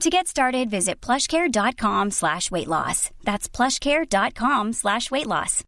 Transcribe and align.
To 0.00 0.10
get 0.10 0.28
started, 0.28 0.70
visit 0.70 1.00
plushcare.com 1.00 2.12
slash 2.12 2.52
weight 2.52 2.68
loss. 2.68 3.10
That's 3.24 3.48
plushcare.com 3.48 4.72
slash 4.72 5.10
weight 5.10 5.26
loss. 5.26 5.64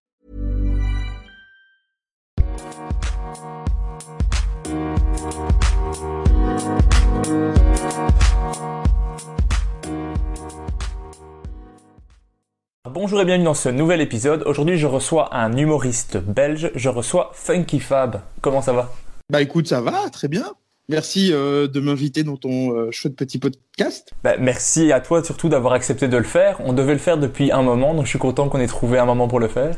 Bonjour 12.89 13.20
et 13.20 13.25
bienvenue 13.25 13.44
dans 13.44 13.55
ce 13.55 13.69
nouvel 13.69 14.00
épisode. 14.00 14.44
Aujourd'hui, 14.47 14.78
je 14.78 14.87
reçois 14.87 15.34
un 15.34 15.56
humoriste 15.56 16.19
belge. 16.19 16.70
Je 16.77 16.89
reçois 16.89 17.33
Funky 17.34 17.81
Fab. 17.81 18.20
Comment 18.41 18.62
ça 18.62 18.72
va? 18.72 18.92
Bah 19.28 19.42
écoute, 19.42 19.67
ça 19.67 19.81
va, 19.81 20.09
très 20.11 20.28
bien. 20.28 20.55
Merci 20.89 21.33
euh, 21.33 21.69
de 21.69 21.78
m'inviter 21.78 22.25
dans 22.25 22.36
ton 22.36 22.75
euh, 22.75 22.91
chouette 22.91 23.14
petit 23.14 23.39
podcast. 23.39 24.12
Bah, 24.25 24.36
Merci 24.39 24.91
à 24.92 25.00
toi 25.00 25.22
surtout 25.22 25.48
d'avoir 25.48 25.72
accepté 25.72 26.09
de 26.09 26.17
le 26.17 26.25
faire. 26.25 26.61
On 26.64 26.72
devait 26.72 26.95
le 26.95 26.98
faire 26.98 27.19
depuis 27.19 27.53
un 27.53 27.62
moment, 27.62 27.95
donc 27.95 28.06
je 28.06 28.11
suis 28.11 28.19
content 28.19 28.48
qu'on 28.48 28.59
ait 28.59 28.67
trouvé 28.67 28.98
un 28.98 29.05
moment 29.05 29.28
pour 29.28 29.39
le 29.39 29.48
faire. 29.48 29.77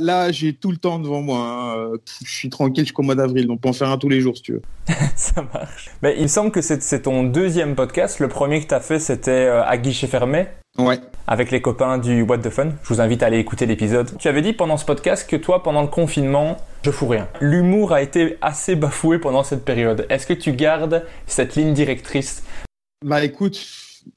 Là, 0.00 0.30
j'ai 0.32 0.52
tout 0.52 0.70
le 0.70 0.76
temps 0.76 0.98
devant 0.98 1.20
moi. 1.22 1.38
hein. 1.38 1.92
Je 2.24 2.30
suis 2.32 2.50
tranquille 2.50 2.84
jusqu'au 2.84 3.02
mois 3.02 3.14
d'avril, 3.14 3.46
donc 3.46 3.56
on 3.56 3.60
peut 3.60 3.68
en 3.68 3.72
faire 3.72 3.90
un 3.90 3.98
tous 3.98 4.08
les 4.08 4.20
jours 4.20 4.36
si 4.36 4.42
tu 4.42 4.52
veux. 4.52 4.62
ça 5.16 5.42
marche. 5.52 5.90
Mais 6.02 6.14
il 6.16 6.22
me 6.22 6.28
semble 6.28 6.50
que 6.50 6.60
c'est 6.60 7.02
ton 7.02 7.24
deuxième 7.24 7.74
podcast. 7.74 8.18
Le 8.20 8.28
premier 8.28 8.60
que 8.62 8.66
tu 8.68 8.74
as 8.74 8.80
fait, 8.80 8.98
c'était 8.98 9.30
euh, 9.30 9.64
à 9.64 9.76
guichet 9.78 10.06
fermé 10.06 10.46
Ouais. 10.78 10.98
avec 11.26 11.50
les 11.50 11.60
copains 11.60 11.98
du 11.98 12.22
What 12.22 12.38
the 12.38 12.48
Fun. 12.50 12.70
Je 12.82 12.88
vous 12.88 13.00
invite 13.02 13.22
à 13.22 13.26
aller 13.26 13.38
écouter 13.38 13.66
l'épisode. 13.66 14.16
Tu 14.18 14.28
avais 14.28 14.40
dit 14.40 14.54
pendant 14.54 14.78
ce 14.78 14.84
podcast 14.86 15.28
que 15.28 15.36
toi, 15.36 15.62
pendant 15.62 15.82
le 15.82 15.88
confinement, 15.88 16.56
je 16.82 16.90
fous 16.90 17.08
rien. 17.08 17.28
L'humour 17.40 17.92
a 17.92 18.00
été 18.00 18.38
assez 18.40 18.74
bafoué 18.74 19.18
pendant 19.18 19.42
cette 19.44 19.64
période. 19.66 20.06
Est-ce 20.08 20.26
que 20.26 20.32
tu 20.32 20.52
gardes 20.52 21.04
cette 21.26 21.56
ligne 21.56 21.74
directrice? 21.74 22.42
Bah 23.04 23.22
écoute, 23.22 23.60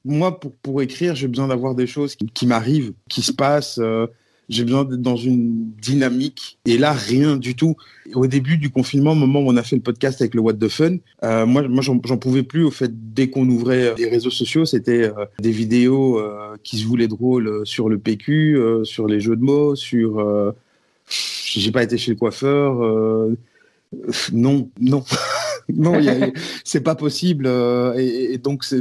moi 0.06 0.40
pour, 0.40 0.54
pour 0.64 0.82
écrire, 0.82 1.14
j'ai 1.14 1.28
besoin 1.28 1.48
d'avoir 1.50 1.76
des 1.76 1.88
choses 1.88 2.16
qui, 2.16 2.28
qui 2.28 2.48
m'arrivent, 2.48 2.94
qui 3.10 3.22
se 3.22 3.34
passent. 3.34 3.80
euh, 3.80 4.08
j'ai 4.50 4.64
besoin 4.64 4.84
d'être 4.86 5.02
dans 5.02 5.16
une 5.18 5.72
dynamique. 5.82 6.58
Et 6.66 6.78
là, 6.78 6.94
rien 6.94 7.38
du 7.38 7.56
tout. 7.56 7.76
Au 8.14 8.28
début 8.28 8.58
du 8.58 8.70
confinement, 8.70 9.14
au 9.14 9.16
moment 9.16 9.40
où 9.42 9.48
on 9.50 9.58
a 9.58 9.64
fait 9.64 9.76
le 9.76 9.82
podcast 9.82 10.22
avec 10.22 10.36
le 10.36 10.42
What 10.42 10.54
the 10.54 10.68
Fun, 10.68 10.98
euh, 11.24 11.46
moi, 11.46 11.68
moi 11.68 11.82
j'en 11.82 11.98
pouvais 12.18 12.44
plus. 12.44 12.64
Au 12.64 12.72
fait, 12.72 12.92
dès 13.14 13.30
qu'on 13.30 13.50
ouvrait 13.50 13.96
les 13.98 14.08
réseaux 14.08 14.30
sociaux, 14.30 14.66
c'était 14.66 15.06
euh, 15.06 15.26
des 15.40 15.52
vidéos 15.52 16.20
euh, 16.20 16.56
qui 16.64 16.78
se 16.78 16.86
voulaient 16.86 17.08
drôles 17.08 17.48
euh, 17.48 17.66
sur 17.66 17.90
le 17.90 17.98
PQ, 17.98 18.58
euh, 18.58 18.84
sur 18.84 19.08
les 19.08 19.20
jeux 19.20 19.36
de 19.36 19.44
mots, 19.44 19.76
sur. 19.76 20.20
euh, 20.20 20.52
j'ai 21.10 21.72
pas 21.72 21.84
été 21.84 21.98
chez 21.98 22.12
le 22.12 22.18
coiffeur. 22.18 22.84
euh, 22.84 23.36
non, 24.34 24.70
non. 24.80 25.04
non, 25.74 26.00
c'est 26.64 26.82
pas 26.82 26.96
possible. 26.96 27.46
euh, 27.48 27.94
et, 27.98 28.34
et 28.34 28.38
donc, 28.38 28.64
ça, 28.64 28.78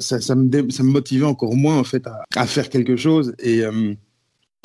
ça, 0.00 0.20
ça, 0.20 0.34
me 0.34 0.48
dé- 0.48 0.70
ça 0.70 0.82
me 0.82 0.90
motivait 0.90 1.24
encore 1.26 1.54
moins 1.54 1.78
en 1.78 1.84
fait 1.84 2.06
à, 2.06 2.22
à 2.36 2.46
faire 2.46 2.68
quelque 2.68 2.96
chose. 2.96 3.34
Et 3.38 3.62
euh, 3.64 3.94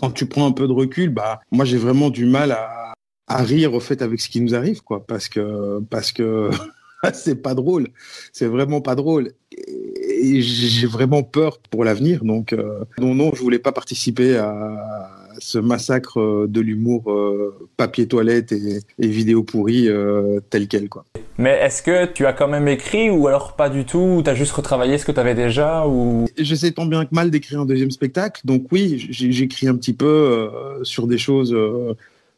quand 0.04 0.12
tu 0.12 0.26
prends 0.26 0.46
un 0.46 0.52
peu 0.52 0.68
de 0.68 0.74
recul, 0.74 1.12
bah, 1.12 1.40
moi, 1.50 1.64
j'ai 1.64 1.78
vraiment 1.78 2.10
du 2.10 2.26
mal 2.26 2.52
à, 2.52 2.94
rire 3.30 3.74
au 3.74 3.80
fait 3.80 4.02
avec 4.02 4.20
ce 4.20 4.28
qui 4.28 4.42
nous 4.42 4.54
arrive, 4.54 4.82
quoi, 4.84 5.08
parce 5.08 5.30
que 5.30 5.80
parce 5.90 6.12
que 6.12 6.50
c'est 7.14 7.42
pas 7.42 7.56
drôle. 7.56 7.88
C'est 8.34 8.48
vraiment 8.48 8.82
pas 8.82 8.96
drôle. 8.96 9.32
Et 9.56 10.42
j'ai 10.42 10.88
vraiment 10.88 11.24
peur 11.24 11.58
pour 11.58 11.86
l'avenir. 11.86 12.26
Donc, 12.26 12.52
euh, 12.52 12.84
non, 13.00 13.16
non, 13.16 13.32
je 13.34 13.42
voulais 13.42 13.60
pas 13.60 13.72
participer 13.72 14.36
à 14.36 15.23
ce 15.40 15.58
massacre 15.58 16.20
euh, 16.20 16.48
de 16.48 16.62
l'humour 16.62 17.12
euh, 17.12 17.68
papier 17.78 18.08
toilette 18.08 18.52
et, 18.52 18.80
et 19.00 19.08
vidéo 19.08 19.44
pourrie 19.44 19.88
euh, 19.90 20.40
tel 20.50 20.68
quel, 20.68 20.90
quoi. 20.90 21.06
Mais 21.38 21.60
est-ce 21.62 21.82
que 21.82 22.06
tu 22.06 22.26
as 22.26 22.34
quand 22.34 22.48
même 22.48 22.68
écrit 22.68 23.10
ou 23.10 23.28
alors 23.28 23.56
pas 23.56 23.70
du 23.70 23.86
tout 23.86 24.18
Ou 24.18 24.22
t'as 24.22 24.36
juste 24.36 24.52
retravaillé 24.52 24.98
ce 24.98 25.06
que 25.06 25.12
tu 25.12 25.20
avais 25.20 25.34
déjà 25.34 25.88
ou... 25.88 26.26
J'essaie 26.38 26.72
tant 26.72 26.86
bien 26.86 27.06
que 27.06 27.14
mal 27.14 27.32
d'écrire 27.32 27.62
un 27.62 27.66
deuxième 27.66 27.92
spectacle. 27.92 28.42
Donc 28.46 28.68
oui, 28.72 29.08
j'écris 29.10 29.68
un 29.68 29.76
petit 29.76 29.94
peu 29.94 30.06
euh, 30.06 30.84
sur 30.84 31.08
des 31.08 31.18
choses 31.18 31.56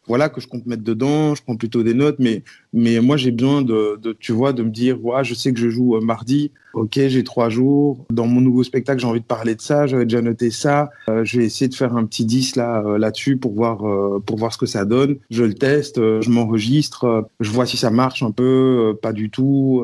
voilà, 0.07 0.29
que 0.29 0.39
je 0.41 0.47
compte 0.47 0.65
mettre 0.65 0.83
dedans. 0.83 1.35
Je 1.35 1.43
prends 1.43 1.55
plutôt 1.55 1.83
des 1.83 1.93
notes. 1.93 2.17
Mais, 2.19 2.43
mais 2.73 2.99
moi, 2.99 3.17
j'ai 3.17 3.31
besoin 3.31 3.61
de, 3.61 3.99
tu 4.19 4.31
vois, 4.31 4.53
de 4.53 4.63
me 4.63 4.69
dire, 4.69 5.03
ouais, 5.03 5.23
je 5.23 5.33
sais 5.33 5.51
que 5.53 5.59
je 5.59 5.69
joue 5.69 5.95
euh, 5.95 6.01
mardi. 6.01 6.51
Ok, 6.73 6.93
j'ai 7.07 7.23
trois 7.23 7.49
jours. 7.49 8.05
Dans 8.11 8.27
mon 8.27 8.41
nouveau 8.41 8.63
spectacle, 8.63 8.99
j'ai 8.99 9.07
envie 9.07 9.21
de 9.21 9.25
parler 9.25 9.55
de 9.55 9.61
ça. 9.61 9.87
J'avais 9.87 10.05
déjà 10.05 10.21
noté 10.21 10.51
ça. 10.51 10.89
Euh, 11.09 11.23
je 11.23 11.39
vais 11.39 11.45
essayer 11.45 11.69
de 11.69 11.75
faire 11.75 11.95
un 11.95 12.05
petit 12.05 12.25
10 12.25 12.57
là, 12.57 12.83
euh, 12.85 12.97
là-dessus 12.97 13.37
pour 13.37 13.53
voir, 13.53 13.77
pour 14.25 14.37
voir 14.37 14.53
ce 14.53 14.57
que 14.57 14.65
ça 14.65 14.85
donne. 14.85 15.17
Je 15.29 15.43
le 15.43 15.53
teste, 15.53 15.97
je 15.97 16.29
m'enregistre. 16.29 17.27
je 17.39 17.49
vois 17.49 17.65
si 17.65 17.77
ça 17.77 17.89
marche 17.89 18.23
un 18.23 18.31
peu, 18.31 18.97
pas 19.01 19.13
du 19.13 19.29
tout, 19.29 19.83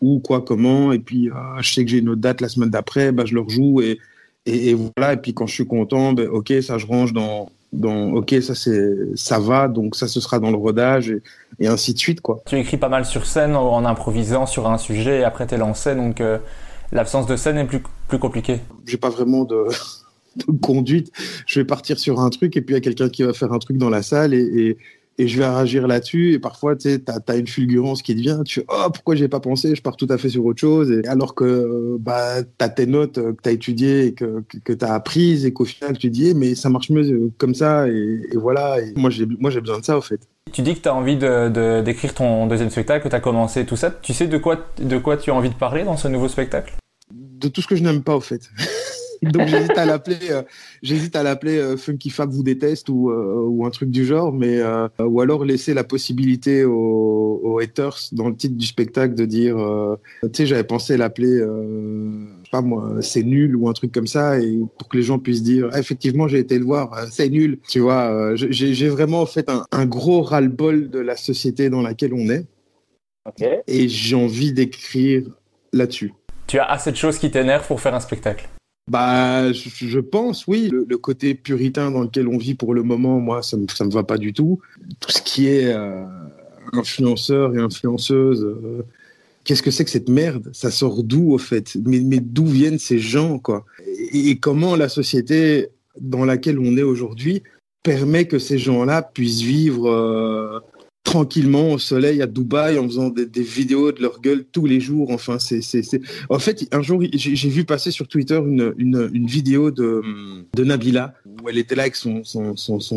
où, 0.00 0.20
quoi, 0.20 0.40
comment. 0.40 0.92
Et 0.92 1.00
puis, 1.00 1.30
je 1.60 1.72
sais 1.72 1.84
que 1.84 1.90
j'ai 1.90 1.98
une 1.98 2.10
autre 2.10 2.20
date 2.20 2.40
la 2.40 2.48
semaine 2.48 2.70
d'après, 2.70 3.12
bah, 3.12 3.24
je 3.26 3.34
le 3.34 3.40
rejoue 3.40 3.80
et, 3.80 3.98
et, 4.46 4.70
et 4.70 4.74
voilà. 4.74 5.14
Et 5.14 5.16
puis, 5.16 5.34
quand 5.34 5.46
je 5.46 5.54
suis 5.54 5.66
content, 5.66 6.12
ben, 6.12 6.28
ok, 6.28 6.52
ça, 6.62 6.78
je 6.78 6.86
range 6.86 7.12
dans, 7.12 7.50
dans, 7.72 8.12
ok, 8.12 8.34
ça, 8.42 8.54
c'est, 8.54 8.96
ça 9.14 9.38
va, 9.38 9.68
donc 9.68 9.94
ça, 9.94 10.08
ce 10.08 10.20
sera 10.20 10.38
dans 10.38 10.50
le 10.50 10.56
rodage 10.56 11.10
et, 11.10 11.22
et 11.60 11.68
ainsi 11.68 11.94
de 11.94 11.98
suite, 11.98 12.20
quoi. 12.20 12.42
Tu 12.46 12.58
écris 12.58 12.76
pas 12.76 12.88
mal 12.88 13.04
sur 13.04 13.26
scène 13.26 13.54
en, 13.54 13.72
en 13.72 13.84
improvisant 13.84 14.46
sur 14.46 14.68
un 14.68 14.78
sujet 14.78 15.20
et 15.20 15.24
après 15.24 15.46
t'es 15.46 15.56
lancé, 15.56 15.94
donc 15.94 16.20
euh, 16.20 16.38
l'absence 16.92 17.26
de 17.26 17.36
scène 17.36 17.58
est 17.58 17.64
plus, 17.64 17.82
plus 18.08 18.18
compliquée. 18.18 18.60
J'ai 18.86 18.96
pas 18.96 19.10
vraiment 19.10 19.44
de, 19.44 19.66
de 20.36 20.58
conduite. 20.58 21.12
Je 21.46 21.60
vais 21.60 21.64
partir 21.64 21.98
sur 21.98 22.20
un 22.20 22.30
truc 22.30 22.56
et 22.56 22.60
puis 22.60 22.74
il 22.74 22.76
y 22.76 22.78
a 22.78 22.80
quelqu'un 22.80 23.08
qui 23.08 23.22
va 23.22 23.32
faire 23.32 23.52
un 23.52 23.58
truc 23.58 23.76
dans 23.76 23.90
la 23.90 24.02
salle 24.02 24.34
et, 24.34 24.38
et, 24.40 24.78
et 25.18 25.28
je 25.28 25.38
vais 25.38 25.46
réagir 25.46 25.86
là-dessus. 25.86 26.32
Et 26.32 26.38
parfois, 26.38 26.76
tu 26.76 26.88
sais, 26.88 26.98
t'as, 26.98 27.18
as 27.28 27.36
une 27.36 27.46
fulgurance 27.46 28.02
qui 28.02 28.14
te 28.14 28.20
vient. 28.20 28.42
Tu 28.42 28.62
oh, 28.68 28.90
pourquoi 28.92 29.14
j'ai 29.14 29.28
pas 29.28 29.40
pensé? 29.40 29.74
Je 29.74 29.82
pars 29.82 29.96
tout 29.96 30.06
à 30.10 30.18
fait 30.18 30.28
sur 30.30 30.44
autre 30.44 30.60
chose. 30.60 30.90
Et 30.90 31.06
alors 31.06 31.34
que, 31.34 31.96
bah, 32.00 32.42
t'as 32.58 32.68
tes 32.68 32.86
notes 32.86 33.18
euh, 33.18 33.32
que 33.32 33.42
t'as 33.42 33.52
étudiées 33.52 34.06
et 34.06 34.14
que, 34.14 34.42
que, 34.48 34.58
que 34.58 34.72
t'as 34.72 34.94
apprises 34.94 35.44
et 35.44 35.52
qu'au 35.52 35.64
final, 35.64 35.98
tu 35.98 36.10
dis, 36.10 36.30
eh, 36.30 36.34
mais 36.34 36.54
ça 36.54 36.70
marche 36.70 36.90
mieux 36.90 37.10
euh, 37.10 37.30
comme 37.38 37.54
ça. 37.54 37.88
Et, 37.88 38.20
et 38.32 38.36
voilà. 38.36 38.80
Et 38.80 38.92
moi, 38.96 39.10
j'ai, 39.10 39.26
besoin 39.26 39.78
de 39.80 39.84
ça, 39.84 39.98
au 39.98 40.00
fait. 40.00 40.20
Tu 40.52 40.62
dis 40.62 40.74
que 40.74 40.80
tu 40.80 40.88
as 40.88 40.94
envie 40.94 41.16
de, 41.16 41.48
de- 41.48 41.82
d'écrire 41.82 42.14
ton 42.14 42.46
deuxième 42.46 42.70
spectacle, 42.70 43.04
que 43.04 43.08
tu 43.08 43.14
as 43.14 43.20
commencé 43.20 43.66
tout 43.66 43.76
ça. 43.76 43.90
Tu 43.90 44.12
sais 44.14 44.26
de 44.26 44.38
quoi, 44.38 44.66
de 44.80 44.98
quoi 44.98 45.16
tu 45.16 45.30
as 45.30 45.34
envie 45.34 45.50
de 45.50 45.54
parler 45.54 45.84
dans 45.84 45.96
ce 45.96 46.08
nouveau 46.08 46.28
spectacle? 46.28 46.74
De 47.12 47.48
tout 47.48 47.60
ce 47.62 47.66
que 47.66 47.76
je 47.76 47.82
n'aime 47.82 48.02
pas, 48.02 48.16
au 48.16 48.20
fait. 48.20 48.42
Donc 49.22 49.48
j'hésite 49.48 49.76
à 49.76 49.84
l'appeler, 49.84 50.30
euh, 50.30 50.42
j'hésite 50.82 51.14
à 51.14 51.22
l'appeler 51.22 51.58
euh, 51.58 51.76
Funky 51.76 52.08
Fab 52.08 52.30
vous 52.30 52.42
déteste 52.42 52.88
ou 52.88 53.10
euh, 53.10 53.44
ou 53.46 53.66
un 53.66 53.70
truc 53.70 53.90
du 53.90 54.06
genre, 54.06 54.32
mais 54.32 54.60
euh, 54.60 54.88
ou 54.98 55.20
alors 55.20 55.44
laisser 55.44 55.74
la 55.74 55.84
possibilité 55.84 56.64
aux, 56.64 57.40
aux 57.42 57.58
haters 57.58 57.96
dans 58.12 58.28
le 58.28 58.34
titre 58.34 58.56
du 58.56 58.64
spectacle 58.64 59.14
de 59.14 59.26
dire, 59.26 59.58
euh, 59.58 59.96
tu 60.22 60.28
sais, 60.34 60.46
j'avais 60.46 60.64
pensé 60.64 60.96
l'appeler, 60.96 61.44
pas 62.50 62.62
moi, 62.62 62.96
c'est 63.02 63.22
nul 63.22 63.56
ou 63.56 63.68
un 63.68 63.74
truc 63.74 63.92
comme 63.92 64.06
ça, 64.06 64.40
et 64.40 64.58
pour 64.78 64.88
que 64.88 64.96
les 64.96 65.02
gens 65.02 65.18
puissent 65.18 65.42
dire, 65.42 65.68
Ah, 65.72 65.78
effectivement, 65.78 66.26
j'ai 66.26 66.38
été 66.38 66.58
le 66.58 66.64
voir, 66.64 67.06
c'est 67.10 67.28
nul. 67.28 67.58
Tu 67.68 67.80
vois, 67.80 68.34
j'ai 68.36 68.88
vraiment 68.88 69.26
fait 69.26 69.50
un, 69.50 69.64
un 69.70 69.84
gros 69.84 70.22
ras-le-bol 70.22 70.88
de 70.88 70.98
la 70.98 71.16
société 71.16 71.68
dans 71.68 71.82
laquelle 71.82 72.14
on 72.14 72.30
est, 72.30 72.46
et 73.66 73.88
j'ai 73.88 74.16
envie 74.16 74.52
d'écrire 74.52 75.24
là-dessus. 75.72 76.14
Tu 76.46 76.58
as 76.58 76.64
assez 76.64 76.90
de 76.90 76.96
choses 76.96 77.18
qui 77.18 77.30
t'énervent 77.30 77.66
pour 77.66 77.80
faire 77.80 77.94
un 77.94 78.00
spectacle. 78.00 78.48
Bah, 78.90 79.52
je, 79.52 80.00
pense, 80.00 80.48
oui. 80.48 80.68
Le, 80.68 80.98
côté 80.98 81.36
puritain 81.36 81.92
dans 81.92 82.00
lequel 82.00 82.26
on 82.26 82.38
vit 82.38 82.54
pour 82.56 82.74
le 82.74 82.82
moment, 82.82 83.20
moi, 83.20 83.40
ça 83.40 83.56
me, 83.56 83.62
me 83.62 83.90
va 83.92 84.02
pas 84.02 84.18
du 84.18 84.32
tout. 84.32 84.58
Tout 84.98 85.12
ce 85.12 85.22
qui 85.22 85.46
est 85.46 85.72
euh, 85.72 86.04
influenceur 86.72 87.54
et 87.54 87.60
influenceuse, 87.60 88.42
euh, 88.42 88.84
qu'est-ce 89.44 89.62
que 89.62 89.70
c'est 89.70 89.84
que 89.84 89.90
cette 89.90 90.08
merde? 90.08 90.50
Ça 90.52 90.72
sort 90.72 91.04
d'où, 91.04 91.30
au 91.30 91.38
fait? 91.38 91.76
Mais, 91.86 92.00
mais 92.00 92.18
d'où 92.18 92.46
viennent 92.46 92.80
ces 92.80 92.98
gens, 92.98 93.38
quoi? 93.38 93.64
Et, 94.12 94.30
et 94.30 94.38
comment 94.38 94.74
la 94.74 94.88
société 94.88 95.68
dans 96.00 96.24
laquelle 96.24 96.58
on 96.58 96.76
est 96.76 96.82
aujourd'hui 96.82 97.44
permet 97.84 98.26
que 98.26 98.40
ces 98.40 98.58
gens-là 98.58 99.02
puissent 99.02 99.42
vivre 99.42 99.88
euh, 99.88 100.58
tranquillement 101.04 101.72
au 101.72 101.78
soleil 101.78 102.22
à 102.22 102.26
Dubaï 102.26 102.78
en 102.78 102.84
faisant 102.84 103.08
des, 103.08 103.42
vidéos 103.42 103.90
de 103.90 104.02
leur 104.02 104.20
gueule 104.20 104.44
tous 104.44 104.66
les 104.66 104.80
jours. 104.80 105.10
Enfin, 105.10 105.38
c'est, 105.38 105.62
c'est. 105.62 106.00
En 106.28 106.38
fait, 106.38 106.68
un 106.72 106.82
jour, 106.82 107.02
j'ai, 107.12 107.48
vu 107.48 107.64
passer 107.64 107.90
sur 107.90 108.06
Twitter 108.06 108.40
une, 108.46 109.26
vidéo 109.26 109.70
de, 109.70 110.02
de 110.54 110.64
Nabila 110.64 111.14
où 111.42 111.48
elle 111.48 111.58
était 111.58 111.74
là 111.74 111.82
avec 111.82 111.96
son, 111.96 112.22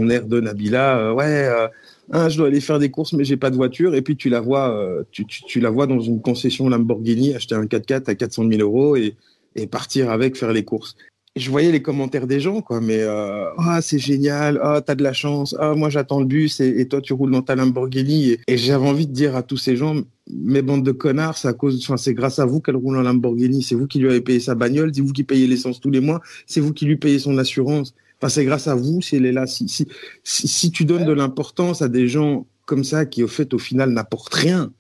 air 0.10 0.26
de 0.26 0.40
Nabila. 0.40 1.00
euh, 1.00 1.14
ouais, 1.14 1.48
euh, 1.48 1.68
ah, 2.12 2.30
je 2.30 2.38
dois 2.38 2.48
aller 2.48 2.62
faire 2.62 2.80
des 2.80 2.92
courses, 2.92 3.14
mais 3.14 3.24
j'ai 3.24 3.38
pas 3.38 3.50
de 3.50 3.56
voiture. 3.56 3.96
Et 3.96 4.02
puis 4.02 4.18
tu 4.18 4.30
la 4.30 4.42
vois, 4.42 4.76
euh, 4.78 5.04
tu, 5.12 5.60
la 5.60 5.70
vois 5.70 5.88
dans 5.88 6.00
une 6.00 6.22
concession 6.22 6.68
Lamborghini 6.70 7.34
acheter 7.34 7.56
un 7.56 7.66
4x4 7.66 8.10
à 8.10 8.16
400 8.16 8.50
000 8.50 8.62
euros 8.62 8.96
et 8.96 9.16
partir 9.68 10.12
avec 10.12 10.36
faire 10.36 10.52
les 10.52 10.66
courses. 10.66 10.96
Je 11.36 11.50
voyais 11.50 11.72
les 11.72 11.82
commentaires 11.82 12.28
des 12.28 12.40
gens, 12.40 12.62
quoi, 12.62 12.80
mais 12.80 13.00
euh, 13.00 13.50
ah 13.58 13.82
c'est 13.82 13.98
génial, 13.98 14.60
ah 14.62 14.82
t'as 14.86 14.94
de 14.94 15.02
la 15.02 15.14
chance, 15.14 15.56
ah 15.58 15.74
moi 15.74 15.90
j'attends 15.90 16.20
le 16.20 16.28
bus 16.28 16.60
et, 16.60 16.88
toi 16.88 17.02
tu 17.02 17.14
roules 17.14 17.32
dans 17.32 17.42
ta 17.42 17.56
Lamborghini 17.56 18.38
et, 18.48 18.58
j'avais 18.58 18.88
envie 18.88 19.08
de 19.08 19.14
dire 19.14 19.36
à 19.36 19.42
tous 19.42 19.58
ces 19.58 19.76
gens, 19.76 19.96
mes 20.30 20.62
bandes 20.62 20.84
de 20.84 20.92
connards, 20.92 21.40
c'est 21.40 21.48
à 21.48 21.54
cause, 21.54 21.84
enfin 21.84 21.98
c'est 21.98 22.14
grâce 22.14 22.38
à 22.38 22.46
vous 22.46 22.62
qu'elle 22.62 22.76
roule 22.76 22.98
en 22.98 23.02
Lamborghini, 23.02 23.64
c'est 23.64 23.74
vous 23.74 23.88
qui 23.88 23.98
lui 23.98 24.10
avez 24.10 24.22
payé 24.22 24.40
sa 24.40 24.54
bagnole, 24.54 24.92
c'est 24.94 25.02
vous 25.02 25.12
qui 25.12 25.24
payez 25.24 25.48
l'essence 25.48 25.80
tous 25.82 25.90
les 25.90 26.02
mois, 26.02 26.22
c'est 26.46 26.60
vous 26.60 26.72
qui 26.72 26.86
lui 26.86 26.98
payez 26.98 27.18
son 27.18 27.36
assurance. 27.40 27.96
Enfin 28.22 28.30
c'est 28.30 28.46
grâce 28.46 28.68
à 28.68 28.76
vous 28.76 29.02
si 29.02 29.16
elle 29.16 29.26
est 29.26 29.32
là. 29.32 29.48
Si 29.48 29.68
si 29.68 29.88
si, 30.24 30.48
si 30.48 30.70
tu 30.70 30.86
donnes 30.86 31.06
de 31.06 31.14
l'importance 31.14 31.82
à 31.82 31.88
des 31.90 32.08
gens 32.08 32.46
comme 32.66 32.84
ça 32.84 33.08
qui 33.08 33.24
au 33.24 33.28
fait 33.28 33.56
au 33.56 33.60
final 33.60 33.90
n'apportent 33.90 34.36
rien 34.36 34.72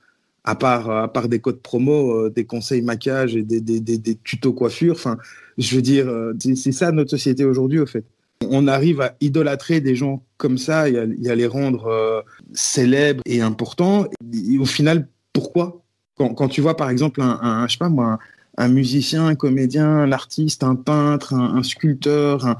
à 0.44 0.54
part 0.54 0.92
à 0.92 1.12
part 1.12 1.30
des 1.30 1.40
codes 1.40 1.62
promo, 1.62 2.26
euh, 2.26 2.30
des 2.30 2.46
conseils 2.46 2.84
maquillage 2.84 3.36
et 3.36 3.42
des, 3.42 3.60
des, 3.60 3.80
des, 3.80 3.98
des 3.98 4.16
tutos 4.24 4.54
coiffure. 4.54 4.94
Enfin, 4.94 5.18
je 5.58 5.76
veux 5.76 5.82
dire, 5.82 6.08
euh, 6.08 6.34
c'est 6.56 6.72
ça 6.72 6.92
notre 6.92 7.12
société 7.12 7.46
aujourd'hui 7.46 7.80
au 7.80 7.86
fait. 7.86 8.06
On 8.50 8.68
arrive 8.68 9.02
à 9.02 9.16
idolâtrer 9.22 9.80
des 9.80 9.96
gens 9.96 10.24
comme 10.38 10.58
ça 10.58 10.90
et 10.90 10.98
à, 10.98 11.04
et 11.04 11.36
les 11.36 11.48
rendre 11.48 11.88
euh, 11.88 12.22
célèbres 12.54 13.22
et 13.26 13.42
importants. 13.42 14.08
Au 14.60 14.66
final, 14.66 15.08
pourquoi? 15.32 15.82
Quand, 16.16 16.48
tu 16.48 16.62
vois 16.62 16.78
par 16.78 16.90
exemple 16.90 17.22
un, 17.22 17.66
je 17.68 17.74
sais 17.74 17.80
pas 17.80 17.90
moi, 17.90 18.20
un, 18.58 18.68
musicien, 18.68 19.26
un 19.28 19.36
comédien, 19.36 19.88
un 19.88 20.12
artiste, 20.12 20.64
un 20.64 20.76
peintre, 20.76 21.34
un, 21.34 21.56
un 21.56 21.64
sculpteur, 21.64 22.46
un, 22.46 22.58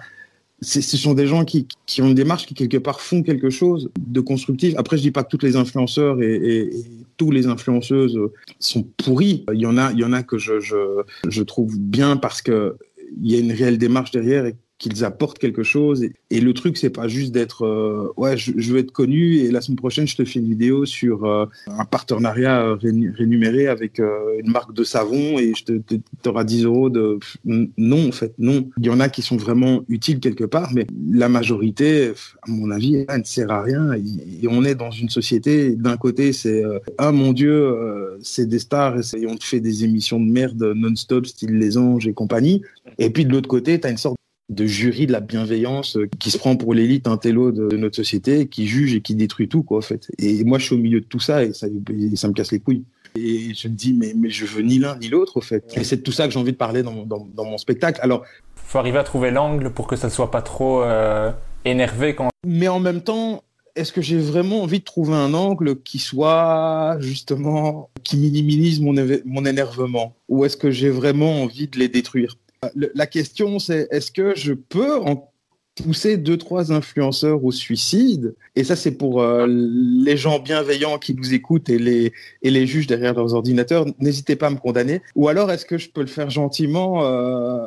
ce 0.64 0.98
sont 0.98 1.14
des 1.14 1.28
gens 1.28 1.46
qui, 1.46 1.68
qui 1.86 2.02
ont 2.02 2.08
une 2.08 2.16
démarche 2.16 2.46
qui 2.46 2.54
quelque 2.54 2.78
part 2.78 3.02
font 3.02 3.22
quelque 3.22 3.50
chose 3.50 3.90
de 4.00 4.22
constructif. 4.22 4.74
Après, 4.78 4.98
je 4.98 5.02
dis 5.02 5.12
pas 5.12 5.24
que 5.24 5.30
toutes 5.30 5.44
les 5.44 5.56
influenceurs 5.56 6.22
et, 6.22 6.70
tous 7.18 7.30
les 7.30 7.46
influenceuses 7.46 8.18
sont 8.60 8.84
pourris. 8.98 9.46
Il 9.54 9.62
y 9.62 9.68
en 9.68 9.78
a, 9.78 9.92
il 9.92 10.00
y 10.00 10.04
en 10.04 10.14
a 10.14 10.24
que 10.24 10.40
je, 10.40 10.60
je, 10.60 11.04
je 11.30 11.44
trouve 11.44 11.78
bien 11.78 12.18
parce 12.18 12.42
que 12.42 12.76
il 13.22 13.32
y 13.32 13.36
a 13.36 13.40
une 13.40 13.52
réelle 13.52 13.78
démarche 13.78 14.10
derrière 14.10 14.52
qu'ils 14.84 15.06
apportent 15.06 15.40
quelque 15.40 15.64
chose. 15.64 16.06
Et, 16.30 16.42
le 16.42 16.54
truc, 16.54 16.78
c'est 16.78 16.90
pas 16.90 17.08
juste 17.08 17.32
d'être, 17.32 17.66
euh, 17.66 18.12
ouais, 18.18 18.36
je, 18.36 18.52
veux 18.52 18.80
être 18.80 18.92
connu 18.92 19.38
et 19.38 19.50
la 19.50 19.62
semaine 19.62 19.78
prochaine, 19.78 20.06
je 20.06 20.18
te 20.18 20.26
fais 20.26 20.40
une 20.40 20.50
vidéo 20.50 20.86
sur 20.86 21.24
euh, 21.24 21.46
un 21.68 21.86
partenariat 21.86 22.66
euh, 22.66 22.76
rémunéré 23.18 23.68
avec 23.68 24.00
une 24.00 24.52
marque 24.52 24.74
de 24.74 24.84
savon 24.84 25.40
et 25.40 25.54
je 25.56 25.64
te, 25.64 25.96
t'auras 26.22 26.44
10 26.44 26.66
euros 26.66 26.90
de, 26.90 27.18
non, 27.46 28.10
en 28.10 28.12
fait, 28.12 28.34
non. 28.38 28.70
Il 28.78 28.86
y 28.86 28.90
en 28.90 29.00
a 29.00 29.08
qui 29.08 29.22
sont 29.22 29.38
vraiment 29.38 29.84
utiles 29.88 30.20
quelque 30.20 30.44
part, 30.44 30.74
mais 30.74 30.86
la 31.10 31.30
majorité, 31.30 32.12
à 32.42 32.52
mon 32.52 32.70
avis, 32.70 33.06
elle 33.08 33.20
ne 33.20 33.24
sert 33.24 33.52
à 33.52 33.62
rien. 33.62 33.94
Et, 33.94 34.48
on 34.50 34.66
est 34.66 34.76
dans 34.76 34.92
une 34.92 35.10
société, 35.10 35.78
d'un 35.78 35.96
côté, 35.96 36.34
c'est, 36.34 36.62
ah 36.98 37.14
mon 37.14 37.32
Dieu, 37.32 37.74
c'est 38.22 38.48
des 38.48 38.60
stars 38.60 38.98
et, 38.98 39.22
et 39.22 39.28
on 39.28 39.38
te 39.38 39.46
fait 39.46 39.62
des 39.62 39.86
émissions 39.86 40.20
de 40.20 40.30
merde 40.30 40.74
non-stop, 40.76 41.26
style 41.26 41.58
Les 41.58 41.78
Anges 41.78 42.08
et 42.08 42.14
compagnie. 42.14 42.62
Et 43.00 43.10
puis 43.10 43.26
de 43.26 43.32
l'autre 43.32 43.48
côté, 43.48 43.80
tu 43.80 43.88
as 43.88 43.90
une 43.90 43.98
sorte 43.98 44.18
de 44.50 44.66
jury 44.66 45.08
de 45.08 45.12
la 45.12 45.20
bienveillance 45.20 45.98
euh, 45.98 46.08
qui 46.20 46.30
se 46.32 46.38
prend 46.38 46.56
pour 46.56 46.74
l'élite 46.74 47.08
intello 47.08 47.52
de, 47.52 47.68
de 47.70 47.78
notre 47.78 47.96
société, 47.96 48.48
qui 48.48 48.68
juge 48.68 48.94
et 48.94 49.02
qui 49.02 49.16
détruit 49.16 49.48
tout, 49.48 49.64
quoi, 49.64 49.78
en 49.80 49.82
fait. 49.82 50.08
Et 50.20 50.44
moi, 50.44 50.60
je 50.60 50.66
suis 50.66 50.76
au 50.76 50.80
milieu 50.80 51.00
de 51.00 51.06
tout 51.06 51.20
ça 51.20 51.44
et 51.44 51.54
ça, 51.54 51.68
et 51.68 52.16
ça 52.16 52.28
me 52.28 52.34
casse 52.34 52.52
les 52.52 52.60
couilles. 52.60 52.84
Et 53.16 53.54
je 53.54 53.68
me 53.68 53.74
dis, 53.74 53.94
mais, 53.94 54.14
mais 54.16 54.30
je 54.30 54.46
veux 54.46 54.62
ni 54.62 54.80
l'un 54.80 54.98
ni 54.98 55.08
l'autre, 55.08 55.38
au 55.38 55.42
fait. 55.42 55.64
Et 55.78 55.84
c'est 55.84 55.98
de 55.98 56.02
tout 56.02 56.12
ça 56.12 56.28
que 56.28 56.34
j'ai 56.34 56.40
envie 56.40 56.52
de 56.52 56.58
parler 56.58 56.84
dans, 56.84 56.92
mon- 56.92 57.06
dans, 57.06 57.28
dans 57.34 57.46
mon 57.46 57.58
spectacle. 57.58 58.00
Alors, 58.04 58.24
Faut 58.56 58.80
arriver 58.80 58.98
à 58.98 59.04
trouver 59.04 59.32
l'angle 59.32 59.70
pour 59.72 59.88
que 59.88 59.96
ça 59.96 60.10
soit 60.10 60.32
pas 60.32 60.42
trop 60.42 60.82
euh, 60.84 61.32
énervé 61.64 62.16
quand. 62.16 62.30
mais 62.46 62.68
en 62.68 62.80
même 62.80 63.02
temps, 63.02 63.44
est-ce 63.76 63.92
que 63.92 64.02
j'ai 64.02 64.18
vraiment 64.18 64.62
envie 64.64 64.80
de 64.80 64.84
trouver 64.84 65.14
un 65.14 65.34
angle 65.34 65.82
qui 65.82 66.00
soit 66.00 66.98
justement 67.00 67.90
qui 68.04 68.18
minimise 68.18 68.82
mon, 68.82 68.94
mon 69.26 69.46
énervement? 69.46 70.16
Ou 70.28 70.46
est-ce 70.46 70.58
que 70.58 70.70
j'ai 70.72 70.90
vraiment 70.90 71.44
envie 71.44 71.68
de 71.68 71.78
les 71.80 71.88
détruire? 71.88 72.38
La 72.76 73.08
question 73.08 73.60
c'est 73.60 73.88
est-ce 73.92 74.12
que 74.12 74.34
je 74.36 74.54
peux 74.54 74.98
en 75.00 75.30
pousser 75.76 76.18
deux 76.18 76.38
trois 76.38 76.72
influenceurs 76.72 77.44
au 77.44 77.52
suicide? 77.52 78.36
Et 78.56 78.64
ça 78.64 78.76
c'est 78.76 78.92
pour 78.92 79.22
euh, 79.22 79.48
les 79.50 80.18
gens 80.18 80.40
bienveillants 80.40 80.98
qui 81.00 81.14
nous 81.16 81.34
écoutent 81.34 81.70
et 81.70 81.80
les 81.80 82.12
et 82.44 82.52
les 82.52 82.68
juges 82.68 82.88
derrière 82.88 83.14
leurs 83.16 83.34
ordinateurs 83.34 83.86
n'hésitez 84.00 84.36
pas 84.36 84.48
à 84.48 84.50
me 84.52 84.58
condamner 84.58 85.02
ou 85.16 85.28
alors 85.30 85.50
est-ce 85.52 85.66
que 85.66 85.78
je 85.78 85.90
peux 85.90 86.02
le 86.02 86.08
faire 86.08 86.30
gentiment 86.30 87.04
euh, 87.06 87.66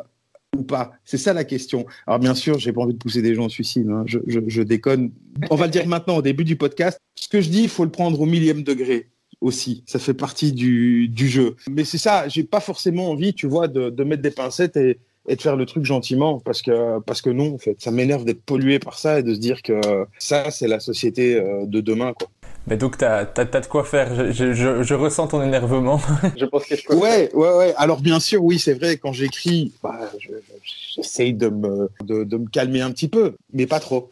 ou 0.57 0.63
pas? 0.63 0.93
C'est 1.05 1.19
ça 1.19 1.33
la 1.35 1.45
question. 1.45 1.85
Alors 2.07 2.19
bien 2.21 2.35
sûr, 2.35 2.59
j'ai 2.59 2.73
pas 2.73 2.81
envie 2.81 2.95
de 2.95 2.99
pousser 2.99 3.21
des 3.21 3.35
gens 3.35 3.47
au 3.47 3.49
suicide. 3.51 3.89
hein. 3.91 4.05
Je, 4.07 4.21
je- 4.27 4.41
je 4.47 4.63
déconne. 4.63 5.11
On 5.51 5.57
va 5.57 5.67
le 5.67 5.73
dire 5.73 5.87
maintenant 5.87 6.17
au 6.17 6.23
début 6.23 6.45
du 6.45 6.57
podcast. 6.57 6.99
Ce 7.19 7.29
que 7.29 7.41
je 7.41 7.51
dis, 7.51 7.63
il 7.65 7.69
faut 7.69 7.85
le 7.85 7.91
prendre 7.91 8.19
au 8.21 8.25
millième 8.27 8.63
degré 8.63 9.09
aussi. 9.41 9.83
Ça 9.87 9.99
fait 9.99 10.15
partie 10.15 10.53
du, 10.53 11.09
du 11.09 11.29
jeu. 11.29 11.57
Mais 11.71 11.85
c'est 11.85 11.99
ça. 11.99 12.29
J'ai 12.29 12.45
pas 12.45 12.61
forcément 12.61 13.11
envie, 13.11 13.35
tu 13.35 13.47
vois, 13.47 13.69
de, 13.69 13.91
de 13.91 14.05
mettre 14.05 14.23
des 14.23 14.31
pincettes 14.31 14.77
et, 14.77 14.99
et 15.29 15.37
de 15.37 15.43
faire 15.43 15.57
le 15.57 15.67
truc 15.67 15.85
gentiment 15.85 16.39
parce 16.41 16.63
que 16.63 17.01
parce 17.01 17.21
que 17.21 17.31
non, 17.31 17.55
en 17.55 17.59
fait, 17.59 17.77
ça 17.81 17.91
m'énerve 17.91 18.25
d'être 18.25 18.43
pollué 18.43 18.79
par 18.79 18.99
ça 18.99 19.19
et 19.19 19.23
de 19.23 19.35
se 19.35 19.41
dire 19.41 19.63
que 19.63 19.81
ça, 20.19 20.51
c'est 20.51 20.69
la 20.69 20.81
société 20.81 21.35
euh, 21.37 21.67
de 21.67 21.81
demain, 21.81 22.13
quoi. 22.13 22.29
Mais 22.69 22.77
donc 22.77 22.99
t'as 22.99 23.19
as, 23.37 23.45
de 23.45 23.67
quoi 23.67 23.85
faire. 23.85 24.33
Je, 24.33 24.33
je, 24.33 24.53
je, 24.53 24.83
je 24.83 24.95
ressens 24.95 25.29
ton 25.29 25.41
énervement. 25.43 26.01
je 26.37 26.45
pense 26.47 26.65
que 26.65 26.75
je 26.75 26.85
peux. 26.85 26.97
Ouais, 26.97 27.31
ouais, 27.33 27.57
ouais. 27.57 27.75
Alors 27.77 28.01
bien 28.01 28.19
sûr, 28.19 28.43
oui, 28.43 28.59
c'est 28.59 28.75
vrai. 28.75 28.97
Quand 28.97 29.13
j'écris, 29.13 29.73
bah, 29.85 30.11
je- 30.19 30.29
je- 30.31 30.95
j'essaye 30.97 31.33
de 31.33 31.49
me 31.49 31.89
de, 32.03 32.25
de 32.25 32.37
me 32.37 32.49
calmer 32.49 32.81
un 32.81 32.91
petit 32.91 33.07
peu, 33.07 33.35
mais 33.53 33.67
pas 33.67 33.79
trop. 33.79 34.11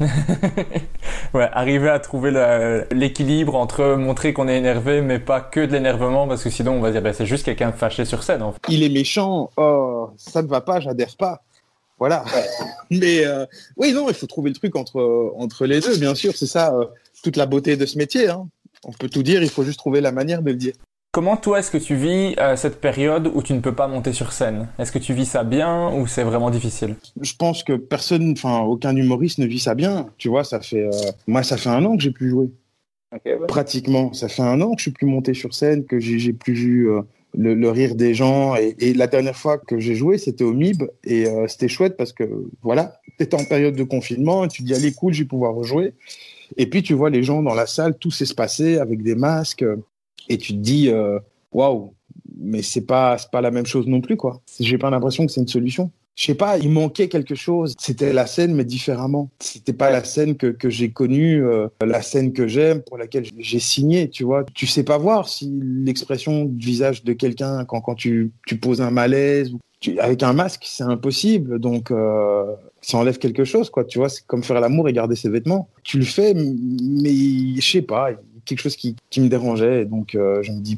ouais, 1.34 1.48
arriver 1.52 1.88
à 1.88 1.98
trouver 1.98 2.32
l'équilibre 2.92 3.54
entre 3.54 3.94
montrer 3.96 4.32
qu'on 4.32 4.48
est 4.48 4.58
énervé, 4.58 5.00
mais 5.00 5.18
pas 5.18 5.40
que 5.40 5.60
de 5.60 5.72
l'énervement, 5.72 6.28
parce 6.28 6.44
que 6.44 6.50
sinon 6.50 6.72
on 6.72 6.80
va 6.80 6.90
dire 6.90 7.02
bah, 7.02 7.12
c'est 7.12 7.26
juste 7.26 7.44
quelqu'un 7.44 7.72
fâché 7.72 8.04
sur 8.04 8.22
scène. 8.22 8.42
En 8.42 8.52
fait. 8.52 8.60
il 8.68 8.82
est 8.82 8.88
méchant, 8.88 9.50
oh, 9.56 10.10
ça 10.16 10.42
ne 10.42 10.48
va 10.48 10.60
pas, 10.60 10.80
j'adhère 10.80 11.16
pas. 11.16 11.42
Voilà. 11.98 12.24
Mais 12.90 13.26
euh, 13.26 13.44
oui, 13.76 13.92
non, 13.92 14.08
il 14.08 14.14
faut 14.14 14.26
trouver 14.26 14.50
le 14.50 14.56
truc 14.56 14.76
entre, 14.76 15.32
entre 15.36 15.66
les 15.66 15.80
deux, 15.80 15.96
bien 15.98 16.14
sûr. 16.14 16.36
C'est 16.36 16.46
ça, 16.46 16.72
euh, 16.74 16.86
toute 17.22 17.36
la 17.36 17.46
beauté 17.46 17.76
de 17.76 17.86
ce 17.86 17.98
métier. 17.98 18.28
Hein. 18.28 18.48
On 18.84 18.92
peut 18.92 19.08
tout 19.08 19.22
dire, 19.22 19.42
il 19.42 19.50
faut 19.50 19.64
juste 19.64 19.78
trouver 19.78 20.00
la 20.00 20.12
manière 20.12 20.42
de 20.42 20.50
le 20.50 20.56
dire. 20.56 20.74
Comment 21.18 21.36
toi 21.36 21.58
est-ce 21.58 21.72
que 21.72 21.78
tu 21.78 21.96
vis 21.96 22.36
euh, 22.38 22.54
cette 22.54 22.80
période 22.80 23.28
où 23.34 23.42
tu 23.42 23.52
ne 23.52 23.58
peux 23.58 23.74
pas 23.74 23.88
monter 23.88 24.12
sur 24.12 24.32
scène? 24.32 24.68
Est-ce 24.78 24.92
que 24.92 25.00
tu 25.00 25.14
vis 25.14 25.26
ça 25.26 25.42
bien 25.42 25.92
ou 25.92 26.06
c'est 26.06 26.22
vraiment 26.22 26.48
difficile? 26.48 26.94
Je 27.20 27.32
pense 27.34 27.64
que 27.64 27.72
personne, 27.72 28.34
enfin, 28.36 28.60
aucun 28.60 28.94
humoriste 28.94 29.38
ne 29.38 29.46
vit 29.46 29.58
ça 29.58 29.74
bien. 29.74 30.10
Tu 30.16 30.28
vois, 30.28 30.44
ça 30.44 30.60
fait, 30.60 30.84
euh, 30.84 31.10
moi, 31.26 31.42
ça 31.42 31.56
fait 31.56 31.70
un 31.70 31.84
an 31.84 31.96
que 31.96 32.04
j'ai 32.04 32.12
plus 32.12 32.30
joué. 32.30 32.52
Pratiquement. 33.48 34.12
Ça 34.12 34.28
fait 34.28 34.42
un 34.42 34.60
an 34.60 34.74
que 34.74 34.78
je 34.78 34.82
suis 34.82 34.90
plus 34.92 35.08
monté 35.08 35.34
sur 35.34 35.54
scène, 35.54 35.86
que 35.86 35.98
j'ai 35.98 36.32
plus 36.32 36.52
vu 36.52 36.88
euh, 36.88 37.02
le, 37.36 37.54
le 37.54 37.68
rire 37.68 37.96
des 37.96 38.14
gens. 38.14 38.54
Et, 38.54 38.76
et 38.78 38.94
la 38.94 39.08
dernière 39.08 39.34
fois 39.34 39.58
que 39.58 39.80
j'ai 39.80 39.96
joué, 39.96 40.18
c'était 40.18 40.44
au 40.44 40.52
MIB. 40.52 40.84
Et 41.02 41.26
euh, 41.26 41.48
c'était 41.48 41.66
chouette 41.66 41.96
parce 41.96 42.12
que, 42.12 42.46
voilà, 42.62 43.00
tu 43.18 43.24
étais 43.24 43.34
en 43.34 43.44
période 43.44 43.74
de 43.74 43.82
confinement 43.82 44.44
et 44.44 44.48
tu 44.48 44.62
te 44.62 44.68
dis, 44.68 44.74
allez, 44.74 44.92
cool, 44.92 45.12
je 45.12 45.24
vais 45.24 45.28
pouvoir 45.28 45.52
rejouer. 45.52 45.94
Et 46.56 46.70
puis, 46.70 46.84
tu 46.84 46.94
vois 46.94 47.10
les 47.10 47.24
gens 47.24 47.42
dans 47.42 47.54
la 47.54 47.66
salle, 47.66 47.98
tout 47.98 48.12
s'espacer 48.12 48.78
avec 48.78 49.02
des 49.02 49.16
masques. 49.16 49.64
Et 50.28 50.38
tu 50.38 50.52
te 50.52 50.58
dis, 50.58 50.88
euh, 50.90 51.18
waouh, 51.52 51.94
mais 52.38 52.62
c'est 52.62 52.86
pas, 52.86 53.16
pas 53.32 53.40
la 53.40 53.50
même 53.50 53.66
chose 53.66 53.86
non 53.86 54.00
plus, 54.00 54.16
quoi. 54.16 54.40
J'ai 54.60 54.78
pas 54.78 54.90
l'impression 54.90 55.26
que 55.26 55.32
c'est 55.32 55.40
une 55.40 55.48
solution. 55.48 55.90
je 56.14 56.26
sais 56.26 56.34
pas, 56.34 56.58
il 56.58 56.70
manquait 56.70 57.08
quelque 57.08 57.34
chose. 57.34 57.74
C'était 57.78 58.12
la 58.12 58.26
scène, 58.26 58.54
mais 58.54 58.64
différemment. 58.64 59.30
C'était 59.40 59.72
pas 59.72 59.90
la 59.90 60.04
scène 60.04 60.36
que, 60.36 60.48
que 60.48 60.70
j'ai 60.70 60.90
connue, 60.90 61.44
euh, 61.44 61.68
la 61.84 62.02
scène 62.02 62.32
que 62.32 62.46
j'aime, 62.46 62.82
pour 62.82 62.98
laquelle 62.98 63.24
j'ai 63.38 63.58
signé, 63.58 64.08
tu 64.08 64.24
vois. 64.24 64.44
Tu 64.54 64.66
sais 64.66 64.84
pas 64.84 64.98
voir 64.98 65.28
si 65.28 65.50
l'expression 65.84 66.44
du 66.44 66.66
visage 66.66 67.04
de 67.04 67.12
quelqu'un 67.12 67.64
quand, 67.64 67.80
quand 67.80 67.94
tu, 67.94 68.32
tu 68.46 68.56
poses 68.58 68.80
un 68.80 68.90
malaise, 68.90 69.52
tu, 69.80 69.98
avec 70.00 70.22
un 70.22 70.32
masque, 70.32 70.62
c'est 70.64 70.82
impossible. 70.82 71.58
Donc, 71.58 71.90
euh, 71.90 72.54
ça 72.80 72.98
enlève 72.98 73.18
quelque 73.18 73.44
chose, 73.44 73.70
quoi. 73.70 73.84
Tu 73.84 73.98
vois, 73.98 74.08
c'est 74.08 74.26
comme 74.26 74.42
faire 74.42 74.60
l'amour 74.60 74.88
et 74.88 74.92
garder 74.92 75.16
ses 75.16 75.28
vêtements. 75.28 75.68
Tu 75.84 75.98
le 75.98 76.04
fais, 76.04 76.34
mais 76.34 77.56
je 77.56 77.70
sais 77.70 77.82
pas, 77.82 78.10
quelque 78.48 78.62
chose 78.62 78.76
qui, 78.76 78.96
me 79.18 79.28
dérangeait. 79.28 79.84
donc, 79.84 80.14
euh, 80.14 80.42
je 80.42 80.52
me 80.52 80.60
dis, 80.60 80.76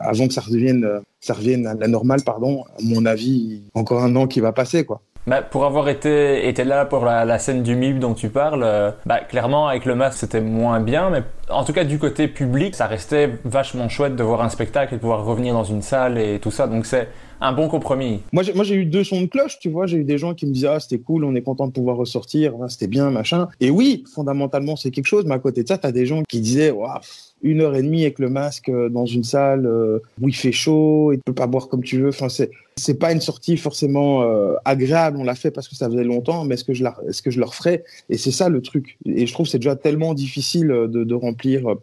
avant 0.00 0.26
que 0.26 0.32
ça 0.32 0.40
revienne, 0.40 1.00
ça 1.20 1.34
revienne 1.34 1.66
à 1.66 1.74
la 1.74 1.88
normale, 1.88 2.22
pardon, 2.24 2.64
à 2.78 2.82
mon 2.82 3.04
avis, 3.04 3.62
encore 3.74 4.02
un 4.02 4.14
an 4.16 4.26
qui 4.26 4.40
va 4.40 4.52
passer, 4.52 4.84
quoi. 4.84 5.00
Bah, 5.26 5.42
pour 5.42 5.64
avoir 5.64 5.88
été, 5.88 6.46
été 6.46 6.62
là 6.62 6.84
pour 6.84 7.04
la, 7.04 7.38
scène 7.40 7.64
du 7.64 7.74
MIB 7.74 7.98
dont 7.98 8.14
tu 8.14 8.28
parles, 8.28 8.62
euh, 8.62 8.92
bah, 9.06 9.18
clairement 9.18 9.66
avec 9.66 9.84
le 9.84 9.96
masque 9.96 10.18
c'était 10.18 10.40
moins 10.40 10.78
bien, 10.78 11.10
mais 11.10 11.24
en 11.48 11.64
tout 11.64 11.72
cas 11.72 11.84
du 11.84 11.98
côté 11.98 12.28
public, 12.28 12.74
ça 12.74 12.86
restait 12.86 13.30
vachement 13.44 13.88
chouette 13.88 14.16
de 14.16 14.22
voir 14.22 14.42
un 14.42 14.48
spectacle 14.48 14.94
et 14.94 14.96
de 14.96 15.00
pouvoir 15.00 15.24
revenir 15.24 15.54
dans 15.54 15.64
une 15.64 15.82
salle 15.82 16.18
et 16.18 16.38
tout 16.40 16.50
ça. 16.50 16.66
Donc 16.66 16.86
c'est 16.86 17.08
un 17.40 17.52
bon 17.52 17.68
compromis. 17.68 18.22
Moi, 18.32 18.42
j'ai, 18.42 18.74
eu 18.74 18.86
deux 18.86 19.04
sons 19.04 19.20
de 19.20 19.26
cloche, 19.26 19.58
tu 19.58 19.68
vois. 19.68 19.86
J'ai 19.86 19.98
eu 19.98 20.04
des 20.04 20.18
gens 20.18 20.34
qui 20.34 20.46
me 20.46 20.52
disaient, 20.52 20.68
ah, 20.68 20.80
c'était 20.80 20.98
cool, 20.98 21.24
on 21.24 21.34
est 21.34 21.42
content 21.42 21.66
de 21.66 21.72
pouvoir 21.72 21.96
ressortir, 21.96 22.54
c'était 22.68 22.86
bien, 22.86 23.10
machin. 23.10 23.48
Et 23.60 23.70
oui, 23.70 24.04
fondamentalement, 24.12 24.76
c'est 24.76 24.90
quelque 24.90 25.06
chose, 25.06 25.24
mais 25.26 25.34
à 25.34 25.38
côté 25.38 25.62
de 25.62 25.68
ça, 25.68 25.78
t'as 25.78 25.92
des 25.92 26.06
gens 26.06 26.22
qui 26.28 26.40
disaient, 26.40 26.70
waouh, 26.70 27.00
une 27.42 27.60
heure 27.60 27.76
et 27.76 27.82
demie 27.82 28.02
avec 28.02 28.18
le 28.18 28.30
masque 28.30 28.68
euh, 28.68 28.88
dans 28.88 29.06
une 29.06 29.24
salle 29.24 29.66
euh, 29.66 29.98
où 30.20 30.28
il 30.28 30.34
fait 30.34 30.52
chaud, 30.52 31.12
et 31.12 31.16
tu 31.16 31.22
peux 31.26 31.34
pas 31.34 31.46
boire 31.46 31.68
comme 31.68 31.82
tu 31.82 32.00
veux. 32.00 32.08
Enfin, 32.08 32.28
c'est, 32.28 32.50
c'est 32.76 32.98
pas 32.98 33.12
une 33.12 33.20
sortie 33.20 33.56
forcément 33.56 34.22
euh, 34.22 34.54
agréable. 34.64 35.18
On 35.18 35.24
l'a 35.24 35.34
fait 35.34 35.50
parce 35.50 35.68
que 35.68 35.74
ça 35.74 35.88
faisait 35.88 36.04
longtemps, 36.04 36.44
mais 36.44 36.54
est-ce 36.54 36.64
que 36.64 36.74
je 36.74 36.82
la, 36.82 36.96
est-ce 37.08 37.22
que 37.22 37.30
je 37.30 37.38
le 37.38 37.44
referais? 37.44 37.84
Et 38.08 38.16
c'est 38.16 38.30
ça 38.30 38.48
le 38.48 38.62
truc. 38.62 38.96
Et 39.04 39.26
je 39.26 39.32
trouve 39.32 39.46
que 39.46 39.52
c'est 39.52 39.58
déjà 39.58 39.76
tellement 39.76 40.14
difficile 40.14 40.68
de, 40.68 41.04
de 41.04 41.14
remplir 41.14 41.35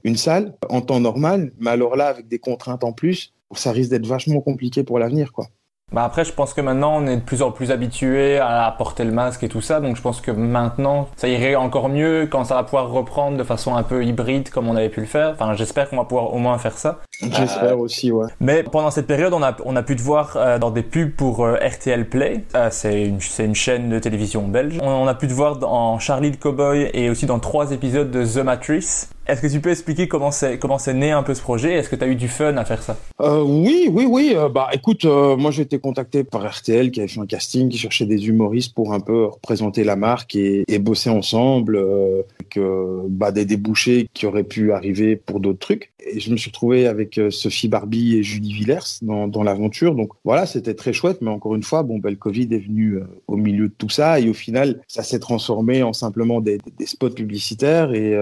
une 0.03 0.17
salle 0.17 0.55
en 0.69 0.81
temps 0.81 0.99
normal, 0.99 1.51
mais 1.59 1.71
alors 1.71 1.95
là, 1.95 2.07
avec 2.07 2.27
des 2.27 2.39
contraintes 2.39 2.83
en 2.83 2.93
plus, 2.93 3.33
ça 3.55 3.71
risque 3.71 3.91
d'être 3.91 4.07
vachement 4.07 4.41
compliqué 4.41 4.83
pour 4.83 4.99
l'avenir, 4.99 5.31
quoi. 5.31 5.47
Bah 5.93 6.03
après, 6.03 6.25
je 6.25 6.33
pense 6.33 6.53
que 6.55 6.61
maintenant, 6.61 6.95
on 6.97 7.05
est 7.05 7.17
de 7.17 7.21
plus 7.21 7.43
en 7.43 7.51
plus 7.51 7.69
habitué 7.69 8.39
à 8.39 8.73
porter 8.77 9.03
le 9.03 9.11
masque 9.11 9.43
et 9.43 9.47
tout 9.49 9.61
ça. 9.61 9.79
Donc, 9.79 9.95
je 9.95 10.01
pense 10.01 10.21
que 10.21 10.31
maintenant, 10.31 11.07
ça 11.15 11.27
irait 11.27 11.55
encore 11.55 11.87
mieux 11.87 12.27
quand 12.29 12.43
ça 12.45 12.55
va 12.55 12.63
pouvoir 12.63 12.89
reprendre 12.89 13.37
de 13.37 13.43
façon 13.43 13.75
un 13.75 13.83
peu 13.83 14.03
hybride 14.03 14.49
comme 14.49 14.67
on 14.67 14.75
avait 14.75 14.89
pu 14.89 15.01
le 15.01 15.05
faire. 15.05 15.31
Enfin, 15.33 15.53
j'espère 15.53 15.89
qu'on 15.89 15.97
va 15.97 16.05
pouvoir 16.05 16.33
au 16.33 16.39
moins 16.39 16.57
faire 16.57 16.77
ça. 16.77 16.99
J'espère 17.21 17.79
aussi, 17.79 18.11
ouais. 18.11 18.27
Mais 18.39 18.63
pendant 18.63 18.89
cette 18.89 19.07
période, 19.07 19.33
on 19.33 19.43
a, 19.43 19.55
on 19.65 19.75
a 19.75 19.83
pu 19.83 19.95
te 19.95 20.01
voir 20.01 20.33
euh, 20.35 20.57
dans 20.57 20.71
des 20.71 20.81
pubs 20.83 21.11
pour 21.11 21.45
euh, 21.45 21.55
RTL 21.55 22.09
Play. 22.09 22.43
Euh, 22.55 22.69
c'est 22.71 23.03
une, 23.03 23.19
une 23.39 23.55
chaîne 23.55 23.89
de 23.89 23.99
télévision 23.99 24.41
belge. 24.47 24.79
On, 24.81 24.87
on 24.87 25.07
a 25.07 25.13
pu 25.13 25.27
te 25.27 25.33
voir 25.33 25.57
dans 25.57 25.99
Charlie 25.99 26.31
the 26.31 26.39
Cowboy 26.39 26.89
et 26.93 27.09
aussi 27.11 27.27
dans 27.27 27.39
trois 27.39 27.71
épisodes 27.71 28.09
de 28.09 28.25
The 28.25 28.43
Matrix. 28.43 29.07
Est-ce 29.25 29.41
que 29.41 29.47
tu 29.47 29.61
peux 29.61 29.69
expliquer 29.69 30.09
comment 30.09 30.31
c'est 30.31 30.57
comment 30.59 30.77
c'est 30.77 30.93
né 30.93 31.11
un 31.11 31.23
peu 31.23 31.33
ce 31.33 31.41
projet? 31.41 31.75
Est-ce 31.75 31.87
que 31.87 31.95
tu 31.95 32.03
as 32.03 32.07
eu 32.07 32.15
du 32.15 32.27
fun 32.27 32.57
à 32.57 32.65
faire 32.65 32.83
ça? 32.83 32.97
Euh, 33.21 33.41
Oui, 33.41 33.89
oui, 33.89 34.05
oui. 34.09 34.33
Euh, 34.35 34.49
bah, 34.49 34.67
écoute, 34.73 35.05
euh, 35.05 35.37
moi 35.37 35.51
été 35.61 35.79
contacté 35.83 36.23
par 36.23 36.49
RTL 36.49 36.89
qui 36.89 37.01
avait 37.01 37.09
fait 37.09 37.19
un 37.19 37.27
casting, 37.27 37.69
qui 37.69 37.77
cherchait 37.77 38.05
des 38.05 38.27
humoristes 38.27 38.73
pour 38.73 38.93
un 38.93 38.99
peu 38.99 39.25
représenter 39.25 39.83
la 39.83 39.95
marque 39.95 40.35
et, 40.35 40.63
et 40.67 40.79
bosser 40.79 41.09
ensemble, 41.09 41.75
euh, 41.75 42.23
que 42.49 43.01
bah, 43.09 43.31
des 43.31 43.45
débouchés 43.45 44.07
qui 44.13 44.25
auraient 44.25 44.43
pu 44.43 44.71
arriver 44.71 45.15
pour 45.15 45.39
d'autres 45.39 45.59
trucs. 45.59 45.92
Et 46.05 46.19
je 46.19 46.31
me 46.31 46.37
suis 46.37 46.49
retrouvé 46.49 46.87
avec 46.87 47.19
Sophie 47.29 47.67
Barbie 47.67 48.17
et 48.17 48.23
Julie 48.23 48.53
Villers 48.53 48.99
dans, 49.01 49.27
dans 49.27 49.43
l'aventure. 49.43 49.95
Donc 49.95 50.11
voilà, 50.23 50.45
c'était 50.45 50.73
très 50.73 50.93
chouette. 50.93 51.19
Mais 51.21 51.29
encore 51.29 51.55
une 51.55 51.63
fois, 51.63 51.83
bon, 51.83 51.99
bah, 51.99 52.09
le 52.09 52.15
Covid 52.15 52.47
est 52.51 52.65
venu 52.65 52.99
au 53.27 53.37
milieu 53.37 53.67
de 53.67 53.73
tout 53.77 53.89
ça 53.89 54.19
et 54.19 54.29
au 54.29 54.33
final, 54.33 54.81
ça 54.87 55.03
s'est 55.03 55.19
transformé 55.19 55.83
en 55.83 55.93
simplement 55.93 56.41
des, 56.41 56.59
des 56.77 56.85
spots 56.85 57.09
publicitaires 57.11 57.93
et 57.93 58.17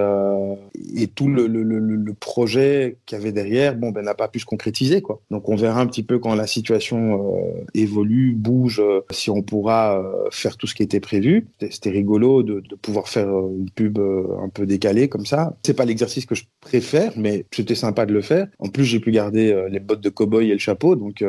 et 0.95 1.07
tout 1.07 1.27
le, 1.27 1.47
le, 1.47 1.63
le, 1.63 2.13
projet 2.13 2.97
qu'il 3.05 3.17
y 3.17 3.21
avait 3.21 3.31
derrière, 3.31 3.75
bon, 3.75 3.91
ben, 3.91 4.03
n'a 4.03 4.13
pas 4.13 4.27
pu 4.27 4.39
se 4.39 4.45
concrétiser, 4.45 5.01
quoi. 5.01 5.21
Donc, 5.31 5.49
on 5.49 5.55
verra 5.55 5.81
un 5.81 5.87
petit 5.87 6.03
peu 6.03 6.19
quand 6.19 6.35
la 6.35 6.47
situation 6.47 7.35
euh, 7.35 7.63
évolue, 7.73 8.33
bouge, 8.33 8.79
euh, 8.79 9.01
si 9.11 9.29
on 9.29 9.41
pourra 9.41 9.99
euh, 9.99 10.29
faire 10.31 10.57
tout 10.57 10.67
ce 10.67 10.75
qui 10.75 10.83
était 10.83 10.99
prévu. 10.99 11.47
C'était 11.69 11.89
rigolo 11.89 12.43
de, 12.43 12.59
de, 12.59 12.75
pouvoir 12.75 13.07
faire 13.07 13.27
une 13.29 13.69
pub 13.69 13.99
un 13.99 14.49
peu 14.49 14.65
décalée 14.65 15.07
comme 15.07 15.25
ça. 15.25 15.55
C'est 15.63 15.73
pas 15.73 15.85
l'exercice 15.85 16.25
que 16.25 16.35
je 16.35 16.43
préfère, 16.59 17.13
mais 17.15 17.45
c'était 17.51 17.70
sympa 17.75 18.05
de 18.05 18.13
le 18.13 18.21
faire. 18.21 18.47
En 18.59 18.69
plus, 18.69 18.85
j'ai 18.85 18.99
pu 18.99 19.11
garder 19.11 19.67
les 19.69 19.79
bottes 19.79 20.01
de 20.01 20.09
cow-boy 20.09 20.49
et 20.49 20.53
le 20.53 20.59
chapeau, 20.59 20.95
donc 20.95 21.23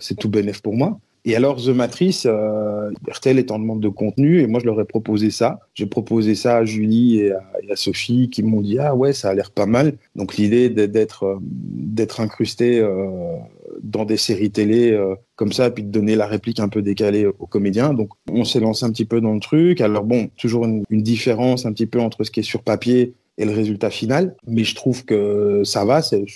c'est 0.00 0.16
tout 0.16 0.28
bénéf 0.28 0.62
pour 0.62 0.74
moi. 0.74 0.98
Et 1.24 1.36
alors, 1.36 1.62
The 1.62 1.68
Matrice, 1.68 2.26
euh, 2.26 2.90
RTL 3.06 3.38
est 3.38 3.50
en 3.50 3.58
demande 3.58 3.80
de 3.80 3.88
contenu 3.88 4.40
et 4.40 4.46
moi, 4.46 4.60
je 4.60 4.64
leur 4.64 4.80
ai 4.80 4.86
proposé 4.86 5.30
ça. 5.30 5.60
J'ai 5.74 5.84
proposé 5.84 6.34
ça 6.34 6.56
à 6.56 6.64
Julie 6.64 7.18
et 7.20 7.32
à, 7.32 7.42
Sophie 7.74 8.30
qui 8.30 8.42
m'ont 8.42 8.62
dit 8.62 8.78
Ah 8.78 8.94
ouais, 8.94 9.12
ça 9.12 9.28
a 9.28 9.34
l'air 9.34 9.50
pas 9.50 9.66
mal. 9.66 9.98
Donc, 10.16 10.36
l'idée 10.36 10.70
d'être 10.70 11.24
euh, 11.24 11.36
d'être 11.42 12.20
incrusté 12.20 12.80
euh, 12.80 13.36
dans 13.82 14.06
des 14.06 14.16
séries 14.16 14.50
télé 14.50 14.92
euh, 14.92 15.16
comme 15.36 15.52
ça, 15.52 15.70
puis 15.70 15.82
de 15.82 15.90
donner 15.90 16.16
la 16.16 16.26
réplique 16.26 16.60
un 16.60 16.70
peu 16.70 16.80
décalée 16.80 17.26
aux 17.26 17.46
comédiens. 17.46 17.92
Donc, 17.92 18.08
on 18.30 18.44
s'est 18.44 18.60
lancé 18.60 18.86
un 18.86 18.90
petit 18.90 19.04
peu 19.04 19.20
dans 19.20 19.34
le 19.34 19.40
truc. 19.40 19.82
Alors, 19.82 20.04
bon, 20.04 20.30
toujours 20.38 20.64
une, 20.64 20.84
une 20.88 21.02
différence 21.02 21.66
un 21.66 21.72
petit 21.74 21.86
peu 21.86 22.00
entre 22.00 22.24
ce 22.24 22.30
qui 22.30 22.40
est 22.40 22.42
sur 22.42 22.62
papier 22.62 23.12
et 23.38 23.44
le 23.44 23.52
résultat 23.52 23.90
final. 23.90 24.34
Mais 24.46 24.64
je 24.64 24.74
trouve 24.74 25.04
que 25.04 25.62
ça 25.64 25.84
va, 25.84 26.02
c'est 26.02 26.26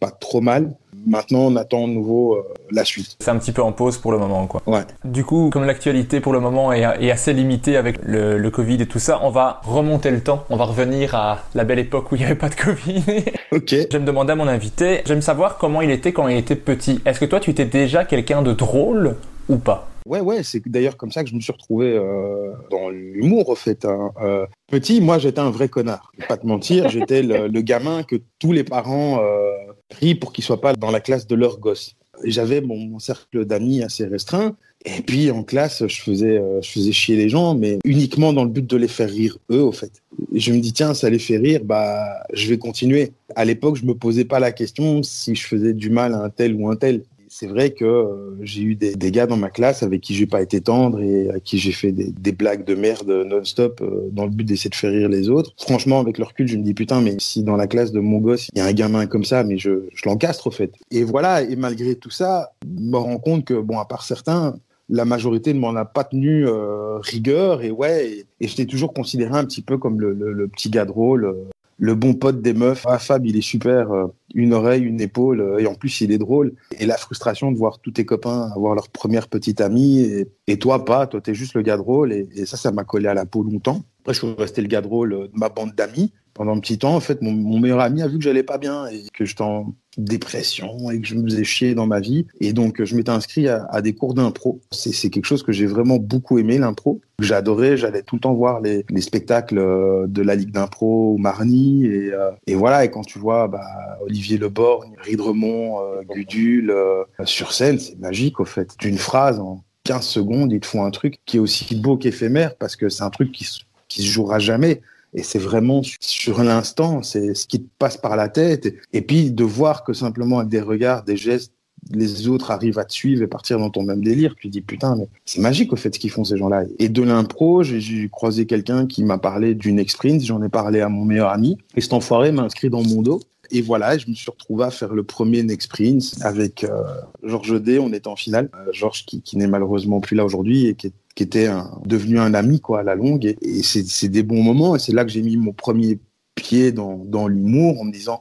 pas 0.00 0.10
trop 0.10 0.40
mal. 0.40 0.74
Maintenant, 1.06 1.40
on 1.42 1.56
attend 1.56 1.86
de 1.86 1.92
nouveau 1.92 2.34
euh, 2.34 2.42
la 2.72 2.84
suite. 2.84 3.16
C'est 3.20 3.30
un 3.30 3.38
petit 3.38 3.52
peu 3.52 3.62
en 3.62 3.70
pause 3.70 3.96
pour 3.98 4.10
le 4.10 4.18
moment, 4.18 4.48
quoi. 4.48 4.62
Ouais. 4.66 4.80
Du 5.04 5.24
coup, 5.24 5.50
comme 5.52 5.64
l'actualité 5.64 6.18
pour 6.18 6.32
le 6.32 6.40
moment 6.40 6.72
est, 6.72 6.80
est, 6.80 7.12
assez 7.12 7.32
limitée 7.32 7.76
avec 7.76 7.98
le, 8.02 8.38
le, 8.38 8.50
Covid 8.50 8.82
et 8.82 8.86
tout 8.86 8.98
ça, 8.98 9.20
on 9.22 9.30
va 9.30 9.60
remonter 9.62 10.10
le 10.10 10.20
temps. 10.20 10.44
On 10.50 10.56
va 10.56 10.64
revenir 10.64 11.14
à 11.14 11.44
la 11.54 11.62
belle 11.62 11.78
époque 11.78 12.10
où 12.10 12.16
il 12.16 12.18
n'y 12.18 12.24
avait 12.24 12.34
pas 12.34 12.48
de 12.48 12.56
Covid. 12.56 13.04
ok. 13.52 13.74
Je 13.92 13.98
me 13.98 14.04
demander 14.04 14.32
à 14.32 14.36
mon 14.36 14.48
invité, 14.48 15.02
j'aime 15.06 15.22
savoir 15.22 15.58
comment 15.58 15.80
il 15.80 15.92
était 15.92 16.12
quand 16.12 16.26
il 16.26 16.38
était 16.38 16.56
petit. 16.56 17.00
Est-ce 17.06 17.20
que 17.20 17.26
toi, 17.26 17.38
tu 17.38 17.50
étais 17.50 17.66
déjà 17.66 18.04
quelqu'un 18.04 18.42
de 18.42 18.52
drôle 18.52 19.14
ou 19.48 19.58
pas? 19.58 19.88
Ouais, 20.06 20.20
ouais, 20.20 20.42
c'est 20.44 20.62
d'ailleurs 20.68 20.96
comme 20.96 21.10
ça 21.10 21.24
que 21.24 21.30
je 21.30 21.34
me 21.34 21.40
suis 21.40 21.52
retrouvé 21.52 21.96
euh, 21.96 22.52
dans 22.70 22.90
l'humour, 22.90 23.48
au 23.48 23.56
fait. 23.56 23.84
Hein. 23.84 24.12
Euh, 24.22 24.46
petit, 24.68 25.00
moi, 25.00 25.18
j'étais 25.18 25.40
un 25.40 25.50
vrai 25.50 25.68
connard. 25.68 26.12
Pas 26.28 26.36
te 26.36 26.46
mentir, 26.46 26.88
j'étais 26.90 27.22
le, 27.22 27.48
le, 27.48 27.60
gamin 27.60 28.04
que 28.04 28.16
tous 28.38 28.52
les 28.52 28.62
parents 28.62 29.20
euh, 29.20 29.50
prient 29.88 30.14
pour 30.14 30.32
qu'il 30.32 30.44
soit 30.44 30.60
pas 30.60 30.74
dans 30.74 30.92
la 30.92 31.00
classe 31.00 31.26
de 31.26 31.34
leur 31.34 31.58
gosse. 31.58 31.96
J'avais 32.24 32.60
mon, 32.60 32.78
mon, 32.78 32.98
cercle 33.00 33.44
d'amis 33.44 33.82
assez 33.82 34.06
restreint. 34.06 34.56
Et 34.84 35.02
puis, 35.02 35.32
en 35.32 35.42
classe, 35.42 35.84
je 35.86 36.00
faisais, 36.00 36.38
euh, 36.38 36.62
je 36.62 36.70
faisais 36.70 36.92
chier 36.92 37.16
les 37.16 37.28
gens, 37.28 37.56
mais 37.56 37.80
uniquement 37.84 38.32
dans 38.32 38.44
le 38.44 38.50
but 38.50 38.64
de 38.64 38.76
les 38.76 38.86
faire 38.86 39.10
rire, 39.10 39.36
eux, 39.50 39.62
au 39.62 39.72
fait. 39.72 40.02
Et 40.32 40.38
je 40.38 40.52
me 40.52 40.60
dis, 40.60 40.72
tiens, 40.72 40.94
ça 40.94 41.10
les 41.10 41.18
fait 41.18 41.38
rire, 41.38 41.62
bah, 41.64 42.22
je 42.32 42.48
vais 42.48 42.58
continuer. 42.58 43.12
À 43.34 43.44
l'époque, 43.44 43.76
je 43.76 43.84
me 43.84 43.94
posais 43.94 44.24
pas 44.24 44.38
la 44.38 44.52
question 44.52 45.02
si 45.02 45.34
je 45.34 45.44
faisais 45.44 45.72
du 45.72 45.90
mal 45.90 46.14
à 46.14 46.18
un 46.18 46.30
tel 46.30 46.54
ou 46.54 46.70
un 46.70 46.76
tel 46.76 47.02
c'est 47.38 47.48
vrai 47.48 47.72
que 47.72 47.84
euh, 47.84 48.34
j'ai 48.40 48.62
eu 48.62 48.74
des, 48.76 49.10
gars 49.10 49.26
dans 49.26 49.36
ma 49.36 49.50
classe 49.50 49.82
avec 49.82 50.00
qui 50.00 50.14
j'ai 50.14 50.24
pas 50.24 50.40
été 50.40 50.62
tendre 50.62 51.02
et 51.02 51.28
à 51.28 51.38
qui 51.38 51.58
j'ai 51.58 51.72
fait 51.72 51.92
des, 51.92 52.32
blagues 52.32 52.64
de 52.64 52.74
merde 52.74 53.10
non-stop 53.10 53.82
euh, 53.82 54.08
dans 54.10 54.24
le 54.24 54.30
but 54.30 54.44
d'essayer 54.44 54.70
de 54.70 54.74
faire 54.74 54.90
rire 54.90 55.10
les 55.10 55.28
autres. 55.28 55.52
Franchement, 55.58 56.00
avec 56.00 56.16
le 56.16 56.24
recul, 56.24 56.48
je 56.48 56.56
me 56.56 56.62
dis 56.62 56.72
putain, 56.72 57.02
mais 57.02 57.16
si 57.18 57.42
dans 57.42 57.56
la 57.56 57.66
classe 57.66 57.92
de 57.92 58.00
mon 58.00 58.18
gosse, 58.18 58.48
il 58.54 58.58
y 58.58 58.62
a 58.62 58.64
un 58.64 58.72
gamin 58.72 59.06
comme 59.06 59.24
ça, 59.24 59.44
mais 59.44 59.58
je, 59.58 59.82
je 59.92 60.08
l'encastre 60.08 60.46
au 60.46 60.50
fait. 60.50 60.72
Et 60.90 61.04
voilà, 61.04 61.42
et 61.42 61.56
malgré 61.56 61.94
tout 61.94 62.08
ça, 62.08 62.52
je 62.64 62.82
me 62.82 62.96
rends 62.96 63.18
compte 63.18 63.44
que, 63.44 63.54
bon, 63.54 63.78
à 63.78 63.84
part 63.84 64.04
certains, 64.04 64.56
la 64.88 65.04
majorité 65.04 65.52
ne 65.52 65.58
m'en 65.58 65.74
a 65.76 65.84
pas 65.84 66.04
tenu 66.04 66.46
euh, 66.48 66.98
rigueur 67.00 67.62
et 67.62 67.70
ouais, 67.70 68.24
et, 68.40 68.48
je 68.48 68.56
t'ai 68.56 68.66
toujours 68.66 68.94
considéré 68.94 69.36
un 69.36 69.44
petit 69.44 69.62
peu 69.62 69.76
comme 69.76 70.00
le, 70.00 70.14
le, 70.14 70.48
petit 70.48 70.70
gars 70.70 70.86
drôle, 70.86 71.34
le 71.78 71.94
bon 71.94 72.14
pote 72.14 72.40
des 72.40 72.54
meufs. 72.54 72.84
Ah, 72.86 72.98
Fab, 72.98 73.26
il 73.26 73.36
est 73.36 73.42
super, 73.42 73.92
euh, 73.92 74.06
une 74.34 74.54
oreille, 74.54 74.82
une 74.82 75.00
épaule, 75.00 75.40
euh, 75.40 75.58
et 75.58 75.66
en 75.66 75.74
plus, 75.74 76.00
il 76.00 76.12
est 76.12 76.18
drôle. 76.18 76.54
Et 76.78 76.86
la 76.86 76.96
frustration 76.96 77.52
de 77.52 77.58
voir 77.58 77.78
tous 77.80 77.92
tes 77.92 78.04
copains 78.04 78.50
avoir 78.54 78.74
leur 78.74 78.88
première 78.88 79.28
petite 79.28 79.60
amie, 79.60 80.24
et, 80.46 80.58
toi 80.58 80.84
pas, 80.84 81.06
toi, 81.06 81.20
t'es 81.20 81.34
juste 81.34 81.54
le 81.54 81.62
gars 81.62 81.76
drôle, 81.76 82.12
et, 82.12 82.28
et 82.34 82.46
ça, 82.46 82.56
ça 82.56 82.72
m'a 82.72 82.84
collé 82.84 83.08
à 83.08 83.14
la 83.14 83.26
peau 83.26 83.42
longtemps. 83.42 83.82
Après, 84.00 84.14
je 84.14 84.20
suis 84.20 84.34
resté 84.38 84.62
le 84.62 84.68
gars 84.68 84.80
drôle 84.80 85.10
de 85.10 85.30
ma 85.34 85.48
bande 85.48 85.74
d'amis 85.74 86.12
pendant 86.36 86.54
un 86.54 86.60
petit 86.60 86.78
temps. 86.78 86.94
En 86.94 87.00
fait, 87.00 87.22
mon, 87.22 87.58
meilleur 87.58 87.80
ami 87.80 88.02
a 88.02 88.08
vu 88.08 88.18
que 88.18 88.24
j'allais 88.24 88.42
pas 88.42 88.58
bien 88.58 88.86
et 88.86 89.04
que 89.12 89.24
j'étais 89.24 89.42
en 89.42 89.74
dépression 89.96 90.90
et 90.90 91.00
que 91.00 91.06
je 91.06 91.14
me 91.14 91.22
faisais 91.24 91.44
chier 91.44 91.74
dans 91.74 91.86
ma 91.86 92.00
vie. 92.00 92.26
Et 92.40 92.52
donc, 92.52 92.84
je 92.84 92.94
m'étais 92.94 93.10
inscrit 93.10 93.48
à, 93.48 93.80
des 93.80 93.94
cours 93.94 94.14
d'impro. 94.14 94.60
C'est 94.70 95.10
quelque 95.10 95.24
chose 95.24 95.42
que 95.42 95.52
j'ai 95.52 95.66
vraiment 95.66 95.96
beaucoup 95.96 96.38
aimé, 96.38 96.58
l'impro. 96.58 97.00
J'adorais, 97.18 97.78
j'allais 97.78 98.02
tout 98.02 98.16
le 98.16 98.20
temps 98.20 98.34
voir 98.34 98.60
les, 98.60 98.84
les 98.90 99.00
spectacles 99.00 99.58
euh, 99.58 100.06
de 100.06 100.20
la 100.20 100.34
Ligue 100.34 100.50
d'impro 100.50 101.14
au 101.14 101.16
Marny. 101.16 101.86
Et, 101.86 102.12
euh, 102.12 102.30
voilà, 102.54 102.84
et 102.84 102.90
quand 102.90 103.02
tu 103.02 103.18
vois 103.18 103.48
bah, 103.48 103.64
Olivier 104.02 104.36
Leborgne, 104.36 104.92
Ridremont, 104.98 105.80
euh, 105.80 106.02
Gudule 106.08 106.70
euh, 106.70 107.04
sur 107.24 107.52
scène, 107.52 107.78
c'est 107.78 107.98
magique 107.98 108.38
au 108.40 108.44
fait. 108.44 108.74
D'une 108.78 108.98
phrase, 108.98 109.40
en 109.40 109.64
15 109.84 110.04
secondes, 110.04 110.52
ils 110.52 110.60
te 110.60 110.66
font 110.66 110.84
un 110.84 110.90
truc 110.90 111.18
qui 111.24 111.38
est 111.38 111.40
aussi 111.40 111.74
beau 111.74 111.96
qu'éphémère 111.96 112.54
parce 112.56 112.76
que 112.76 112.90
c'est 112.90 113.04
un 113.04 113.10
truc 113.10 113.32
qui, 113.32 113.46
qui 113.88 114.02
se 114.02 114.08
jouera 114.08 114.38
jamais. 114.38 114.82
Et 115.16 115.22
c'est 115.22 115.38
vraiment 115.38 115.80
sur 116.00 116.44
l'instant, 116.44 117.02
c'est 117.02 117.34
ce 117.34 117.46
qui 117.46 117.60
te 117.60 117.68
passe 117.78 117.96
par 117.96 118.16
la 118.16 118.28
tête. 118.28 118.72
Et 118.92 119.00
puis 119.00 119.30
de 119.30 119.44
voir 119.44 119.82
que 119.82 119.94
simplement 119.94 120.38
avec 120.38 120.50
des 120.50 120.60
regards, 120.60 121.02
des 121.02 121.16
gestes, 121.16 121.52
les 121.90 122.28
autres 122.28 122.50
arrivent 122.50 122.78
à 122.78 122.84
te 122.84 122.92
suivre 122.92 123.22
et 123.22 123.26
partir 123.26 123.58
dans 123.58 123.70
ton 123.70 123.82
même 123.82 124.02
délire, 124.02 124.34
tu 124.34 124.48
dis 124.48 124.60
putain, 124.60 124.96
c'est 125.24 125.40
magique 125.40 125.72
au 125.72 125.76
fait 125.76 125.94
ce 125.94 125.98
qu'ils 125.98 126.10
font 126.10 126.24
ces 126.24 126.36
gens-là. 126.36 126.64
Et 126.78 126.88
de 126.88 127.02
l'impro, 127.02 127.62
j'ai 127.62 128.08
croisé 128.10 128.46
quelqu'un 128.46 128.86
qui 128.86 129.04
m'a 129.04 129.18
parlé 129.18 129.54
d'une 129.54 129.78
experience, 129.78 130.24
j'en 130.24 130.42
ai 130.42 130.48
parlé 130.48 130.80
à 130.80 130.88
mon 130.88 131.04
meilleur 131.04 131.30
ami, 131.30 131.58
et 131.76 131.80
cet 131.80 131.92
enfoiré 131.92 132.32
m'a 132.32 132.42
inscrit 132.42 132.70
dans 132.70 132.82
mon 132.82 133.02
dos. 133.02 133.20
Et 133.50 133.62
voilà, 133.62 133.96
je 133.98 134.08
me 134.08 134.14
suis 134.14 134.30
retrouvé 134.30 134.64
à 134.64 134.70
faire 134.70 134.94
le 134.94 135.02
premier 135.02 135.42
Next 135.42 135.70
Prince 135.70 136.18
avec 136.22 136.64
euh, 136.64 136.82
Georges 137.22 137.60
D. 137.60 137.78
On 137.78 137.92
était 137.92 138.08
en 138.08 138.16
finale. 138.16 138.50
Euh, 138.54 138.72
Georges 138.72 139.04
qui, 139.04 139.36
n'est 139.36 139.46
malheureusement 139.46 140.00
plus 140.00 140.16
là 140.16 140.24
aujourd'hui 140.24 140.66
et 140.66 140.74
qui, 140.74 140.92
était 141.18 141.48
devenu 141.86 142.18
un 142.18 142.34
ami 142.34 142.60
quoi 142.60 142.80
à 142.80 142.82
la 142.82 142.94
longue. 142.94 143.24
Et, 143.24 143.62
c'est 143.62 144.08
des 144.08 144.22
bons 144.22 144.42
moments. 144.42 144.76
Et 144.76 144.78
c'est 144.78 144.92
là 144.92 145.04
que 145.04 145.10
j'ai 145.10 145.22
mis 145.22 145.36
mon 145.36 145.52
premier 145.52 145.98
pied 146.34 146.72
dans, 146.72 147.28
l'humour 147.28 147.80
en 147.80 147.84
me 147.84 147.92
disant 147.92 148.20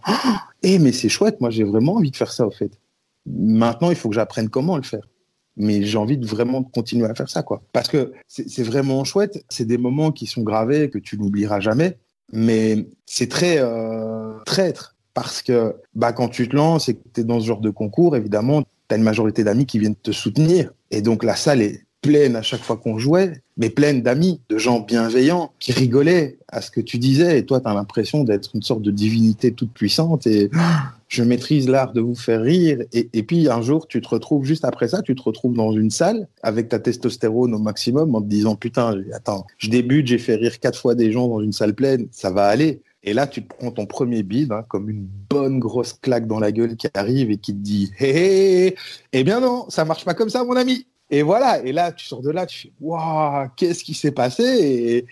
Eh, 0.63 0.79
mais 0.79 0.91
c'est 0.91 1.09
chouette, 1.09 1.41
moi 1.41 1.49
j'ai 1.49 1.63
vraiment 1.63 1.95
envie 1.95 2.11
de 2.11 2.15
faire 2.15 2.31
ça 2.31 2.47
au 2.47 2.51
fait. 2.51 2.71
Maintenant, 3.25 3.89
il 3.89 3.95
faut 3.95 4.09
que 4.09 4.15
j'apprenne 4.15 4.49
comment 4.49 4.77
le 4.77 4.83
faire. 4.83 5.07
Mais 5.57 5.83
j'ai 5.83 5.97
envie 5.97 6.17
de 6.17 6.25
vraiment 6.25 6.63
continuer 6.63 7.05
à 7.05 7.15
faire 7.15 7.29
ça, 7.29 7.41
quoi. 7.41 7.63
Parce 7.71 7.87
que 7.87 8.13
c'est 8.27 8.63
vraiment 8.63 9.03
chouette. 9.03 9.43
C'est 9.49 9.65
des 9.65 9.77
moments 9.77 10.11
qui 10.11 10.25
sont 10.25 10.41
gravés, 10.41 10.89
que 10.89 10.97
tu 10.97 11.17
n'oublieras 11.17 11.59
jamais. 11.61 11.97
Mais 12.33 12.87
c'est 13.05 13.29
très 13.29 13.57
euh, 13.59 14.33
traître. 14.45 14.94
Parce 15.15 15.41
que 15.41 15.75
bah, 15.95 16.13
quand 16.13 16.27
tu 16.27 16.47
te 16.47 16.55
lances 16.55 16.89
et 16.89 16.93
que 16.93 16.99
tu 17.13 17.21
es 17.21 17.23
dans 17.23 17.39
ce 17.39 17.47
genre 17.47 17.61
de 17.61 17.71
concours, 17.71 18.15
évidemment, 18.15 18.61
tu 18.61 18.67
as 18.91 18.97
une 18.97 19.03
majorité 19.03 19.43
d'amis 19.43 19.65
qui 19.65 19.79
viennent 19.79 19.95
te 19.95 20.11
soutenir. 20.11 20.71
Et 20.91 21.01
donc 21.01 21.23
la 21.23 21.35
salle 21.35 21.61
est 21.61 21.85
pleine 22.01 22.35
à 22.35 22.43
chaque 22.43 22.61
fois 22.61 22.77
qu'on 22.77 22.99
jouait, 22.99 23.41
mais 23.57 23.69
pleine 23.69 24.03
d'amis, 24.03 24.39
de 24.49 24.57
gens 24.57 24.81
bienveillants 24.81 25.51
qui 25.59 25.71
rigolaient 25.71 26.37
à 26.49 26.61
ce 26.61 26.69
que 26.69 26.81
tu 26.81 26.97
disais. 26.99 27.39
Et 27.39 27.45
toi, 27.45 27.61
tu 27.61 27.67
as 27.67 27.73
l'impression 27.73 28.23
d'être 28.23 28.51
une 28.53 28.61
sorte 28.61 28.81
de 28.81 28.91
divinité 28.91 29.53
toute 29.53 29.71
puissante 29.71 30.27
et 30.27 30.51
je 31.07 31.23
maîtrise 31.23 31.67
l'art 31.69 31.93
de 31.93 32.01
vous 32.01 32.13
faire 32.13 32.41
rire. 32.41 32.79
Et, 32.93 33.09
et, 33.13 33.23
puis 33.23 33.49
un 33.49 33.61
jour, 33.61 33.87
tu 33.87 34.01
te 34.01 34.09
retrouves, 34.09 34.45
juste 34.45 34.65
après 34.65 34.89
ça, 34.89 35.01
tu 35.01 35.15
te 35.15 35.23
retrouves 35.23 35.55
dans 35.55 35.71
une 35.71 35.89
salle 35.89 36.27
avec 36.43 36.69
ta 36.69 36.77
testostérone 36.77 37.55
au 37.55 37.59
maximum 37.59 38.13
en 38.13 38.21
te 38.21 38.27
disant 38.27 38.55
Putain, 38.55 39.01
attends, 39.13 39.47
je 39.57 39.69
débute, 39.69 40.07
j'ai 40.07 40.19
fait 40.19 40.35
rire 40.35 40.59
quatre 40.59 40.79
fois 40.79 40.93
des 40.93 41.11
gens 41.11 41.27
dans 41.27 41.41
une 41.41 41.53
salle 41.53 41.73
pleine, 41.73 42.07
ça 42.11 42.29
va 42.29 42.45
aller. 42.47 42.81
Et 43.05 43.13
là, 43.13 43.27
tu 43.27 43.41
prends 43.41 43.71
ton 43.71 43.85
premier 43.85 44.23
bide, 44.23 44.51
hein, 44.51 44.65
comme 44.67 44.89
une 44.89 45.07
bonne 45.29 45.59
grosse 45.59 45.93
claque 45.93 46.25
dans 46.25 46.39
la 46.39 46.51
gueule 46.51 46.75
qui 46.75 46.87
arrive 46.95 47.29
et 47.29 47.37
qui 47.37 47.53
te 47.53 47.59
dit 47.59 47.91
Hé, 47.99 48.75
eh 49.13 49.23
bien 49.23 49.39
non, 49.39 49.67
ça 49.69 49.85
marche 49.85 50.03
pas 50.03 50.15
comme 50.15 50.29
ça, 50.29 50.43
mon 50.43 50.55
ami. 50.55 50.87
Et 51.11 51.21
voilà, 51.21 51.63
et 51.63 51.71
là, 51.71 51.91
tu 51.91 52.07
sors 52.07 52.23
de 52.23 52.31
là, 52.31 52.47
tu 52.47 52.61
fais 52.61 52.71
Waouh, 52.81 53.47
qu'est-ce 53.55 53.83
qui 53.83 53.93
s'est 53.93 54.11
passé? 54.11 55.05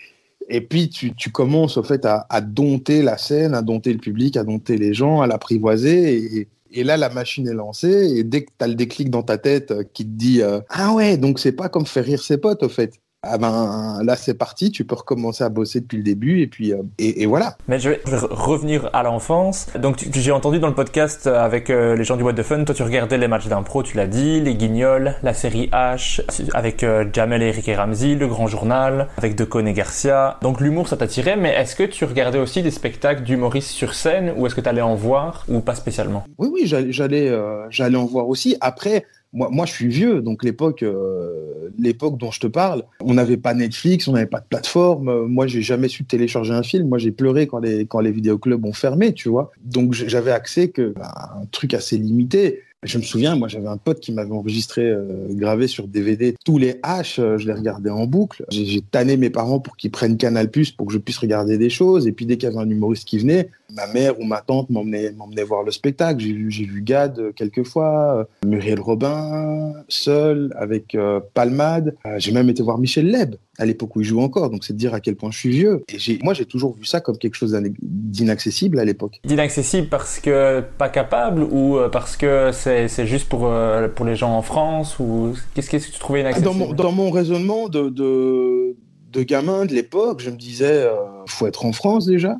Et, 0.50 0.60
puis, 0.60 0.90
tu, 0.90 1.30
commences, 1.30 1.76
au 1.76 1.84
fait, 1.84 2.04
à, 2.04 2.40
dompter 2.40 3.00
la 3.00 3.16
scène, 3.16 3.54
à 3.54 3.62
dompter 3.62 3.92
le 3.92 4.00
public, 4.00 4.36
à 4.36 4.42
dompter 4.42 4.76
les 4.76 4.92
gens, 4.92 5.22
à 5.22 5.28
l'apprivoiser. 5.28 6.16
Et, 6.16 6.48
et, 6.72 6.84
là, 6.84 6.96
la 6.96 7.10
machine 7.10 7.46
est 7.46 7.54
lancée. 7.54 8.12
Et 8.16 8.24
dès 8.24 8.42
que 8.42 8.50
tu 8.58 8.64
as 8.64 8.66
le 8.66 8.74
déclic 8.74 9.08
dans 9.08 9.22
ta 9.22 9.38
tête 9.38 9.70
euh, 9.70 9.84
qui 9.94 10.04
te 10.04 10.10
dit 10.10 10.42
euh, 10.42 10.60
Ah 10.68 10.92
ouais, 10.92 11.16
donc 11.16 11.38
c'est 11.38 11.52
pas 11.52 11.68
comme 11.68 11.86
faire 11.86 12.04
rire 12.04 12.22
ses 12.22 12.38
potes, 12.38 12.64
au 12.64 12.68
fait 12.68 13.00
ah 13.26 13.38
ben 13.38 14.02
là 14.04 14.16
c'est 14.16 14.34
parti, 14.34 14.70
tu 14.70 14.84
peux 14.84 14.94
recommencer 14.94 15.44
à 15.44 15.48
bosser 15.48 15.80
depuis 15.80 15.98
le 15.98 16.02
début 16.02 16.40
et 16.40 16.46
puis 16.46 16.72
euh, 16.72 16.82
et, 16.98 17.22
et, 17.22 17.26
voilà. 17.26 17.56
Mais 17.68 17.78
je 17.78 17.90
vais, 17.90 18.00
je 18.06 18.10
vais 18.10 18.18
revenir 18.30 18.90
à 18.92 19.02
l'enfance. 19.02 19.66
Donc 19.78 20.04
j'ai 20.12 20.32
entendu 20.32 20.58
dans 20.58 20.68
le 20.68 20.74
podcast 20.74 21.26
avec 21.26 21.70
euh, 21.70 21.96
les 21.96 22.04
gens 22.04 22.16
du 22.16 22.22
What 22.22 22.34
the 22.34 22.42
Fun, 22.42 22.64
toi 22.64 22.74
tu 22.74 22.82
regardais 22.82 23.18
les 23.18 23.28
matchs 23.28 23.46
d'impro, 23.46 23.82
tu 23.82 23.96
l'as 23.96 24.06
dit, 24.06 24.40
les 24.40 24.54
Guignols, 24.54 25.14
la 25.22 25.34
série 25.34 25.68
H, 25.72 26.22
avec 26.52 26.82
euh, 26.82 27.04
Jamel, 27.12 27.42
Eric 27.42 27.68
et 27.68 27.76
Ramsey, 27.76 28.14
le 28.14 28.26
Grand 28.26 28.46
Journal, 28.46 29.08
avec 29.16 29.36
Decone 29.36 29.68
et 29.68 29.72
Garcia. 29.72 30.38
Donc 30.42 30.60
l'humour 30.60 30.88
ça 30.88 30.96
t'attirait, 30.96 31.36
mais 31.36 31.50
est-ce 31.50 31.76
que 31.76 31.84
tu 31.84 32.04
regardais 32.04 32.38
aussi 32.38 32.62
des 32.62 32.70
spectacles 32.70 33.22
d'humoristes 33.22 33.70
sur 33.70 33.94
scène 33.94 34.32
ou 34.36 34.46
est-ce 34.46 34.54
que 34.54 34.60
tu 34.60 34.68
allais 34.68 34.82
en 34.82 34.94
voir 34.94 35.44
ou 35.48 35.60
pas 35.60 35.74
spécialement? 35.74 36.24
Oui 36.38 36.48
oui, 36.52 36.62
j'allais 36.66 37.28
euh, 37.28 37.66
j'allais 37.70 37.96
en 37.96 38.06
voir 38.06 38.28
aussi. 38.28 38.56
Après 38.60 39.04
moi, 39.34 39.48
moi, 39.50 39.66
je 39.66 39.72
suis 39.72 39.88
vieux, 39.88 40.22
donc 40.22 40.44
l'époque, 40.44 40.82
euh, 40.82 41.68
l'époque 41.76 42.18
dont 42.18 42.30
je 42.30 42.40
te 42.40 42.46
parle, 42.46 42.84
on 43.00 43.14
n'avait 43.14 43.36
pas 43.36 43.52
Netflix, 43.52 44.06
on 44.08 44.12
n'avait 44.12 44.26
pas 44.26 44.40
de 44.40 44.46
plateforme. 44.48 45.26
Moi, 45.26 45.46
j'ai 45.48 45.60
jamais 45.60 45.88
su 45.88 46.04
télécharger 46.04 46.52
un 46.52 46.62
film. 46.62 46.88
Moi, 46.88 46.98
j'ai 46.98 47.10
pleuré 47.10 47.46
quand 47.46 47.58
les 47.58 47.84
quand 47.84 48.00
les 48.00 48.12
vidéoclubs 48.12 48.64
ont 48.64 48.72
fermé, 48.72 49.12
tu 49.12 49.28
vois. 49.28 49.50
Donc, 49.64 49.92
j'avais 49.92 50.30
accès 50.30 50.68
que 50.68 50.94
à 51.00 51.36
un 51.36 51.46
truc 51.46 51.74
assez 51.74 51.98
limité. 51.98 52.62
Je 52.84 52.98
me 52.98 53.02
souviens, 53.02 53.34
moi, 53.34 53.48
j'avais 53.48 53.68
un 53.68 53.76
pote 53.76 54.00
qui 54.00 54.12
m'avait 54.12 54.32
enregistré, 54.32 54.82
euh, 54.82 55.26
gravé 55.30 55.66
sur 55.66 55.88
DVD 55.88 56.34
tous 56.44 56.58
les 56.58 56.74
H. 56.74 57.20
Euh, 57.20 57.38
je 57.38 57.46
les 57.46 57.52
regardais 57.52 57.90
en 57.90 58.06
boucle. 58.06 58.44
J'ai 58.50 58.80
tanné 58.82 59.16
mes 59.16 59.30
parents 59.30 59.58
pour 59.58 59.76
qu'ils 59.76 59.90
prennent 59.90 60.16
Canal 60.16 60.50
Plus 60.50 60.70
pour 60.70 60.86
que 60.86 60.92
je 60.92 60.98
puisse 60.98 61.18
regarder 61.18 61.58
des 61.58 61.70
choses. 61.70 62.06
Et 62.06 62.12
puis, 62.12 62.26
dès 62.26 62.36
qu'il 62.36 62.48
y 62.48 62.52
avait 62.52 62.62
un 62.62 62.68
humoriste 62.68 63.08
qui 63.08 63.18
venait, 63.18 63.48
ma 63.74 63.86
mère 63.86 64.18
ou 64.20 64.24
ma 64.24 64.40
tante 64.40 64.70
m'emmenait 64.70 65.12
voir 65.46 65.62
le 65.62 65.70
spectacle. 65.70 66.20
J'ai 66.20 66.64
vu, 66.64 66.82
Gad 66.82 67.18
euh, 67.18 67.32
quelques 67.32 67.64
fois, 67.64 68.18
euh, 68.18 68.46
Muriel 68.46 68.80
Robin, 68.80 69.72
seul, 69.88 70.54
avec 70.56 70.94
euh, 70.94 71.20
Palmade. 71.34 71.96
J'ai 72.18 72.32
même 72.32 72.48
été 72.48 72.62
voir 72.62 72.78
Michel 72.78 73.10
Leb 73.10 73.36
à 73.58 73.66
l'époque 73.66 73.94
où 73.96 74.00
il 74.00 74.04
joue 74.04 74.20
encore. 74.20 74.50
Donc, 74.50 74.64
c'est 74.64 74.72
de 74.72 74.78
dire 74.78 74.94
à 74.94 75.00
quel 75.00 75.16
point 75.16 75.30
je 75.30 75.38
suis 75.38 75.50
vieux. 75.50 75.82
Et 75.88 76.18
moi, 76.22 76.34
j'ai 76.34 76.46
toujours 76.46 76.74
vu 76.74 76.84
ça 76.84 77.00
comme 77.00 77.18
quelque 77.18 77.34
chose 77.34 77.56
d'inaccessible 77.82 78.78
à 78.78 78.84
l'époque. 78.84 79.20
D'inaccessible 79.24 79.88
parce 79.88 80.18
que 80.20 80.62
pas 80.78 80.88
capable 80.88 81.42
ou 81.42 81.78
parce 81.92 82.16
que 82.16 82.50
c'est, 82.52 83.06
juste 83.06 83.28
pour, 83.28 83.50
pour 83.94 84.06
les 84.06 84.16
gens 84.16 84.36
en 84.36 84.42
France 84.42 84.98
ou 84.98 85.34
qu'est-ce, 85.54 85.70
que 85.70 85.76
tu 85.76 85.98
trouvais 85.98 86.20
inaccessible? 86.20 86.46
dans 86.46 86.54
mon, 86.54 86.72
dans 86.72 86.92
mon 86.92 87.10
raisonnement 87.10 87.68
de, 87.68 87.88
de, 87.88 88.76
de 89.12 89.22
gamin 89.22 89.64
de 89.66 89.74
l'époque, 89.74 90.20
je 90.20 90.30
me 90.30 90.36
disais, 90.36 90.86
il 91.26 91.30
faut 91.30 91.46
être 91.46 91.64
en 91.64 91.72
France 91.72 92.06
déjà 92.06 92.36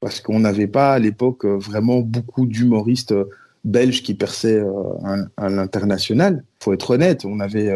parce 0.00 0.20
qu'on 0.20 0.40
n'avait 0.40 0.66
pas 0.66 0.92
à 0.92 0.98
l'époque 0.98 1.44
vraiment 1.44 2.00
beaucoup 2.00 2.46
d'humoristes 2.46 3.14
belges 3.64 4.02
qui 4.02 4.14
perçaient 4.14 4.62
à, 5.36 5.48
l'international. 5.48 6.42
Il 6.60 6.64
faut 6.64 6.72
être 6.72 6.90
honnête, 6.90 7.24
on 7.24 7.40
avait 7.40 7.70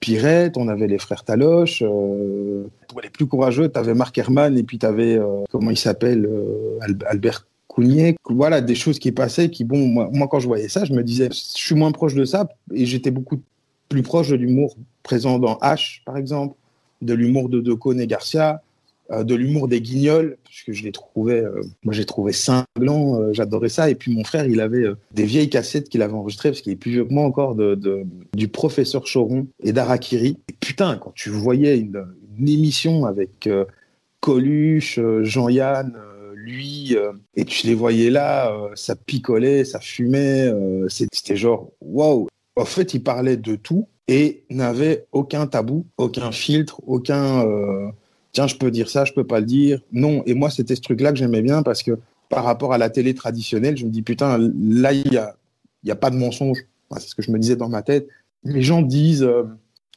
Pirette, 0.00 0.56
on 0.56 0.68
avait 0.68 0.86
les 0.86 0.98
frères 0.98 1.24
Taloche. 1.24 1.82
Euh, 1.82 2.64
pour 2.88 3.00
les 3.02 3.10
plus 3.10 3.26
courageux, 3.26 3.70
tu 3.70 3.78
avais 3.78 3.94
Marc 3.94 4.16
Herman 4.16 4.56
et 4.56 4.62
puis 4.62 4.78
tu 4.78 4.86
avais, 4.86 5.18
euh, 5.18 5.44
comment 5.50 5.70
il 5.70 5.76
s'appelle, 5.76 6.26
euh, 6.26 6.78
Albert 7.06 7.46
Cougnier. 7.68 8.16
Voilà, 8.24 8.62
des 8.62 8.74
choses 8.74 8.98
qui 8.98 9.12
passaient 9.12 9.50
qui, 9.50 9.64
bon, 9.64 9.86
moi, 9.86 10.26
quand 10.28 10.40
je 10.40 10.46
voyais 10.46 10.68
ça, 10.68 10.84
je 10.84 10.94
me 10.94 11.04
disais, 11.04 11.28
je 11.30 11.36
suis 11.36 11.74
moins 11.74 11.92
proche 11.92 12.14
de 12.14 12.24
ça 12.24 12.48
et 12.72 12.86
j'étais 12.86 13.10
beaucoup 13.10 13.40
plus 13.90 14.02
proche 14.02 14.28
de 14.28 14.36
l'humour 14.36 14.74
présent 15.02 15.38
dans 15.38 15.56
H, 15.58 16.02
par 16.04 16.16
exemple, 16.16 16.56
de 17.02 17.12
l'humour 17.12 17.48
de 17.48 17.60
Decaunes 17.60 18.00
et 18.00 18.06
Garcia, 18.06 18.62
de 19.10 19.34
l'humour 19.34 19.68
des 19.68 19.80
Guignols, 19.80 20.36
puisque 20.44 20.72
je 20.72 20.84
les 20.84 20.92
trouvais, 20.92 21.40
euh, 21.40 21.62
moi 21.82 21.92
j'ai 21.92 22.04
trouvé 22.04 22.32
cinglant, 22.32 23.20
euh, 23.20 23.32
j'adorais 23.32 23.68
ça. 23.68 23.90
Et 23.90 23.94
puis 23.94 24.14
mon 24.14 24.24
frère, 24.24 24.46
il 24.46 24.60
avait 24.60 24.84
euh, 24.84 24.96
des 25.12 25.24
vieilles 25.24 25.50
cassettes 25.50 25.88
qu'il 25.88 26.02
avait 26.02 26.12
enregistrées, 26.12 26.50
parce 26.50 26.60
qu'il 26.60 26.72
est 26.72 26.76
plus 26.76 26.92
vieux 26.92 27.04
que 27.04 27.12
moi 27.12 27.24
encore, 27.24 27.54
de, 27.56 28.06
du 28.34 28.48
professeur 28.48 29.04
Choron 29.04 29.48
et 29.62 29.72
d'Arakiri. 29.72 30.38
Et 30.48 30.54
putain, 30.60 30.96
quand 30.96 31.12
tu 31.14 31.30
voyais 31.30 31.78
une, 31.78 32.04
une 32.38 32.48
émission 32.48 33.04
avec 33.04 33.48
Coluche, 34.20 35.00
Jean-Yann, 35.22 35.96
lui, 36.34 36.96
et 37.34 37.44
tu 37.44 37.66
les 37.66 37.74
voyais 37.74 38.10
là, 38.10 38.52
ça 38.74 38.96
picolait, 38.96 39.64
ça 39.64 39.80
fumait, 39.80 40.50
c'était 40.88 41.36
genre, 41.36 41.70
waouh! 41.80 42.28
En 42.56 42.64
fait, 42.64 42.94
il 42.94 43.02
parlait 43.02 43.36
de 43.36 43.56
tout 43.56 43.88
et 44.08 44.44
n'avait 44.50 45.06
aucun 45.12 45.46
tabou, 45.46 45.86
aucun 45.96 46.32
filtre, 46.32 46.80
aucun 46.86 47.44
tiens, 48.32 48.46
je 48.46 48.56
peux 48.56 48.70
dire 48.70 48.88
ça, 48.88 49.04
je 49.04 49.12
peux 49.12 49.26
pas 49.26 49.40
le 49.40 49.46
dire. 49.46 49.80
Non. 49.92 50.22
Et 50.26 50.34
moi, 50.34 50.50
c'était 50.50 50.76
ce 50.76 50.80
truc-là 50.80 51.12
que 51.12 51.18
j'aimais 51.18 51.42
bien 51.42 51.62
parce 51.62 51.82
que 51.82 51.98
par 52.28 52.44
rapport 52.44 52.72
à 52.72 52.78
la 52.78 52.90
télé 52.90 53.14
traditionnelle, 53.14 53.76
je 53.76 53.84
me 53.84 53.90
dis, 53.90 54.02
putain, 54.02 54.38
là, 54.38 54.92
il 54.92 55.12
y 55.12 55.16
a, 55.16 55.36
y 55.84 55.90
a 55.90 55.96
pas 55.96 56.10
de 56.10 56.16
mensonge. 56.16 56.58
c'est 56.92 57.08
ce 57.08 57.14
que 57.14 57.22
je 57.22 57.30
me 57.30 57.38
disais 57.38 57.56
dans 57.56 57.68
ma 57.68 57.82
tête. 57.82 58.08
Les 58.44 58.62
gens 58.62 58.82
disent, 58.82 59.24
euh, 59.24 59.42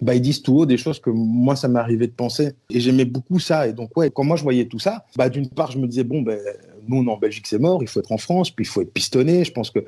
bah, 0.01 0.15
ils 0.15 0.21
disent 0.21 0.41
tout 0.41 0.57
haut 0.57 0.65
des 0.65 0.77
choses 0.77 0.99
que 0.99 1.11
moi, 1.11 1.55
ça 1.55 1.67
m'arrivait 1.67 2.07
de 2.07 2.13
penser. 2.13 2.53
Et 2.69 2.79
j'aimais 2.79 3.05
beaucoup 3.05 3.39
ça. 3.39 3.67
Et 3.67 3.73
donc, 3.73 3.95
ouais, 3.95 4.09
quand 4.09 4.23
moi, 4.23 4.35
je 4.35 4.43
voyais 4.43 4.65
tout 4.65 4.79
ça, 4.79 5.05
bah, 5.15 5.29
d'une 5.29 5.47
part, 5.47 5.71
je 5.71 5.77
me 5.77 5.87
disais, 5.87 6.03
bon, 6.03 6.23
ben, 6.23 6.39
nous, 6.87 6.97
on 6.97 7.07
en 7.07 7.17
Belgique, 7.17 7.47
c'est 7.47 7.59
mort, 7.59 7.81
il 7.81 7.87
faut 7.87 7.99
être 7.99 8.11
en 8.11 8.17
France, 8.17 8.51
puis 8.51 8.65
il 8.65 8.67
faut 8.67 8.81
être 8.81 8.91
pistonné. 8.91 9.45
Je 9.45 9.51
pense 9.51 9.69
que 9.69 9.79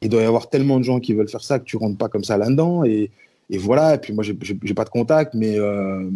il 0.00 0.08
doit 0.08 0.22
y 0.22 0.24
avoir 0.24 0.48
tellement 0.48 0.78
de 0.78 0.84
gens 0.84 1.00
qui 1.00 1.12
veulent 1.12 1.28
faire 1.28 1.42
ça 1.42 1.58
que 1.58 1.64
tu 1.64 1.76
rentres 1.76 1.98
pas 1.98 2.08
comme 2.08 2.24
ça 2.24 2.38
là-dedans. 2.38 2.84
Et, 2.84 3.10
et 3.50 3.58
voilà. 3.58 3.94
Et 3.94 3.98
puis 3.98 4.14
moi, 4.14 4.24
j'ai 4.24 4.74
pas 4.74 4.84
de 4.84 4.90
contact, 4.90 5.34
mais, 5.34 5.58
euh, 5.58 6.08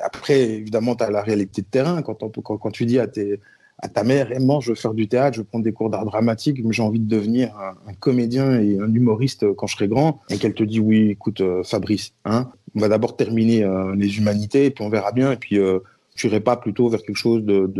après, 0.00 0.40
évidemment, 0.40 0.96
tu 0.96 1.04
as 1.04 1.10
la 1.10 1.22
réalité 1.22 1.62
de 1.62 1.66
terrain. 1.66 2.02
Quand, 2.02 2.22
on, 2.22 2.28
quand, 2.28 2.56
quand, 2.56 2.70
tu 2.70 2.86
dis 2.86 2.98
à, 2.98 3.06
ta 3.06 4.04
mère, 4.04 4.32
hey, 4.32 4.38
je 4.60 4.70
veux 4.70 4.74
faire 4.74 4.94
du 4.94 5.08
théâtre, 5.08 5.36
je 5.36 5.40
veux 5.40 5.46
prendre 5.46 5.64
des 5.64 5.72
cours 5.72 5.90
d'art 5.90 6.04
dramatique, 6.04 6.60
mais 6.64 6.72
j'ai 6.72 6.82
envie 6.82 7.00
de 7.00 7.08
devenir 7.08 7.54
un, 7.86 7.94
comédien 7.94 8.60
et 8.60 8.78
un 8.78 8.92
humoriste 8.92 9.52
quand 9.54 9.66
je 9.66 9.76
serai 9.76 9.88
grand, 9.88 10.20
et 10.30 10.38
qu'elle 10.38 10.54
te 10.54 10.64
dit, 10.64 10.80
oui, 10.80 11.10
écoute, 11.10 11.40
euh, 11.40 11.62
Fabrice, 11.62 12.12
hein, 12.24 12.50
on 12.74 12.80
va 12.80 12.88
d'abord 12.88 13.16
terminer 13.16 13.62
euh, 13.62 13.94
les 13.94 14.18
humanités, 14.18 14.70
puis 14.70 14.84
on 14.84 14.88
verra 14.88 15.12
bien, 15.12 15.32
et 15.32 15.36
puis 15.36 15.58
euh, 15.58 15.78
tu 16.14 16.26
irais 16.26 16.40
pas 16.40 16.56
plutôt 16.56 16.88
vers 16.88 17.02
quelque 17.02 17.16
chose 17.16 17.44
de, 17.44 17.70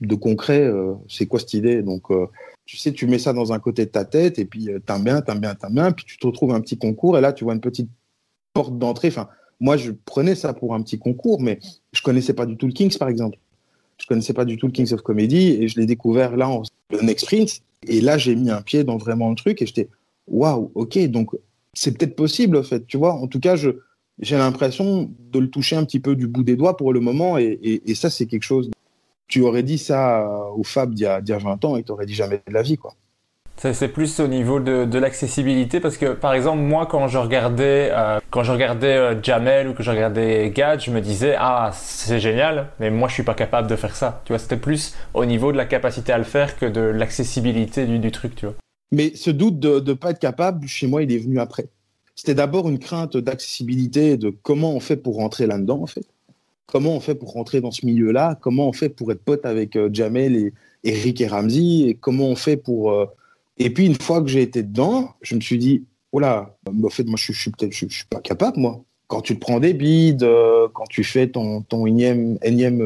de, 0.00 0.14
concret. 0.14 0.62
Euh, 0.62 0.94
c'est 1.08 1.26
quoi 1.26 1.40
cette 1.40 1.54
idée? 1.54 1.82
Donc, 1.82 2.04
tu 2.64 2.76
sais, 2.76 2.92
tu 2.92 3.06
mets 3.06 3.18
ça 3.18 3.32
dans 3.32 3.52
un 3.52 3.58
côté 3.58 3.84
de 3.84 3.90
ta 3.90 4.04
tête, 4.04 4.38
et 4.38 4.44
puis 4.44 4.68
t'aimes 4.86 5.04
bien, 5.04 5.20
t'aimes 5.20 5.40
bien, 5.40 5.54
t'aimes 5.54 5.74
bien, 5.74 5.92
puis 5.92 6.04
tu 6.06 6.16
te 6.16 6.26
retrouves 6.26 6.54
un 6.54 6.60
petit 6.60 6.78
concours, 6.78 7.18
et 7.18 7.20
là, 7.20 7.32
tu 7.32 7.44
vois 7.44 7.54
une 7.54 7.60
petite 7.60 7.90
porte 8.52 8.78
d'entrée. 8.78 9.08
Enfin, 9.08 9.28
moi, 9.60 9.76
je 9.76 9.92
prenais 9.92 10.34
ça 10.34 10.54
pour 10.54 10.74
un 10.74 10.82
petit 10.82 10.98
concours, 10.98 11.40
mais 11.40 11.60
je 11.92 12.02
connaissais 12.02 12.32
pas 12.32 12.46
du 12.46 12.56
tout 12.56 12.66
le 12.66 12.72
Kings, 12.72 12.96
par 12.96 13.08
exemple. 13.08 13.38
Je 13.98 14.06
connaissais 14.06 14.32
pas 14.32 14.46
du 14.46 14.56
tout 14.56 14.66
le 14.66 14.72
Kings 14.72 14.92
of 14.94 15.02
Comedy 15.02 15.58
et 15.60 15.68
je 15.68 15.78
l'ai 15.78 15.86
découvert 15.86 16.36
là 16.36 16.48
en 16.48 16.62
le 16.90 17.00
Next 17.02 17.26
Prince. 17.26 17.60
Et 17.86 18.00
là, 18.00 18.18
j'ai 18.18 18.34
mis 18.34 18.50
un 18.50 18.62
pied 18.62 18.84
dans 18.84 18.96
vraiment 18.96 19.28
le 19.28 19.36
truc 19.36 19.60
et 19.60 19.66
j'étais 19.66 19.88
waouh, 20.26 20.70
ok, 20.74 20.98
donc 21.08 21.30
c'est 21.74 21.96
peut-être 21.96 22.16
possible, 22.16 22.56
en 22.56 22.62
fait, 22.62 22.86
tu 22.86 22.96
vois. 22.96 23.12
En 23.12 23.26
tout 23.26 23.40
cas, 23.40 23.56
je, 23.56 23.70
j'ai 24.18 24.36
l'impression 24.36 25.10
de 25.32 25.38
le 25.38 25.50
toucher 25.50 25.76
un 25.76 25.84
petit 25.84 26.00
peu 26.00 26.16
du 26.16 26.26
bout 26.26 26.42
des 26.42 26.56
doigts 26.56 26.76
pour 26.76 26.92
le 26.92 27.00
moment, 27.00 27.38
et, 27.38 27.58
et, 27.62 27.94
ça, 27.94 28.10
c'est 28.10 28.26
quelque 28.26 28.44
chose. 28.44 28.70
Tu 29.28 29.42
aurais 29.42 29.62
dit 29.62 29.78
ça 29.78 30.28
au 30.56 30.64
Fab 30.64 30.94
d'il 30.94 31.04
y 31.04 31.06
a, 31.06 31.20
d'il 31.20 31.32
y 31.32 31.34
a 31.34 31.38
20 31.38 31.64
ans, 31.64 31.76
et 31.76 31.84
tu 31.84 31.92
aurais 31.92 32.06
dit 32.06 32.14
jamais 32.14 32.40
de 32.46 32.52
la 32.52 32.62
vie, 32.62 32.76
quoi. 32.76 32.94
C'est 33.62 33.88
plus 33.88 34.20
au 34.20 34.26
niveau 34.26 34.58
de, 34.58 34.86
de 34.86 34.98
l'accessibilité 34.98 35.80
parce 35.80 35.98
que 35.98 36.14
par 36.14 36.32
exemple 36.32 36.62
moi 36.62 36.86
quand 36.86 37.08
je 37.08 37.18
regardais 37.18 37.90
euh, 37.92 38.18
quand 38.30 38.42
je 38.42 38.52
regardais 38.52 38.96
euh, 38.96 39.22
Jamel 39.22 39.68
ou 39.68 39.74
que 39.74 39.82
je 39.82 39.90
regardais 39.90 40.48
Gad, 40.48 40.80
je 40.80 40.90
me 40.90 41.02
disais 41.02 41.34
ah 41.38 41.70
c'est 41.74 42.18
génial 42.20 42.70
mais 42.80 42.90
moi 42.90 43.08
je 43.08 43.14
suis 43.14 43.22
pas 43.22 43.34
capable 43.34 43.68
de 43.68 43.76
faire 43.76 43.94
ça. 43.94 44.22
Tu 44.24 44.32
vois 44.32 44.38
c'était 44.38 44.56
plus 44.56 44.94
au 45.12 45.26
niveau 45.26 45.52
de 45.52 45.58
la 45.58 45.66
capacité 45.66 46.10
à 46.10 46.16
le 46.16 46.24
faire 46.24 46.58
que 46.58 46.64
de 46.64 46.80
l'accessibilité 46.80 47.84
du, 47.84 48.10
truc 48.10 48.34
tu 48.34 48.46
vois. 48.46 48.54
Mais 48.92 49.14
ce 49.14 49.28
doute 49.28 49.60
de 49.60 49.78
ne 49.78 49.92
pas 49.92 50.12
être 50.12 50.18
capable 50.18 50.66
chez 50.66 50.86
moi 50.86 51.02
il 51.02 51.12
est 51.12 51.18
venu 51.18 51.38
après. 51.38 51.66
C'était 52.14 52.34
d'abord 52.34 52.66
une 52.66 52.78
crainte 52.78 53.18
d'accessibilité 53.18 54.16
de 54.16 54.30
comment 54.30 54.72
on 54.72 54.80
fait 54.80 54.96
pour 54.96 55.16
rentrer 55.16 55.46
là-dedans 55.46 55.82
en 55.82 55.86
fait. 55.86 56.06
Comment 56.64 56.96
on 56.96 57.00
fait 57.00 57.14
pour 57.14 57.34
rentrer 57.34 57.60
dans 57.60 57.72
ce 57.72 57.84
milieu-là? 57.84 58.38
Comment 58.40 58.68
on 58.68 58.72
fait 58.72 58.88
pour 58.88 59.12
être 59.12 59.22
pote 59.22 59.44
avec 59.44 59.76
euh, 59.76 59.90
Jamel 59.92 60.34
et 60.34 60.54
Eric 60.82 61.20
et 61.20 61.26
Ramsey? 61.26 61.88
Et 61.88 61.94
comment 61.94 62.28
on 62.28 62.36
fait 62.36 62.56
pour 62.56 62.94
et 63.60 63.68
puis, 63.68 63.84
une 63.84 64.00
fois 64.00 64.22
que 64.22 64.28
j'ai 64.28 64.40
été 64.40 64.62
dedans, 64.62 65.10
je 65.20 65.34
me 65.34 65.40
suis 65.40 65.58
dit, 65.58 65.84
oh 66.12 66.18
là, 66.18 66.56
en 66.66 66.88
fait, 66.88 67.04
moi, 67.04 67.18
je, 67.18 67.30
suis 67.30 67.50
peut-être, 67.50 67.72
je, 67.72 67.86
suis 67.88 68.06
pas 68.08 68.20
capable, 68.20 68.58
moi. 68.58 68.82
Quand 69.06 69.20
tu 69.20 69.34
te 69.34 69.40
prends 69.40 69.60
des 69.60 69.74
bides, 69.74 70.22
euh, 70.22 70.68
quand 70.72 70.86
tu 70.88 71.04
fais 71.04 71.26
ton, 71.26 71.60
ton 71.62 71.84
énième, 71.84 72.38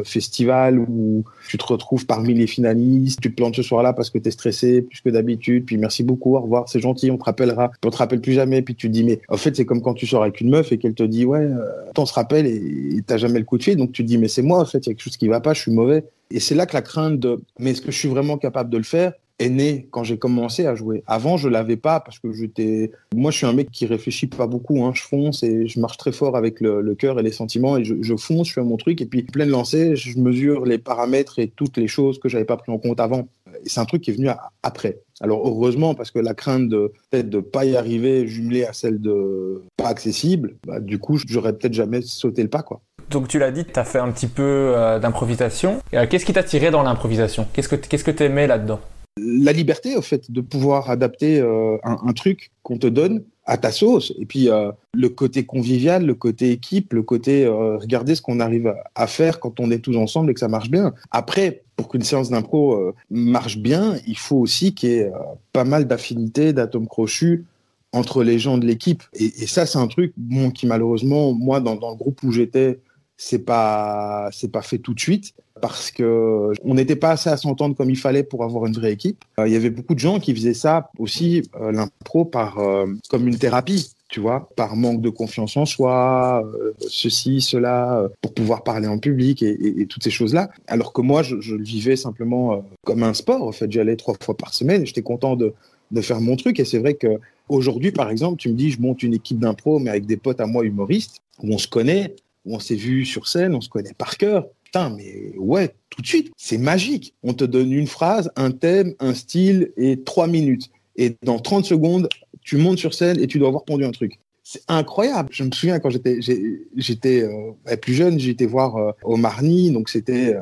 festival 0.04 0.80
où 0.80 1.22
tu 1.48 1.58
te 1.58 1.64
retrouves 1.66 2.06
parmi 2.06 2.34
les 2.34 2.48
finalistes, 2.48 3.20
tu 3.20 3.30
te 3.30 3.36
plantes 3.36 3.54
ce 3.54 3.62
soir-là 3.62 3.92
parce 3.92 4.10
que 4.10 4.18
tu 4.18 4.28
es 4.28 4.30
stressé 4.32 4.82
plus 4.82 5.00
que 5.02 5.10
d'habitude, 5.10 5.66
puis 5.66 5.76
merci 5.76 6.02
beaucoup, 6.02 6.34
au 6.34 6.40
revoir, 6.40 6.66
c'est 6.66 6.80
gentil, 6.80 7.10
on 7.10 7.18
te 7.18 7.24
rappellera, 7.24 7.70
on 7.84 7.90
te 7.90 7.96
rappelle 7.98 8.22
plus 8.22 8.32
jamais, 8.32 8.62
puis 8.62 8.74
tu 8.74 8.88
te 8.88 8.92
dis, 8.92 9.04
mais 9.04 9.20
en 9.28 9.36
fait, 9.36 9.54
c'est 9.54 9.66
comme 9.66 9.82
quand 9.82 9.92
tu 9.92 10.06
sors 10.06 10.22
avec 10.22 10.40
une 10.40 10.48
meuf 10.48 10.72
et 10.72 10.78
qu'elle 10.78 10.94
te 10.94 11.02
dit, 11.02 11.26
ouais, 11.26 11.40
euh, 11.40 11.92
on 11.96 12.06
se 12.06 12.14
rappelle 12.14 12.46
et 12.46 13.02
t'as 13.06 13.18
jamais 13.18 13.38
le 13.38 13.44
coup 13.44 13.58
de 13.58 13.62
fil, 13.62 13.76
donc 13.76 13.92
tu 13.92 14.02
te 14.02 14.08
dis, 14.08 14.16
mais 14.16 14.28
c'est 14.28 14.42
moi, 14.42 14.60
en 14.60 14.64
fait, 14.64 14.78
il 14.78 14.86
y 14.86 14.90
a 14.90 14.94
quelque 14.94 15.02
chose 15.02 15.18
qui 15.18 15.28
va 15.28 15.40
pas, 15.40 15.52
je 15.52 15.60
suis 15.60 15.72
mauvais. 15.72 16.04
Et 16.30 16.40
c'est 16.40 16.54
là 16.54 16.64
que 16.64 16.72
la 16.72 16.82
crainte 16.82 17.20
de, 17.20 17.42
mais 17.58 17.72
est-ce 17.72 17.82
que 17.82 17.92
je 17.92 17.98
suis 17.98 18.08
vraiment 18.08 18.38
capable 18.38 18.70
de 18.70 18.78
le 18.78 18.82
faire? 18.82 19.12
Est 19.38 19.48
né 19.48 19.88
quand 19.90 20.04
j'ai 20.04 20.18
commencé 20.18 20.66
à 20.66 20.74
jouer. 20.74 21.02
Avant, 21.06 21.36
je 21.36 21.48
l'avais 21.48 21.76
pas 21.76 22.00
parce 22.00 22.18
que 22.18 22.32
j'étais. 22.32 22.90
Moi, 23.14 23.30
je 23.30 23.38
suis 23.38 23.46
un 23.46 23.52
mec 23.52 23.70
qui 23.70 23.86
réfléchit 23.86 24.26
pas 24.26 24.46
beaucoup. 24.46 24.84
Hein. 24.84 24.92
Je 24.94 25.02
fonce 25.02 25.42
et 25.42 25.66
je 25.66 25.80
marche 25.80 25.96
très 25.96 26.12
fort 26.12 26.36
avec 26.36 26.60
le, 26.60 26.94
cœur 26.94 27.18
et 27.18 27.22
les 27.22 27.32
sentiments 27.32 27.76
et 27.76 27.84
je, 27.84 28.16
fonce, 28.16 28.48
je 28.48 28.52
fais 28.54 28.62
mon 28.62 28.76
truc 28.76 29.00
et 29.00 29.06
puis 29.06 29.22
plein 29.22 29.46
de 29.46 29.50
lancers, 29.50 29.96
je 29.96 30.18
mesure 30.18 30.64
les 30.64 30.78
paramètres 30.78 31.38
et 31.38 31.48
toutes 31.48 31.76
les 31.76 31.88
choses 31.88 32.18
que 32.20 32.28
j'avais 32.28 32.44
pas 32.44 32.56
pris 32.56 32.70
en 32.70 32.78
compte 32.78 33.00
avant. 33.00 33.26
C'est 33.66 33.80
un 33.80 33.84
truc 33.84 34.02
qui 34.02 34.10
est 34.10 34.14
venu 34.14 34.28
après. 34.62 34.98
Alors 35.20 35.46
heureusement 35.46 35.94
parce 35.94 36.10
que 36.10 36.18
la 36.18 36.34
crainte 36.34 36.68
de 36.68 36.92
peut-être 37.10 37.30
de 37.30 37.40
pas 37.40 37.64
y 37.64 37.76
arriver 37.76 38.26
jumelée 38.26 38.64
à 38.64 38.72
celle 38.72 39.00
de 39.00 39.62
pas 39.76 39.88
accessible, 39.88 40.56
bah, 40.66 40.80
du 40.80 40.98
coup, 40.98 41.18
j'aurais 41.26 41.52
peut-être 41.52 41.72
jamais 41.72 42.02
sauté 42.02 42.42
le 42.42 42.48
pas 42.48 42.62
quoi. 42.62 42.80
Donc 43.10 43.28
tu 43.28 43.38
l'as 43.38 43.50
dit, 43.50 43.64
tu 43.64 43.78
as 43.78 43.84
fait 43.84 43.98
un 43.98 44.10
petit 44.10 44.26
peu 44.26 44.42
euh, 44.42 44.98
d'improvisation. 44.98 45.80
Euh, 45.94 46.06
qu'est-ce 46.08 46.24
qui 46.24 46.32
t'a 46.32 46.42
tiré 46.42 46.70
dans 46.70 46.82
l'improvisation? 46.82 47.46
Qu'est-ce 47.52 47.68
que 47.68 47.76
qu'est-ce 47.76 48.04
que 48.04 48.10
tu 48.10 48.22
aimais 48.22 48.46
là-dedans? 48.46 48.80
La 49.16 49.52
liberté, 49.52 49.96
au 49.96 50.02
fait, 50.02 50.30
de 50.30 50.40
pouvoir 50.40 50.90
adapter 50.90 51.40
euh, 51.40 51.76
un, 51.84 52.12
truc 52.12 52.50
qu'on 52.62 52.78
te 52.78 52.86
donne 52.86 53.22
à 53.46 53.58
ta 53.58 53.70
sauce. 53.70 54.12
Et 54.18 54.26
puis, 54.26 54.48
euh, 54.48 54.72
le 54.92 55.08
côté 55.08 55.44
convivial, 55.44 56.04
le 56.04 56.14
côté 56.14 56.50
équipe, 56.50 56.92
le 56.92 57.02
côté 57.02 57.44
euh, 57.44 57.76
regarder 57.76 58.14
ce 58.14 58.22
qu'on 58.22 58.40
arrive 58.40 58.74
à 58.94 59.06
faire 59.06 59.38
quand 59.38 59.60
on 59.60 59.70
est 59.70 59.78
tous 59.78 59.96
ensemble 59.96 60.30
et 60.30 60.34
que 60.34 60.40
ça 60.40 60.48
marche 60.48 60.70
bien. 60.70 60.94
Après, 61.10 61.62
pour 61.76 61.88
qu'une 61.88 62.02
séance 62.02 62.30
d'impro 62.30 62.74
euh, 62.74 62.94
marche 63.10 63.58
bien, 63.58 63.96
il 64.06 64.18
faut 64.18 64.36
aussi 64.36 64.74
qu'il 64.74 64.88
y 64.88 64.94
ait 64.94 65.12
pas 65.52 65.64
mal 65.64 65.86
d'affinités, 65.86 66.52
d'atomes 66.52 66.88
crochus 66.88 67.44
entre 67.92 68.24
les 68.24 68.40
gens 68.40 68.58
de 68.58 68.66
l'équipe. 68.66 69.04
Et, 69.12 69.30
ça, 69.46 69.66
c'est 69.66 69.78
un 69.78 69.86
truc 69.86 70.12
bon, 70.16 70.50
qui, 70.50 70.66
malheureusement, 70.66 71.32
moi, 71.32 71.60
dans 71.60 71.74
le 71.74 71.96
groupe 71.96 72.22
où 72.24 72.32
j'étais, 72.32 72.80
c'est 73.16 73.44
pas 73.44 74.28
c'est 74.32 74.50
pas 74.50 74.62
fait 74.62 74.78
tout 74.78 74.94
de 74.94 75.00
suite 75.00 75.34
parce 75.60 75.90
que 75.90 76.52
on 76.64 76.74
n'était 76.74 76.96
pas 76.96 77.12
assez 77.12 77.30
à 77.30 77.36
s'entendre 77.36 77.76
comme 77.76 77.90
il 77.90 77.96
fallait 77.96 78.24
pour 78.24 78.44
avoir 78.44 78.66
une 78.66 78.74
vraie 78.74 78.92
équipe. 78.92 79.24
Euh, 79.38 79.46
il 79.46 79.52
y 79.52 79.56
avait 79.56 79.70
beaucoup 79.70 79.94
de 79.94 80.00
gens 80.00 80.18
qui 80.18 80.34
faisaient 80.34 80.54
ça 80.54 80.90
aussi 80.98 81.42
euh, 81.60 81.70
l'impro 81.72 82.24
par 82.24 82.58
euh, 82.58 82.86
comme 83.08 83.28
une 83.28 83.38
thérapie, 83.38 83.92
tu 84.08 84.20
vois, 84.20 84.48
par 84.56 84.74
manque 84.76 85.00
de 85.00 85.10
confiance 85.10 85.56
en 85.56 85.64
soi, 85.64 86.44
ceci, 86.78 87.40
cela, 87.40 88.08
pour 88.20 88.34
pouvoir 88.34 88.62
parler 88.62 88.86
en 88.86 88.98
public 88.98 89.42
et, 89.42 89.86
toutes 89.88 90.04
ces 90.04 90.10
choses-là. 90.10 90.50
Alors 90.66 90.92
que 90.92 91.00
moi, 91.00 91.22
je, 91.22 91.34
le 91.36 91.64
vivais 91.64 91.96
simplement 91.96 92.64
comme 92.84 93.02
un 93.02 93.14
sport. 93.14 93.42
En 93.42 93.52
fait, 93.52 93.70
j'allais 93.72 93.96
trois 93.96 94.14
fois 94.20 94.36
par 94.36 94.54
semaine 94.54 94.86
j'étais 94.86 95.02
content 95.02 95.36
de 95.36 95.54
de 95.90 96.00
faire 96.00 96.20
mon 96.20 96.36
truc. 96.36 96.60
Et 96.60 96.64
c'est 96.64 96.78
vrai 96.78 96.94
que 96.94 97.18
aujourd'hui, 97.48 97.92
par 97.92 98.10
exemple, 98.10 98.36
tu 98.36 98.48
me 98.50 98.54
dis, 98.54 98.70
je 98.70 98.80
monte 98.80 99.02
une 99.02 99.14
équipe 99.14 99.38
d'impro, 99.38 99.78
mais 99.78 99.90
avec 99.90 100.06
des 100.06 100.16
potes 100.16 100.40
à 100.40 100.46
moi 100.46 100.64
humoristes, 100.64 101.18
où 101.42 101.54
on 101.54 101.58
se 101.58 101.68
connaît, 101.68 102.14
on 102.46 102.58
s'est 102.58 102.74
vu 102.74 103.04
sur 103.04 103.26
scène, 103.28 103.54
on 103.54 103.60
se 103.60 103.68
connaît 103.68 103.94
par 103.94 104.16
cœur. 104.16 104.46
Putain, 104.64 104.90
mais 104.90 105.32
ouais, 105.36 105.74
tout 105.90 106.02
de 106.02 106.06
suite, 106.06 106.32
c'est 106.36 106.58
magique. 106.58 107.14
On 107.22 107.32
te 107.32 107.44
donne 107.44 107.72
une 107.72 107.86
phrase, 107.86 108.30
un 108.36 108.50
thème, 108.50 108.94
un 108.98 109.14
style 109.14 109.72
et 109.76 110.02
trois 110.02 110.26
minutes. 110.26 110.70
Et 110.96 111.16
dans 111.22 111.38
30 111.38 111.64
secondes, 111.64 112.08
tu 112.42 112.56
montes 112.56 112.78
sur 112.78 112.94
scène 112.94 113.18
et 113.20 113.26
tu 113.26 113.38
dois 113.38 113.48
avoir 113.48 113.64
pondu 113.64 113.84
un 113.84 113.90
truc. 113.90 114.18
C'est 114.42 114.62
incroyable. 114.68 115.30
Je 115.32 115.42
me 115.42 115.50
souviens 115.52 115.78
quand 115.78 115.90
j'étais 115.90 117.22
euh, 117.22 117.76
plus 117.80 117.94
jeune, 117.94 118.18
j'étais 118.18 118.46
voir 118.46 118.76
euh, 118.76 118.92
au 119.02 119.16
Marny, 119.16 119.70
donc 119.70 119.88
c'était, 119.88 120.34
euh, 120.34 120.40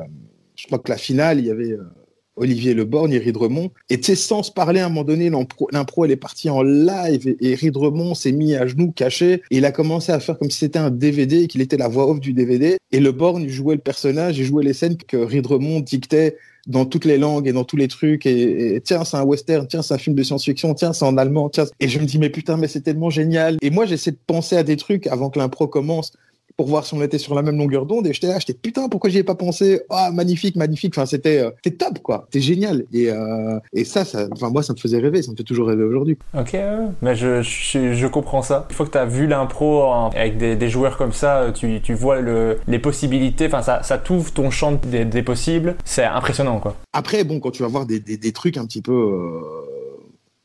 je 0.55 0.65
crois 0.67 0.79
que 0.79 0.89
la 0.91 0.97
finale, 0.97 1.39
il 1.39 1.45
y 1.45 1.51
avait 1.51 1.71
euh, 1.71 1.83
Olivier 2.35 2.73
Leborgne 2.73 3.13
et 3.13 3.19
Ridremont. 3.19 3.71
Et 3.89 3.99
tu 3.99 4.05
sais, 4.05 4.15
sans 4.15 4.43
se 4.43 4.51
parler, 4.51 4.79
à 4.79 4.85
un 4.85 4.89
moment 4.89 5.03
donné, 5.03 5.29
l'impro, 5.29 6.05
elle 6.05 6.11
est 6.11 6.15
partie 6.15 6.49
en 6.49 6.63
live 6.63 7.27
et, 7.27 7.51
et 7.51 7.55
Ridremont 7.55 8.15
s'est 8.15 8.31
mis 8.31 8.55
à 8.55 8.65
genoux, 8.67 8.91
caché. 8.91 9.41
Et 9.51 9.57
il 9.57 9.65
a 9.65 9.71
commencé 9.71 10.11
à 10.11 10.19
faire 10.19 10.37
comme 10.37 10.49
si 10.49 10.59
c'était 10.59 10.79
un 10.79 10.91
DVD 10.91 11.43
et 11.43 11.47
qu'il 11.47 11.61
était 11.61 11.77
la 11.77 11.87
voix 11.87 12.09
off 12.09 12.19
du 12.19 12.33
DVD. 12.33 12.77
Et 12.91 12.99
Leborgne 12.99 13.47
jouait 13.47 13.75
le 13.75 13.81
personnage 13.81 14.39
et 14.39 14.43
jouait 14.43 14.63
les 14.63 14.73
scènes 14.73 14.97
que 14.97 15.17
Ridremont 15.17 15.79
dictait 15.79 16.37
dans 16.67 16.85
toutes 16.85 17.05
les 17.05 17.17
langues 17.17 17.47
et 17.47 17.51
dans 17.51 17.65
tous 17.65 17.75
les 17.75 17.87
trucs 17.87 18.25
et, 18.25 18.75
et 18.75 18.81
tiens 18.81 19.03
c'est 19.03 19.17
un 19.17 19.23
western 19.23 19.67
tiens 19.67 19.81
c'est 19.81 19.93
un 19.93 19.97
film 19.97 20.15
de 20.15 20.23
science-fiction 20.23 20.73
tiens 20.73 20.93
c'est 20.93 21.03
en 21.03 21.17
allemand 21.17 21.49
tiens 21.49 21.65
et 21.81 21.89
je 21.89 21.99
me 21.99 22.05
dis 22.05 22.17
mais 22.17 22.29
putain 22.29 22.55
mais 22.55 22.69
c'est 22.69 22.79
tellement 22.79 23.09
génial 23.09 23.57
et 23.61 23.69
moi 23.69 23.85
j'essaie 23.85 24.11
de 24.11 24.19
penser 24.25 24.55
à 24.55 24.63
des 24.63 24.77
trucs 24.77 25.07
avant 25.07 25.29
que 25.29 25.39
l'impro 25.39 25.67
commence 25.67 26.13
pour 26.57 26.67
voir 26.67 26.85
si 26.85 26.93
on 26.93 27.01
était 27.01 27.17
sur 27.17 27.35
la 27.35 27.41
même 27.41 27.57
longueur 27.57 27.85
d'onde. 27.85 28.07
Et 28.07 28.13
j'étais 28.13 28.27
là, 28.27 28.39
j'étais 28.39 28.53
putain, 28.53 28.89
pourquoi 28.89 29.09
j'y 29.09 29.19
ai 29.19 29.23
pas 29.23 29.35
pensé? 29.35 29.81
Ah, 29.89 30.07
oh, 30.09 30.13
magnifique, 30.13 30.55
magnifique. 30.55 30.93
Enfin, 30.95 31.05
c'était 31.05 31.39
euh, 31.39 31.69
top, 31.77 31.99
quoi. 31.99 32.27
C'était 32.31 32.45
génial. 32.45 32.85
Et, 32.93 33.09
euh, 33.09 33.59
et 33.73 33.85
ça, 33.85 34.05
ça, 34.05 34.27
enfin, 34.31 34.49
moi, 34.49 34.63
ça 34.63 34.73
me 34.73 34.77
faisait 34.77 34.99
rêver. 34.99 35.21
Ça 35.21 35.31
me 35.31 35.35
fait 35.35 35.43
toujours 35.43 35.67
rêver 35.67 35.83
aujourd'hui. 35.83 36.17
Ok, 36.37 36.55
mais 37.01 37.15
je, 37.15 37.41
je, 37.41 37.93
je, 37.93 38.07
comprends 38.07 38.41
ça. 38.41 38.67
Une 38.69 38.75
fois 38.75 38.85
que 38.85 38.91
tu 38.91 38.97
as 38.97 39.05
vu 39.05 39.27
l'impro 39.27 39.83
avec 40.15 40.37
des, 40.37 40.55
des, 40.55 40.69
joueurs 40.69 40.97
comme 40.97 41.13
ça, 41.13 41.51
tu, 41.53 41.81
tu 41.81 41.93
vois 41.93 42.21
le, 42.21 42.59
les 42.67 42.79
possibilités. 42.79 43.47
Enfin, 43.47 43.61
ça, 43.61 43.83
ça 43.83 43.97
t'ouvre 43.97 44.31
ton 44.31 44.51
champ 44.51 44.73
des, 44.73 45.05
des 45.05 45.23
possibles. 45.23 45.75
C'est 45.85 46.05
impressionnant, 46.05 46.59
quoi. 46.59 46.75
Après, 46.93 47.23
bon, 47.23 47.39
quand 47.39 47.51
tu 47.51 47.63
vas 47.63 47.69
voir 47.69 47.85
des, 47.85 47.99
des, 47.99 48.17
des 48.17 48.31
trucs 48.31 48.57
un 48.57 48.65
petit 48.65 48.81
peu 48.81 48.91
euh, 48.91 49.39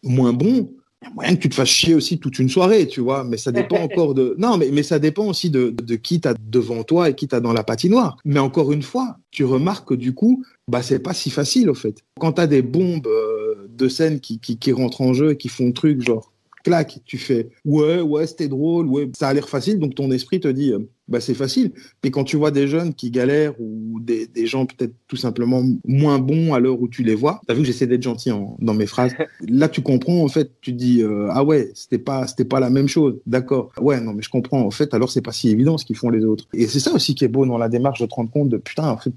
moins 0.03 0.33
bons, 0.33 0.69
il 1.03 1.09
y 1.09 1.11
a 1.11 1.15
moyen 1.15 1.37
que 1.37 1.43
tu 1.43 1.49
te 1.49 1.55
fasses 1.55 1.69
chier 1.69 1.95
aussi 1.95 2.19
toute 2.19 2.39
une 2.39 2.49
soirée, 2.49 2.87
tu 2.89 3.01
vois, 3.01 3.25
mais 3.25 3.37
ça 3.37 3.53
dépend 3.53 3.77
encore 3.83 4.15
de... 4.15 4.35
Non, 4.39 4.57
mais, 4.57 4.71
mais 4.73 4.83
ça 4.83 4.99
dépend 4.99 5.27
aussi 5.27 5.51
de, 5.51 5.71
de 5.71 5.97
qui 5.97 6.21
t'as 6.21 6.35
devant 6.41 6.83
toi 6.83 7.11
et 7.11 7.15
qui 7.15 7.29
t'as 7.29 7.41
dans 7.41 7.53
la 7.53 7.63
patinoire. 7.63 8.17
Mais 8.25 8.41
encore 8.41 8.73
une 8.73 8.83
fois, 8.83 9.17
tu 9.31 9.45
remarques 9.45 9.89
que 9.89 9.95
du 9.95 10.13
coup, 10.13 10.45
bah, 10.67 10.83
c'est 10.83 10.99
pas 10.99 11.15
si 11.15 11.31
facile, 11.31 11.71
au 11.71 11.75
fait. 11.75 12.03
Quand 12.19 12.33
t'as 12.33 12.47
des 12.47 12.63
bombes 12.63 13.07
euh, 13.07 13.69
de 13.69 13.89
scène 13.89 14.21
qui, 14.21 14.41
qui, 14.41 14.59
qui 14.59 14.73
rentrent 14.73 15.03
en 15.03 15.13
jeu 15.13 15.33
et 15.33 15.37
qui 15.37 15.49
font 15.49 15.67
le 15.67 15.73
truc, 15.73 16.03
genre, 16.03 16.33
clac, 16.65 17.01
tu 17.05 17.17
fais 17.17 17.49
ouais, 17.65 18.01
ouais, 18.01 18.27
c'était 18.27 18.49
drôle, 18.49 18.87
ouais, 18.89 19.11
ça 19.17 19.29
a 19.29 19.35
l'air 19.35 19.49
facile, 19.49 19.79
donc 19.79 19.95
ton 19.95 20.11
esprit 20.11 20.41
te 20.41 20.49
dit, 20.49 20.73
euh, 20.73 20.81
bah, 21.09 21.21
c'est 21.21 21.35
facile. 21.35 21.73
Mais 22.05 22.11
quand 22.11 22.25
tu 22.25 22.37
vois 22.37 22.51
des 22.51 22.69
jeunes 22.69 22.95
qui 22.95 23.11
galèrent 23.11 23.55
ou 23.59 24.01
des, 24.01 24.27
des 24.27 24.47
gens 24.47 24.67
peut-être 24.67 24.93
tout 25.07 25.17
simplement 25.17 25.63
moins 25.85 26.19
bons 26.19 26.55
à 26.55 26.61
l'heure 26.61 26.81
où 26.81 26.89
tu 26.89 27.03
les 27.03 27.15
vois, 27.15 27.41
t'as 27.47 27.55
vu 27.55 27.61
que 27.61 27.67
j'essaie 27.67 27.87
d'être 27.87 28.03
gentil 28.03 28.31
en, 28.31 28.57
dans 28.61 28.75
mes 28.75 28.87
phrases. 28.87 29.13
Là, 29.49 29.69
tu 29.69 29.83
comprends, 29.83 30.23
en 30.23 30.29
fait, 30.29 30.51
tu 30.61 30.73
dis, 30.73 31.03
euh, 31.03 31.29
ah 31.31 31.45
ouais, 31.45 31.71
c'était 31.75 31.99
pas, 31.99 32.27
c'était 32.27 32.45
pas 32.45 32.61
la 32.61 32.71
même 32.71 32.89
chose. 32.89 33.19
D'accord. 33.27 33.71
Ouais, 33.81 34.01
non, 34.01 34.13
mais 34.13 34.23
je 34.23 34.31
comprends. 34.31 34.61
En 34.61 34.71
fait, 34.71 34.93
alors 34.95 35.11
c'est 35.11 35.23
pas 35.23 35.33
si 35.33 35.51
évident 35.51 35.79
ce 35.79 35.85
qu'ils 35.85 35.97
font 35.97 36.11
les 36.11 36.25
autres. 36.25 36.45
Et 36.53 36.67
c'est 36.67 36.81
ça 36.81 36.93
aussi 36.93 37.15
qui 37.15 37.25
est 37.25 37.29
beau 37.29 37.47
dans 37.47 37.59
la 37.59 37.69
démarche 37.69 38.01
de 38.01 38.07
te 38.07 38.15
rendre 38.15 38.31
compte 38.31 38.49
de 38.49 38.59
putain, 38.59 38.89
en 38.89 38.99
fait, 38.99 39.13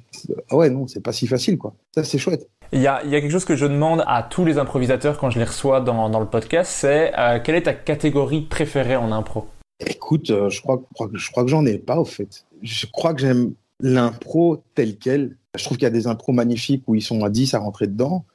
ah 0.49 0.55
ouais, 0.55 0.69
non, 0.69 0.87
c'est 0.87 1.03
pas 1.03 1.11
si 1.13 1.27
facile, 1.27 1.57
quoi. 1.57 1.73
Ça, 1.93 2.03
c'est 2.03 2.17
chouette. 2.17 2.47
Il 2.73 2.79
y, 2.79 2.87
a, 2.87 3.03
il 3.03 3.09
y, 3.09 3.15
a, 3.15 3.21
quelque 3.21 3.31
chose 3.31 3.43
que 3.43 3.57
je 3.57 3.65
demande 3.65 4.01
à 4.07 4.23
tous 4.23 4.45
les 4.45 4.57
improvisateurs 4.57 5.17
quand 5.17 5.29
je 5.29 5.39
les 5.39 5.43
reçois 5.43 5.81
dans, 5.81 6.09
dans 6.09 6.21
le 6.21 6.25
podcast, 6.25 6.71
c'est 6.73 7.11
euh, 7.19 7.39
quelle 7.43 7.55
est 7.55 7.63
ta 7.63 7.73
catégorie 7.73 8.41
préférée 8.41 8.95
en 8.95 9.11
impro? 9.11 9.45
Écoute, 9.87 10.29
euh, 10.29 10.49
je 10.49 10.61
crois, 10.61 10.81
je 10.89 10.93
crois, 10.93 11.09
je 11.13 11.31
crois 11.31 11.43
que 11.43 11.49
j'en 11.49 11.65
ai 11.65 11.77
pas 11.77 11.99
au 11.99 12.05
fait. 12.05 12.45
Je 12.61 12.85
crois 12.85 13.13
que 13.13 13.21
j'aime 13.21 13.53
l'impro 13.79 14.63
tel 14.75 14.97
quel. 14.97 15.37
Je 15.55 15.63
trouve 15.63 15.77
qu'il 15.77 15.83
y 15.83 15.87
a 15.87 15.91
des 15.91 16.07
impros 16.07 16.31
magnifiques 16.31 16.83
où 16.87 16.95
ils 16.95 17.01
sont 17.01 17.23
à 17.23 17.29
10 17.29 17.53
à 17.53 17.59
rentrer 17.59 17.87
dedans. 17.87 18.25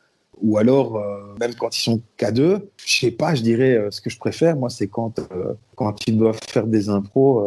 Ou 0.43 0.59
alors, 0.59 0.97
euh, 0.97 1.35
même 1.41 1.55
quand 1.55 1.77
ils 1.77 1.81
sont 1.81 2.03
qu'à 2.19 2.31
deux, 2.31 2.71
je 2.85 2.99
sais 2.99 3.11
pas, 3.11 3.35
je 3.35 3.43
dirais 3.43 3.75
euh, 3.75 3.91
ce 3.91 4.03
que 4.03 4.11
je 4.11 4.19
préfère, 4.19 4.55
moi, 4.57 4.69
c'est 4.69 4.87
quand, 4.87 5.19
euh, 5.19 5.55
quand 5.77 5.97
ils 6.07 6.19
doivent 6.19 6.39
faire 6.47 6.67
des 6.67 6.91
impros. 6.91 7.43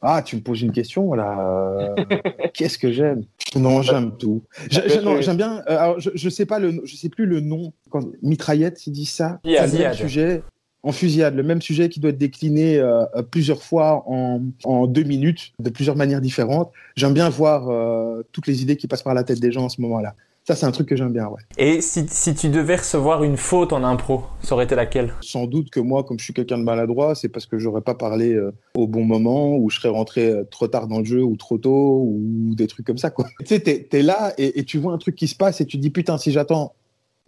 Ah, 0.00 0.22
tu 0.22 0.36
me 0.36 0.40
poses 0.40 0.62
une 0.62 0.72
question, 0.72 1.12
là. 1.12 1.94
Qu'est-ce 2.54 2.78
que 2.78 2.92
j'aime? 2.92 3.24
Non, 3.56 3.82
j'aime 3.82 4.16
tout. 4.16 4.42
J'aime 4.70 5.36
bien. 5.36 5.62
alors, 5.66 6.00
je, 6.00 6.10
je 6.14 6.28
sais 6.28 6.46
pas 6.46 6.58
le, 6.58 6.80
je 6.84 6.96
sais 6.96 7.08
plus 7.08 7.26
le 7.26 7.40
nom. 7.40 7.72
Quand, 7.90 8.04
mitraillette, 8.22 8.86
il 8.86 8.92
dit 8.92 9.06
ça? 9.06 9.40
Yeah, 9.44 9.66
yeah, 9.66 9.92
sujet. 9.92 10.42
En 10.82 10.92
fusillade, 10.92 11.34
le 11.34 11.42
même 11.42 11.60
sujet 11.60 11.88
qui 11.88 12.00
doit 12.00 12.10
être 12.10 12.18
décliné 12.18 12.78
euh, 12.78 13.04
plusieurs 13.30 13.62
fois 13.62 14.04
en, 14.06 14.40
en, 14.64 14.86
deux 14.86 15.02
minutes, 15.02 15.52
de 15.58 15.70
plusieurs 15.70 15.96
manières 15.96 16.20
différentes. 16.20 16.72
J'aime 16.96 17.14
bien 17.14 17.28
voir 17.28 17.68
euh, 17.68 18.22
toutes 18.32 18.46
les 18.46 18.62
idées 18.62 18.76
qui 18.76 18.86
passent 18.86 19.02
par 19.02 19.14
la 19.14 19.24
tête 19.24 19.40
des 19.40 19.52
gens 19.52 19.64
en 19.64 19.68
ce 19.68 19.80
moment-là. 19.80 20.14
Ça, 20.48 20.56
c'est 20.56 20.64
un 20.64 20.70
truc 20.70 20.88
que 20.88 20.96
j'aime 20.96 21.12
bien, 21.12 21.26
ouais. 21.26 21.42
Et 21.58 21.82
si, 21.82 22.06
si, 22.08 22.34
tu 22.34 22.48
devais 22.48 22.76
recevoir 22.76 23.22
une 23.22 23.36
faute 23.36 23.74
en 23.74 23.84
impro, 23.84 24.22
ça 24.40 24.54
aurait 24.54 24.64
été 24.64 24.74
laquelle? 24.74 25.12
Sans 25.20 25.46
doute 25.46 25.68
que 25.68 25.78
moi, 25.78 26.04
comme 26.04 26.18
je 26.18 26.24
suis 26.24 26.32
quelqu'un 26.32 26.56
de 26.56 26.62
maladroit, 26.62 27.14
c'est 27.14 27.28
parce 27.28 27.44
que 27.44 27.58
j'aurais 27.58 27.82
pas 27.82 27.94
parlé 27.94 28.32
euh, 28.32 28.54
au 28.74 28.86
bon 28.86 29.04
moment, 29.04 29.54
ou 29.58 29.68
je 29.68 29.76
serais 29.76 29.90
rentré 29.90 30.30
euh, 30.30 30.44
trop 30.50 30.66
tard 30.66 30.88
dans 30.88 31.00
le 31.00 31.04
jeu, 31.04 31.22
ou 31.22 31.36
trop 31.36 31.58
tôt, 31.58 32.02
ou 32.02 32.54
des 32.54 32.66
trucs 32.66 32.86
comme 32.86 32.96
ça, 32.96 33.10
quoi. 33.10 33.26
Tu 33.40 33.44
sais, 33.44 33.60
t'es 33.60 33.86
es 33.92 34.00
là 34.00 34.32
et, 34.38 34.58
et, 34.58 34.64
tu 34.64 34.78
vois 34.78 34.94
un 34.94 34.98
truc 34.98 35.16
qui 35.16 35.28
se 35.28 35.34
passe 35.34 35.60
et 35.60 35.66
tu 35.66 35.76
te 35.76 35.82
dis, 35.82 35.90
putain, 35.90 36.16
si 36.16 36.32
j'attends 36.32 36.72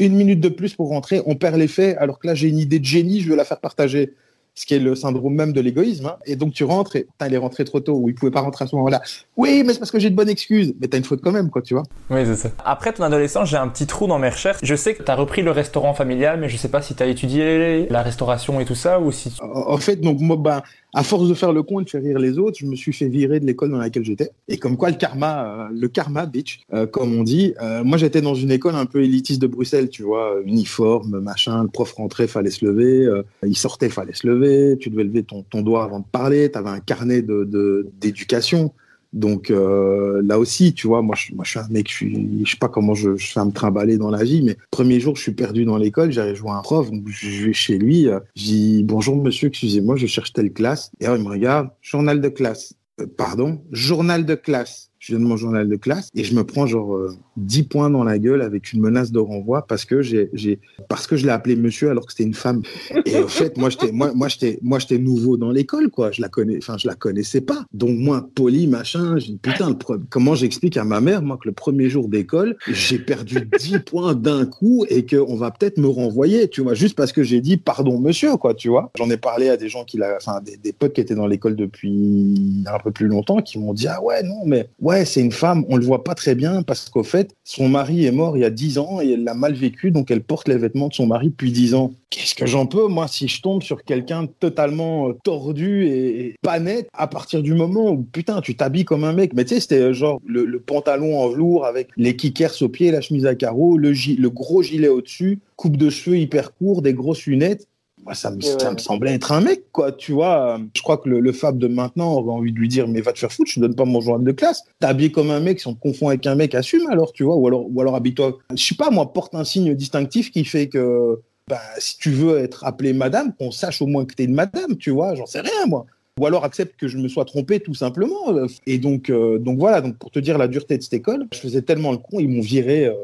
une 0.00 0.14
minute 0.14 0.40
de 0.40 0.48
plus 0.48 0.74
pour 0.74 0.88
rentrer, 0.88 1.22
on 1.26 1.36
perd 1.36 1.56
l'effet, 1.56 1.96
alors 1.96 2.18
que 2.18 2.26
là, 2.26 2.34
j'ai 2.34 2.48
une 2.48 2.58
idée 2.58 2.78
de 2.78 2.84
génie, 2.84 3.20
je 3.20 3.28
veux 3.28 3.36
la 3.36 3.44
faire 3.44 3.60
partager 3.60 4.14
ce 4.54 4.66
qui 4.66 4.74
est 4.74 4.78
le 4.78 4.94
syndrome 4.94 5.34
même 5.34 5.52
de 5.52 5.60
l'égoïsme. 5.60 6.06
Hein. 6.06 6.16
Et 6.26 6.36
donc 6.36 6.52
tu 6.52 6.64
rentres 6.64 6.96
et 6.96 7.06
il 7.26 7.34
est 7.34 7.38
rentré 7.38 7.64
trop 7.64 7.80
tôt 7.80 7.94
ou 7.94 8.08
il 8.08 8.14
pouvait 8.14 8.30
pas 8.30 8.40
rentrer 8.40 8.64
à 8.64 8.68
ce 8.68 8.76
moment-là. 8.76 9.00
Oui, 9.36 9.62
mais 9.64 9.72
c'est 9.72 9.78
parce 9.78 9.90
que 9.90 9.98
j'ai 9.98 10.10
de 10.10 10.14
bonnes 10.14 10.28
excuses. 10.28 10.74
Mais 10.80 10.88
tu 10.88 10.96
as 10.96 10.98
une 10.98 11.04
faute 11.04 11.20
quand 11.22 11.32
même, 11.32 11.50
quoi, 11.50 11.62
tu 11.62 11.74
vois. 11.74 11.84
Oui, 12.10 12.20
c'est 12.24 12.36
ça. 12.36 12.50
Après 12.64 12.92
ton 12.92 13.04
adolescence, 13.04 13.48
j'ai 13.48 13.56
un 13.56 13.68
petit 13.68 13.86
trou 13.86 14.06
dans 14.06 14.18
mes 14.18 14.28
recherches. 14.28 14.58
Je 14.62 14.74
sais 14.74 14.94
que 14.94 15.02
tu 15.02 15.10
as 15.10 15.14
repris 15.14 15.42
le 15.42 15.50
restaurant 15.50 15.94
familial, 15.94 16.40
mais 16.40 16.48
je 16.48 16.56
sais 16.56 16.68
pas 16.68 16.82
si 16.82 16.94
tu 16.94 17.02
as 17.02 17.06
étudié 17.06 17.86
la 17.88 18.02
restauration 18.02 18.60
et 18.60 18.64
tout 18.64 18.74
ça 18.74 19.00
ou 19.00 19.12
si. 19.12 19.34
En 19.40 19.78
fait, 19.78 19.96
donc 19.96 20.20
moi, 20.20 20.36
bah, 20.36 20.62
à 20.92 21.04
force 21.04 21.28
de 21.28 21.34
faire 21.34 21.52
le 21.52 21.62
con 21.62 21.80
et 21.80 21.84
de 21.84 21.90
faire 21.90 22.02
rire 22.02 22.18
les 22.18 22.38
autres, 22.38 22.58
je 22.58 22.66
me 22.66 22.74
suis 22.74 22.92
fait 22.92 23.08
virer 23.08 23.40
de 23.40 23.46
l'école 23.46 23.70
dans 23.70 23.78
laquelle 23.78 24.04
j'étais. 24.04 24.30
Et 24.48 24.56
comme 24.56 24.76
quoi, 24.76 24.90
le 24.90 24.96
karma, 24.96 25.44
euh, 25.44 25.68
le 25.72 25.88
karma, 25.88 26.26
bitch, 26.26 26.60
euh, 26.72 26.86
comme 26.86 27.16
on 27.16 27.22
dit. 27.22 27.54
Euh, 27.62 27.84
moi, 27.84 27.96
j'étais 27.98 28.20
dans 28.20 28.34
une 28.34 28.50
école 28.50 28.74
un 28.74 28.86
peu 28.86 29.02
élitiste 29.02 29.40
de 29.40 29.46
Bruxelles, 29.46 29.88
tu 29.88 30.02
vois, 30.02 30.36
uniforme, 30.44 31.20
machin. 31.20 31.62
Le 31.62 31.68
prof 31.68 31.92
rentrait, 31.92 32.26
fallait 32.26 32.50
se 32.50 32.64
lever. 32.64 33.08
il 33.46 33.56
sortait, 33.56 33.88
fallait 33.88 34.14
se 34.14 34.26
lever. 34.26 34.76
Tu 34.78 34.90
devais 34.90 35.04
lever 35.04 35.22
ton, 35.22 35.42
ton 35.42 35.62
doigt 35.62 35.84
avant 35.84 36.00
de 36.00 36.04
parler. 36.10 36.50
Tu 36.50 36.58
avais 36.58 36.70
un 36.70 36.80
carnet 36.80 37.22
de 37.22 37.88
d'éducation. 38.00 38.72
Donc 39.12 39.50
euh, 39.50 40.22
là 40.24 40.38
aussi, 40.38 40.72
tu 40.72 40.86
vois, 40.86 41.02
moi 41.02 41.16
je, 41.16 41.34
moi 41.34 41.44
je 41.44 41.50
suis 41.50 41.58
un 41.58 41.68
mec, 41.68 41.88
je 41.90 41.94
suis, 41.94 42.44
je 42.44 42.50
sais 42.50 42.56
pas 42.56 42.68
comment 42.68 42.94
je, 42.94 43.16
je 43.16 43.32
fais 43.32 43.40
à 43.40 43.44
me 43.44 43.50
trimballer 43.50 43.98
dans 43.98 44.10
la 44.10 44.22
vie, 44.22 44.42
mais 44.42 44.56
premier 44.70 45.00
jour, 45.00 45.16
je 45.16 45.22
suis 45.22 45.32
perdu 45.32 45.64
dans 45.64 45.76
l'école, 45.76 46.12
j'arrive 46.12 46.36
jouer 46.36 46.52
un 46.52 46.62
prof, 46.62 46.90
donc 46.90 47.08
je 47.08 47.46
vais 47.46 47.52
chez 47.52 47.78
lui, 47.78 48.08
euh, 48.08 48.20
je 48.36 48.42
dis 48.44 48.82
bonjour 48.84 49.16
monsieur, 49.16 49.48
excusez-moi, 49.48 49.96
je 49.96 50.06
cherche 50.06 50.32
telle 50.32 50.52
classe, 50.52 50.92
et 51.00 51.06
alors 51.06 51.16
il 51.16 51.24
me 51.24 51.28
regarde, 51.28 51.70
journal 51.82 52.20
de 52.20 52.28
classe, 52.28 52.74
euh, 53.00 53.06
pardon, 53.16 53.60
journal 53.72 54.24
de 54.24 54.36
classe 54.36 54.89
je 55.00 55.14
donne 55.14 55.22
mon 55.22 55.36
journal 55.36 55.66
de 55.66 55.76
classe 55.76 56.10
et 56.14 56.24
je 56.24 56.34
me 56.34 56.44
prends 56.44 56.66
genre 56.66 56.96
10 57.38 57.60
euh, 57.60 57.64
points 57.64 57.90
dans 57.90 58.04
la 58.04 58.18
gueule 58.18 58.42
avec 58.42 58.72
une 58.72 58.82
menace 58.82 59.10
de 59.10 59.18
renvoi 59.18 59.66
parce 59.66 59.86
que 59.86 60.02
j'ai, 60.02 60.28
j'ai 60.34 60.60
parce 60.88 61.06
que 61.06 61.16
je 61.16 61.24
l'ai 61.24 61.32
appelé 61.32 61.56
monsieur 61.56 61.90
alors 61.90 62.06
que 62.06 62.12
c'était 62.12 62.24
une 62.24 62.34
femme. 62.34 62.62
Et 63.06 63.16
en 63.16 63.26
fait, 63.26 63.56
moi 63.56 63.70
j'étais 63.70 63.92
moi 63.92 64.12
moi 64.14 64.28
j'étais 64.28 64.58
moi 64.62 64.78
j'étais 64.78 64.98
nouveau 64.98 65.38
dans 65.38 65.50
l'école 65.50 65.90
quoi, 65.90 66.10
je 66.10 66.20
la 66.20 66.28
connais 66.28 66.58
enfin 66.58 66.76
je 66.76 66.86
la 66.86 66.94
connaissais 66.94 67.40
pas. 67.40 67.64
Donc 67.72 67.98
moi 67.98 68.28
poli 68.34 68.66
machin, 68.66 69.16
j'ai 69.18 69.36
putain 69.36 69.70
le 69.70 69.98
comment 70.10 70.34
j'explique 70.34 70.76
à 70.76 70.84
ma 70.84 71.00
mère 71.00 71.22
moi 71.22 71.38
que 71.42 71.48
le 71.48 71.54
premier 71.54 71.88
jour 71.88 72.08
d'école, 72.08 72.56
j'ai 72.68 72.98
perdu 72.98 73.48
10 73.58 73.78
points 73.80 74.14
d'un 74.14 74.44
coup 74.44 74.84
et 74.90 75.06
que 75.06 75.16
on 75.16 75.36
va 75.36 75.50
peut-être 75.50 75.78
me 75.78 75.88
renvoyer, 75.88 76.48
tu 76.48 76.60
vois, 76.60 76.74
juste 76.74 76.94
parce 76.94 77.12
que 77.12 77.22
j'ai 77.22 77.40
dit 77.40 77.56
pardon 77.56 77.98
monsieur 77.98 78.36
quoi, 78.36 78.52
tu 78.52 78.68
vois. 78.68 78.90
J'en 78.98 79.08
ai 79.08 79.16
parlé 79.16 79.48
à 79.48 79.56
des 79.56 79.70
gens 79.70 79.84
qui 79.84 79.98
enfin 80.14 80.42
des, 80.42 80.58
des 80.58 80.74
potes 80.74 80.92
qui 80.92 81.00
étaient 81.00 81.14
dans 81.14 81.26
l'école 81.26 81.56
depuis 81.56 82.64
un 82.66 82.78
peu 82.78 82.90
plus 82.90 83.06
longtemps 83.06 83.40
qui 83.40 83.58
m'ont 83.58 83.72
dit 83.72 83.88
ah 83.88 84.02
ouais 84.02 84.22
non 84.22 84.44
mais 84.44 84.68
ouais, 84.78 84.89
c'est 85.04 85.20
une 85.20 85.32
femme, 85.32 85.64
on 85.68 85.76
le 85.76 85.84
voit 85.84 86.04
pas 86.04 86.14
très 86.14 86.34
bien 86.34 86.62
parce 86.62 86.88
qu'au 86.88 87.02
fait, 87.02 87.34
son 87.44 87.68
mari 87.68 88.06
est 88.06 88.12
mort 88.12 88.36
il 88.36 88.40
y 88.40 88.44
a 88.44 88.50
dix 88.50 88.78
ans 88.78 89.00
et 89.00 89.12
elle 89.12 89.24
l'a 89.24 89.34
mal 89.34 89.54
vécu, 89.54 89.90
donc 89.90 90.10
elle 90.10 90.22
porte 90.22 90.48
les 90.48 90.56
vêtements 90.56 90.88
de 90.88 90.94
son 90.94 91.06
mari 91.06 91.30
depuis 91.30 91.52
dix 91.52 91.74
ans. 91.74 91.92
Qu'est-ce 92.10 92.34
que 92.34 92.46
j'en 92.46 92.66
peux, 92.66 92.88
moi, 92.88 93.06
si 93.06 93.28
je 93.28 93.40
tombe 93.40 93.62
sur 93.62 93.84
quelqu'un 93.84 94.26
totalement 94.26 95.08
euh, 95.08 95.12
tordu 95.22 95.86
et, 95.86 96.34
pas 96.42 96.58
net 96.58 96.88
à 96.92 97.06
partir 97.06 97.42
du 97.42 97.54
moment 97.54 97.90
où, 97.90 98.02
putain, 98.02 98.40
tu 98.40 98.56
t'habilles 98.56 98.84
comme 98.84 99.04
un 99.04 99.12
mec. 99.12 99.32
Mais 99.34 99.44
tu 99.44 99.54
sais, 99.54 99.60
c'était 99.60 99.80
euh, 99.80 99.92
genre 99.92 100.20
le, 100.26 100.58
pantalon 100.58 101.20
en 101.20 101.28
velours 101.28 101.66
avec 101.66 101.88
les 101.96 102.16
kickers 102.16 102.60
aux 102.62 102.68
pieds, 102.68 102.90
la 102.90 103.00
chemise 103.00 103.26
à 103.26 103.34
carreaux, 103.34 103.78
le, 103.78 103.92
le 103.92 104.30
gros 104.30 104.62
gilet 104.62 104.88
au-dessus, 104.88 105.38
coupe 105.56 105.76
de 105.76 105.88
cheveux 105.90 106.18
hyper 106.18 106.54
court, 106.54 106.82
des 106.82 106.94
grosses 106.94 107.26
lunettes 107.26 107.68
moi, 108.04 108.14
ça 108.14 108.30
me, 108.30 108.40
ça 108.40 108.70
me, 108.70 108.78
semblait 108.78 109.12
être 109.12 109.32
un 109.32 109.40
mec, 109.40 109.70
quoi, 109.72 109.92
tu 109.92 110.12
vois. 110.12 110.58
Je 110.74 110.82
crois 110.82 110.96
que 110.96 111.08
le, 111.08 111.32
Fab 111.32 111.58
de 111.58 111.68
maintenant 111.68 112.14
aurait 112.14 112.32
envie 112.32 112.52
de 112.52 112.58
lui 112.58 112.68
dire, 112.68 112.88
mais 112.88 113.00
va 113.00 113.12
te 113.12 113.18
faire 113.18 113.32
foutre, 113.32 113.50
je 113.50 113.56
te 113.56 113.60
donne 113.60 113.74
pas 113.74 113.84
mon 113.84 114.00
journal 114.00 114.24
de 114.24 114.32
classe. 114.32 114.64
T'es 114.78 114.86
habillé 114.86 115.12
comme 115.12 115.30
un 115.30 115.40
mec, 115.40 115.60
si 115.60 115.66
on 115.66 115.74
te 115.74 115.80
confond 115.80 116.08
avec 116.08 116.26
un 116.26 116.34
mec, 116.34 116.54
assume 116.54 116.88
alors, 116.90 117.12
tu 117.12 117.24
vois. 117.24 117.36
Ou 117.36 117.46
alors, 117.46 117.66
ou 117.70 117.80
alors 117.80 117.96
habille-toi, 117.96 118.38
je 118.54 118.62
sais 118.62 118.74
pas, 118.74 118.90
moi, 118.90 119.12
porte 119.12 119.34
un 119.34 119.44
signe 119.44 119.74
distinctif 119.74 120.30
qui 120.30 120.44
fait 120.44 120.68
que, 120.68 121.20
bah, 121.48 121.60
si 121.78 121.98
tu 121.98 122.10
veux 122.10 122.38
être 122.38 122.64
appelé 122.64 122.92
madame, 122.92 123.34
qu'on 123.38 123.50
sache 123.50 123.82
au 123.82 123.86
moins 123.86 124.04
que 124.04 124.14
t'es 124.14 124.24
une 124.24 124.34
madame, 124.34 124.76
tu 124.78 124.90
vois, 124.90 125.14
j'en 125.14 125.26
sais 125.26 125.40
rien, 125.40 125.66
moi. 125.66 125.86
Ou 126.18 126.26
alors 126.26 126.44
accepte 126.44 126.78
que 126.78 126.88
je 126.88 126.98
me 126.98 127.08
sois 127.08 127.24
trompé 127.24 127.60
tout 127.60 127.74
simplement. 127.74 128.34
Et 128.66 128.78
donc, 128.78 129.10
euh, 129.10 129.38
donc 129.38 129.58
voilà, 129.58 129.80
donc 129.80 129.96
pour 129.96 130.10
te 130.10 130.18
dire 130.18 130.36
la 130.38 130.48
dureté 130.48 130.76
de 130.76 130.82
cette 130.82 130.92
école, 130.94 131.26
je 131.32 131.38
faisais 131.38 131.62
tellement 131.62 131.92
le 131.92 131.98
con, 131.98 132.18
ils 132.18 132.28
m'ont 132.28 132.42
viré. 132.42 132.86
Euh, 132.86 132.94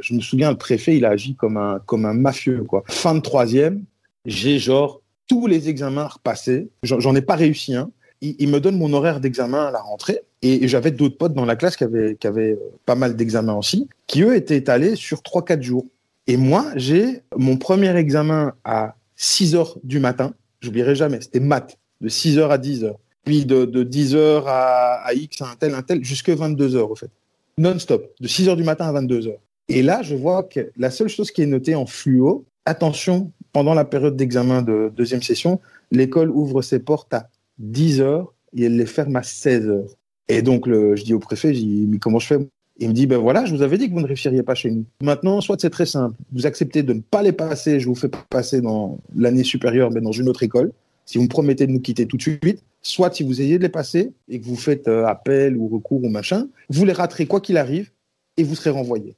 je 0.00 0.14
me 0.14 0.20
souviens, 0.20 0.50
le 0.50 0.56
préfet, 0.56 0.96
il 0.96 1.04
a 1.04 1.10
agi 1.10 1.34
comme 1.34 1.56
un, 1.56 1.80
comme 1.86 2.04
un 2.04 2.14
mafieux, 2.14 2.64
quoi. 2.64 2.82
Fin 2.86 3.14
de 3.14 3.20
troisième, 3.20 3.84
j'ai 4.26 4.58
genre 4.58 5.00
tous 5.28 5.46
les 5.46 5.68
examens 5.68 6.06
repassés. 6.06 6.68
J'en 6.82 7.14
ai 7.14 7.22
pas 7.22 7.36
réussi 7.36 7.74
un. 7.74 7.90
Il, 8.20 8.48
me 8.48 8.60
donne 8.60 8.78
mon 8.78 8.92
horaire 8.92 9.20
d'examen 9.20 9.66
à 9.66 9.70
la 9.70 9.80
rentrée. 9.80 10.20
Et 10.42 10.68
j'avais 10.68 10.90
d'autres 10.90 11.16
potes 11.16 11.34
dans 11.34 11.44
la 11.44 11.56
classe 11.56 11.76
qui 11.76 11.84
avaient, 11.84 12.16
qui 12.16 12.26
avaient 12.26 12.52
euh, 12.52 12.72
pas 12.84 12.94
mal 12.94 13.16
d'examens 13.16 13.54
aussi, 13.54 13.88
qui 14.06 14.22
eux 14.22 14.36
étaient 14.36 14.56
étalés 14.56 14.96
sur 14.96 15.18
3-4 15.18 15.62
jours. 15.62 15.86
Et 16.26 16.36
moi, 16.36 16.66
j'ai 16.76 17.22
mon 17.36 17.56
premier 17.56 17.94
examen 17.96 18.52
à 18.64 18.96
6 19.16 19.54
heures 19.54 19.78
du 19.82 19.98
matin. 19.98 20.34
J'oublierai 20.60 20.94
jamais. 20.94 21.20
C'était 21.20 21.40
maths, 21.40 21.78
de 22.00 22.08
6 22.08 22.38
heures 22.38 22.50
à 22.50 22.58
10 22.58 22.84
heures. 22.84 22.98
Puis 23.24 23.44
de, 23.44 23.64
de 23.64 23.82
10 23.82 24.14
heures 24.14 24.44
à, 24.46 25.12
X, 25.14 25.42
à 25.42 25.50
un 25.50 25.56
tel, 25.56 25.74
un 25.74 25.82
tel, 25.82 26.04
jusque 26.04 26.30
22 26.30 26.76
heures, 26.76 26.90
au 26.90 26.96
fait. 26.96 27.10
Non-stop, 27.58 28.14
de 28.20 28.28
6 28.28 28.48
heures 28.48 28.56
du 28.56 28.64
matin 28.64 28.86
à 28.86 28.92
22 28.92 29.28
heures. 29.28 29.40
Et 29.68 29.82
là, 29.82 30.02
je 30.02 30.14
vois 30.14 30.42
que 30.44 30.70
la 30.76 30.90
seule 30.90 31.08
chose 31.08 31.30
qui 31.30 31.42
est 31.42 31.46
notée 31.46 31.74
en 31.74 31.86
fluo, 31.86 32.44
attention, 32.66 33.32
pendant 33.56 33.72
la 33.72 33.86
période 33.86 34.16
d'examen 34.16 34.60
de 34.60 34.92
deuxième 34.94 35.22
session, 35.22 35.60
l'école 35.90 36.28
ouvre 36.28 36.60
ses 36.60 36.78
portes 36.78 37.14
à 37.14 37.30
10 37.56 38.02
heures 38.02 38.34
et 38.54 38.64
elle 38.64 38.76
les 38.76 38.84
ferme 38.84 39.16
à 39.16 39.22
16 39.22 39.68
heures. 39.70 39.88
Et 40.28 40.42
donc, 40.42 40.68
je 40.68 41.02
dis 41.02 41.14
au 41.14 41.18
préfet, 41.20 41.54
je 41.54 41.60
dis, 41.60 41.86
mais 41.88 41.96
comment 41.96 42.18
je 42.18 42.26
fais? 42.26 42.48
Il 42.76 42.88
me 42.88 42.92
dit, 42.92 43.06
ben 43.06 43.16
voilà, 43.16 43.46
je 43.46 43.54
vous 43.54 43.62
avais 43.62 43.78
dit 43.78 43.88
que 43.88 43.94
vous 43.94 44.02
ne 44.02 44.06
réussiriez 44.06 44.42
pas 44.42 44.54
chez 44.54 44.70
nous. 44.70 44.84
Maintenant, 45.00 45.40
soit 45.40 45.58
c'est 45.58 45.70
très 45.70 45.86
simple, 45.86 46.14
vous 46.34 46.44
acceptez 46.44 46.82
de 46.82 46.92
ne 46.92 47.00
pas 47.00 47.22
les 47.22 47.32
passer, 47.32 47.80
je 47.80 47.86
vous 47.86 47.94
fais 47.94 48.10
passer 48.28 48.60
dans 48.60 48.98
l'année 49.16 49.42
supérieure, 49.42 49.90
mais 49.90 50.02
dans 50.02 50.12
une 50.12 50.28
autre 50.28 50.42
école, 50.42 50.70
si 51.06 51.16
vous 51.16 51.24
me 51.24 51.30
promettez 51.30 51.66
de 51.66 51.72
nous 51.72 51.80
quitter 51.80 52.04
tout 52.04 52.18
de 52.18 52.22
suite, 52.22 52.62
soit 52.82 53.10
si 53.14 53.22
vous 53.22 53.40
essayez 53.40 53.56
de 53.56 53.62
les 53.62 53.70
passer 53.70 54.12
et 54.28 54.38
que 54.38 54.44
vous 54.44 54.56
faites 54.56 54.86
euh, 54.86 55.06
appel 55.06 55.56
ou 55.56 55.68
recours 55.68 56.04
ou 56.04 56.10
machin, 56.10 56.46
vous 56.68 56.84
les 56.84 56.92
raterez 56.92 57.24
quoi 57.24 57.40
qu'il 57.40 57.56
arrive 57.56 57.90
et 58.36 58.42
vous 58.42 58.54
serez 58.54 58.68
renvoyé. 58.68 59.14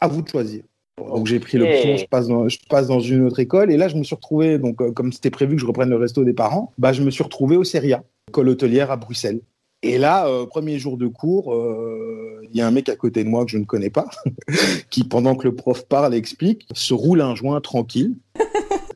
À 0.00 0.08
vous 0.08 0.22
de 0.22 0.28
choisir. 0.28 0.62
Donc 0.98 1.26
j'ai 1.26 1.40
pris 1.40 1.58
l'option, 1.58 1.96
je 1.96 2.06
passe 2.06 2.28
dans, 2.28 2.48
je 2.48 2.58
passe 2.68 2.86
dans 2.86 3.00
une 3.00 3.26
autre 3.26 3.40
école. 3.40 3.72
Et 3.72 3.76
là 3.76 3.88
je 3.88 3.96
me 3.96 4.04
suis 4.04 4.14
retrouvé 4.14 4.58
donc 4.58 4.80
euh, 4.80 4.92
comme 4.92 5.12
c'était 5.12 5.30
prévu 5.30 5.56
que 5.56 5.60
je 5.60 5.66
reprenne 5.66 5.90
le 5.90 5.96
resto 5.96 6.24
des 6.24 6.34
parents, 6.34 6.72
bah 6.78 6.92
je 6.92 7.02
me 7.02 7.10
suis 7.10 7.22
retrouvé 7.22 7.56
au 7.56 7.64
Seria, 7.64 8.02
école 8.28 8.48
hôtelière 8.48 8.90
à 8.90 8.96
Bruxelles. 8.96 9.40
Et 9.84 9.98
là, 9.98 10.28
euh, 10.28 10.46
premier 10.46 10.78
jour 10.78 10.96
de 10.96 11.08
cours, 11.08 11.52
euh, 11.54 12.40
il 12.52 12.56
y 12.56 12.60
a 12.60 12.66
un 12.66 12.70
mec 12.70 12.88
à 12.88 12.94
côté 12.94 13.24
de 13.24 13.28
moi 13.28 13.44
que 13.44 13.50
je 13.50 13.58
ne 13.58 13.64
connais 13.64 13.90
pas, 13.90 14.08
qui 14.90 15.02
pendant 15.02 15.34
que 15.34 15.48
le 15.48 15.56
prof 15.56 15.84
parle 15.88 16.14
explique, 16.14 16.68
se 16.72 16.94
roule 16.94 17.20
un 17.20 17.34
joint 17.34 17.60
tranquille 17.60 18.14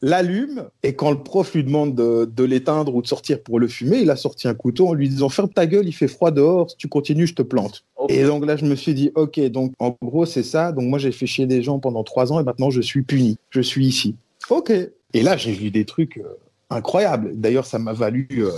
l'allume 0.02 0.68
et 0.82 0.94
quand 0.94 1.11
le 1.11 1.22
prof 1.22 1.54
lui 1.54 1.64
demande 1.64 1.94
de, 1.94 2.44
l'éteindre 2.44 2.94
ou 2.94 3.02
de 3.02 3.06
sortir 3.06 3.42
pour 3.42 3.59
le 3.59 3.68
fumer, 3.68 3.98
il 3.98 4.11
a 4.11 4.16
sorti 4.16 4.48
un 4.48 4.54
couteau 4.54 4.88
en 4.88 4.94
lui 4.94 5.09
disant 5.09 5.28
ferme 5.28 5.48
ta 5.48 5.66
gueule, 5.66 5.87
il 5.87 5.92
fait 5.92 6.09
froid 6.09 6.30
dehors, 6.30 6.70
si 6.70 6.76
tu 6.76 6.88
continues, 6.88 7.26
je 7.26 7.35
te 7.35 7.42
plante. 7.42 7.85
Et 8.09 8.24
donc 8.24 8.46
là, 8.46 8.56
je 8.56 8.64
me 8.64 8.74
suis 8.74 8.94
dit 8.94 9.11
ok, 9.14 9.40
donc 9.48 9.72
en 9.78 9.96
gros 10.02 10.26
c'est 10.26 10.42
ça. 10.42 10.72
Donc 10.72 10.85
moi 10.85 10.98
j'ai 10.98 11.12
fait 11.12 11.26
chier 11.26 11.46
des 11.46 11.62
gens 11.62 11.78
pendant 11.78 12.04
trois 12.04 12.32
ans 12.32 12.40
et 12.40 12.44
maintenant 12.44 12.70
je 12.70 12.80
suis 12.80 13.02
puni, 13.02 13.38
je 13.50 13.61
suis 13.61 13.87
ici. 13.87 14.16
Ok. 14.50 14.70
Et 14.70 15.22
là 15.22 15.37
j'ai 15.37 15.52
vu 15.52 15.70
des 15.70 15.85
trucs 15.85 16.18
euh, 16.18 16.38
incroyables. 16.70 17.32
D'ailleurs 17.35 17.66
ça 17.66 17.78
m'a 17.78 17.92
valu 17.92 18.28
euh, 18.32 18.50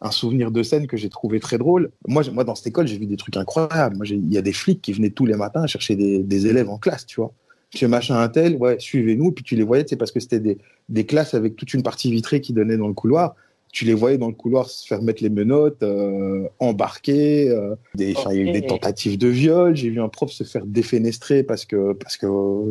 un 0.00 0.10
souvenir 0.10 0.50
de 0.50 0.62
scène 0.62 0.86
que 0.86 0.96
j'ai 0.96 1.08
trouvé 1.08 1.40
très 1.40 1.58
drôle. 1.58 1.90
Moi, 2.06 2.22
moi 2.32 2.44
dans 2.44 2.54
cette 2.54 2.68
école 2.68 2.86
j'ai 2.86 2.98
vu 2.98 3.06
des 3.06 3.16
trucs 3.16 3.36
incroyables. 3.36 3.96
Moi 3.96 4.06
il 4.08 4.32
y 4.32 4.38
a 4.38 4.42
des 4.42 4.52
flics 4.52 4.80
qui 4.80 4.92
venaient 4.92 5.10
tous 5.10 5.26
les 5.26 5.36
matins 5.36 5.66
chercher 5.66 5.96
des, 5.96 6.22
des 6.22 6.46
élèves 6.46 6.70
en 6.70 6.78
classe, 6.78 7.06
tu 7.06 7.20
vois 7.20 7.32
chez 7.74 7.86
machin 7.88 8.18
un 8.18 8.28
tel, 8.28 8.56
ouais, 8.56 8.76
suivez-nous. 8.78 9.32
Puis 9.32 9.44
tu 9.44 9.56
les 9.56 9.62
voyais, 9.62 9.84
c'est 9.88 9.96
parce 9.96 10.12
que 10.12 10.20
c'était 10.20 10.40
des, 10.40 10.58
des, 10.88 11.06
classes 11.06 11.34
avec 11.34 11.56
toute 11.56 11.74
une 11.74 11.82
partie 11.82 12.10
vitrée 12.10 12.40
qui 12.40 12.52
donnait 12.52 12.76
dans 12.76 12.88
le 12.88 12.94
couloir. 12.94 13.34
Tu 13.72 13.84
les 13.84 13.94
voyais 13.94 14.16
dans 14.16 14.28
le 14.28 14.34
couloir 14.34 14.70
se 14.70 14.86
faire 14.86 15.02
mettre 15.02 15.22
les 15.22 15.28
menottes, 15.28 15.82
euh, 15.82 16.48
embarquer. 16.60 17.50
Euh, 17.50 17.74
des, 17.94 18.14
Il 18.30 18.36
y 18.36 18.38
a 18.38 18.42
eu 18.42 18.52
des 18.52 18.66
tentatives 18.66 19.18
de 19.18 19.28
viol. 19.28 19.76
J'ai 19.76 19.90
vu 19.90 20.00
un 20.00 20.08
prof 20.08 20.30
se 20.30 20.44
faire 20.44 20.64
défenestrer 20.64 21.42
parce 21.42 21.64
que, 21.64 21.92
parce 21.92 22.16
que, 22.16 22.26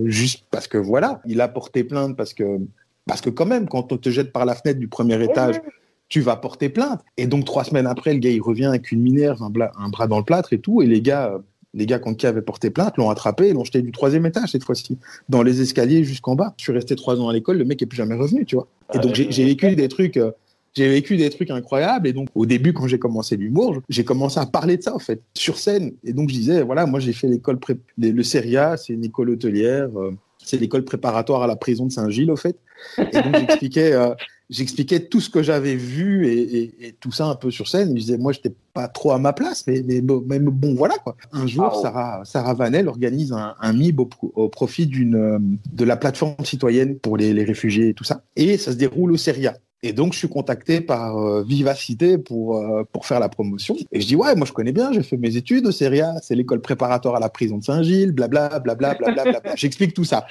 juste 0.05 0.45
parce 0.49 0.67
que 0.67 0.77
voilà, 0.77 1.21
il 1.27 1.41
a 1.41 1.47
porté 1.47 1.83
plainte 1.83 2.17
parce 2.17 2.33
que, 2.33 2.59
parce 3.05 3.21
que 3.21 3.29
quand 3.29 3.45
même, 3.45 3.67
quand 3.67 3.91
on 3.91 3.97
te 3.97 4.09
jette 4.09 4.31
par 4.31 4.45
la 4.45 4.55
fenêtre 4.55 4.79
du 4.79 4.87
premier 4.87 5.21
étage, 5.23 5.61
tu 6.09 6.21
vas 6.21 6.35
porter 6.35 6.69
plainte. 6.69 7.01
Et 7.17 7.27
donc 7.27 7.45
trois 7.45 7.63
semaines 7.63 7.87
après, 7.87 8.13
le 8.13 8.19
gars 8.19 8.31
il 8.31 8.41
revient 8.41 8.65
avec 8.65 8.91
une 8.91 9.01
minerve, 9.01 9.43
un, 9.43 9.51
un 9.77 9.89
bras 9.89 10.07
dans 10.07 10.17
le 10.17 10.25
plâtre 10.25 10.53
et 10.53 10.59
tout, 10.59 10.81
et 10.81 10.87
les 10.87 11.01
gars 11.01 11.39
Les 11.75 11.85
gars 11.85 11.99
contre 11.99 12.17
qui 12.17 12.25
avaient 12.25 12.41
porté 12.41 12.69
plainte 12.69 12.97
l'ont 12.97 13.09
attrapé 13.09 13.49
et 13.49 13.53
l'ont 13.53 13.65
jeté 13.65 13.81
du 13.81 13.91
troisième 13.91 14.25
étage 14.25 14.51
cette 14.51 14.63
fois-ci, 14.63 14.97
dans 15.29 15.43
les 15.43 15.61
escaliers 15.61 16.03
jusqu'en 16.03 16.35
bas. 16.35 16.53
Je 16.57 16.63
suis 16.63 16.71
resté 16.71 16.95
trois 16.95 17.19
ans 17.19 17.29
à 17.29 17.33
l'école, 17.33 17.57
le 17.57 17.65
mec 17.65 17.81
est 17.81 17.85
plus 17.85 17.97
jamais 17.97 18.15
revenu, 18.15 18.45
tu 18.45 18.55
vois. 18.55 18.67
Et 18.93 18.99
donc 18.99 19.13
j'ai 19.13 19.45
vécu 19.45 19.75
des 19.75 19.87
trucs, 19.89 20.17
euh, 20.17 20.31
j'ai 20.75 20.87
vécu 20.89 21.17
des 21.17 21.29
trucs 21.29 21.51
incroyables. 21.51 22.07
Et 22.07 22.13
donc 22.13 22.29
au 22.33 22.45
début, 22.45 22.71
quand 22.73 22.87
j'ai 22.87 22.99
commencé 22.99 23.35
l'humour, 23.37 23.81
j'ai 23.89 24.03
commencé 24.05 24.39
à 24.39 24.45
parler 24.45 24.77
de 24.77 24.83
ça 24.83 24.95
en 24.95 24.99
fait 24.99 25.21
sur 25.33 25.57
scène. 25.57 25.91
Et 26.03 26.13
donc 26.13 26.29
je 26.29 26.35
disais, 26.35 26.61
voilà, 26.63 26.85
moi 26.85 26.99
j'ai 26.99 27.13
fait 27.13 27.27
l'école 27.27 27.59
pré- 27.59 27.77
le 27.97 28.23
CERIA, 28.23 28.77
c'est 28.77 28.93
une 28.93 29.03
école 29.05 29.29
hôtelière, 29.31 29.89
euh, 29.99 30.11
c'est 30.45 30.57
l'école 30.57 30.85
préparatoire 30.85 31.43
à 31.43 31.47
la 31.47 31.55
prison 31.55 31.85
de 31.85 31.91
Saint-Gilles 31.91 32.31
au 32.31 32.35
fait. 32.35 32.57
Et 32.97 33.21
donc 33.21 33.35
j'expliquais. 33.37 33.93
euh, 33.93 34.13
J'expliquais 34.51 34.99
tout 34.99 35.21
ce 35.21 35.31
que 35.31 35.41
j'avais 35.41 35.73
vu 35.75 36.27
et, 36.27 36.39
et- 36.39 36.87
et 36.89 36.91
tout 36.99 37.11
ça 37.11 37.25
un 37.25 37.33
peu 37.33 37.49
sur 37.49 37.67
scène. 37.67 37.89
Je 37.95 38.01
disais, 38.01 38.17
moi, 38.19 38.31
j'étais 38.31 38.53
pas 38.75 38.87
trop 38.87 39.09
à 39.09 39.17
ma 39.17 39.33
place, 39.33 39.63
mais, 39.65 39.81
mais, 39.83 40.01
bon, 40.01 40.23
mais 40.27 40.37
bon, 40.37 40.75
voilà 40.75 40.93
quoi. 40.99 41.17
Un 41.31 41.47
jour, 41.47 41.73
Wow. 41.73 41.81
Sarah, 41.81 42.21
Sarah 42.25 42.53
Vanel 42.53 42.87
organise 42.87 43.31
un, 43.33 43.55
un 43.59 43.73
MIB 43.73 44.01
au, 44.01 44.05
pro- 44.05 44.31
au 44.35 44.47
profit 44.47 44.85
d'une 44.85 45.15
euh, 45.15 45.39
de 45.73 45.83
la 45.83 45.97
plateforme 45.97 46.45
citoyenne 46.45 46.99
pour 46.99 47.17
les, 47.17 47.33
les 47.33 47.43
réfugiés 47.43 47.89
et 47.89 47.93
tout 47.95 48.03
ça. 48.03 48.21
Et 48.35 48.59
ça 48.59 48.71
se 48.71 48.77
déroule 48.77 49.13
au 49.13 49.17
Seria. 49.17 49.55
Et 49.83 49.93
donc, 49.93 50.13
je 50.13 50.19
suis 50.19 50.29
contacté 50.29 50.81
par 50.81 51.17
euh, 51.17 51.43
Vivacité 51.43 52.17
pour, 52.17 52.57
euh, 52.57 52.83
pour 52.91 53.05
faire 53.05 53.19
la 53.19 53.29
promotion. 53.29 53.75
Et 53.91 54.01
je 54.01 54.07
dis, 54.07 54.15
ouais, 54.15 54.35
moi, 54.35 54.47
je 54.47 54.51
connais 54.51 54.71
bien, 54.71 54.91
j'ai 54.91 55.03
fait 55.03 55.17
mes 55.17 55.37
études 55.37 55.67
au 55.67 55.71
Seria, 55.71 56.13
c'est 56.23 56.35
l'école 56.35 56.61
préparatoire 56.61 57.15
à 57.15 57.19
la 57.19 57.29
prison 57.29 57.57
de 57.57 57.63
Saint-Gilles, 57.63 58.11
blabla, 58.11 58.59
blabla, 58.59 58.95
blabla, 58.95 59.23
blabla. 59.23 59.41
J'explique 59.55 59.93
tout 59.93 60.03
ça 60.03 60.25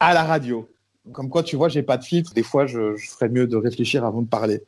à 0.00 0.14
la 0.14 0.24
radio. 0.24 0.68
Comme 1.12 1.28
quoi, 1.28 1.42
tu 1.42 1.56
vois, 1.56 1.68
j'ai 1.68 1.82
pas 1.82 1.98
de 1.98 2.04
filtre. 2.04 2.32
Des 2.34 2.42
fois, 2.42 2.66
je, 2.66 2.96
je 2.96 3.10
ferais 3.10 3.28
mieux 3.28 3.46
de 3.46 3.56
réfléchir 3.56 4.04
avant 4.04 4.22
de 4.22 4.28
parler. 4.28 4.62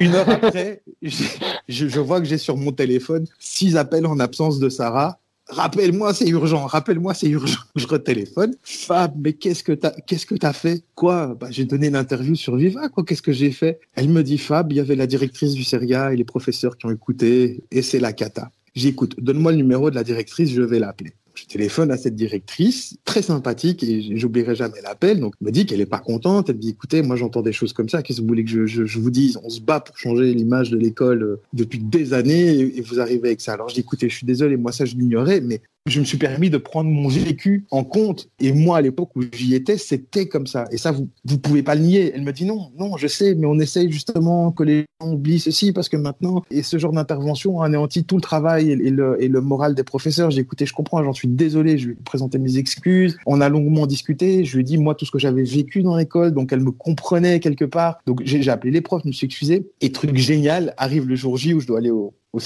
Une 0.00 0.14
heure 0.14 0.28
après, 0.28 0.82
je 1.68 2.00
vois 2.00 2.20
que 2.20 2.26
j'ai 2.26 2.38
sur 2.38 2.56
mon 2.56 2.72
téléphone 2.72 3.26
six 3.38 3.76
appels 3.76 4.06
en 4.06 4.18
absence 4.18 4.58
de 4.58 4.68
Sarah. 4.68 5.18
Rappelle-moi, 5.48 6.12
c'est 6.12 6.28
urgent. 6.28 6.66
Rappelle-moi, 6.66 7.14
c'est 7.14 7.28
urgent. 7.28 7.60
Je 7.76 7.86
retéléphone. 7.86 8.54
Fab, 8.62 9.14
mais 9.18 9.32
qu'est-ce 9.32 9.62
que 9.62 9.72
t'as, 9.72 9.92
qu'est-ce 10.06 10.26
que 10.26 10.34
t'as 10.34 10.52
fait? 10.52 10.84
Quoi? 10.94 11.36
Bah, 11.38 11.48
j'ai 11.50 11.64
donné 11.64 11.88
l'interview 11.88 12.34
sur 12.34 12.56
Viva, 12.56 12.88
quoi. 12.88 13.04
Qu'est-ce 13.04 13.22
que 13.22 13.32
j'ai 13.32 13.52
fait? 13.52 13.78
Elle 13.94 14.08
me 14.08 14.22
dit, 14.22 14.38
Fab, 14.38 14.72
il 14.72 14.76
y 14.76 14.80
avait 14.80 14.96
la 14.96 15.06
directrice 15.06 15.54
du 15.54 15.62
Seria 15.62 16.12
et 16.12 16.16
les 16.16 16.24
professeurs 16.24 16.76
qui 16.76 16.86
ont 16.86 16.90
écouté 16.90 17.62
et 17.70 17.82
c'est 17.82 18.00
la 18.00 18.12
cata. 18.12 18.50
J'écoute. 18.74 19.14
Donne-moi 19.18 19.52
le 19.52 19.58
numéro 19.58 19.90
de 19.90 19.94
la 19.94 20.04
directrice, 20.04 20.50
je 20.50 20.62
vais 20.62 20.80
l'appeler. 20.80 21.12
Je 21.36 21.44
téléphone 21.44 21.90
à 21.90 21.98
cette 21.98 22.14
directrice, 22.14 22.96
très 23.04 23.20
sympathique, 23.20 23.82
et 23.82 24.16
j'oublierai 24.16 24.54
jamais 24.54 24.80
l'appel. 24.82 25.20
Donc, 25.20 25.34
elle 25.40 25.46
me 25.46 25.52
dit 25.52 25.66
qu'elle 25.66 25.82
est 25.82 25.86
pas 25.86 25.98
contente. 25.98 26.48
Elle 26.48 26.56
me 26.56 26.60
dit, 26.60 26.70
écoutez, 26.70 27.02
moi, 27.02 27.16
j'entends 27.16 27.42
des 27.42 27.52
choses 27.52 27.72
comme 27.74 27.88
ça. 27.88 28.02
Qu'est-ce 28.02 28.18
que 28.18 28.22
vous 28.22 28.28
voulez 28.28 28.44
que 28.44 28.66
je, 28.66 28.98
vous 28.98 29.10
dise? 29.10 29.38
On 29.44 29.50
se 29.50 29.60
bat 29.60 29.80
pour 29.80 29.98
changer 29.98 30.32
l'image 30.32 30.70
de 30.70 30.78
l'école 30.78 31.22
euh, 31.22 31.40
depuis 31.52 31.78
des 31.78 32.14
années, 32.14 32.54
et, 32.54 32.78
et 32.78 32.80
vous 32.80 33.00
arrivez 33.00 33.28
avec 33.28 33.42
ça. 33.42 33.52
Alors, 33.52 33.68
je 33.68 33.74
dis, 33.74 33.80
écoutez, 33.80 34.08
je 34.08 34.16
suis 34.16 34.26
désolé, 34.26 34.56
moi, 34.56 34.72
ça, 34.72 34.86
je 34.86 34.94
l'ignorais, 34.94 35.40
mais 35.42 35.60
je 35.86 36.00
me 36.00 36.04
suis 36.04 36.18
permis 36.18 36.50
de 36.50 36.58
prendre 36.58 36.90
mon 36.90 37.08
vécu 37.08 37.64
en 37.70 37.84
compte. 37.84 38.28
Et 38.40 38.52
moi, 38.52 38.78
à 38.78 38.80
l'époque 38.80 39.10
où 39.16 39.22
j'y 39.32 39.54
étais, 39.54 39.78
c'était 39.78 40.26
comme 40.26 40.46
ça. 40.46 40.64
Et 40.70 40.78
ça, 40.78 40.90
vous, 40.92 41.08
vous 41.24 41.38
pouvez 41.38 41.62
pas 41.62 41.74
le 41.74 41.82
nier. 41.82 42.12
Elle 42.14 42.22
me 42.22 42.32
dit, 42.32 42.44
non, 42.44 42.72
non, 42.76 42.96
je 42.96 43.06
sais, 43.06 43.34
mais 43.34 43.46
on 43.46 43.58
essaye 43.58 43.90
justement 43.90 44.50
que 44.50 44.64
les 44.64 44.86
gens 45.00 45.12
oublient 45.12 45.38
ceci, 45.38 45.72
parce 45.72 45.88
que 45.88 45.96
maintenant, 45.96 46.42
et 46.50 46.62
ce 46.62 46.78
genre 46.78 46.92
d'intervention 46.92 47.60
anéantit 47.62 48.04
tout 48.04 48.16
le 48.16 48.22
travail 48.22 48.70
et, 48.70 48.76
le, 48.76 49.22
et 49.22 49.28
le 49.28 49.40
moral 49.40 49.74
des 49.74 49.84
professeurs. 49.84 50.30
J'ai 50.30 50.40
écouté, 50.40 50.66
je 50.66 50.72
comprends, 50.72 51.02
j'en 51.04 51.12
suis 51.12 51.28
désolé, 51.28 51.78
je 51.78 51.88
lui 51.88 51.92
ai 51.94 52.02
présenté 52.04 52.38
mes 52.38 52.58
excuses. 52.58 53.16
On 53.26 53.40
a 53.40 53.48
longuement 53.48 53.86
discuté. 53.86 54.44
Je 54.44 54.54
lui 54.56 54.62
ai 54.62 54.64
dit, 54.64 54.78
moi, 54.78 54.94
tout 54.94 55.04
ce 55.04 55.12
que 55.12 55.18
j'avais 55.18 55.44
vécu 55.44 55.82
dans 55.82 55.96
l'école, 55.96 56.32
donc 56.32 56.52
elle 56.52 56.60
me 56.60 56.72
comprenait 56.72 57.40
quelque 57.40 57.64
part. 57.64 57.98
Donc, 58.06 58.22
j'ai 58.24 58.48
appelé 58.50 58.72
les 58.72 58.80
profs, 58.80 59.02
je 59.04 59.08
me 59.08 59.12
suis 59.12 59.26
excusé. 59.26 59.70
Et 59.80 59.92
truc 59.92 60.16
génial, 60.16 60.74
arrive 60.76 61.06
le 61.08 61.14
jour 61.16 61.36
J 61.36 61.54
où 61.54 61.60
je 61.60 61.66
dois 61.66 61.78
aller 61.78 61.90
au, 61.90 62.14
au. 62.32 62.40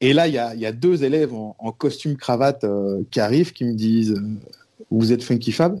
Et 0.00 0.12
là, 0.12 0.28
il 0.28 0.34
y 0.34 0.38
a, 0.38 0.72
deux 0.72 1.04
élèves 1.04 1.32
en, 1.32 1.56
en 1.58 1.72
costume 1.72 2.16
cravate 2.16 2.64
euh, 2.64 3.02
qui 3.10 3.20
arrivent, 3.20 3.52
qui 3.52 3.64
me 3.64 3.74
disent 3.74 4.12
euh, 4.12 4.38
Vous 4.90 5.12
êtes 5.12 5.22
Funky 5.22 5.52
Fab? 5.52 5.78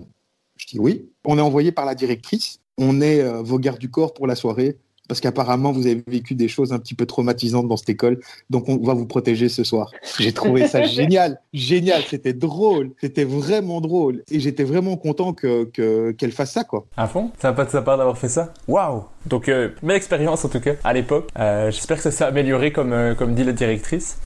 Je 0.56 0.66
dis 0.66 0.78
oui. 0.78 1.10
On 1.24 1.36
est 1.38 1.42
envoyé 1.42 1.70
par 1.70 1.84
la 1.84 1.94
directrice. 1.94 2.60
On 2.78 3.00
est 3.00 3.20
euh, 3.20 3.42
vos 3.42 3.58
gardes 3.58 3.78
du 3.78 3.90
corps 3.90 4.14
pour 4.14 4.26
la 4.26 4.34
soirée. 4.34 4.78
Parce 5.08 5.20
qu'apparemment, 5.20 5.72
vous 5.72 5.86
avez 5.86 6.02
vécu 6.06 6.34
des 6.34 6.48
choses 6.48 6.72
un 6.72 6.78
petit 6.78 6.94
peu 6.94 7.06
traumatisantes 7.06 7.68
dans 7.68 7.76
cette 7.76 7.88
école. 7.90 8.20
Donc, 8.50 8.68
on 8.68 8.76
va 8.78 8.94
vous 8.94 9.06
protéger 9.06 9.48
ce 9.48 9.64
soir. 9.64 9.90
J'ai 10.18 10.32
trouvé 10.32 10.66
ça 10.66 10.82
génial. 10.86 11.40
Génial. 11.52 12.02
C'était 12.08 12.32
drôle. 12.32 12.90
C'était 13.00 13.24
vraiment 13.24 13.80
drôle. 13.80 14.22
Et 14.30 14.40
j'étais 14.40 14.64
vraiment 14.64 14.96
content 14.96 15.32
que, 15.32 15.64
que, 15.64 16.12
qu'elle 16.12 16.32
fasse 16.32 16.52
ça, 16.52 16.64
quoi. 16.64 16.86
À 16.96 17.06
fond? 17.06 17.30
Sympa 17.40 17.64
de 17.64 17.70
sa 17.70 17.82
part 17.82 17.98
d'avoir 17.98 18.18
fait 18.18 18.28
ça? 18.28 18.52
Waouh 18.68 19.04
Donc, 19.26 19.48
euh, 19.48 19.70
belle 19.82 19.96
expérience 19.96 20.44
en 20.44 20.48
tout 20.48 20.60
cas, 20.60 20.72
à 20.84 20.92
l'époque. 20.92 21.28
Euh, 21.38 21.70
J'espère 21.70 21.96
que 21.98 22.02
ça 22.02 22.10
s'est 22.10 22.24
amélioré 22.24 22.72
comme, 22.72 22.92
euh, 22.92 23.14
comme 23.14 23.34
dit 23.34 23.44
la 23.44 23.52
directrice. 23.52 24.18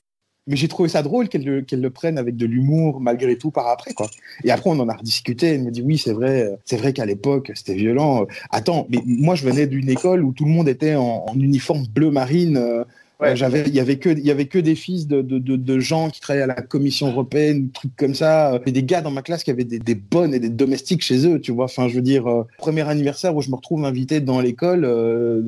Mais 0.47 0.55
j'ai 0.55 0.67
trouvé 0.67 0.89
ça 0.89 1.03
drôle 1.03 1.29
qu'elle 1.29 1.43
le, 1.45 1.63
le 1.71 1.89
prenne 1.89 2.17
avec 2.17 2.35
de 2.35 2.45
l'humour 2.47 2.99
malgré 2.99 3.37
tout 3.37 3.51
par 3.51 3.67
après 3.67 3.93
quoi. 3.93 4.09
Et 4.43 4.51
après 4.51 4.69
on 4.69 4.79
en 4.79 4.89
a 4.89 4.95
rediscuté. 4.95 5.47
Elle 5.47 5.63
me 5.63 5.71
dit 5.71 5.81
oui 5.83 5.97
c'est 5.97 6.13
vrai, 6.13 6.41
euh, 6.43 6.55
c'est 6.65 6.77
vrai 6.77 6.93
qu'à 6.93 7.05
l'époque 7.05 7.51
c'était 7.53 7.75
violent. 7.75 8.23
Euh, 8.23 8.25
Attends, 8.49 8.87
mais 8.89 8.99
moi 9.05 9.35
je 9.35 9.45
venais 9.45 9.67
d'une 9.67 9.89
école 9.89 10.23
où 10.23 10.31
tout 10.33 10.45
le 10.45 10.51
monde 10.51 10.67
était 10.67 10.95
en, 10.95 11.25
en 11.27 11.35
uniforme 11.39 11.85
bleu 11.93 12.11
marine. 12.11 12.57
euh, 12.57 12.83
Ouais. 13.19 13.35
J'avais, 13.35 13.61
il 13.67 13.75
y 13.75 13.79
avait 13.79 13.97
que, 13.99 14.09
il 14.09 14.25
y 14.25 14.31
avait 14.31 14.47
que 14.47 14.57
des 14.57 14.73
fils 14.73 15.05
de, 15.05 15.21
de, 15.21 15.37
de, 15.37 15.55
de 15.55 15.79
gens 15.79 16.09
qui 16.09 16.19
travaillaient 16.21 16.45
à 16.45 16.47
la 16.47 16.63
Commission 16.63 17.07
européenne, 17.11 17.69
trucs 17.69 17.95
comme 17.95 18.15
ça. 18.15 18.59
Et 18.65 18.71
des 18.71 18.81
gars 18.81 19.01
dans 19.01 19.11
ma 19.11 19.21
classe 19.21 19.43
qui 19.43 19.51
avaient 19.51 19.63
des, 19.63 19.77
des 19.77 19.93
bonnes 19.93 20.33
et 20.33 20.39
des 20.39 20.49
domestiques 20.49 21.03
chez 21.03 21.27
eux, 21.27 21.39
tu 21.39 21.51
vois. 21.51 21.65
Enfin, 21.65 21.87
je 21.87 21.93
veux 21.93 22.01
dire, 22.01 22.25
euh, 22.25 22.47
premier 22.57 22.81
anniversaire 22.89 23.35
où 23.35 23.43
je 23.43 23.51
me 23.51 23.55
retrouve 23.57 23.85
invité 23.85 24.21
dans 24.21 24.41
l'école, 24.41 24.85
euh, 24.85 25.39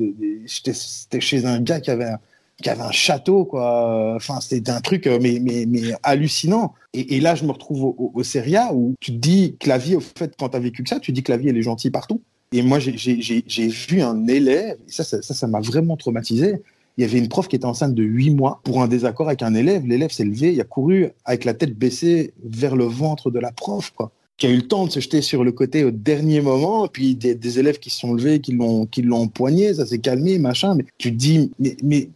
j'étais- 0.46 0.72
c'était 0.72 1.20
chez 1.20 1.46
un 1.46 1.60
gars 1.60 1.80
qui 1.80 1.90
avait 1.90 2.04
un, 2.04 2.20
qui 2.62 2.70
avait 2.70 2.82
un 2.82 2.92
château, 2.92 3.44
quoi. 3.44 4.14
Enfin, 4.14 4.40
c'était 4.40 4.70
un 4.70 4.80
truc, 4.80 5.06
euh, 5.06 5.18
mais, 5.20 5.40
mais, 5.40 5.66
hallucinant. 6.02 6.74
Et, 6.92 7.20
là, 7.20 7.34
je 7.34 7.44
me 7.44 7.50
retrouve 7.50 7.84
au, 7.84 8.12
au, 8.14 8.22
Seria 8.22 8.72
où 8.72 8.94
tu 9.00 9.12
te 9.12 9.16
dis 9.16 9.56
que 9.58 9.68
la 9.68 9.78
vie, 9.78 9.96
au 9.96 10.00
fait, 10.00 10.34
quand 10.38 10.50
tu 10.50 10.56
as 10.56 10.60
vécu 10.60 10.84
que 10.84 10.88
ça, 10.88 11.00
tu 11.00 11.12
dis 11.12 11.22
que 11.22 11.32
la 11.32 11.38
vie, 11.38 11.48
elle 11.48 11.56
est 11.56 11.62
gentille 11.62 11.90
partout. 11.90 12.20
Et 12.52 12.62
moi, 12.62 12.78
j'ai- 12.78 13.68
vu 13.68 14.00
un 14.00 14.28
élève, 14.28 14.76
et 14.86 14.92
ça, 14.92 15.02
ça, 15.04 15.46
m'a 15.48 15.60
vraiment 15.60 15.96
traumatisé. 15.96 16.62
Il 16.96 17.02
y 17.02 17.04
avait 17.04 17.18
une 17.18 17.28
prof 17.28 17.48
qui 17.48 17.56
était 17.56 17.64
enceinte 17.64 17.94
de 17.94 18.04
8 18.04 18.30
mois 18.30 18.60
pour 18.62 18.80
un 18.80 18.86
désaccord 18.86 19.26
avec 19.26 19.42
un 19.42 19.54
élève. 19.54 19.84
L'élève 19.84 20.10
s'est 20.10 20.24
levé, 20.24 20.52
il 20.52 20.60
a 20.60 20.64
couru 20.64 21.08
avec 21.24 21.44
la 21.44 21.54
tête 21.54 21.76
baissée 21.76 22.32
vers 22.44 22.76
le 22.76 22.84
ventre 22.84 23.32
de 23.32 23.40
la 23.40 23.50
prof, 23.50 23.90
quoi. 23.96 24.12
Qui 24.36 24.46
a 24.46 24.50
eu 24.50 24.56
le 24.56 24.68
temps 24.68 24.86
de 24.86 24.90
se 24.90 25.00
jeter 25.00 25.20
sur 25.20 25.42
le 25.42 25.50
côté 25.50 25.82
au 25.82 25.90
dernier 25.90 26.40
moment. 26.40 26.86
Puis 26.86 27.16
des, 27.16 27.58
élèves 27.58 27.80
qui 27.80 27.90
se 27.90 27.98
sont 27.98 28.14
levés, 28.14 28.40
qui 28.40 28.52
l'ont 28.52 28.86
qui 28.86 29.02
l'ont 29.02 29.22
empoigné, 29.22 29.74
ça 29.74 29.86
s'est 29.86 29.98
calmé, 29.98 30.38
machin. 30.38 30.76
Mais 30.76 30.84
tu 30.98 31.10
te 31.10 31.16
dis, 31.16 31.50
mais 31.58 32.08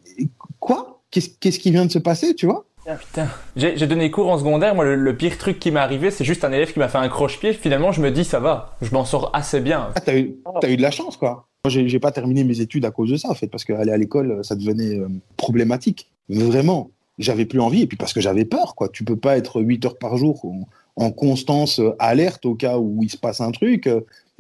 quoi? 0.61 1.01
Qu'est-ce 1.11 1.59
qui 1.59 1.71
vient 1.71 1.87
de 1.87 1.91
se 1.93 1.99
passer, 1.99 2.35
tu 2.35 2.47
vois? 2.47 2.65
Ah, 2.87 2.95
putain. 2.95 3.29
J'ai 3.57 3.87
donné 3.87 4.11
cours 4.11 4.31
en 4.31 4.39
secondaire. 4.39 4.75
Moi, 4.75 4.85
le, 4.85 4.95
le 4.95 5.17
pire 5.17 5.37
truc 5.37 5.59
qui 5.59 5.71
m'est 5.71 5.81
arrivé, 5.81 6.11
c'est 6.11 6.25
juste 6.25 6.43
un 6.45 6.53
élève 6.53 6.73
qui 6.73 6.79
m'a 6.79 6.89
fait 6.89 6.99
un 6.99 7.09
croche-pied. 7.09 7.53
Finalement, 7.53 7.93
je 7.93 8.01
me 8.01 8.11
dis, 8.11 8.25
ça 8.25 8.41
va. 8.41 8.77
Je 8.81 8.91
m'en 8.93 9.05
sors 9.05 9.31
assez 9.35 9.61
bien. 9.61 9.91
Ah, 9.95 10.01
t'as 10.01 10.17
eu, 10.17 10.37
eu 10.67 10.77
de 10.77 10.83
la 10.83 10.91
chance, 10.91 11.17
quoi. 11.19 11.49
Moi, 11.65 11.71
j'ai 11.71 11.99
pas 11.99 12.13
terminé 12.13 12.45
mes 12.45 12.61
études 12.61 12.85
à 12.87 12.91
cause 12.91 13.11
de 13.11 13.17
ça, 13.17 13.29
en 13.31 13.35
fait, 13.35 13.49
parce 13.49 13.65
qu'aller 13.65 13.93
à 13.93 13.97
l'école, 13.99 14.43
ça 14.43 14.55
devenait 14.55 14.99
euh, 14.99 15.09
problématique. 15.37 16.11
Vraiment. 16.31 16.91
J'avais 17.19 17.47
plus 17.47 17.61
envie, 17.61 17.83
et 17.83 17.87
puis 17.87 17.97
parce 17.97 18.13
que 18.13 18.21
j'avais 18.21 18.45
peur, 18.45 18.75
quoi. 18.75 18.89
Tu 18.89 19.05
peux 19.05 19.17
pas 19.17 19.37
être 19.37 19.61
8 19.61 19.85
heures 19.85 19.99
par 19.99 20.17
jour 20.17 20.43
en, 20.45 20.63
en 20.97 21.11
constance 21.11 21.81
euh, 21.81 21.95
alerte 21.99 22.47
au 22.47 22.55
cas 22.55 22.79
où 22.79 23.01
il 23.03 23.11
se 23.11 23.17
passe 23.17 23.41
un 23.41 23.51
truc. 23.51 23.89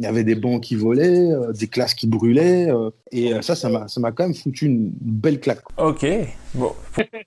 Il 0.01 0.05
y 0.05 0.09
avait 0.09 0.23
des 0.23 0.37
bancs 0.37 0.63
qui 0.63 0.77
volaient, 0.77 1.33
euh, 1.33 1.53
des 1.53 1.67
classes 1.67 1.95
qui 1.95 2.07
brûlaient, 2.07 2.71
euh, 2.71 2.91
et 3.11 3.35
euh, 3.35 3.43
ça, 3.43 3.57
ça 3.57 3.69
m'a 3.69 3.89
ça 3.89 4.01
m'a 4.01 4.13
quand 4.13 4.23
même 4.25 4.35
foutu 4.35 4.67
une 4.67 4.93
belle 5.01 5.41
claque. 5.41 5.63
Ok. 5.77 6.07
Bon. 6.55 6.73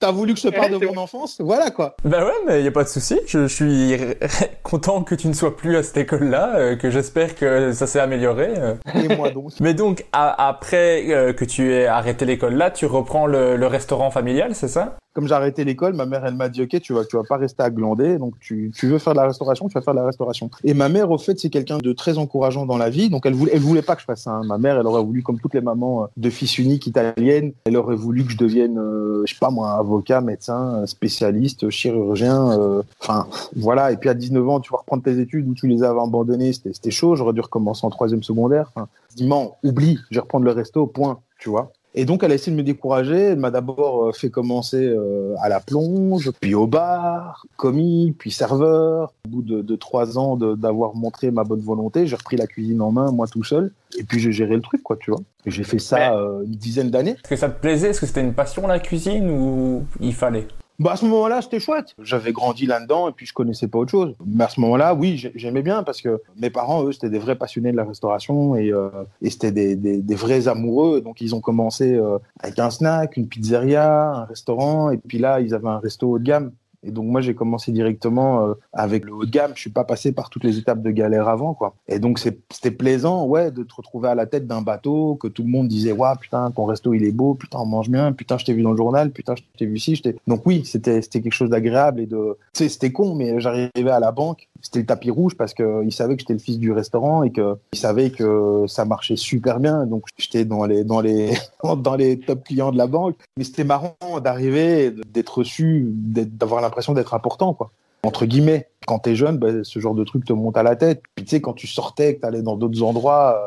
T'as 0.00 0.10
voulu 0.10 0.32
que 0.34 0.40
je 0.40 0.48
te 0.48 0.54
parle 0.54 0.78
de 0.80 0.86
mon 0.86 0.96
enfance? 0.96 1.36
Voilà, 1.40 1.70
quoi. 1.70 1.94
Bah 2.04 2.24
ouais, 2.24 2.32
mais 2.46 2.62
y 2.62 2.66
a 2.66 2.70
pas 2.72 2.84
de 2.84 2.88
souci. 2.88 3.18
Je, 3.26 3.46
je 3.46 3.54
suis 3.54 3.94
content 4.62 5.02
que 5.04 5.14
tu 5.14 5.28
ne 5.28 5.34
sois 5.34 5.54
plus 5.54 5.76
à 5.76 5.82
cette 5.82 5.98
école-là, 5.98 6.56
euh, 6.56 6.76
que 6.76 6.90
j'espère 6.90 7.34
que 7.34 7.72
ça 7.72 7.86
s'est 7.86 8.00
amélioré. 8.00 8.48
euh. 8.56 8.74
Et 8.94 9.14
moi 9.16 9.30
donc. 9.30 9.52
Mais 9.60 9.74
donc, 9.74 10.06
après 10.12 11.04
euh, 11.10 11.32
que 11.34 11.44
tu 11.44 11.72
aies 11.74 11.86
arrêté 11.86 12.24
l'école 12.24 12.54
là, 12.54 12.70
tu 12.70 12.86
reprends 12.86 13.26
le, 13.26 13.56
le 13.56 13.66
restaurant 13.66 14.10
familial, 14.10 14.54
c'est 14.54 14.68
ça? 14.68 14.96
Comme 15.12 15.28
j'ai 15.28 15.34
arrêté 15.34 15.64
l'école, 15.64 15.92
ma 15.94 16.06
mère, 16.06 16.24
elle 16.24 16.34
m'a 16.34 16.48
dit, 16.48 16.62
OK, 16.62 16.80
tu 16.80 16.94
vas, 16.94 17.04
tu 17.04 17.16
vas 17.16 17.22
pas 17.22 17.36
rester 17.36 17.62
à 17.62 17.70
glander, 17.70 18.18
donc 18.18 18.34
tu, 18.40 18.72
tu 18.74 18.86
veux 18.86 18.98
faire 18.98 19.12
de 19.12 19.18
la 19.18 19.26
restauration, 19.26 19.68
tu 19.68 19.74
vas 19.74 19.82
faire 19.82 19.94
de 19.94 19.98
la 19.98 20.06
restauration. 20.06 20.50
Et 20.64 20.72
ma 20.74 20.88
mère, 20.88 21.10
au 21.10 21.18
fait, 21.18 21.38
c'est 21.38 21.50
quelqu'un 21.50 21.78
de 21.78 21.92
très 21.92 22.16
encourageant 22.18 22.64
dans 22.66 22.78
la 22.78 22.88
vie, 22.88 23.10
donc 23.10 23.26
elle 23.26 23.34
voulait, 23.34 23.52
elle 23.54 23.60
voulait 23.60 23.82
pas 23.82 23.94
que 23.94 24.00
je 24.00 24.06
fasse 24.06 24.22
ça. 24.22 24.30
hein. 24.30 24.42
Ma 24.44 24.58
mère, 24.58 24.78
elle 24.78 24.86
aurait 24.86 25.02
voulu, 25.02 25.22
comme 25.22 25.38
toutes 25.38 25.54
les 25.54 25.60
mamans 25.60 26.04
euh, 26.04 26.06
de 26.16 26.30
fils 26.30 26.58
uniques 26.58 26.86
italiennes, 26.86 27.52
elle 27.64 27.76
aurait 27.76 27.96
voulu 27.96 28.24
que 28.24 28.32
je 28.32 28.38
devienne, 28.38 28.78
euh, 28.78 29.22
je 29.26 29.34
sais 29.34 29.38
pas 29.38 29.50
moi, 29.50 29.72
avocat, 29.72 30.20
médecin, 30.20 30.76
euh, 30.76 30.86
spécialiste, 30.86 31.68
chirurgien, 31.68 32.52
euh, 32.58 32.82
enfin, 33.00 33.26
voilà. 33.56 33.92
Et 33.92 33.96
puis 33.96 34.08
à 34.08 34.14
19 34.14 34.48
ans, 34.48 34.60
tu 34.60 34.72
vas 34.72 34.78
reprendre 34.78 35.02
tes 35.02 35.18
études 35.18 35.46
où 35.48 35.54
tu 35.54 35.66
les 35.66 35.82
avais 35.82 36.00
abandonnées, 36.00 36.52
c'était 36.52 36.90
chaud, 36.90 37.16
j'aurais 37.16 37.32
dû 37.32 37.40
recommencer 37.40 37.86
en 37.86 37.90
troisième 37.90 38.22
secondaire. 38.22 38.70
Enfin, 38.74 38.88
dis, 39.16 39.28
oublie, 39.62 39.98
je 40.10 40.16
vais 40.16 40.20
reprendre 40.22 40.44
le 40.44 40.52
resto, 40.52 40.86
point, 40.86 41.20
tu 41.38 41.50
vois. 41.50 41.72
Et 41.94 42.04
donc, 42.04 42.22
elle 42.22 42.32
a 42.32 42.34
essayé 42.34 42.52
de 42.52 42.56
me 42.56 42.62
décourager. 42.62 43.16
Elle 43.16 43.38
m'a 43.38 43.50
d'abord 43.50 44.06
euh, 44.06 44.12
fait 44.12 44.30
commencer 44.30 44.82
euh, 44.82 45.34
à 45.42 45.48
la 45.48 45.60
plonge, 45.60 46.30
puis 46.40 46.54
au 46.54 46.66
bar, 46.66 47.46
commis, 47.56 48.14
puis 48.18 48.30
serveur. 48.30 49.12
Au 49.26 49.28
bout 49.28 49.42
de, 49.42 49.60
de 49.60 49.76
trois 49.76 50.18
ans 50.18 50.36
d'avoir 50.36 50.94
montré 50.94 51.30
ma 51.30 51.44
bonne 51.44 51.60
volonté, 51.60 52.06
j'ai 52.06 52.16
repris 52.16 52.36
la 52.36 52.46
cuisine 52.46 52.80
en 52.80 52.92
main, 52.92 53.12
moi 53.12 53.26
tout 53.26 53.44
seul. 53.44 53.72
Et 53.98 54.04
puis, 54.04 54.20
j'ai 54.20 54.32
géré 54.32 54.54
le 54.54 54.62
truc, 54.62 54.82
quoi, 54.82 54.96
tu 54.96 55.10
vois. 55.10 55.20
Et 55.44 55.50
j'ai 55.50 55.64
fait 55.64 55.78
ça 55.78 56.16
euh, 56.16 56.44
une 56.44 56.52
dizaine 56.52 56.90
d'années. 56.90 57.12
Est-ce 57.12 57.28
que 57.28 57.36
ça 57.36 57.50
te 57.50 57.60
plaisait? 57.60 57.90
Est-ce 57.90 58.00
que 58.00 58.06
c'était 58.06 58.22
une 58.22 58.34
passion 58.34 58.66
la 58.66 58.78
cuisine 58.78 59.30
ou 59.30 59.82
il 60.00 60.14
fallait? 60.14 60.46
Bah 60.82 60.92
à 60.92 60.96
ce 60.96 61.04
moment-là, 61.04 61.40
c'était 61.42 61.60
chouette. 61.60 61.94
J'avais 62.02 62.32
grandi 62.32 62.66
là-dedans 62.66 63.08
et 63.08 63.12
puis 63.12 63.24
je 63.24 63.32
connaissais 63.32 63.68
pas 63.68 63.78
autre 63.78 63.92
chose. 63.92 64.16
Mais 64.26 64.42
à 64.44 64.48
ce 64.48 64.58
moment-là, 64.60 64.94
oui, 64.94 65.16
j'ai- 65.16 65.30
j'aimais 65.36 65.62
bien 65.62 65.84
parce 65.84 66.00
que 66.02 66.20
mes 66.36 66.50
parents, 66.50 66.82
eux, 66.84 66.90
c'était 66.92 67.08
des 67.10 67.20
vrais 67.20 67.36
passionnés 67.36 67.70
de 67.70 67.76
la 67.76 67.84
restauration 67.84 68.56
et, 68.56 68.72
euh, 68.72 68.88
et 69.20 69.30
c'était 69.30 69.52
des, 69.52 69.76
des, 69.76 69.98
des 70.02 70.14
vrais 70.16 70.48
amoureux. 70.48 71.00
Donc 71.00 71.20
ils 71.20 71.34
ont 71.36 71.40
commencé 71.40 71.94
euh, 71.94 72.18
avec 72.40 72.58
un 72.58 72.70
snack, 72.70 73.16
une 73.16 73.28
pizzeria, 73.28 74.10
un 74.12 74.24
restaurant 74.24 74.90
et 74.90 74.96
puis 74.96 75.18
là, 75.18 75.40
ils 75.40 75.54
avaient 75.54 75.68
un 75.68 75.78
resto 75.78 76.10
haut 76.10 76.18
de 76.18 76.24
gamme. 76.24 76.50
Et 76.84 76.90
donc 76.90 77.06
moi 77.06 77.20
j'ai 77.20 77.34
commencé 77.34 77.72
directement 77.72 78.46
euh, 78.46 78.54
avec 78.72 79.04
le 79.04 79.12
haut 79.12 79.24
de 79.24 79.30
gamme. 79.30 79.52
Je 79.54 79.60
suis 79.60 79.70
pas 79.70 79.84
passé 79.84 80.12
par 80.12 80.30
toutes 80.30 80.44
les 80.44 80.58
étapes 80.58 80.82
de 80.82 80.90
galère 80.90 81.28
avant 81.28 81.54
quoi. 81.54 81.74
Et 81.88 81.98
donc 81.98 82.18
c'était 82.18 82.70
plaisant 82.70 83.26
ouais 83.26 83.50
de 83.50 83.62
te 83.62 83.74
retrouver 83.74 84.08
à 84.08 84.14
la 84.14 84.26
tête 84.26 84.46
d'un 84.46 84.62
bateau 84.62 85.16
que 85.16 85.28
tout 85.28 85.42
le 85.42 85.48
monde 85.48 85.68
disait 85.68 85.92
waouh 85.92 86.16
putain 86.16 86.50
ton 86.50 86.64
resto 86.64 86.94
il 86.94 87.04
est 87.04 87.12
beau, 87.12 87.34
putain 87.34 87.58
on 87.60 87.66
mange 87.66 87.88
bien, 87.88 88.12
putain 88.12 88.38
je 88.38 88.44
t'ai 88.44 88.54
vu 88.54 88.62
dans 88.62 88.72
le 88.72 88.76
journal, 88.76 89.10
putain 89.10 89.34
je 89.36 89.42
t'ai 89.56 89.66
vu 89.66 89.76
ici. 89.76 90.00
Donc 90.26 90.46
oui 90.46 90.64
c'était 90.64 91.02
c'était 91.02 91.20
quelque 91.20 91.32
chose 91.32 91.50
d'agréable 91.50 92.00
et 92.00 92.06
de 92.06 92.36
c'était 92.52 92.92
con 92.92 93.14
mais 93.14 93.40
j'arrivais 93.40 93.90
à 93.90 94.00
la 94.00 94.12
banque 94.12 94.48
c'était 94.62 94.78
le 94.78 94.86
tapis 94.86 95.10
rouge 95.10 95.36
parce 95.36 95.54
que 95.54 95.84
ils 95.84 95.92
savaient 95.92 96.14
que 96.14 96.20
j'étais 96.20 96.32
le 96.32 96.38
fils 96.38 96.58
du 96.58 96.72
restaurant 96.72 97.24
et 97.24 97.30
que 97.30 97.56
ils 97.72 97.78
savaient 97.78 98.10
que 98.10 98.64
ça 98.68 98.84
marchait 98.84 99.16
super 99.16 99.60
bien. 99.60 99.86
Donc 99.86 100.06
j'étais 100.16 100.44
dans 100.44 100.64
les 100.64 100.84
dans 100.84 101.00
les 101.00 101.32
dans 101.76 101.96
les 101.96 102.18
top 102.20 102.44
clients 102.44 102.72
de 102.72 102.78
la 102.78 102.86
banque. 102.86 103.16
Mais 103.36 103.44
c'était 103.44 103.64
marrant 103.64 103.96
d'arriver 104.22 104.94
d'être 105.12 105.38
reçu 105.38 105.86
d'avoir 105.92 106.62
l'impression 106.62 106.94
d'être 106.94 107.14
important 107.14 107.54
quoi. 107.54 107.70
Entre 108.04 108.24
guillemets. 108.24 108.68
Quand 108.86 108.98
t'es 108.98 109.14
jeune 109.14 109.38
bah, 109.38 109.62
ce 109.62 109.78
genre 109.78 109.94
de 109.94 110.04
truc 110.04 110.24
te 110.24 110.32
monte 110.32 110.56
à 110.56 110.62
la 110.62 110.76
tête. 110.76 111.02
Puis 111.14 111.24
tu 111.24 111.30
sais 111.30 111.40
quand 111.40 111.52
tu 111.52 111.66
sortais 111.66 112.16
que 112.16 112.20
t'allais 112.20 112.42
dans 112.42 112.56
d'autres 112.56 112.82
endroits 112.82 113.38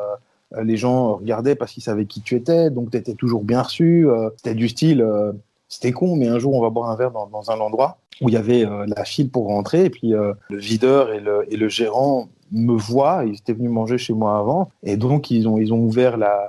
euh, 0.54 0.62
les 0.62 0.76
gens 0.76 1.16
regardaient 1.16 1.56
parce 1.56 1.72
qu'ils 1.72 1.82
savaient 1.82 2.06
qui 2.06 2.20
tu 2.20 2.36
étais. 2.36 2.70
Donc 2.70 2.90
t'étais 2.90 3.14
toujours 3.14 3.42
bien 3.42 3.62
reçu 3.62 4.08
euh, 4.08 4.30
c'était 4.36 4.54
du 4.54 4.68
style 4.68 5.00
euh, 5.02 5.32
c'était 5.68 5.92
con 5.92 6.16
mais 6.16 6.28
un 6.28 6.38
jour 6.38 6.54
on 6.54 6.60
va 6.60 6.70
boire 6.70 6.90
un 6.90 6.96
verre 6.96 7.10
dans, 7.10 7.50
un 7.50 7.60
endroit 7.60 7.98
où 8.20 8.28
il 8.28 8.32
y 8.32 8.38
avait 8.38 8.64
euh, 8.64 8.86
la 8.96 9.04
file 9.04 9.30
pour 9.30 9.46
rentrer. 9.46 9.84
Et 9.84 9.90
puis 9.90 10.14
euh, 10.14 10.32
le 10.48 10.58
videur 10.58 11.12
et 11.12 11.20
le, 11.20 11.68
gérant 11.68 12.28
me 12.52 12.74
voient, 12.74 13.24
ils 13.26 13.34
étaient 13.34 13.52
venus 13.52 13.70
manger 13.70 13.98
chez 13.98 14.14
moi 14.14 14.38
avant. 14.38 14.70
Et 14.82 14.96
donc 14.96 15.30
ils 15.30 15.48
ont 15.48 15.78
ouvert 15.78 16.16
la, 16.16 16.48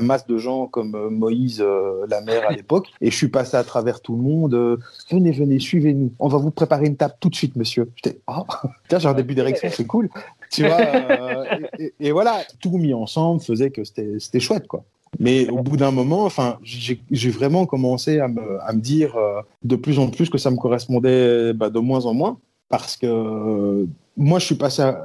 masse 0.00 0.26
de 0.26 0.36
gens 0.36 0.66
comme 0.66 0.94
euh, 0.94 1.08
Moïse 1.08 1.64
la 2.08 2.20
mère 2.20 2.48
à 2.48 2.52
l'époque. 2.52 2.88
Et 3.00 3.10
je 3.10 3.16
suis 3.16 3.28
passé 3.28 3.56
à 3.56 3.64
travers 3.64 4.00
tout 4.00 4.14
le 4.14 4.22
monde 4.22 4.78
venez 5.10 5.32
venez 5.32 5.58
suivez-nous. 5.58 6.12
On 6.18 6.28
va 6.28 6.38
vous 6.38 6.50
préparer 6.50 6.86
une 6.86 6.96
table 6.96 7.14
tout 7.18 7.30
de 7.30 7.34
suite 7.34 7.56
monsieur. 7.56 7.90
J'étais 7.96 8.20
tiens 8.88 8.98
j'ai 8.98 9.08
un 9.08 9.14
début 9.14 9.34
d'érection 9.34 9.68
c'est 9.72 9.86
cool. 9.86 10.10
Tu 10.50 10.64
vois 10.64 10.78
et, 11.78 11.94
et- 11.98 12.12
voilà. 12.12 12.38
Tout 12.60 12.78
mis 12.78 12.94
ensemble 12.94 13.40
faisait 13.40 13.70
que 13.70 13.82
c'était 13.84 14.40
chouette 14.40 14.68
quoi 14.68 14.84
mais 15.18 15.48
au 15.48 15.62
bout 15.62 15.76
d'un 15.76 15.90
moment, 15.90 16.24
enfin, 16.24 16.58
j'ai 16.62 17.30
vraiment 17.30 17.66
commencé 17.66 18.20
à 18.20 18.28
me, 18.28 18.74
dire 18.74 19.16
euh, 19.16 19.40
de 19.64 19.76
plus 19.76 19.98
en 19.98 20.08
plus 20.08 20.30
que 20.30 20.38
ça 20.38 20.50
me 20.50 20.56
correspondait 20.56 21.52
bah, 21.52 21.70
de 21.70 21.78
moins 21.78 22.06
en 22.06 22.14
moins, 22.14 22.38
parce 22.68 22.96
que 22.96 23.06
euh, 23.06 23.86
moi, 24.16 24.38
je 24.38 24.54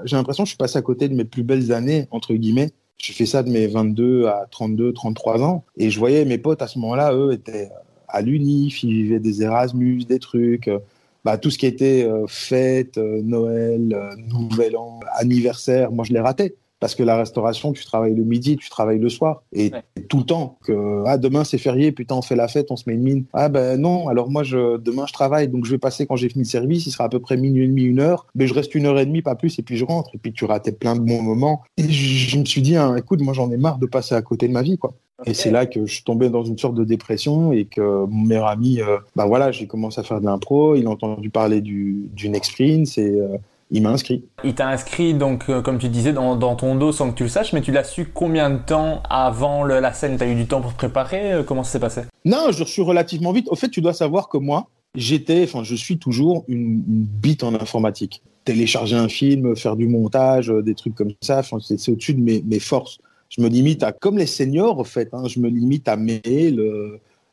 j'ai 0.06 0.16
l'impression 0.16 0.44
que 0.44 0.48
je 0.48 0.52
suis 0.52 0.58
passé 0.58 0.78
à 0.78 0.82
côté 0.82 1.08
de 1.10 1.16
mes 1.16 1.26
plus 1.26 1.44
belles 1.44 1.72
années 1.72 2.08
entre 2.12 2.34
guillemets. 2.34 2.72
J'ai 2.98 3.14
fait 3.14 3.26
ça 3.26 3.42
de 3.42 3.50
mes 3.50 3.68
22 3.68 4.28
à 4.28 4.48
32, 4.52 4.94
33 4.94 5.42
ans, 5.44 5.64
et 5.78 5.90
je 5.90 5.98
voyais 6.00 6.26
mes 6.26 6.38
potes 6.38 6.62
à 6.62 6.68
ce 6.68 6.78
moment-là, 6.80 7.14
eux 7.14 7.34
étaient 7.34 7.70
à 8.08 8.22
l'UNIF, 8.22 8.84
ils 8.84 8.94
vivaient 8.94 9.20
des 9.20 9.42
Erasmus, 9.42 10.06
des 10.06 10.20
trucs. 10.20 10.68
euh, 10.68 10.80
bah, 11.24 11.38
tout 11.38 11.52
ce 11.52 11.58
qui 11.58 11.68
était 11.68 12.04
euh, 12.04 12.26
fête, 12.28 12.98
euh, 12.98 13.22
Noël, 13.22 13.94
euh, 13.94 14.16
Nouvel 14.18 14.76
An, 14.76 15.00
anniversaire, 15.14 15.92
moi 15.92 16.04
je 16.04 16.14
les 16.14 16.20
ratais. 16.20 16.56
Parce 16.82 16.96
que 16.96 17.04
la 17.04 17.16
restauration, 17.16 17.72
tu 17.72 17.86
travailles 17.86 18.16
le 18.16 18.24
midi, 18.24 18.58
tu 18.58 18.70
travailles 18.70 19.00
le 19.00 19.08
soir. 19.08 19.44
Et 19.54 19.72
Ouais. 19.72 19.84
tout 20.10 20.18
le 20.18 20.24
temps. 20.26 20.58
Que, 20.66 21.04
ah, 21.06 21.18
demain 21.18 21.44
c'est 21.46 21.60
férié, 21.60 21.92
putain, 21.94 22.16
on 22.16 22.22
fait 22.22 22.36
la 22.36 22.48
fête, 22.50 22.72
on 22.72 22.76
se 22.76 22.84
met 22.88 22.96
une 22.96 23.04
mine. 23.04 23.24
Ah, 23.34 23.48
ben 23.48 23.80
non, 23.80 24.10
alors 24.10 24.30
moi, 24.30 24.44
je, 24.44 24.78
demain 24.78 25.06
je 25.08 25.14
travaille, 25.14 25.48
donc 25.48 25.64
je 25.66 25.72
vais 25.72 25.78
passer 25.78 26.06
quand 26.08 26.16
j'ai 26.18 26.28
fini 26.28 26.44
le 26.44 26.50
service, 26.50 26.88
il 26.88 26.92
sera 26.92 27.06
à 27.06 27.10
peu 27.10 27.20
près 27.20 27.38
minuit 27.38 27.64
et 27.64 27.68
demi, 27.68 27.84
une 27.84 28.00
heure. 28.00 28.26
Mais 28.36 28.48
je 28.48 28.54
reste 28.54 28.76
une 28.76 28.88
heure 28.88 29.00
et 29.00 29.06
demie, 29.06 29.22
pas 29.22 29.36
plus, 29.36 29.58
et 29.60 29.62
puis 29.62 29.78
je 29.78 29.86
rentre. 29.86 30.10
Et 30.16 30.18
puis 30.18 30.34
tu 30.34 30.44
ratais 30.44 30.72
plein 30.74 30.96
de 30.96 31.02
bons 31.02 31.22
moments. 31.22 31.62
Et 31.78 31.84
je, 31.84 32.30
je 32.30 32.38
me 32.40 32.46
suis 32.46 32.62
dit, 32.64 32.76
hein, 32.76 32.96
écoute, 32.98 33.22
moi 33.22 33.34
j'en 33.34 33.50
ai 33.52 33.58
marre 33.58 33.78
de 33.78 33.86
passer 33.86 34.16
à 34.16 34.22
côté 34.24 34.48
de 34.48 34.54
ma 34.54 34.64
vie, 34.64 34.78
quoi. 34.78 34.94
Et 35.28 35.36
c'est 35.36 35.52
là 35.52 35.68
que 35.68 35.86
je 35.86 35.94
suis 35.94 36.04
tombé 36.04 36.32
dans 36.32 36.44
une 36.44 36.58
sorte 36.58 36.74
de 36.74 36.84
dépression 36.84 37.52
et 37.52 37.66
que 37.66 37.80
mon 38.06 38.26
meilleur 38.26 38.48
ami, 38.48 38.82
euh, 38.82 38.98
bah 39.16 39.28
voilà, 39.28 39.52
j'ai 39.52 39.68
commencé 39.68 40.00
à 40.02 40.04
faire 40.04 40.20
de 40.20 40.26
l'impro, 40.26 40.74
il 40.76 40.88
a 40.88 40.90
entendu 40.90 41.30
parler 41.30 41.62
du, 41.62 42.10
du 42.12 42.28
Next 42.30 42.56
Prince 42.56 42.98
et 42.98 43.20
euh, 43.20 43.38
il 43.72 43.82
m'a 43.82 43.92
inscrit. 43.92 44.26
Il 44.44 44.54
t'a 44.54 44.68
inscrit, 44.68 45.14
donc, 45.14 45.46
euh, 45.50 45.62
comme 45.62 45.78
tu 45.80 45.88
disais, 45.90 46.14
dans, 46.14 46.36
dans 46.36 46.56
ton 46.56 46.76
dos 46.76 46.92
sans 46.92 47.12
que 47.12 47.16
tu 47.18 47.24
le 47.24 47.30
saches, 47.30 47.54
mais 47.54 47.62
tu 47.62 47.72
l'as 47.72 47.84
su 47.84 48.06
combien 48.06 48.50
de 48.50 48.60
temps 48.60 49.02
avant 49.10 49.64
le- 49.64 49.80
la 49.80 49.94
scène? 49.94 50.18
T'as 50.18 50.28
eu 50.28 50.36
du 50.36 50.46
temps 50.46 50.62
pour 50.62 50.74
te 50.74 50.78
préparer? 50.78 51.34
Euh, 51.34 51.44
Comment 51.44 51.64
ça 51.64 51.72
s'est 51.72 51.80
passé? 51.80 52.02
Non, 52.26 52.52
je 52.52 52.64
suis 52.64 52.82
relativement 52.82 53.32
vite. 53.32 53.48
Au 53.50 53.56
fait, 53.56 53.70
tu 53.70 53.82
dois 53.82 53.94
savoir 53.94 54.28
que 54.30 54.38
moi, 54.38 54.68
j'étais, 54.96 55.44
enfin, 55.44 55.64
je 55.64 55.76
suis 55.76 55.98
toujours 55.98 56.44
une, 56.48 56.84
une 56.88 57.06
bite 57.06 57.44
en 57.44 57.54
informatique. 57.56 58.22
Télécharger 58.44 58.96
un 58.96 59.08
film, 59.08 59.56
faire 59.56 59.76
du 59.76 59.88
montage, 59.88 60.50
euh, 60.52 60.62
des 60.62 60.76
trucs 60.76 60.96
comme 60.96 61.14
ça, 61.22 61.42
c'est 61.62 61.90
au-dessus 61.90 62.14
de 62.14 62.22
mes, 62.22 62.44
mes 62.46 62.60
forces. 62.60 63.00
Je 63.30 63.42
me 63.42 63.48
limite 63.48 63.84
à, 63.84 63.94
comme 63.94 64.18
les 64.18 64.26
seniors, 64.26 64.78
au 64.80 64.84
fait, 64.84 65.10
hein, 65.14 65.24
je 65.28 65.40
me 65.40 65.48
limite 65.48 65.88
à 65.88 65.96
mail, 65.96 66.62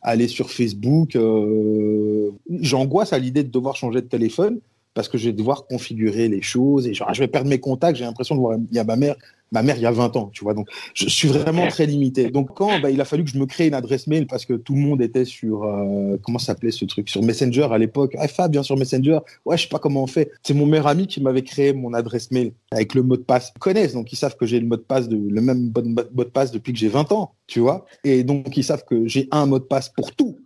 aller 0.00 0.28
sur 0.28 0.48
Facebook. 0.50 1.16
euh, 1.16 2.30
J'angoisse 2.60 3.12
à 3.12 3.18
l'idée 3.18 3.42
de 3.42 3.50
devoir 3.50 3.74
changer 3.74 4.00
de 4.02 4.06
téléphone 4.06 4.60
parce 4.98 5.08
que 5.08 5.16
je 5.16 5.26
vais 5.26 5.32
devoir 5.32 5.68
configurer 5.68 6.26
les 6.26 6.42
choses 6.42 6.88
et 6.88 6.92
genre, 6.92 7.14
je 7.14 7.20
vais 7.20 7.28
perdre 7.28 7.48
mes 7.48 7.60
contacts. 7.60 7.96
J'ai 7.96 8.04
l'impression 8.04 8.34
de 8.34 8.40
voir, 8.40 8.58
il 8.68 8.76
y 8.76 8.80
a 8.80 8.84
ma 8.84 8.96
mère, 8.96 9.14
ma 9.52 9.62
mère 9.62 9.76
il 9.76 9.82
y 9.82 9.86
a 9.86 9.92
20 9.92 10.16
ans, 10.16 10.28
tu 10.32 10.42
vois. 10.42 10.54
Donc, 10.54 10.66
je 10.92 11.08
suis 11.08 11.28
vraiment 11.28 11.68
très 11.68 11.86
limité. 11.86 12.30
Donc, 12.30 12.48
quand 12.56 12.80
bah, 12.80 12.90
il 12.90 13.00
a 13.00 13.04
fallu 13.04 13.22
que 13.22 13.30
je 13.30 13.38
me 13.38 13.46
crée 13.46 13.68
une 13.68 13.74
adresse 13.74 14.08
mail 14.08 14.26
parce 14.26 14.44
que 14.44 14.54
tout 14.54 14.74
le 14.74 14.80
monde 14.80 15.00
était 15.00 15.24
sur, 15.24 15.62
euh, 15.62 16.16
comment 16.20 16.40
s'appelait 16.40 16.72
ce 16.72 16.84
truc, 16.84 17.08
sur 17.08 17.22
Messenger 17.22 17.68
à 17.70 17.78
l'époque. 17.78 18.16
Ah, 18.18 18.26
Fab, 18.26 18.50
bien 18.50 18.64
sur 18.64 18.76
Messenger. 18.76 19.20
Ouais, 19.44 19.56
je 19.56 19.62
sais 19.62 19.68
pas 19.68 19.78
comment 19.78 20.02
on 20.02 20.08
fait. 20.08 20.32
C'est 20.42 20.52
mon 20.52 20.66
meilleur 20.66 20.88
ami 20.88 21.06
qui 21.06 21.20
m'avait 21.20 21.44
créé 21.44 21.72
mon 21.72 21.94
adresse 21.94 22.32
mail 22.32 22.50
avec 22.72 22.92
le 22.96 23.04
mot 23.04 23.16
de 23.16 23.22
passe. 23.22 23.52
Ils 23.54 23.60
connaissent, 23.60 23.92
donc 23.92 24.12
ils 24.12 24.16
savent 24.16 24.36
que 24.36 24.46
j'ai 24.46 24.58
le 24.58 24.66
mot 24.66 24.74
de 24.74 24.82
passe, 24.82 25.08
de, 25.08 25.16
le 25.16 25.40
même 25.40 25.70
mot 25.72 25.80
de 25.80 25.90
mot 25.90 26.24
de 26.24 26.30
passe 26.30 26.50
depuis 26.50 26.72
que 26.72 26.78
j'ai 26.80 26.88
20 26.88 27.12
ans, 27.12 27.34
tu 27.46 27.60
vois. 27.60 27.86
Et 28.02 28.24
donc, 28.24 28.56
ils 28.56 28.64
savent 28.64 28.84
que 28.84 29.06
j'ai 29.06 29.28
un 29.30 29.46
mot 29.46 29.60
de 29.60 29.64
passe 29.64 29.90
pour 29.90 30.10
tout 30.10 30.40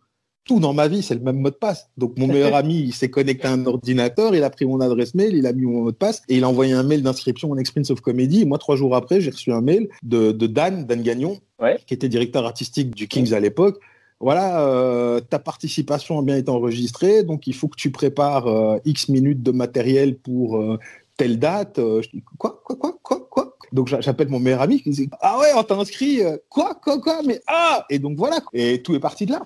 tout 0.44 0.58
dans 0.60 0.72
ma 0.72 0.88
vie, 0.88 1.02
c'est 1.02 1.14
le 1.14 1.20
même 1.20 1.36
mot 1.40 1.50
de 1.50 1.54
passe. 1.54 1.88
Donc 1.96 2.18
mon 2.18 2.26
meilleur 2.26 2.54
ami, 2.62 2.78
il 2.80 2.92
s'est 2.92 3.10
connecté 3.10 3.46
à 3.46 3.52
un 3.52 3.64
ordinateur, 3.66 4.34
il 4.34 4.42
a 4.44 4.50
pris 4.50 4.64
mon 4.66 4.80
adresse 4.80 5.14
mail, 5.14 5.34
il 5.36 5.46
a 5.46 5.52
mis 5.52 5.62
mon 5.62 5.82
mot 5.82 5.90
de 5.92 5.96
passe 5.96 6.22
et 6.28 6.36
il 6.36 6.44
a 6.44 6.48
envoyé 6.48 6.72
un 6.72 6.82
mail 6.82 7.02
d'inscription 7.02 7.50
en 7.50 7.56
Experience 7.58 7.90
of 7.90 8.00
Comedy. 8.00 8.42
Et 8.42 8.44
moi, 8.44 8.58
trois 8.58 8.76
jours 8.76 8.96
après, 8.96 9.20
j'ai 9.20 9.30
reçu 9.30 9.52
un 9.52 9.60
mail 9.60 9.88
de, 10.02 10.32
de 10.32 10.46
Dan, 10.46 10.84
Dan 10.86 11.02
Gagnon, 11.02 11.38
Ouais. 11.60 11.78
qui 11.86 11.94
était 11.94 12.08
directeur 12.08 12.44
artistique 12.44 12.92
du 12.94 13.06
Kings 13.06 13.32
à 13.34 13.38
l'époque. 13.40 13.78
Voilà, 14.18 14.66
euh, 14.68 15.20
ta 15.20 15.38
participation 15.38 16.18
a 16.18 16.22
bien 16.22 16.36
été 16.36 16.50
enregistrée, 16.50 17.22
donc 17.24 17.46
il 17.46 17.54
faut 17.54 17.66
que 17.68 17.76
tu 17.76 17.90
prépares 17.90 18.46
euh, 18.46 18.78
X 18.84 19.08
minutes 19.08 19.42
de 19.42 19.50
matériel 19.52 20.16
pour 20.16 20.56
euh, 20.58 20.78
telle 21.16 21.38
date. 21.38 21.74
Je 21.78 22.08
dis, 22.08 22.22
quoi, 22.38 22.60
quoi, 22.64 22.76
quoi, 22.76 22.96
quoi, 23.02 23.28
quoi? 23.30 23.56
Donc 23.72 23.88
j'a- 23.88 24.00
j'appelle 24.00 24.28
mon 24.28 24.38
meilleur 24.38 24.60
ami 24.62 24.80
qui 24.82 24.90
dit, 24.90 25.08
ah 25.20 25.38
ouais, 25.40 25.48
on 25.56 25.62
t'a 25.62 25.74
inscrit, 25.76 26.20
quoi, 26.48 26.74
quoi, 26.82 27.00
quoi, 27.00 27.20
mais 27.26 27.40
ah 27.46 27.84
Et 27.90 27.98
donc 27.98 28.16
voilà, 28.16 28.40
et 28.52 28.82
tout 28.82 28.94
est 28.94 29.00
parti 29.00 29.26
de 29.26 29.32
là. 29.32 29.42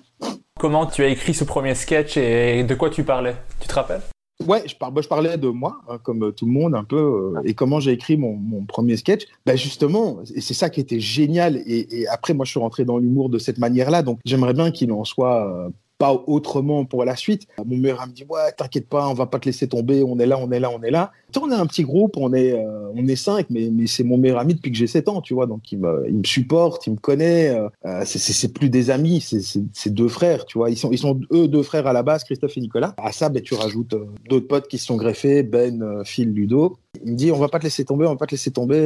Comment 0.59 0.87
tu 0.87 1.03
as 1.03 1.07
écrit 1.07 1.35
ce 1.35 1.43
premier 1.43 1.75
sketch 1.75 2.17
et 2.17 2.63
de 2.63 2.73
quoi 2.73 2.89
tu 2.89 3.03
parlais? 3.03 3.35
Tu 3.59 3.67
te 3.67 3.73
rappelles? 3.75 4.01
Ouais, 4.45 4.63
je, 4.67 4.75
bah, 4.79 4.91
parlais 5.07 5.37
de 5.37 5.47
moi, 5.49 5.81
hein, 5.87 5.99
comme 6.01 6.23
euh, 6.23 6.31
tout 6.31 6.45
le 6.45 6.51
monde, 6.51 6.73
un 6.75 6.83
peu, 6.83 7.35
euh, 7.35 7.41
et 7.43 7.53
comment 7.53 7.79
j'ai 7.79 7.91
écrit 7.91 8.17
mon, 8.17 8.65
premier 8.67 8.97
sketch. 8.97 9.25
Bah, 9.45 9.55
justement, 9.55 10.19
c'est 10.25 10.53
ça 10.53 10.69
qui 10.69 10.79
était 10.79 10.99
génial. 10.99 11.57
Et, 11.65 12.01
et 12.01 12.07
après, 12.07 12.33
moi, 12.33 12.45
je 12.45 12.51
suis 12.51 12.59
rentré 12.59 12.85
dans 12.85 12.97
l'humour 12.97 13.29
de 13.29 13.37
cette 13.37 13.57
manière-là. 13.59 14.01
Donc, 14.01 14.19
j'aimerais 14.25 14.53
bien 14.53 14.71
qu'il 14.71 14.91
en 14.91 15.03
soit 15.05 15.47
euh, 15.47 15.69
pas 15.97 16.13
autrement 16.27 16.85
pour 16.85 17.03
la 17.05 17.15
suite. 17.15 17.47
Mon 17.65 17.77
meilleur 17.77 18.01
ami 18.01 18.11
me 18.11 18.15
dit, 18.17 18.25
ouais, 18.29 18.51
t'inquiète 18.55 18.87
pas, 18.87 19.07
on 19.07 19.13
va 19.13 19.25
pas 19.25 19.39
te 19.39 19.45
laisser 19.45 19.67
tomber. 19.67 20.03
On 20.03 20.19
est 20.19 20.25
là, 20.25 20.37
on 20.39 20.51
est 20.51 20.59
là, 20.59 20.69
on 20.71 20.81
est 20.83 20.91
là. 20.91 21.11
On 21.39 21.51
est 21.51 21.55
un 21.55 21.65
petit 21.65 21.83
groupe, 21.83 22.17
on 22.17 22.33
est, 22.33 22.51
euh, 22.53 22.89
on 22.95 23.07
est 23.07 23.15
cinq, 23.15 23.47
mais, 23.49 23.69
mais 23.71 23.87
c'est 23.87 24.03
mon 24.03 24.17
meilleur 24.17 24.39
ami 24.39 24.53
depuis 24.55 24.71
que 24.71 24.77
j'ai 24.77 24.87
7 24.87 25.07
ans, 25.09 25.21
tu 25.21 25.33
vois. 25.33 25.45
Donc, 25.47 25.71
il 25.71 25.79
me, 25.79 26.05
il 26.07 26.15
me 26.17 26.23
supporte, 26.23 26.85
il 26.87 26.91
me 26.93 26.97
connaît. 26.97 27.49
euh, 27.49 27.67
euh, 27.85 28.01
c'est- 28.05 28.53
plus 28.53 28.69
des 28.69 28.89
amis, 28.91 29.21
c'est- 29.21 29.89
deux 29.89 30.07
frères, 30.07 30.45
tu 30.45 30.57
vois. 30.57 30.69
Ils 30.69 30.77
sont, 30.77 30.91
ils 30.91 30.97
sont 30.97 31.19
eux 31.31 31.47
deux 31.47 31.63
frères 31.63 31.87
à 31.87 31.93
la 31.93 32.03
base, 32.03 32.23
Christophe 32.23 32.55
et 32.57 32.61
Nicolas. 32.61 32.93
À 32.97 33.11
ça, 33.11 33.29
ben, 33.29 33.41
tu 33.41 33.53
rajoutes 33.55 33.93
euh, 33.93 34.05
d'autres 34.29 34.47
potes 34.47 34.67
qui 34.67 34.77
se 34.77 34.85
sont 34.85 34.95
greffés, 34.97 35.43
Ben, 35.43 36.03
Phil, 36.05 36.29
Ludo. 36.31 36.77
Il 37.03 37.11
me 37.11 37.17
dit, 37.17 37.31
on 37.31 37.37
va 37.37 37.47
pas 37.47 37.59
te 37.59 37.63
laisser 37.63 37.85
tomber, 37.85 38.05
on 38.05 38.11
va 38.11 38.15
pas 38.17 38.25
te 38.25 38.31
laisser 38.31 38.51
tomber. 38.51 38.77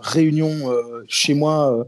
réunion 0.00 0.50
chez 1.08 1.34
moi 1.34 1.86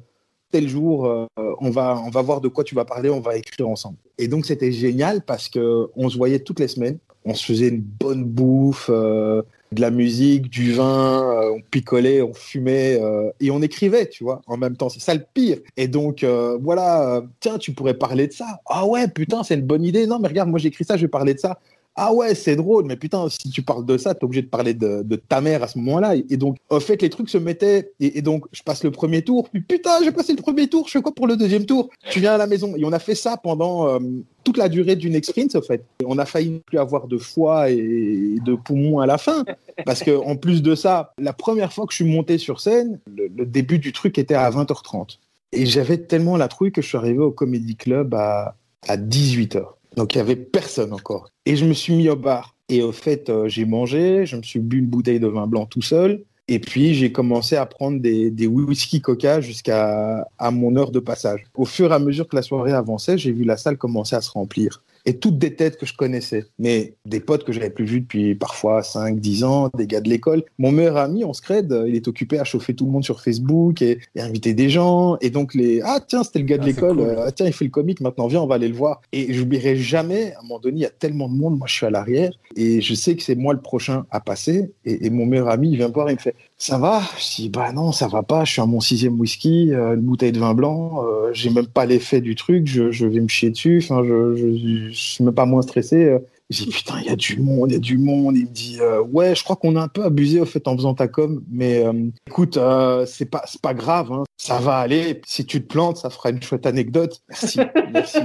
tel 0.50 0.68
jour, 0.68 1.06
euh, 1.06 1.26
on 1.36 1.70
va, 1.70 2.00
on 2.04 2.10
va 2.10 2.22
voir 2.22 2.40
de 2.40 2.48
quoi 2.48 2.64
tu 2.64 2.74
vas 2.74 2.84
parler, 2.84 3.10
on 3.10 3.20
va 3.20 3.36
écrire 3.36 3.68
ensemble. 3.68 3.96
Et 4.18 4.28
donc 4.28 4.46
c'était 4.46 4.72
génial 4.72 5.22
parce 5.22 5.48
que 5.48 5.88
on 5.96 6.08
se 6.08 6.16
voyait 6.16 6.40
toutes 6.40 6.60
les 6.60 6.68
semaines, 6.68 6.98
on 7.24 7.34
se 7.34 7.44
faisait 7.44 7.68
une 7.68 7.80
bonne 7.80 8.24
bouffe, 8.24 8.88
euh, 8.90 9.42
de 9.72 9.80
la 9.80 9.90
musique, 9.90 10.48
du 10.48 10.72
vin, 10.72 11.22
euh, 11.22 11.50
on 11.56 11.60
picolait, 11.60 12.22
on 12.22 12.32
fumait 12.32 13.00
et 13.40 13.50
on 13.50 13.60
écrivait, 13.60 14.08
tu 14.08 14.22
vois, 14.22 14.40
en 14.46 14.56
même 14.56 14.76
temps. 14.76 14.88
C'est 14.88 15.00
ça 15.00 15.12
le 15.12 15.24
pire. 15.34 15.58
Et 15.76 15.88
donc 15.88 16.24
voilà, 16.62 17.22
tiens, 17.40 17.58
tu 17.58 17.72
pourrais 17.72 17.94
parler 17.94 18.28
de 18.28 18.32
ça. 18.32 18.60
Ah 18.66 18.86
ouais, 18.86 19.08
putain, 19.08 19.42
c'est 19.42 19.56
une 19.56 19.66
bonne 19.66 19.84
idée. 19.84 20.06
Non, 20.06 20.20
mais 20.20 20.28
regarde, 20.28 20.48
moi 20.48 20.60
j'écris 20.60 20.84
ça, 20.84 20.96
je 20.96 21.02
vais 21.02 21.08
parler 21.08 21.34
de 21.34 21.40
ça. 21.40 21.58
Ah 21.98 22.12
ouais, 22.12 22.34
c'est 22.34 22.56
drôle, 22.56 22.84
mais 22.84 22.96
putain, 22.96 23.26
si 23.30 23.48
tu 23.50 23.62
parles 23.62 23.86
de 23.86 23.96
ça, 23.96 24.14
t'es 24.14 24.24
obligé 24.24 24.42
de 24.42 24.48
parler 24.48 24.74
de, 24.74 25.16
ta 25.28 25.40
mère 25.40 25.62
à 25.62 25.68
ce 25.68 25.78
moment-là. 25.78 26.14
Et 26.14 26.36
donc, 26.36 26.58
en 26.68 26.78
fait, 26.78 27.00
les 27.00 27.08
trucs 27.08 27.30
se 27.30 27.38
mettaient, 27.38 27.92
et, 28.00 28.20
donc, 28.20 28.44
je 28.52 28.62
passe 28.62 28.84
le 28.84 28.90
premier 28.90 29.22
tour, 29.22 29.48
puis 29.48 29.62
putain, 29.62 30.02
j'ai 30.04 30.12
passé 30.12 30.34
le 30.34 30.42
premier 30.42 30.68
tour, 30.68 30.86
je 30.86 30.92
fais 30.92 31.02
quoi 31.02 31.14
pour 31.14 31.26
le 31.26 31.38
deuxième 31.38 31.64
tour? 31.64 31.88
Tu 32.10 32.20
viens 32.20 32.34
à 32.34 32.36
la 32.36 32.46
maison. 32.46 32.74
Et 32.76 32.84
on 32.84 32.92
a 32.92 32.98
fait 32.98 33.14
ça 33.14 33.38
pendant 33.38 33.88
euh, 33.88 33.98
toute 34.44 34.58
la 34.58 34.68
durée 34.68 34.94
d'une 34.94 35.14
experience, 35.14 35.54
en 35.54 35.62
fait. 35.62 35.84
On 36.04 36.18
a 36.18 36.26
failli 36.26 36.60
plus 36.66 36.78
avoir 36.78 37.08
de 37.08 37.16
foie 37.16 37.70
et 37.70 38.36
de 38.44 38.54
poumons 38.54 39.00
à 39.00 39.06
la 39.06 39.16
fin, 39.16 39.44
parce 39.86 40.02
que 40.02 40.10
en 40.10 40.36
plus 40.36 40.62
de 40.62 40.74
ça, 40.74 41.14
la 41.18 41.32
première 41.32 41.72
fois 41.72 41.86
que 41.86 41.92
je 41.92 41.96
suis 41.96 42.12
monté 42.12 42.36
sur 42.36 42.60
scène, 42.60 43.00
le, 43.06 43.28
le 43.34 43.46
début 43.46 43.78
du 43.78 43.92
truc 43.92 44.18
était 44.18 44.34
à 44.34 44.50
20h30. 44.50 45.18
Et 45.52 45.64
j'avais 45.64 45.96
tellement 45.96 46.36
la 46.36 46.48
trouille 46.48 46.72
que 46.72 46.82
je 46.82 46.88
suis 46.88 46.98
arrivé 46.98 47.20
au 47.20 47.30
Comedy 47.30 47.76
Club 47.76 48.14
à, 48.14 48.54
à 48.86 48.96
18h. 48.96 49.64
Donc 49.96 50.14
il 50.14 50.18
y 50.18 50.20
avait 50.20 50.36
personne 50.36 50.92
encore. 50.92 51.30
Et 51.46 51.56
je 51.56 51.64
me 51.64 51.72
suis 51.72 51.94
mis 51.94 52.08
au 52.08 52.16
bar. 52.16 52.54
Et 52.68 52.82
au 52.82 52.92
fait, 52.92 53.30
euh, 53.30 53.48
j'ai 53.48 53.64
mangé, 53.64 54.26
je 54.26 54.36
me 54.36 54.42
suis 54.42 54.58
bu 54.58 54.78
une 54.78 54.86
bouteille 54.86 55.20
de 55.20 55.28
vin 55.28 55.46
blanc 55.46 55.66
tout 55.66 55.82
seul. 55.82 56.24
Et 56.48 56.60
puis 56.60 56.94
j'ai 56.94 57.10
commencé 57.10 57.56
à 57.56 57.66
prendre 57.66 58.00
des, 58.00 58.46
whisky 58.46 59.00
coca 59.00 59.40
jusqu'à 59.40 60.28
à 60.38 60.50
mon 60.50 60.76
heure 60.76 60.92
de 60.92 61.00
passage. 61.00 61.44
Au 61.54 61.64
fur 61.64 61.90
et 61.90 61.94
à 61.94 61.98
mesure 61.98 62.28
que 62.28 62.36
la 62.36 62.42
soirée 62.42 62.72
avançait, 62.72 63.18
j'ai 63.18 63.32
vu 63.32 63.44
la 63.44 63.56
salle 63.56 63.78
commencer 63.78 64.14
à 64.14 64.20
se 64.20 64.30
remplir 64.30 64.82
et 65.06 65.18
toutes 65.18 65.38
des 65.38 65.54
têtes 65.54 65.78
que 65.78 65.86
je 65.86 65.94
connaissais, 65.94 66.46
mais 66.58 66.94
des 67.06 67.20
potes 67.20 67.44
que 67.44 67.52
j'avais 67.52 67.70
plus 67.70 67.84
vus 67.84 68.00
depuis 68.00 68.34
parfois 68.34 68.82
5, 68.82 69.18
10 69.18 69.44
ans, 69.44 69.70
des 69.76 69.86
gars 69.86 70.00
de 70.00 70.08
l'école. 70.08 70.42
Mon 70.58 70.72
meilleur 70.72 70.96
ami, 70.96 71.24
on 71.24 71.32
se 71.32 71.40
crède, 71.40 71.74
il 71.86 71.94
est 71.94 72.08
occupé 72.08 72.38
à 72.38 72.44
chauffer 72.44 72.74
tout 72.74 72.86
le 72.86 72.90
monde 72.90 73.04
sur 73.04 73.20
Facebook 73.20 73.80
et, 73.82 74.00
inviter 74.18 74.54
des 74.54 74.68
gens. 74.68 75.16
Et 75.20 75.30
donc, 75.30 75.54
les 75.54 75.80
Ah, 75.82 76.00
tiens, 76.06 76.24
c'était 76.24 76.40
le 76.40 76.46
gars 76.46 76.58
de 76.58 76.64
ah, 76.64 76.66
l'école, 76.66 77.16
ah, 77.24 77.30
tiens, 77.30 77.46
il 77.46 77.52
fait 77.52 77.64
le 77.64 77.70
comique, 77.70 78.00
maintenant 78.00 78.26
viens, 78.26 78.40
on 78.40 78.46
va 78.46 78.56
aller 78.56 78.68
le 78.68 78.74
voir. 78.74 79.00
Et 79.12 79.32
j'oublierai 79.32 79.76
jamais, 79.76 80.34
à 80.34 80.40
un 80.40 80.42
moment 80.42 80.58
donné, 80.58 80.78
il 80.78 80.82
y 80.82 80.86
a 80.86 80.90
tellement 80.90 81.28
de 81.28 81.34
monde, 81.34 81.56
moi 81.56 81.68
je 81.68 81.74
suis 81.74 81.86
à 81.86 81.90
l'arrière 81.90 82.32
et 82.56 82.80
je 82.80 82.94
sais 82.94 83.14
que 83.14 83.22
c'est 83.22 83.34
moi 83.34 83.54
le 83.54 83.60
prochain 83.60 84.06
à 84.10 84.20
passer. 84.20 84.72
Et, 84.84 85.10
mon 85.10 85.26
meilleur 85.26 85.48
ami, 85.48 85.70
il 85.70 85.76
vient 85.76 85.88
me 85.88 85.92
voir 85.92 86.08
et 86.08 86.12
il 86.12 86.16
me 86.16 86.20
fait 86.20 86.34
Ça 86.58 86.78
va? 86.78 87.02
Je 87.18 87.42
dis 87.42 87.48
Bah 87.50 87.72
non, 87.72 87.92
ça 87.92 88.08
va 88.08 88.22
pas, 88.22 88.44
je 88.44 88.52
suis 88.52 88.62
à 88.62 88.66
mon 88.66 88.80
sixième 88.80 89.20
whisky, 89.20 89.74
euh, 89.74 89.94
une 89.94 90.00
bouteille 90.00 90.32
de 90.32 90.38
vin 90.38 90.54
blanc, 90.54 91.04
euh, 91.04 91.30
j'ai 91.34 91.50
même 91.50 91.66
pas 91.66 91.84
l'effet 91.84 92.22
du 92.22 92.34
truc, 92.34 92.66
je, 92.66 92.90
je, 92.90 93.06
vais 93.06 93.20
me 93.20 93.28
chier 93.28 93.50
dessus. 93.50 93.82
Enfin, 93.82 94.02
je, 94.02 94.34
je 94.36 94.88
je 94.88 94.94
suis 94.94 95.22
même 95.22 95.34
pas 95.34 95.44
moins 95.44 95.60
stressé. 95.60 96.04
Euh. 96.04 96.18
J'ai 96.48 96.64
dit 96.64 96.70
putain, 96.70 96.94
il 97.00 97.06
y 97.06 97.10
a 97.10 97.16
du 97.16 97.40
monde, 97.40 97.70
il 97.72 97.74
y 97.74 97.76
a 97.76 97.80
du 97.80 97.98
monde. 97.98 98.36
Il 98.38 98.46
me 98.46 98.50
dit 98.50 98.78
euh, 98.80 99.02
ouais, 99.02 99.34
je 99.34 99.44
crois 99.44 99.56
qu'on 99.56 99.76
a 99.76 99.82
un 99.82 99.88
peu 99.88 100.04
abusé 100.04 100.40
au 100.40 100.46
fait 100.46 100.66
en 100.66 100.76
faisant 100.76 100.94
ta 100.94 101.08
com, 101.08 101.42
mais 101.50 101.84
écoute, 102.26 102.58
c'est 103.06 103.26
pas 103.26 103.44
c'est 103.46 103.60
pas 103.60 103.74
grave, 103.74 104.12
hein. 104.12 104.24
ça 104.38 104.58
va 104.58 104.76
aller. 104.76 105.20
Si 105.26 105.44
tu 105.44 105.60
te 105.60 105.66
plantes, 105.66 105.98
ça 105.98 106.08
fera 106.08 106.30
une 106.30 106.42
chouette 106.42 106.64
anecdote. 106.64 107.20
Merci, 107.28 107.60
merci. 107.92 108.18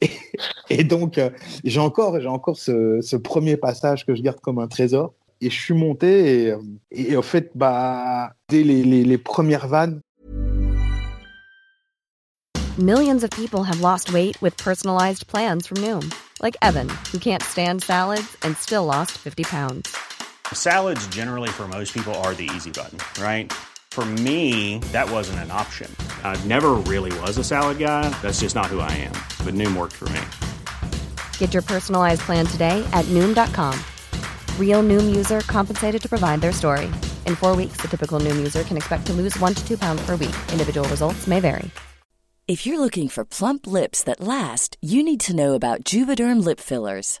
Et, 0.70 0.84
donc 0.84 1.20
j'ai 1.64 1.80
encore 1.80 2.20
j'ai 2.20 2.28
encore 2.28 2.56
ce, 2.56 3.00
ce, 3.02 3.16
premier 3.16 3.56
passage 3.56 4.06
que 4.06 4.14
je 4.14 4.22
garde 4.22 4.40
comme 4.40 4.58
un 4.58 4.68
trésor. 4.68 5.12
Et 5.40 5.48
je 5.50 5.58
suis 5.58 5.74
monté 5.74 6.48
et, 6.48 6.54
et, 6.90 7.16
au 7.16 7.22
fait 7.22 7.50
bah 7.54 8.32
dès 8.48 8.62
les, 8.62 8.82
les, 8.82 9.04
les 9.04 9.18
premières 9.18 9.66
vannes, 9.66 10.00
Millions 12.78 13.24
of 13.24 13.30
people 13.32 13.64
have 13.64 13.80
lost 13.82 14.10
weight 14.10 14.40
with 14.40 14.56
personalized 14.56 15.26
plans 15.26 15.66
from 15.66 15.76
Noom, 15.78 16.14
like 16.40 16.56
Evan, 16.62 16.88
who 17.12 17.18
can't 17.18 17.42
stand 17.42 17.82
salads 17.82 18.38
and 18.42 18.56
still 18.56 18.86
lost 18.86 19.18
50 19.18 19.42
pounds. 19.42 19.94
Salads, 20.54 21.06
generally, 21.08 21.50
for 21.50 21.68
most 21.68 21.92
people, 21.92 22.14
are 22.22 22.32
the 22.32 22.48
easy 22.54 22.70
button, 22.70 22.98
right? 23.22 23.52
For 23.90 24.04
me, 24.06 24.78
that 24.92 25.10
wasn't 25.10 25.40
an 25.40 25.50
option. 25.50 25.94
I 26.24 26.42
never 26.44 26.70
really 26.86 27.12
was 27.20 27.36
a 27.38 27.44
salad 27.44 27.78
guy. 27.78 28.08
That's 28.22 28.40
just 28.40 28.54
not 28.54 28.66
who 28.66 28.80
I 28.80 28.92
am. 28.92 29.16
But 29.44 29.54
Noom 29.54 29.76
worked 29.76 29.96
for 29.96 30.08
me. 30.10 30.20
Get 31.38 31.52
your 31.52 31.62
personalized 31.62 32.22
plan 32.22 32.46
today 32.46 32.82
at 32.92 33.04
Noom.com. 33.06 33.78
Real 34.58 34.82
Noom 34.82 35.14
user 35.14 35.40
compensated 35.40 36.00
to 36.02 36.08
provide 36.08 36.40
their 36.40 36.52
story. 36.52 36.86
In 37.26 37.34
four 37.34 37.56
weeks, 37.56 37.78
the 37.82 37.88
typical 37.88 38.20
Noom 38.20 38.36
user 38.36 38.62
can 38.62 38.76
expect 38.76 39.04
to 39.06 39.12
lose 39.12 39.38
one 39.40 39.54
to 39.54 39.66
two 39.66 39.76
pounds 39.76 40.00
per 40.06 40.12
week. 40.12 40.36
Individual 40.52 40.88
results 40.88 41.26
may 41.26 41.40
vary. 41.40 41.68
If 42.48 42.66
you're 42.66 42.80
looking 42.80 43.08
for 43.08 43.24
plump 43.24 43.66
lips 43.68 44.02
that 44.02 44.20
last, 44.20 44.76
you 44.80 45.04
need 45.04 45.20
to 45.20 45.36
know 45.36 45.54
about 45.54 45.84
Juvederm 45.84 46.42
lip 46.42 46.58
fillers. 46.58 47.20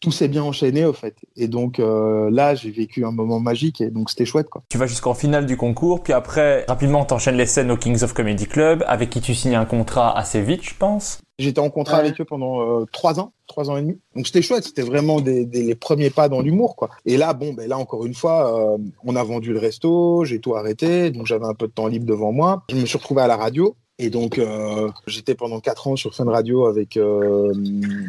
Tout 0.00 0.12
s'est 0.12 0.28
bien 0.28 0.42
enchaîné 0.42 0.84
au 0.84 0.92
fait. 0.92 1.16
Et 1.36 1.48
donc 1.48 1.80
euh, 1.80 2.30
là, 2.30 2.54
j'ai 2.54 2.70
vécu 2.70 3.04
un 3.04 3.12
moment 3.12 3.40
magique 3.40 3.80
et 3.80 3.90
donc 3.90 4.10
c'était 4.10 4.26
chouette 4.26 4.48
quoi. 4.48 4.62
Tu 4.68 4.78
vas 4.78 4.86
jusqu'en 4.86 5.14
finale 5.14 5.46
du 5.46 5.56
concours, 5.56 6.02
puis 6.02 6.12
après, 6.12 6.64
rapidement, 6.68 7.04
t'enchaînes 7.04 7.36
les 7.36 7.46
scènes 7.46 7.70
au 7.70 7.76
Kings 7.76 8.02
of 8.02 8.12
Comedy 8.12 8.46
Club, 8.46 8.84
avec 8.86 9.10
qui 9.10 9.20
tu 9.20 9.34
signes 9.34 9.54
un 9.54 9.64
contrat 9.64 10.16
assez 10.16 10.42
vite, 10.42 10.62
je 10.62 10.74
pense. 10.78 11.20
J'étais 11.38 11.60
en 11.60 11.68
contrat 11.68 11.98
avec 11.98 12.18
eux 12.20 12.24
pendant 12.24 12.62
euh, 12.62 12.86
trois 12.92 13.20
ans, 13.20 13.32
trois 13.46 13.68
ans 13.70 13.76
et 13.76 13.82
demi. 13.82 13.98
Donc 14.14 14.26
c'était 14.26 14.40
chouette, 14.40 14.64
c'était 14.64 14.82
vraiment 14.82 15.20
des, 15.20 15.44
des, 15.44 15.62
les 15.62 15.74
premiers 15.74 16.08
pas 16.08 16.28
dans 16.30 16.40
l'humour, 16.40 16.76
quoi. 16.76 16.88
Et 17.04 17.18
là, 17.18 17.34
bon, 17.34 17.52
ben 17.52 17.68
là 17.68 17.76
encore 17.76 18.06
une 18.06 18.14
fois, 18.14 18.74
euh, 18.74 18.78
on 19.04 19.16
a 19.16 19.22
vendu 19.22 19.52
le 19.52 19.58
resto, 19.58 20.24
j'ai 20.24 20.40
tout 20.40 20.56
arrêté, 20.56 21.10
donc 21.10 21.26
j'avais 21.26 21.44
un 21.44 21.54
peu 21.54 21.66
de 21.66 21.72
temps 21.72 21.88
libre 21.88 22.06
devant 22.06 22.32
moi. 22.32 22.62
Je 22.70 22.76
me 22.76 22.86
suis 22.86 22.96
retrouvé 22.96 23.22
à 23.22 23.26
la 23.26 23.36
radio. 23.36 23.76
Et 23.98 24.10
donc, 24.10 24.38
euh, 24.38 24.90
j'étais 25.06 25.34
pendant 25.34 25.58
quatre 25.60 25.86
ans 25.86 25.96
sur 25.96 26.14
Fun 26.14 26.26
Radio 26.26 26.66
avec 26.66 26.98
euh, 26.98 27.54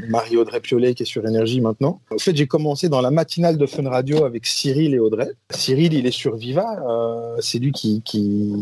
Marie-Audrey 0.09 0.59
Piolet 0.59 0.93
qui 0.93 1.03
est 1.03 1.05
sur 1.05 1.25
Énergie 1.25 1.61
maintenant. 1.61 2.01
En 2.11 2.17
fait, 2.17 2.35
j'ai 2.35 2.47
commencé 2.47 2.89
dans 2.89 2.99
la 2.99 3.09
matinale 3.09 3.57
de 3.57 3.65
Fun 3.65 3.87
Radio 3.89 4.25
avec 4.25 4.45
Cyril 4.45 4.93
et 4.93 4.99
Audrey. 4.99 5.31
Cyril, 5.49 5.93
il 5.93 6.05
est 6.05 6.11
sur 6.11 6.35
Viva. 6.35 6.83
Euh, 6.89 7.37
c'est 7.39 7.59
lui 7.59 7.71
qui, 7.71 8.01
qui, 8.03 8.53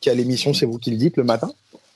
qui 0.00 0.08
a 0.08 0.14
l'émission 0.14 0.54
C'est 0.54 0.64
vous 0.64 0.78
qui 0.78 0.90
le 0.90 0.96
dites 0.96 1.18
le 1.18 1.24
matin 1.24 1.50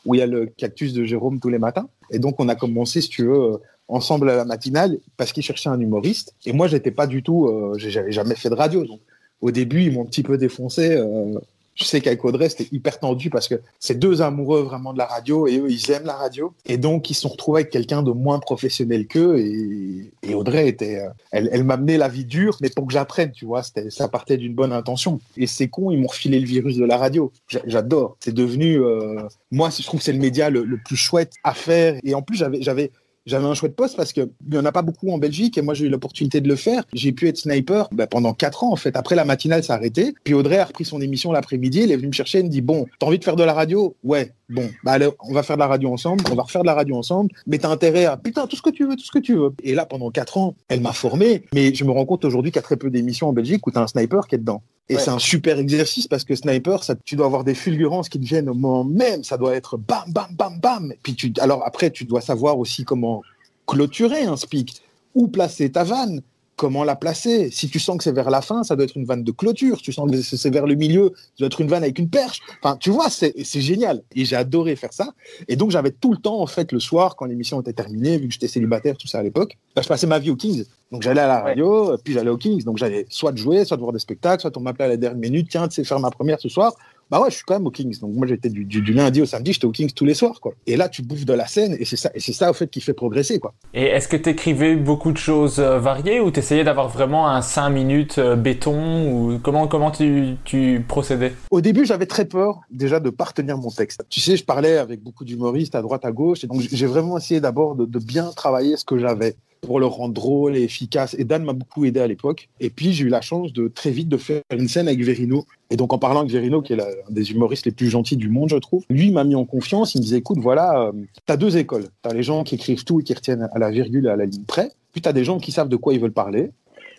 où 0.04 0.14
il 0.14 0.18
y 0.18 0.22
a 0.22 0.26
le 0.26 0.46
cactus 0.46 0.92
de 0.92 1.04
Jérôme 1.04 1.40
tous 1.40 1.48
les 1.48 1.58
matins. 1.58 1.88
Et 2.10 2.18
donc, 2.18 2.40
on 2.40 2.48
a 2.48 2.54
commencé, 2.54 3.00
si 3.00 3.08
tu 3.08 3.24
veux, 3.24 3.60
ensemble 3.88 4.30
à 4.30 4.36
la 4.36 4.44
matinale 4.44 4.98
parce 5.16 5.32
qu'il 5.32 5.42
cherchait 5.42 5.68
un 5.68 5.80
humoriste. 5.80 6.34
Et 6.44 6.52
moi, 6.52 6.66
j'étais 6.66 6.90
pas 6.90 7.06
du 7.06 7.22
tout, 7.22 7.46
euh, 7.46 7.74
j'avais 7.76 8.12
jamais 8.12 8.34
fait 8.34 8.50
de 8.50 8.54
radio. 8.54 8.84
Donc, 8.84 9.00
au 9.40 9.50
début, 9.50 9.82
ils 9.82 9.92
m'ont 9.92 10.02
un 10.02 10.06
petit 10.06 10.22
peu 10.22 10.38
défoncé. 10.38 10.96
Euh, 10.96 11.38
je 11.74 11.84
sais 11.84 12.00
qu'avec 12.00 12.24
Audrey, 12.24 12.48
c'était 12.48 12.68
hyper 12.72 12.98
tendu 12.98 13.30
parce 13.30 13.48
que 13.48 13.60
c'est 13.78 13.98
deux 13.98 14.20
amoureux 14.20 14.62
vraiment 14.62 14.92
de 14.92 14.98
la 14.98 15.06
radio 15.06 15.46
et 15.46 15.58
eux, 15.58 15.70
ils 15.70 15.90
aiment 15.90 16.04
la 16.04 16.16
radio. 16.16 16.52
Et 16.66 16.76
donc, 16.76 17.08
ils 17.10 17.14
se 17.14 17.22
sont 17.22 17.30
retrouvés 17.30 17.62
avec 17.62 17.72
quelqu'un 17.72 18.02
de 18.02 18.10
moins 18.10 18.38
professionnel 18.38 19.06
qu'eux. 19.06 19.38
Et, 19.38 20.12
et, 20.22 20.34
Audrey 20.34 20.68
était, 20.68 21.00
euh, 21.00 21.08
elle, 21.30 21.48
elle 21.52 21.64
m'amenait 21.64 21.96
la 21.96 22.08
vie 22.08 22.26
dure, 22.26 22.56
mais 22.60 22.68
pour 22.68 22.86
que 22.86 22.92
j'apprenne, 22.92 23.32
tu 23.32 23.46
vois, 23.46 23.62
ça 23.62 24.08
partait 24.08 24.36
d'une 24.36 24.54
bonne 24.54 24.72
intention. 24.72 25.20
Et 25.36 25.46
c'est 25.46 25.68
con, 25.68 25.90
ils 25.90 25.98
m'ont 25.98 26.08
refilé 26.08 26.38
le 26.38 26.46
virus 26.46 26.76
de 26.76 26.84
la 26.84 26.98
radio. 26.98 27.32
J'adore. 27.48 28.16
C'est 28.20 28.34
devenu, 28.34 28.76
euh, 28.76 29.22
moi, 29.50 29.70
je 29.70 29.82
trouve 29.82 30.00
que 30.00 30.04
c'est 30.04 30.12
le 30.12 30.18
média 30.18 30.50
le, 30.50 30.64
le, 30.64 30.78
plus 30.84 30.96
chouette 30.96 31.32
à 31.42 31.54
faire. 31.54 31.98
Et 32.04 32.14
en 32.14 32.22
plus, 32.22 32.36
j'avais, 32.36 32.60
j'avais, 32.60 32.90
j'avais 33.26 33.46
un 33.46 33.54
chouette 33.54 33.76
poste 33.76 33.96
parce 33.96 34.12
qu'il 34.12 34.28
n'y 34.50 34.58
en 34.58 34.64
a 34.64 34.72
pas 34.72 34.82
beaucoup 34.82 35.10
en 35.10 35.18
Belgique 35.18 35.58
et 35.58 35.62
moi 35.62 35.74
j'ai 35.74 35.86
eu 35.86 35.88
l'opportunité 35.88 36.40
de 36.40 36.48
le 36.48 36.56
faire. 36.56 36.84
J'ai 36.92 37.12
pu 37.12 37.28
être 37.28 37.36
sniper 37.36 37.88
bah, 37.92 38.06
pendant 38.06 38.34
quatre 38.34 38.64
ans 38.64 38.72
en 38.72 38.76
fait. 38.76 38.96
Après 38.96 39.14
la 39.14 39.24
matinale 39.24 39.62
s'est 39.62 39.72
arrêtée. 39.72 40.14
Puis 40.24 40.34
Audrey 40.34 40.58
a 40.58 40.64
repris 40.64 40.84
son 40.84 41.00
émission 41.00 41.32
l'après-midi. 41.32 41.80
Elle 41.82 41.92
est 41.92 41.96
venue 41.96 42.08
me 42.08 42.12
chercher. 42.12 42.38
Elle 42.38 42.46
me 42.46 42.50
dit 42.50 42.62
Bon, 42.62 42.86
t'as 42.98 43.06
envie 43.06 43.18
de 43.18 43.24
faire 43.24 43.36
de 43.36 43.44
la 43.44 43.52
radio? 43.52 43.96
Ouais. 44.02 44.32
Bon, 44.52 44.68
bah 44.84 44.92
allez, 44.92 45.08
on 45.20 45.32
va 45.32 45.42
faire 45.42 45.56
de 45.56 45.60
la 45.60 45.66
radio 45.66 45.92
ensemble. 45.92 46.22
On 46.30 46.34
va 46.34 46.42
refaire 46.42 46.62
de 46.62 46.66
la 46.66 46.74
radio 46.74 46.96
ensemble. 46.96 47.30
Mais 47.46 47.58
t'as 47.58 47.70
intérêt 47.70 48.04
à 48.04 48.16
putain, 48.16 48.46
tout 48.46 48.56
ce 48.56 48.62
que 48.62 48.70
tu 48.70 48.86
veux, 48.86 48.96
tout 48.96 49.04
ce 49.04 49.10
que 49.10 49.18
tu 49.18 49.34
veux. 49.34 49.52
Et 49.62 49.74
là, 49.74 49.86
pendant 49.86 50.10
quatre 50.10 50.36
ans, 50.38 50.54
elle 50.68 50.80
m'a 50.80 50.92
formé. 50.92 51.44
Mais 51.54 51.74
je 51.74 51.84
me 51.84 51.90
rends 51.90 52.04
compte 52.04 52.24
aujourd'hui 52.24 52.50
qu'il 52.52 52.56
y 52.56 52.60
a 52.60 52.62
très 52.62 52.76
peu 52.76 52.90
d'émissions 52.90 53.28
en 53.28 53.32
Belgique 53.32 53.66
où 53.66 53.70
t'as 53.70 53.82
un 53.82 53.86
sniper 53.86 54.26
qui 54.28 54.34
est 54.34 54.38
dedans. 54.38 54.62
Et 54.88 54.96
Ouais. 54.96 55.00
c'est 55.00 55.10
un 55.10 55.18
super 55.18 55.58
exercice 55.58 56.06
parce 56.06 56.24
que 56.24 56.34
sniper, 56.34 56.82
ça, 56.84 56.94
tu 57.04 57.16
dois 57.16 57.26
avoir 57.26 57.44
des 57.44 57.54
fulgurances 57.54 58.08
qui 58.08 58.18
te 58.20 58.24
viennent 58.26 58.48
au 58.48 58.54
moment 58.54 58.84
même. 58.84 59.24
Ça 59.24 59.38
doit 59.38 59.54
être 59.54 59.76
bam, 59.78 60.04
bam, 60.08 60.26
bam, 60.36 60.58
bam. 60.60 60.92
Puis 61.02 61.14
tu, 61.14 61.32
alors 61.40 61.62
après, 61.64 61.90
tu 61.90 62.04
dois 62.04 62.20
savoir 62.20 62.58
aussi 62.58 62.84
comment 62.84 63.22
clôturer 63.66 64.22
un 64.24 64.36
speak, 64.36 64.82
où 65.14 65.28
placer 65.28 65.70
ta 65.70 65.84
vanne, 65.84 66.20
comment 66.56 66.84
la 66.84 66.96
placer. 66.96 67.50
Si 67.50 67.68
tu 67.68 67.80
sens 67.80 67.96
que 67.96 68.04
c'est 68.04 68.12
vers 68.12 68.30
la 68.30 68.40
fin, 68.40 68.62
ça 68.62 68.76
doit 68.76 68.84
être 68.84 68.96
une 68.96 69.04
vanne 69.04 69.24
de 69.24 69.32
clôture. 69.32 69.78
Si 69.78 69.82
tu 69.82 69.92
sens 69.92 70.10
que 70.10 70.20
c'est 70.22 70.50
vers 70.50 70.66
le 70.66 70.74
milieu, 70.74 71.12
ça 71.14 71.30
doit 71.40 71.46
être 71.46 71.60
une 71.60 71.68
vanne 71.68 71.82
avec 71.82 71.98
une 71.98 72.08
perche. 72.08 72.40
Enfin, 72.62 72.76
tu 72.76 72.90
vois, 72.90 73.08
c'est 73.10 73.60
génial. 73.60 74.02
Et 74.14 74.24
j'ai 74.24 74.36
adoré 74.36 74.76
faire 74.76 74.92
ça. 74.92 75.12
Et 75.48 75.56
donc, 75.56 75.70
j'avais 75.70 75.90
tout 75.90 76.12
le 76.12 76.18
temps, 76.18 76.40
en 76.40 76.46
fait, 76.46 76.72
le 76.72 76.80
soir, 76.80 77.16
quand 77.16 77.24
l'émission 77.24 77.60
était 77.60 77.72
terminée, 77.72 78.18
vu 78.18 78.28
que 78.28 78.34
j'étais 78.34 78.48
célibataire, 78.48 78.96
tout 78.96 79.08
ça 79.08 79.18
à 79.18 79.22
l'époque, 79.22 79.58
bah, 79.74 79.82
je 79.82 79.88
passais 79.88 80.06
ma 80.06 80.18
vie 80.18 80.30
au 80.30 80.36
Kings. 80.36 80.64
Donc, 80.90 81.02
j'allais 81.02 81.22
à 81.22 81.28
la 81.28 81.40
radio, 81.40 81.96
puis 82.04 82.12
j'allais 82.12 82.30
au 82.30 82.36
Kings. 82.36 82.62
Donc, 82.64 82.78
j'allais 82.78 83.06
soit 83.08 83.34
jouer, 83.34 83.64
soit 83.64 83.76
voir 83.78 83.92
des 83.92 83.98
spectacles, 83.98 84.42
soit 84.42 84.56
on 84.56 84.60
m'appelait 84.60 84.84
à 84.84 84.88
la 84.88 84.96
dernière 84.96 85.18
minute, 85.18 85.48
tiens, 85.50 85.66
tu 85.68 85.76
sais 85.76 85.84
faire 85.84 86.00
ma 86.00 86.10
première 86.10 86.38
ce 86.38 86.48
soir. 86.48 86.74
Bah 87.12 87.20
ouais, 87.20 87.28
je 87.30 87.34
suis 87.34 87.44
quand 87.44 87.52
même 87.52 87.66
au 87.66 87.70
Kings. 87.70 88.00
Donc, 88.00 88.14
moi, 88.14 88.26
j'étais 88.26 88.48
du, 88.48 88.64
du- 88.64 88.80
du 88.80 88.94
lundi 88.94 89.20
au 89.20 89.26
samedi, 89.26 89.52
j'étais 89.52 89.66
au 89.66 89.70
Kings 89.70 89.92
tous 89.92 90.06
les 90.06 90.14
soirs, 90.14 90.40
quoi. 90.40 90.54
Et 90.66 90.78
là, 90.78 90.88
tu 90.88 91.02
bouffes 91.02 91.26
de 91.26 91.34
la 91.34 91.46
scène, 91.46 91.76
et 91.78 91.84
c'est 91.84 91.96
ça, 91.98 92.10
et 92.14 92.20
c'est 92.20 92.32
ça, 92.32 92.48
au 92.48 92.54
fait, 92.54 92.68
qui 92.70 92.80
fait 92.80 92.94
progresser, 92.94 93.38
quoi. 93.38 93.52
Et 93.74 93.82
est-ce 93.82 94.08
que 94.08 94.16
tu 94.16 94.30
écrivais 94.30 94.76
beaucoup 94.76 95.12
de 95.12 95.18
choses 95.18 95.58
euh, 95.58 95.78
variées 95.78 96.20
ou 96.20 96.30
tu 96.30 96.38
essayais 96.38 96.64
d'avoir 96.64 96.88
vraiment 96.88 97.28
un 97.28 97.42
5 97.42 97.68
minutes 97.68 98.16
euh, 98.16 98.34
béton 98.34 99.12
ou 99.12 99.38
comment, 99.42 99.68
comment 99.68 99.90
tu, 99.90 100.36
tu 100.46 100.82
procédais? 100.88 101.34
Au 101.50 101.60
début, 101.60 101.84
j'avais 101.84 102.06
très 102.06 102.24
peur 102.24 102.60
déjà 102.70 102.98
de 102.98 103.10
pas 103.10 103.24
retenir 103.24 103.58
mon 103.58 103.70
texte. 103.70 104.02
Tu 104.08 104.20
sais, 104.22 104.38
je 104.38 104.44
parlais 104.46 104.78
avec 104.78 105.02
beaucoup 105.02 105.26
d'humoristes 105.26 105.74
à 105.74 105.82
droite, 105.82 106.06
à 106.06 106.12
gauche, 106.12 106.44
et 106.44 106.46
donc 106.46 106.62
j'ai 106.62 106.86
vraiment 106.86 107.18
essayé 107.18 107.42
d'abord 107.42 107.74
de, 107.76 107.84
de 107.84 107.98
bien 107.98 108.30
travailler 108.34 108.78
ce 108.78 108.86
que 108.86 108.96
j'avais 108.98 109.34
pour 109.62 109.78
le 109.78 109.86
rendre 109.86 110.12
drôle 110.12 110.56
et 110.56 110.62
efficace. 110.62 111.14
Et 111.18 111.24
Dan 111.24 111.44
m'a 111.44 111.52
beaucoup 111.52 111.84
aidé 111.84 112.00
à 112.00 112.06
l'époque. 112.08 112.48
Et 112.60 112.68
puis, 112.68 112.92
j'ai 112.92 113.04
eu 113.04 113.08
la 113.08 113.20
chance 113.20 113.52
de 113.52 113.68
très 113.68 113.90
vite 113.92 114.08
de 114.08 114.16
faire 114.16 114.42
une 114.52 114.66
scène 114.68 114.88
avec 114.88 115.02
Verino. 115.02 115.46
Et 115.70 115.76
donc, 115.76 115.92
en 115.92 115.98
parlant 115.98 116.20
avec 116.20 116.32
Verino, 116.32 116.62
qui 116.62 116.72
est 116.72 116.76
la- 116.76 116.88
un 117.08 117.12
des 117.12 117.30
humoristes 117.30 117.64
les 117.64 117.72
plus 117.72 117.88
gentils 117.88 118.16
du 118.16 118.28
monde, 118.28 118.48
je 118.50 118.56
trouve, 118.56 118.84
lui 118.90 119.12
m'a 119.12 119.22
mis 119.22 119.36
en 119.36 119.44
confiance. 119.44 119.94
Il 119.94 119.98
me 119.98 120.02
disait, 120.02 120.18
écoute, 120.18 120.38
voilà, 120.40 120.88
euh, 120.88 120.92
t'as 121.26 121.36
deux 121.36 121.56
écoles. 121.56 121.86
T'as 122.02 122.12
les 122.12 122.24
gens 122.24 122.42
qui 122.42 122.56
écrivent 122.56 122.82
tout 122.84 123.00
et 123.00 123.04
qui 123.04 123.14
retiennent 123.14 123.48
à 123.52 123.58
la 123.60 123.70
virgule 123.70 124.06
et 124.06 124.10
à 124.10 124.16
la 124.16 124.26
ligne 124.26 124.42
près. 124.44 124.72
Puis 124.92 125.00
t'as 125.00 125.12
des 125.12 125.24
gens 125.24 125.38
qui 125.38 125.52
savent 125.52 125.68
de 125.68 125.76
quoi 125.76 125.94
ils 125.94 126.00
veulent 126.00 126.12
parler 126.12 126.50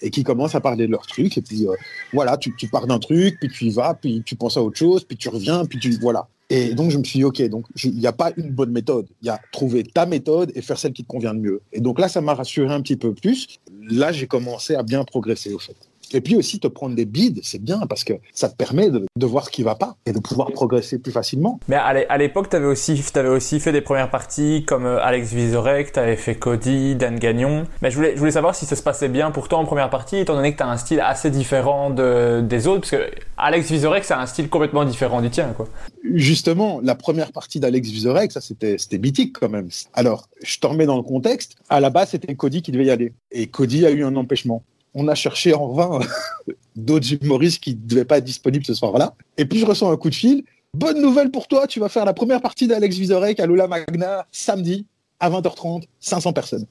et 0.02 0.10
qui 0.10 0.24
commencent 0.24 0.56
à 0.56 0.62
parler 0.62 0.88
de 0.88 0.92
leur 0.92 1.06
truc. 1.06 1.38
Et 1.38 1.42
puis, 1.42 1.68
euh, 1.68 1.74
voilà, 2.14 2.38
tu, 2.38 2.56
tu 2.58 2.68
pars 2.70 2.88
d'un 2.88 3.00
truc, 3.00 3.36
puis 3.42 3.50
tu 3.50 3.66
y 3.66 3.70
vas, 3.72 3.94
puis 3.94 4.24
tu 4.26 4.36
penses 4.36 4.56
à 4.56 4.64
autre 4.64 4.78
chose, 4.78 5.04
puis 5.04 5.18
tu 5.18 5.28
reviens, 5.28 5.66
puis 5.66 5.80
tu 5.80 5.92
voilà. 6.00 6.28
Et 6.56 6.76
donc 6.76 6.92
je 6.92 7.00
me 7.00 7.04
suis 7.04 7.18
dit 7.18 7.24
ok, 7.26 7.42
donc 7.50 7.66
il 7.84 7.96
n'y 7.96 8.06
a 8.06 8.14
pas 8.14 8.32
une 8.38 8.52
bonne 8.52 8.70
méthode. 8.70 9.08
Il 9.24 9.26
y 9.26 9.30
a 9.32 9.40
trouver 9.52 9.84
ta 9.84 10.06
méthode 10.06 10.52
et 10.54 10.62
faire 10.62 10.78
celle 10.78 10.94
qui 10.94 11.02
te 11.02 11.08
convient 11.08 11.34
le 11.34 11.40
mieux. 11.40 11.62
Et 11.72 11.82
donc 11.82 12.00
là, 12.00 12.08
ça 12.08 12.22
m'a 12.22 12.36
rassuré 12.36 12.72
un 12.72 12.80
petit 12.82 12.96
peu 12.96 13.12
plus. 13.12 13.60
Là, 13.90 14.12
j'ai 14.12 14.28
commencé 14.28 14.76
à 14.76 14.84
bien 14.84 15.04
progresser 15.04 15.52
au 15.52 15.58
fait. 15.58 15.76
Et 16.14 16.22
puis 16.22 16.36
aussi 16.36 16.60
te 16.60 16.68
prendre 16.68 16.96
des 16.96 17.06
bides, 17.06 17.40
c'est 17.44 17.62
bien 17.62 17.82
parce 17.88 18.04
que 18.04 18.14
ça 18.34 18.48
te 18.50 18.56
permet 18.56 18.90
de, 18.90 19.06
de 19.16 19.26
voir 19.26 19.46
ce 19.46 19.50
qui 19.50 19.64
va 19.64 19.76
pas 19.76 19.96
et 20.06 20.12
de 20.14 20.20
pouvoir 20.20 20.52
progresser 20.52 21.00
plus 21.00 21.12
facilement. 21.12 21.60
Mais 21.68 21.76
à 21.76 21.94
l'é- 21.94 22.06
à 22.10 22.18
l'époque, 22.18 22.50
tu 22.50 22.56
avais 22.56 22.66
aussi, 22.68 23.02
t'avais 23.12 23.30
aussi 23.30 23.60
fait 23.60 23.72
des 23.72 23.82
premières 23.82 24.10
parties 24.12 24.64
comme 24.66 24.86
euh, 24.86 25.02
Alex 25.04 25.34
Vizorek, 25.34 25.92
tu 25.92 26.00
avais 26.00 26.16
fait 26.16 26.36
Cody, 26.36 26.96
Dan 26.96 27.18
Gagnon. 27.18 27.66
Mais 27.82 27.90
je 27.92 27.96
voulais, 27.96 28.14
je 28.14 28.20
voulais 28.20 28.32
savoir 28.32 28.54
si 28.56 28.66
ça 28.66 28.76
se 28.76 28.84
passait 28.84 29.10
bien 29.10 29.32
pour 29.32 29.48
toi 29.50 29.58
en 29.60 29.66
première 29.66 29.90
partie, 29.90 30.18
étant 30.18 30.36
donné 30.36 30.52
que 30.54 30.58
tu 30.58 30.64
as 30.64 30.70
un 30.70 30.78
style 30.78 31.00
assez 31.02 31.32
différent 31.32 31.90
de, 31.90 32.42
des 32.42 32.68
autres, 32.68 32.82
parce 32.90 32.92
que 32.92 33.12
Alex 33.38 33.72
Vizorek, 33.72 34.04
c'est 34.06 34.14
un 34.14 34.26
style 34.28 34.50
complètement 34.50 34.86
différent 34.86 35.22
du 35.22 35.30
tien. 35.30 35.52
Quoi. 35.56 35.68
Justement, 36.14 36.80
la 36.84 36.96
première 36.96 37.32
partie 37.32 37.60
d'Alex 37.60 37.90
Vizorek, 37.90 38.32
ça 38.32 38.42
c'était 38.42 38.78
c'était 38.78 38.98
mythique 38.98 39.38
quand 39.40 39.50
même. 39.50 39.70
Alors, 39.94 40.28
je 40.44 40.60
te 40.60 40.68
remets 40.68 40.86
dans 40.86 40.98
le 40.98 41.04
contexte. 41.04 41.56
À 41.70 41.80
la 41.80 41.90
base, 41.90 42.10
c'était 42.10 42.36
Cody 42.36 42.62
qui 42.62 42.72
devait 42.72 42.86
y 42.86 42.92
aller. 42.92 43.14
Et 43.32 43.48
Cody 43.48 43.86
a 43.86 43.92
eu 43.92 44.04
un 44.04 44.16
empêchement. 44.16 44.64
On 44.94 45.08
a 45.08 45.16
cherché 45.16 45.54
en 45.54 45.70
vain 45.70 46.00
d'autres 46.76 47.14
humoristes 47.14 47.62
qui 47.64 47.76
ne 47.76 47.88
devaient 47.88 48.06
pas 48.06 48.18
être 48.20 48.24
disponibles 48.24 48.66
ce 48.66 48.74
soir-là. 48.74 49.16
Et 49.38 49.46
puis 49.46 49.60
je 49.60 49.66
reçois 49.66 49.90
un 49.90 49.98
coup 49.98 50.10
de 50.10 50.16
fil. 50.16 50.44
Bonne 50.76 51.02
nouvelle 51.02 51.30
pour 51.30 51.48
toi, 51.48 51.68
tu 51.68 51.80
vas 51.80 51.90
faire 51.90 52.06
la 52.06 52.14
première 52.14 52.42
partie 52.42 52.68
d'Alex 52.68 52.96
Vizorek 52.98 53.40
à 53.40 53.46
Lola 53.46 53.68
Magna 53.68 54.26
samedi 54.32 54.86
à 55.20 55.30
20h30, 55.30 55.84
500 56.00 56.34
personnes. 56.34 56.66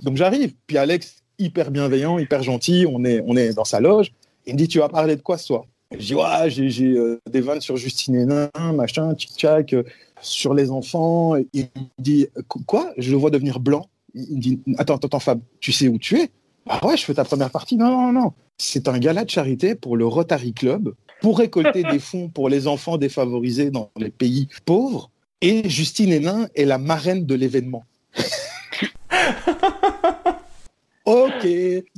Donc 0.00 0.16
j'arrive, 0.16 0.54
puis 0.66 0.76
Alex, 0.78 1.22
hyper 1.38 1.70
bienveillant, 1.70 2.18
hyper 2.18 2.42
gentil, 2.42 2.86
on 2.88 3.04
est, 3.04 3.52
dans 3.54 3.64
sa 3.64 3.80
loge. 3.80 4.12
Il 4.46 4.54
me 4.54 4.58
dit, 4.58 4.68
tu 4.68 4.78
vas 4.78 4.88
parler 4.88 5.16
de 5.16 5.22
quoi 5.22 5.38
ce 5.38 5.46
soir? 5.46 5.64
Je 5.92 6.06
dis, 6.06 6.14
ouais, 6.14 6.50
j'ai 6.50 6.84
euh, 6.92 7.20
des 7.30 7.40
vannes 7.40 7.60
sur 7.60 7.76
Justine 7.76 8.14
Hénin, 8.14 8.50
machin, 8.74 9.14
tchic-tchac, 9.14 9.72
euh, 9.74 9.82
sur 10.20 10.52
les 10.54 10.70
enfants. 10.70 11.36
Il 11.52 11.62
me 11.74 11.80
dit, 11.98 12.28
Qu- 12.48 12.62
quoi? 12.66 12.92
Je 12.98 13.10
le 13.10 13.16
vois 13.16 13.30
devenir 13.30 13.58
blanc. 13.60 13.86
Il 14.14 14.36
me 14.36 14.40
dit, 14.40 14.60
attends, 14.76 14.96
attends, 14.96 15.06
attends, 15.08 15.20
Fab, 15.20 15.40
tu 15.60 15.72
sais 15.72 15.88
où 15.88 15.98
tu 15.98 16.18
es? 16.20 16.30
Ah 16.68 16.86
ouais, 16.86 16.96
je 16.96 17.04
fais 17.04 17.14
ta 17.14 17.24
première 17.24 17.50
partie. 17.50 17.76
Non, 17.76 17.90
non, 17.90 18.12
non. 18.12 18.32
C'est 18.58 18.88
un 18.88 18.98
gala 18.98 19.24
de 19.24 19.30
charité 19.30 19.74
pour 19.74 19.96
le 19.96 20.06
Rotary 20.06 20.52
Club 20.52 20.94
pour 21.20 21.38
récolter 21.38 21.82
des 21.90 21.98
fonds 21.98 22.28
pour 22.28 22.48
les 22.48 22.66
enfants 22.66 22.98
défavorisés 22.98 23.70
dans 23.70 23.90
les 23.96 24.10
pays 24.10 24.48
pauvres. 24.64 25.10
Et 25.40 25.68
Justine 25.68 26.12
Hénin 26.12 26.48
est 26.54 26.64
la 26.64 26.78
marraine 26.78 27.24
de 27.24 27.34
l'événement. 27.34 27.84
Ok, 31.10 31.46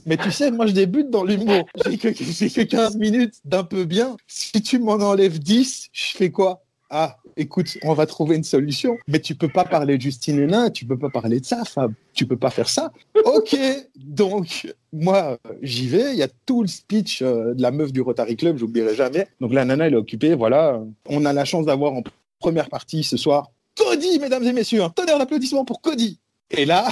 mais 0.06 0.16
tu 0.16 0.30
sais, 0.30 0.52
moi 0.52 0.66
je 0.66 0.72
débute 0.72 1.10
dans 1.10 1.24
l'humour. 1.24 1.66
J'ai 1.84 1.98
que, 1.98 2.08
que 2.10 2.62
15 2.62 2.94
minutes 2.96 3.40
d'un 3.44 3.64
peu 3.64 3.84
bien. 3.84 4.16
Si 4.28 4.62
tu 4.62 4.78
m'en 4.78 4.92
enlèves 4.92 5.40
10, 5.40 5.88
je 5.92 6.16
fais 6.16 6.30
quoi? 6.30 6.62
Ah, 6.90 7.16
écoute, 7.36 7.78
on 7.82 7.94
va 7.94 8.06
trouver 8.06 8.36
une 8.36 8.44
solution. 8.44 8.96
Mais 9.08 9.20
tu 9.20 9.34
peux 9.34 9.48
pas 9.48 9.64
parler 9.64 9.96
de 9.96 10.02
Justine 10.02 10.38
Hénin, 10.38 10.70
tu 10.70 10.84
peux 10.84 10.98
pas 10.98 11.10
parler 11.10 11.40
de 11.40 11.46
ça, 11.46 11.64
Fab. 11.64 11.92
Tu 12.14 12.26
peux 12.26 12.36
pas 12.36 12.50
faire 12.50 12.68
ça. 12.68 12.92
Ok, 13.24 13.56
donc 13.96 14.72
moi 14.92 15.38
j'y 15.62 15.88
vais. 15.88 16.12
Il 16.12 16.18
y 16.18 16.22
a 16.22 16.28
tout 16.46 16.62
le 16.62 16.68
speech 16.68 17.22
euh, 17.22 17.54
de 17.54 17.62
la 17.62 17.70
meuf 17.70 17.92
du 17.92 18.00
Rotary 18.00 18.36
Club, 18.36 18.58
j'oublierai 18.58 18.94
jamais. 18.94 19.26
Donc 19.40 19.52
la 19.52 19.64
nana 19.64 19.86
elle 19.86 19.94
est 19.94 19.96
occupée, 19.96 20.34
voilà. 20.34 20.80
On 21.08 21.24
a 21.24 21.32
la 21.32 21.44
chance 21.44 21.66
d'avoir 21.66 21.92
en 21.92 22.02
première 22.38 22.68
partie 22.68 23.04
ce 23.04 23.16
soir 23.16 23.50
Cody, 23.76 24.18
mesdames 24.18 24.44
et 24.44 24.52
messieurs. 24.52 24.82
Un 24.82 24.90
tonnerre 24.90 25.18
d'applaudissements 25.18 25.64
pour 25.64 25.80
Cody. 25.80 26.18
Et 26.50 26.64
là, 26.64 26.88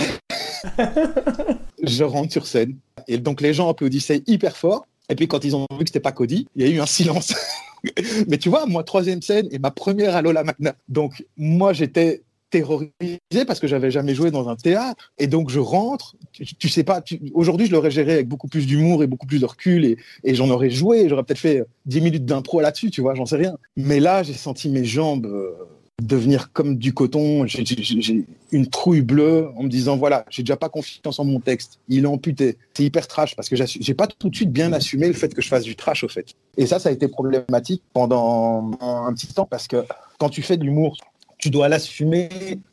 je 1.83 2.05
rentre 2.05 2.33
sur 2.33 2.47
scène. 2.47 2.77
Et 3.09 3.19
donc 3.19 3.41
les 3.41 3.53
gens 3.53 3.69
applaudissaient 3.69 4.23
hyper 4.27 4.57
fort. 4.57 4.87
Et 5.09 5.15
puis 5.15 5.27
quand 5.27 5.45
ils 5.45 5.57
ont 5.57 5.67
vu 5.73 5.81
que 5.81 5.87
c'était 5.87 6.01
pas 6.01 6.13
Cody, 6.13 6.47
il 6.55 6.67
y 6.67 6.71
a 6.71 6.75
eu 6.75 6.81
un 6.81 6.87
silence. 6.87 7.35
Mais 8.29 8.39
tu 8.39 8.49
vois, 8.49 8.67
moi, 8.67 8.85
troisième 8.85 9.23
scène 9.23 9.49
et 9.51 9.59
ma 9.59 9.71
première 9.71 10.17
à 10.17 10.23
Lola 10.23 10.45
Magna. 10.45 10.75
Donc 10.89 11.25
moi, 11.37 11.73
j'étais 11.73 12.23
terrorisé 12.51 12.91
parce 13.47 13.61
que 13.61 13.67
j'avais 13.67 13.91
jamais 13.91 14.15
joué 14.15 14.31
dans 14.31 14.49
un 14.49 14.57
théâtre. 14.57 15.13
Et 15.19 15.27
donc 15.27 15.51
je 15.51 15.61
rentre. 15.61 16.17
Tu, 16.33 16.69
sais 16.69 16.85
pas, 16.85 17.03
aujourd'hui, 17.35 17.67
je 17.67 17.73
l'aurais 17.73 17.91
géré 17.91 18.13
avec 18.15 18.29
beaucoup 18.29 18.49
plus 18.49 18.67
d'humour 18.67 19.03
et 19.03 19.07
beaucoup 19.07 19.27
plus 19.27 19.41
de 19.41 19.47
recul 19.47 19.85
et, 19.85 19.97
et 20.25 20.35
j'en 20.35 20.49
aurais 20.51 20.71
joué. 20.71 21.09
J'aurais 21.09 21.25
peut-être 21.25 21.39
fait 21.39 21.63
10 21.87 22.01
minutes 22.01 22.25
d'impro 22.25 22.61
là-dessus, 22.61 22.91
tu 22.91 23.01
vois, 23.01 23.15
j'en 23.15 23.27
sais 23.27 23.37
rien. 23.37 23.57
Mais 23.77 24.01
là, 24.01 24.23
j'ai 24.23 24.35
senti 24.35 24.69
mes 24.69 24.85
jambes. 24.85 25.27
euh, 25.27 25.53
devenir 26.03 26.53
comme 26.53 26.77
du 26.77 26.95
coton. 26.95 27.47
J'ai- 27.47 28.25
une 28.51 28.67
trouille 28.69 29.03
bleue 29.03 29.49
en 29.57 29.65
me 29.65 29.69
disant 29.69 29.97
voilà, 29.97 30.25
j'ai 30.31 30.43
déjà 30.43 30.57
pas 30.57 30.69
confiance 30.69 31.19
en 31.19 31.25
mon 31.25 31.41
texte. 31.41 31.79
Il 31.89 32.05
est 32.05 32.07
amputé. 32.07 32.57
C'est 32.75 32.85
hyper 32.85 33.07
trash 33.07 33.37
parce 33.37 33.49
que 33.49 33.57
j'ai 33.57 33.95
pas 33.95 34.07
tout 34.07 34.31
de 34.31 34.35
suite 34.37 34.53
bien 34.53 34.73
assumé 34.73 35.07
le 35.09 35.13
fait 35.13 35.35
que 35.35 35.43
je 35.43 35.49
fasse 35.49 35.65
du 35.65 35.77
trash 35.77 36.05
au 36.05 36.09
fait. 36.09 36.35
Et 36.57 36.67
ça, 36.67 36.79
ça 36.79 36.89
a 36.89 36.93
été 36.93 37.09
problématique 37.09 37.83
pendant 37.93 38.71
un 38.81 39.13
petit 39.13 39.27
temps 39.27 39.47
parce 39.47 39.67
que 39.69 39.85
quand 40.19 40.29
tu 40.31 40.43
fais 40.43 40.57
de 40.57 40.65
l'humour, 40.65 40.97
tu 41.37 41.51
dois 41.51 41.69
l'assumer 41.69 42.29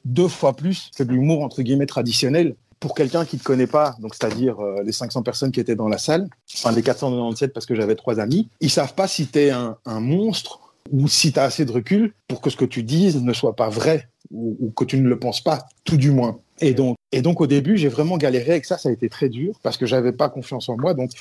deux 0.06 0.28
fois 0.28 0.56
plus 0.56 0.90
que 0.98 1.04
de 1.04 1.12
l'humour 1.12 1.44
entre 1.44 1.62
guillemets 1.62 1.86
traditionnel. 1.86 2.56
Pour 2.80 2.94
quelqu'un 2.94 3.26
qui 3.26 3.38
ne 3.38 3.40
te 3.40 3.46
connaît 3.46 3.68
pas, 3.68 3.96
donc 4.00 4.14
c'est-à-dire 4.14 4.60
euh, 4.60 4.84
les 4.84 4.92
500 4.92 5.24
personnes 5.24 5.52
qui 5.52 5.60
étaient 5.60 5.76
dans 5.76 5.88
la 5.88 5.98
salle, 5.98 6.28
enfin 6.56 6.72
les 6.72 6.84
497 6.84 7.52
parce 7.54 7.66
que 7.66 7.74
j'avais 7.74 7.96
trois 7.96 8.20
amis, 8.20 8.48
ils 8.62 8.70
savent 8.70 8.94
pas 8.94 9.08
si 9.08 9.28
tu 9.28 9.40
es 9.40 9.50
un 9.50 9.78
monstre 10.00 10.60
ou 10.92 11.08
si 11.08 11.32
tu 11.32 11.40
as 11.40 11.44
assez 11.44 11.66
de 11.66 11.72
recul 11.72 12.14
pour 12.28 12.42
que 12.42 12.50
ce 12.50 12.58
que 12.58 12.66
tu 12.66 12.84
dises 12.84 13.22
ne 13.22 13.34
soit 13.34 13.56
pas 13.56 13.70
vrai 13.70 14.08
ou, 14.32 14.58
ou 14.60 14.70
que 14.72 14.84
tu 14.86 14.98
ne 14.98 15.08
le 15.08 15.20
penses 15.20 15.42
pas, 15.42 15.68
tout 15.84 15.98
du 15.98 16.12
moins. 16.12 16.40
Et 16.62 16.74
donc, 16.74 16.96
et 17.12 17.22
donc 17.22 17.42
au 17.42 17.48
début, 17.48 17.78
j'ai 17.78 17.90
vraiment 17.90 18.18
galéré 18.18 18.52
avec 18.52 18.66
ça, 18.66 18.78
ça 18.78 18.90
a 18.90 18.92
été 18.92 19.10
très 19.10 19.30
dur 19.30 19.60
parce 19.62 19.78
que 19.78 19.86
j'avais 19.86 20.12
pas 20.12 20.30
confiance 20.30 20.70
en 20.70 20.78
moi, 20.78 20.94
donc 20.94 21.12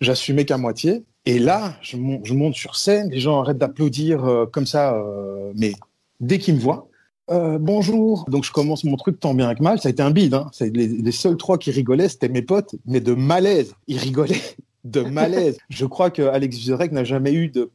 j'assumais 0.00 0.44
qu'à 0.44 0.56
moitié. 0.58 1.02
Et 1.26 1.38
là, 1.38 1.74
je, 1.82 1.96
mon- 1.96 2.22
je 2.24 2.34
monte 2.34 2.54
sur 2.54 2.76
scène, 2.76 3.10
les 3.10 3.20
gens 3.20 3.40
arrêtent 3.40 3.58
d'applaudir 3.58 4.24
euh, 4.24 4.46
comme 4.46 4.66
ça, 4.66 4.94
euh, 4.94 5.52
mais 5.56 5.72
dès 6.20 6.38
qu'ils 6.38 6.54
me 6.54 6.60
voient, 6.60 6.88
euh, 7.30 7.58
bonjour. 7.58 8.24
Donc 8.28 8.44
je 8.44 8.52
commence 8.52 8.84
mon 8.84 8.96
truc 8.96 9.18
tant 9.18 9.32
bien 9.34 9.54
que 9.54 9.62
mal. 9.62 9.80
Ça 9.80 9.88
a 9.88 9.90
été 9.90 10.02
un 10.02 10.10
bide. 10.10 10.34
Hein. 10.34 10.50
Les 10.60 11.12
seuls 11.12 11.36
trois 11.38 11.56
qui 11.58 11.70
rigolaient, 11.70 12.08
c'était 12.08 12.28
mes 12.28 12.42
potes, 12.42 12.74
mais 12.86 13.00
de 13.00 13.14
malaise. 13.14 13.74
Ils 13.88 13.98
rigolaient 13.98 14.42
de 14.84 15.00
malaise. 15.00 15.56
je 15.70 15.86
crois 15.86 16.10
que 16.10 16.22
Alex 16.22 16.56
Vizorek 16.58 16.92
n'a 16.92 17.04
jamais 17.04 17.32
eu 17.32 17.48
de 17.48 17.70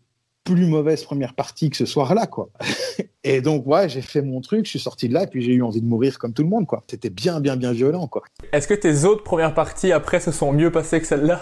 plus 0.53 0.65
mauvaise 0.65 1.03
première 1.03 1.33
partie 1.33 1.69
que 1.69 1.77
ce 1.77 1.85
soir-là, 1.85 2.27
quoi. 2.27 2.49
Et 3.23 3.41
donc, 3.41 3.67
ouais, 3.67 3.89
j'ai 3.89 4.01
fait 4.01 4.21
mon 4.21 4.41
truc, 4.41 4.65
je 4.65 4.71
suis 4.71 4.79
sorti 4.79 5.09
de 5.09 5.13
là, 5.13 5.23
et 5.23 5.27
puis 5.27 5.41
j'ai 5.41 5.53
eu 5.53 5.61
envie 5.61 5.81
de 5.81 5.85
mourir 5.85 6.17
comme 6.17 6.33
tout 6.33 6.41
le 6.41 6.47
monde, 6.47 6.65
quoi. 6.65 6.83
C'était 6.89 7.09
bien, 7.09 7.39
bien, 7.41 7.57
bien 7.57 7.73
violent, 7.73 8.07
quoi. 8.07 8.23
Est-ce 8.53 8.67
que 8.67 8.73
tes 8.73 9.03
autres 9.03 9.23
premières 9.23 9.53
parties 9.53 9.91
après 9.91 10.19
se 10.19 10.31
sont 10.31 10.53
mieux 10.53 10.71
passées 10.71 10.99
que 11.01 11.05
celle-là 11.05 11.41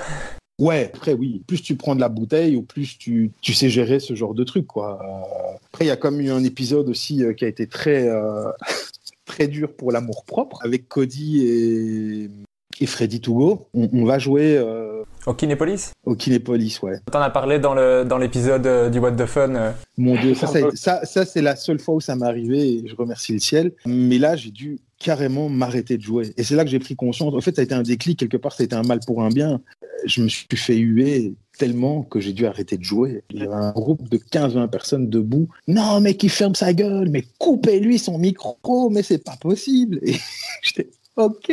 Ouais, 0.59 0.91
après, 0.93 1.13
oui, 1.13 1.43
plus 1.45 1.61
tu 1.61 1.75
prends 1.75 1.95
de 1.95 2.01
la 2.01 2.09
bouteille, 2.09 2.55
ou 2.55 2.63
plus 2.63 2.97
tu, 2.97 3.31
tu 3.41 3.53
sais 3.53 3.69
gérer 3.69 3.99
ce 3.99 4.15
genre 4.15 4.33
de 4.33 4.43
truc, 4.43 4.65
quoi. 4.65 4.99
Euh, 5.01 5.55
après, 5.71 5.85
il 5.85 5.87
y 5.87 5.91
a 5.91 5.97
comme 5.97 6.19
eu 6.19 6.31
un 6.31 6.43
épisode 6.43 6.89
aussi 6.89 7.23
euh, 7.23 7.33
qui 7.33 7.45
a 7.45 7.47
été 7.47 7.67
très, 7.67 8.09
euh, 8.09 8.51
très 9.25 9.47
dur 9.47 9.71
pour 9.71 9.91
l'amour 9.91 10.25
propre, 10.25 10.59
avec 10.65 10.89
Cody 10.89 11.45
et, 11.45 12.29
et 12.79 12.85
Freddy 12.85 13.21
Tougo. 13.21 13.67
On, 13.73 13.89
on 13.93 14.05
va 14.05 14.19
jouer... 14.19 14.57
euh, 14.57 15.03
Au 15.25 15.33
Kinépolis 15.33 15.91
Au 16.05 16.15
Kinépolis, 16.15 16.79
ouais. 16.83 16.99
T'en 17.11 17.21
as 17.21 17.29
parlé 17.29 17.59
dans 17.59 17.73
le 17.73 18.03
dans 18.05 18.17
l'épisode 18.17 18.65
euh, 18.67 18.89
du 18.89 18.99
What 18.99 19.13
the 19.13 19.25
Fun. 19.25 19.55
euh. 19.55 19.71
Mon 19.97 20.15
Dieu, 20.19 20.35
ça, 20.35 20.47
ça, 20.47 20.59
ça, 20.75 21.05
ça, 21.05 21.25
c'est 21.25 21.41
la 21.41 21.55
seule 21.55 21.79
fois 21.79 21.95
où 21.95 22.01
ça 22.01 22.15
m'est 22.15 22.25
arrivé 22.25 22.59
et 22.73 22.83
je 22.87 22.95
remercie 22.95 23.33
le 23.33 23.39
ciel. 23.39 23.71
Mais 23.85 24.17
là, 24.19 24.35
j'ai 24.35 24.51
dû 24.51 24.79
carrément 24.99 25.47
m'arrêter 25.49 25.97
de 25.97 26.01
jouer. 26.03 26.33
Et 26.37 26.43
c'est 26.43 26.55
là 26.55 26.63
que 26.63 26.69
j'ai 26.71 26.79
pris 26.79 26.95
conscience. 26.95 27.33
En 27.33 27.41
fait, 27.41 27.55
ça 27.55 27.61
a 27.61 27.65
été 27.65 27.75
un 27.75 27.83
déclic. 27.83 28.17
Quelque 28.19 28.37
part, 28.37 28.53
ça 28.53 28.63
a 28.63 28.65
été 28.65 28.75
un 28.75 28.81
mal 28.83 28.99
pour 29.05 29.21
un 29.21 29.29
bien. 29.29 29.61
Je 30.05 30.21
me 30.21 30.27
suis 30.27 30.47
fait 30.55 30.75
huer 30.77 31.33
tellement 31.59 32.03
que 32.03 32.19
j'ai 32.19 32.33
dû 32.33 32.45
arrêter 32.45 32.77
de 32.77 32.83
jouer. 32.83 33.23
Il 33.31 33.39
y 33.39 33.43
avait 33.43 33.53
un 33.55 33.71
groupe 33.71 34.07
de 34.09 34.17
15-20 34.17 34.69
personnes 34.69 35.09
debout. 35.09 35.49
Non, 35.67 35.99
mais 36.01 36.13
qui 36.15 36.29
ferme 36.29 36.53
sa 36.55 36.71
gueule, 36.73 37.09
mais 37.09 37.25
coupez-lui 37.39 37.97
son 37.99 38.17
micro, 38.19 38.89
mais 38.91 39.01
c'est 39.03 39.23
pas 39.23 39.35
possible. 39.39 39.99
Et 40.03 40.15
j'étais, 40.63 40.87
ok, 41.17 41.51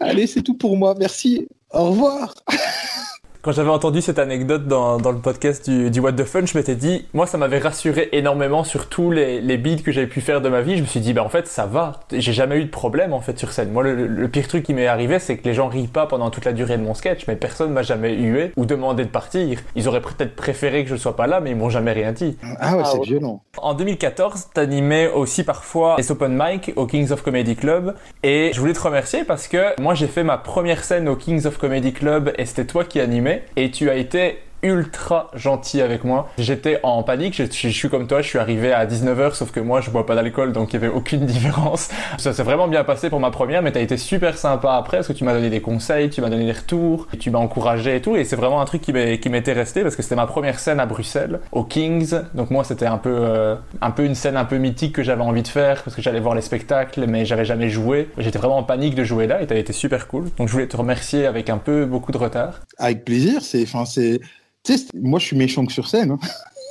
allez, 0.00 0.26
c'est 0.26 0.42
tout 0.42 0.54
pour 0.54 0.76
moi, 0.76 0.94
merci, 0.98 1.48
au 1.70 1.90
revoir. 1.90 2.34
Quand 3.40 3.52
j'avais 3.52 3.70
entendu 3.70 4.02
cette 4.02 4.18
anecdote 4.18 4.66
dans, 4.66 4.98
dans 4.98 5.12
le 5.12 5.18
podcast 5.18 5.70
du, 5.70 5.90
du 5.92 6.00
What 6.00 6.12
the 6.14 6.24
Fun, 6.24 6.44
je 6.44 6.58
m'étais 6.58 6.74
dit, 6.74 7.06
moi 7.14 7.24
ça 7.24 7.38
m'avait 7.38 7.60
rassuré 7.60 8.08
énormément 8.10 8.64
sur 8.64 8.88
tous 8.88 9.12
les, 9.12 9.40
les 9.40 9.56
beats 9.56 9.80
que 9.82 9.92
j'avais 9.92 10.08
pu 10.08 10.20
faire 10.20 10.40
de 10.40 10.48
ma 10.48 10.60
vie. 10.60 10.76
Je 10.76 10.82
me 10.82 10.86
suis 10.86 10.98
dit, 10.98 11.12
bah 11.12 11.22
en 11.22 11.28
fait 11.28 11.46
ça 11.46 11.64
va, 11.64 12.00
j'ai 12.12 12.32
jamais 12.32 12.56
eu 12.56 12.64
de 12.64 12.70
problème 12.70 13.12
en 13.12 13.20
fait 13.20 13.38
sur 13.38 13.52
scène. 13.52 13.70
Moi 13.70 13.84
le, 13.84 14.08
le 14.08 14.28
pire 14.28 14.48
truc 14.48 14.64
qui 14.64 14.74
m'est 14.74 14.88
arrivé, 14.88 15.20
c'est 15.20 15.36
que 15.36 15.44
les 15.44 15.54
gens 15.54 15.68
rient 15.68 15.86
pas 15.86 16.06
pendant 16.06 16.30
toute 16.30 16.44
la 16.46 16.52
durée 16.52 16.78
de 16.78 16.82
mon 16.82 16.94
sketch, 16.94 17.26
mais 17.28 17.36
personne 17.36 17.70
m'a 17.72 17.82
jamais 17.82 18.12
hué 18.14 18.50
ou 18.56 18.66
demandé 18.66 19.04
de 19.04 19.08
partir. 19.08 19.60
Ils 19.76 19.86
auraient 19.86 20.02
peut-être 20.02 20.34
préféré 20.34 20.82
que 20.82 20.90
je 20.90 20.96
sois 20.96 21.14
pas 21.14 21.28
là, 21.28 21.38
mais 21.40 21.50
ils 21.52 21.56
m'ont 21.56 21.70
jamais 21.70 21.92
rien 21.92 22.10
dit. 22.10 22.36
Ah 22.58 22.76
ouais, 22.76 22.82
c'est 22.84 23.00
violent. 23.02 23.42
En 23.58 23.74
2014, 23.74 24.48
t'animais 24.52 25.08
aussi 25.12 25.44
parfois 25.44 25.94
les 25.96 26.10
open 26.10 26.36
mic 26.36 26.72
au 26.74 26.86
Kings 26.86 27.12
of 27.12 27.22
Comedy 27.22 27.54
Club 27.54 27.94
et 28.24 28.50
je 28.52 28.58
voulais 28.58 28.72
te 28.72 28.80
remercier 28.80 29.22
parce 29.22 29.46
que 29.46 29.80
moi 29.80 29.94
j'ai 29.94 30.08
fait 30.08 30.24
ma 30.24 30.38
première 30.38 30.82
scène 30.82 31.08
au 31.08 31.14
Kings 31.14 31.46
of 31.46 31.56
Comedy 31.56 31.92
Club 31.92 32.32
et 32.36 32.44
c'était 32.44 32.64
toi 32.66 32.84
qui 32.84 32.98
animais 33.00 33.27
et 33.56 33.70
tu 33.70 33.90
as 33.90 33.96
été 33.96 34.38
ultra 34.62 35.30
gentil 35.34 35.80
avec 35.80 36.04
moi. 36.04 36.28
J'étais 36.38 36.80
en 36.82 37.02
panique, 37.02 37.34
je, 37.34 37.68
suis 37.68 37.88
comme 37.88 38.06
toi, 38.06 38.22
je 38.22 38.28
suis 38.28 38.38
arrivé 38.38 38.72
à 38.72 38.86
19h 38.86 39.34
sauf 39.34 39.50
que 39.50 39.60
moi 39.60 39.80
je 39.80 39.90
bois 39.90 40.06
pas 40.06 40.14
d'alcool 40.14 40.52
donc 40.52 40.72
il 40.72 40.74
y 40.74 40.76
avait 40.76 40.92
aucune 40.92 41.26
différence. 41.26 41.88
Ça 42.18 42.32
s'est 42.32 42.42
vraiment 42.42 42.68
bien 42.68 42.84
passé 42.84 43.10
pour 43.10 43.20
ma 43.20 43.30
première 43.30 43.62
mais 43.62 43.72
t'as 43.72 43.80
été 43.80 43.96
super 43.96 44.36
sympa 44.36 44.72
après 44.74 44.98
parce 44.98 45.08
que 45.08 45.12
tu 45.12 45.24
m'as 45.24 45.32
donné 45.32 45.50
des 45.50 45.60
conseils, 45.60 46.10
tu 46.10 46.20
m'as 46.20 46.30
donné 46.30 46.44
des 46.44 46.52
retours, 46.52 47.06
et 47.12 47.18
tu 47.18 47.30
m'as 47.30 47.38
encouragé 47.38 47.96
et 47.96 48.00
tout 48.00 48.16
et 48.16 48.24
c'est 48.24 48.36
vraiment 48.36 48.60
un 48.60 48.64
truc 48.64 48.82
qui 48.82 48.92
m'était 48.92 49.52
resté 49.52 49.82
parce 49.82 49.96
que 49.96 50.02
c'était 50.02 50.16
ma 50.16 50.26
première 50.26 50.58
scène 50.58 50.80
à 50.80 50.86
Bruxelles 50.86 51.40
au 51.52 51.64
Kings 51.64 52.14
donc 52.34 52.50
moi 52.50 52.64
c'était 52.64 52.86
un 52.86 52.98
peu 52.98 53.14
euh, 53.14 53.56
un 53.80 53.90
peu 53.90 54.04
une 54.04 54.14
scène 54.14 54.36
un 54.36 54.44
peu 54.44 54.58
mythique 54.58 54.94
que 54.94 55.02
j'avais 55.02 55.22
envie 55.22 55.42
de 55.42 55.48
faire 55.48 55.82
parce 55.82 55.94
que 55.96 56.02
j'allais 56.02 56.20
voir 56.20 56.34
les 56.34 56.42
spectacles 56.42 57.06
mais 57.06 57.24
j'avais 57.24 57.44
jamais 57.44 57.70
joué. 57.70 58.08
J'étais 58.18 58.38
vraiment 58.38 58.58
en 58.58 58.62
panique 58.62 58.94
de 58.94 59.04
jouer 59.04 59.26
là 59.26 59.42
et 59.42 59.46
t'as 59.46 59.56
été 59.56 59.72
super 59.72 60.08
cool. 60.08 60.30
Donc 60.36 60.48
je 60.48 60.52
voulais 60.52 60.68
te 60.68 60.76
remercier 60.76 61.26
avec 61.26 61.50
un 61.50 61.58
peu 61.58 61.84
beaucoup 61.84 62.12
de 62.12 62.18
retard. 62.18 62.60
Avec 62.78 63.04
plaisir, 63.04 63.42
c'est, 63.42 63.62
enfin, 63.62 63.84
c'est, 63.84 64.20
tu 64.72 64.78
sais, 64.78 64.78
c'est- 64.92 64.98
moi, 65.00 65.18
je 65.18 65.26
suis 65.26 65.36
méchant 65.36 65.64
que 65.66 65.72
sur 65.72 65.88
scène. 65.88 66.10
hein. 66.12 66.18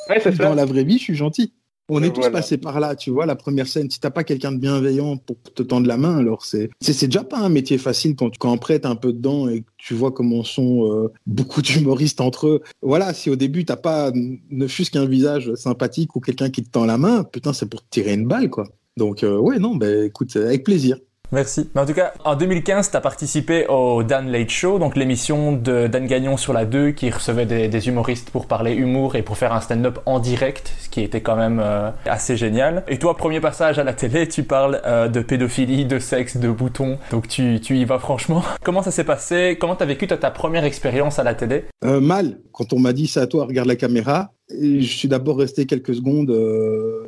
Ouais, 0.09 0.19
c'est 0.21 0.31
ça. 0.37 0.43
Dans 0.43 0.55
la 0.55 0.65
vraie 0.65 0.83
vie, 0.83 0.97
je 0.97 1.03
suis 1.03 1.15
gentil. 1.15 1.53
On 1.89 2.03
est 2.03 2.09
tous 2.09 2.19
Voilà. 2.19 2.39
passés 2.39 2.57
par 2.57 2.81
là, 2.81 2.97
tu 2.97 3.11
vois, 3.11 3.25
la 3.25 3.37
première 3.37 3.65
scène. 3.65 3.89
Si 3.89 3.97
t'as 4.01 4.09
pas 4.09 4.25
quelqu'un 4.25 4.51
de 4.51 4.57
bienveillant 4.57 5.15
pour 5.15 5.37
te 5.41 5.63
tendre 5.63 5.87
la 5.87 5.95
main, 5.95 6.17
alors 6.17 6.43
c'est, 6.43 6.69
c'est, 6.81 6.91
c'est 6.91 7.07
déjà 7.07 7.23
pas 7.23 7.37
un 7.37 7.47
métier 7.47 7.77
facile 7.77 8.13
quand 8.17 8.29
tu, 8.29 8.37
quand 8.37 8.51
on 8.51 8.57
prête 8.57 8.85
un 8.85 8.95
peu 8.97 9.13
dedans 9.13 9.47
et 9.47 9.61
que 9.61 9.67
tu 9.77 9.93
vois 9.93 10.11
comment 10.11 10.43
sont 10.43 10.91
euh, 10.91 11.07
beaucoup 11.27 11.61
d'humoristes 11.61 12.19
entre 12.19 12.47
eux. 12.47 12.61
Voilà, 12.81 13.13
si 13.13 13.29
au 13.29 13.37
début 13.37 13.63
t'as 13.63 13.77
pas 13.77 14.11
ne 14.13 14.67
fût-ce 14.67 14.91
qu'un 14.91 15.05
visage 15.05 15.53
sympathique 15.55 16.13
ou 16.17 16.19
quelqu'un 16.19 16.49
qui 16.49 16.61
te 16.61 16.69
tend 16.69 16.83
la 16.85 16.97
main, 16.97 17.23
putain, 17.23 17.53
c'est 17.53 17.69
pour 17.69 17.81
te 17.81 17.87
tirer 17.89 18.15
une 18.15 18.27
balle, 18.27 18.49
quoi. 18.49 18.65
Donc, 18.97 19.23
euh, 19.23 19.37
ouais, 19.37 19.57
non, 19.57 19.75
ben, 19.77 20.03
écoute, 20.07 20.35
avec 20.35 20.65
plaisir. 20.65 20.97
Merci. 21.31 21.69
En 21.75 21.85
tout 21.85 21.93
cas, 21.93 22.13
en 22.23 22.35
2015, 22.35 22.91
tu 22.91 22.97
as 22.97 23.01
participé 23.01 23.65
au 23.67 24.03
Dan 24.03 24.31
Late 24.31 24.49
Show, 24.49 24.79
donc 24.79 24.95
l'émission 24.95 25.51
de 25.51 25.87
Dan 25.87 26.07
Gagnon 26.07 26.37
sur 26.37 26.53
la 26.53 26.65
2 26.65 26.91
qui 26.91 27.09
recevait 27.09 27.45
des, 27.45 27.87
humoristes 27.87 28.29
pour 28.29 28.47
parler 28.47 28.73
humour 28.73 29.15
et 29.15 29.21
pour 29.21 29.37
faire 29.37 29.53
un 29.53 29.61
stand-up 29.61 29.99
en 30.05 30.19
direct, 30.19 30.73
ce 30.79 30.89
qui 30.89 31.01
était 31.01 31.21
quand 31.21 31.35
même 31.35 31.59
euh, 31.63 31.91
assez 32.05 32.37
génial. 32.37 32.83
Et 32.87 32.97
toi, 32.97 33.15
premier 33.15 33.39
passage 33.39 33.77
à 33.77 33.83
la 33.83 33.93
télé, 33.93 34.27
tu 34.27 34.43
parles 34.43 34.81
euh, 34.85 35.07
de 35.07 35.21
pédophilie, 35.21 35.85
de 35.85 35.99
sexe, 35.99 36.37
de 36.37 36.49
boutons, 36.49 36.97
donc 37.11 37.27
tu, 37.27 37.59
tu 37.61 37.77
y 37.77 37.85
vas 37.85 37.99
franchement. 37.99 38.43
Comment 38.63 38.81
ça 38.81 38.91
s'est 38.91 39.03
passé? 39.03 39.57
Comment 39.59 39.75
t'as 39.75 39.85
vécu 39.85 40.07
ta 40.07 40.31
première 40.31 40.63
expérience 40.63 41.19
à 41.19 41.23
la 41.23 41.35
télé? 41.35 41.65
Euh, 41.83 41.99
mal, 41.99 42.39
quand 42.51 42.73
on 42.73 42.79
m'a 42.79 42.93
dit 42.93 43.07
ça 43.07 43.21
à 43.21 43.27
toi, 43.27 43.45
regarde 43.45 43.67
la 43.67 43.75
caméra, 43.75 44.31
je 44.49 44.85
suis 44.85 45.07
d'abord 45.07 45.37
resté 45.37 45.65
quelques 45.65 45.95
secondes 45.95 46.33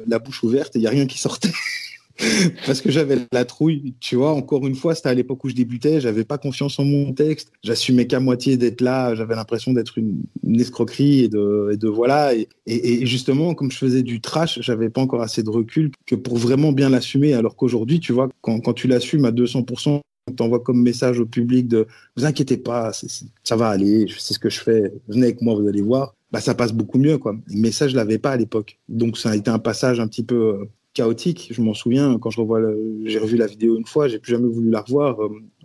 la 0.07 0.19
bouche 0.19 0.43
ouverte 0.43 0.75
et 0.75 0.79
il 0.79 0.81
n'y 0.81 0.87
a 0.87 0.91
rien 0.91 1.07
qui 1.07 1.17
sortait. 1.17 1.51
Parce 2.65 2.81
que 2.81 2.91
j'avais 2.91 3.17
la 3.31 3.45
trouille, 3.45 3.93
tu 3.99 4.15
vois. 4.15 4.31
Encore 4.31 4.65
une 4.67 4.75
fois, 4.75 4.95
c'était 4.95 5.09
à 5.09 5.13
l'époque 5.13 5.43
où 5.43 5.49
je 5.49 5.55
débutais, 5.55 6.01
j'avais 6.01 6.25
pas 6.25 6.37
confiance 6.37 6.79
en 6.79 6.83
mon 6.83 7.13
texte, 7.13 7.51
j'assumais 7.63 8.07
qu'à 8.07 8.19
moitié 8.19 8.57
d'être 8.57 8.81
là, 8.81 9.15
j'avais 9.15 9.35
l'impression 9.35 9.73
d'être 9.73 9.97
une, 9.97 10.23
escroquerie 10.59 11.21
et 11.21 11.27
de, 11.29 11.87
voilà. 11.87 12.33
Et, 12.65 13.05
justement, 13.05 13.53
comme 13.53 13.71
je 13.71 13.77
faisais 13.77 14.03
du 14.03 14.21
trash, 14.21 14.59
j'avais 14.61 14.89
pas 14.89 15.01
encore 15.01 15.21
assez 15.21 15.43
de 15.43 15.49
recul 15.49 15.91
que 16.05 16.15
pour 16.15 16.37
vraiment 16.37 16.71
bien 16.71 16.89
l'assumer. 16.89 17.33
Alors 17.33 17.55
qu'aujourd'hui, 17.55 17.99
tu 17.99 18.11
vois, 18.11 18.29
quand, 18.41 18.73
tu 18.73 18.87
l'assumes 18.87 19.25
à 19.25 19.31
200%, 19.31 20.01
on 20.27 20.33
t'envoie 20.33 20.59
comme 20.59 20.81
message 20.81 21.19
au 21.19 21.25
public 21.25 21.67
de 21.67 21.87
vous 22.15 22.25
inquiétez 22.25 22.57
pas, 22.57 22.93
c'est- 22.93 23.09
c'est- 23.09 23.25
ça 23.43 23.55
va 23.55 23.69
aller, 23.69 24.05
sais 24.17 24.33
ce 24.33 24.39
que 24.39 24.49
je 24.49 24.59
fais, 24.59 24.93
venez 25.07 25.23
avec 25.23 25.41
moi, 25.41 25.55
vous 25.55 25.67
allez 25.67 25.81
voir. 25.81 26.13
Bah, 26.31 26.39
ça 26.41 26.53
passe 26.53 26.73
beaucoup 26.73 26.99
mieux, 26.99 27.17
quoi. 27.17 27.35
Mais 27.47 27.71
ça, 27.71 27.87
je 27.87 27.95
l'avais 27.95 28.19
pas 28.19 28.31
à 28.31 28.37
l'époque. 28.37 28.77
Donc, 28.87 29.17
ça 29.17 29.31
a 29.31 29.35
été 29.35 29.49
un 29.49 29.57
passage 29.59 29.99
un 29.99 30.07
petit 30.07 30.23
peu 30.23 30.35
euh, 30.35 30.65
chaotique. 30.99 31.49
Je 31.51 31.61
m'en 31.61 31.73
souviens, 31.73 32.17
quand 32.19 32.29
je 32.29 32.41
revois, 32.41 32.59
j'ai 33.05 33.19
revu 33.19 33.37
la 33.37 33.47
vidéo 33.47 33.77
une 33.77 33.85
fois, 33.85 34.07
j'ai 34.07 34.19
plus 34.19 34.31
jamais 34.31 34.49
voulu 34.49 34.69
la 34.69 34.81
revoir. 34.81 35.17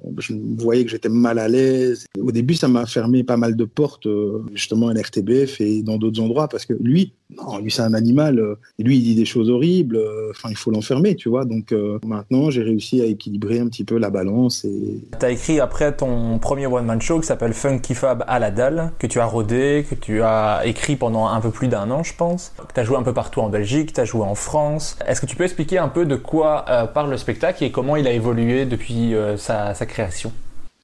Euh, 0.05 0.11
Je 0.19 0.35
voyais 0.59 0.85
que 0.85 0.91
j'étais 0.91 1.09
mal 1.09 1.39
à 1.39 1.49
l'aise. 1.49 2.07
Au 2.21 2.31
début, 2.33 2.55
ça 2.55 2.69
m'a 2.69 2.87
fermé 2.87 3.25
pas 3.25 3.37
mal 3.37 3.57
de 3.57 3.65
portes, 3.65 4.07
euh, 4.07 4.43
justement 4.55 4.89
à 4.89 4.95
l'RTBF 4.95 5.61
et 5.61 5.83
dans 5.83 5.97
d'autres 5.99 6.21
endroits, 6.21 6.49
parce 6.49 6.67
que 6.67 6.75
lui, 6.81 7.13
non, 7.37 7.59
lui, 7.59 7.71
c'est 7.71 7.83
un 7.83 7.95
animal. 7.95 8.39
euh, 8.39 8.55
lui, 8.79 8.97
il 8.99 9.03
dit 9.03 9.15
des 9.15 9.25
choses 9.25 9.51
horribles. 9.51 9.97
euh, 9.97 10.31
Enfin, 10.31 10.49
il 10.51 10.57
faut 10.57 10.71
l'enfermer, 10.71 11.15
tu 11.17 11.29
vois. 11.29 11.45
Donc, 11.45 11.73
maintenant, 12.05 12.51
j'ai 12.51 12.63
réussi 12.63 13.01
à 13.01 13.05
équilibrer 13.07 13.61
un 13.61 13.67
petit 13.69 13.85
peu 13.85 13.99
la 13.99 14.11
balance 14.11 14.65
et 14.65 15.01
T'as 15.19 15.31
écrit 15.31 15.61
après 15.61 15.95
ton 15.97 16.39
premier 16.39 16.67
one-man 16.67 17.01
show 17.01 17.21
qui 17.21 17.27
s'appelle 17.27 17.53
Funky 17.53 17.95
Fab 17.95 18.25
à 18.27 18.39
la 18.39 18.51
dalle, 18.51 18.93
que 18.99 19.07
tu 19.07 19.21
as 19.21 19.25
rodé, 19.27 19.85
que 19.89 19.95
tu 19.95 20.23
as 20.23 20.63
écrit 20.65 20.97
pendant 20.97 21.27
un 21.29 21.41
peu 21.41 21.51
plus 21.51 21.69
d'un 21.69 21.91
an, 21.91 22.03
je 22.03 22.15
pense. 22.15 22.53
Que 22.59 22.73
t'as 22.75 22.85
joué 22.85 22.97
un 22.97 23.03
peu 23.03 23.13
partout 23.15 23.41
en 23.41 23.49
Belgique, 23.49 23.93
t'as 23.93 24.05
joué 24.05 24.23
en 24.23 24.35
France. 24.35 24.97
Est-ce 25.07 25.21
que 25.21 25.27
tu 25.27 25.37
peux 25.37 25.45
expliquer 25.45 25.79
un 25.79 25.89
peu 25.89 26.05
de 26.07 26.17
quoi 26.17 26.65
parle 26.95 27.11
le 27.11 27.17
spectacle 27.17 27.63
et 27.65 27.71
comment 27.71 27.97
il 27.97 28.07
a 28.07 28.13
évolué 28.13 28.67
depuis 28.67 29.15
sa, 29.37 29.75
sa 29.75 29.87
création 29.87 29.94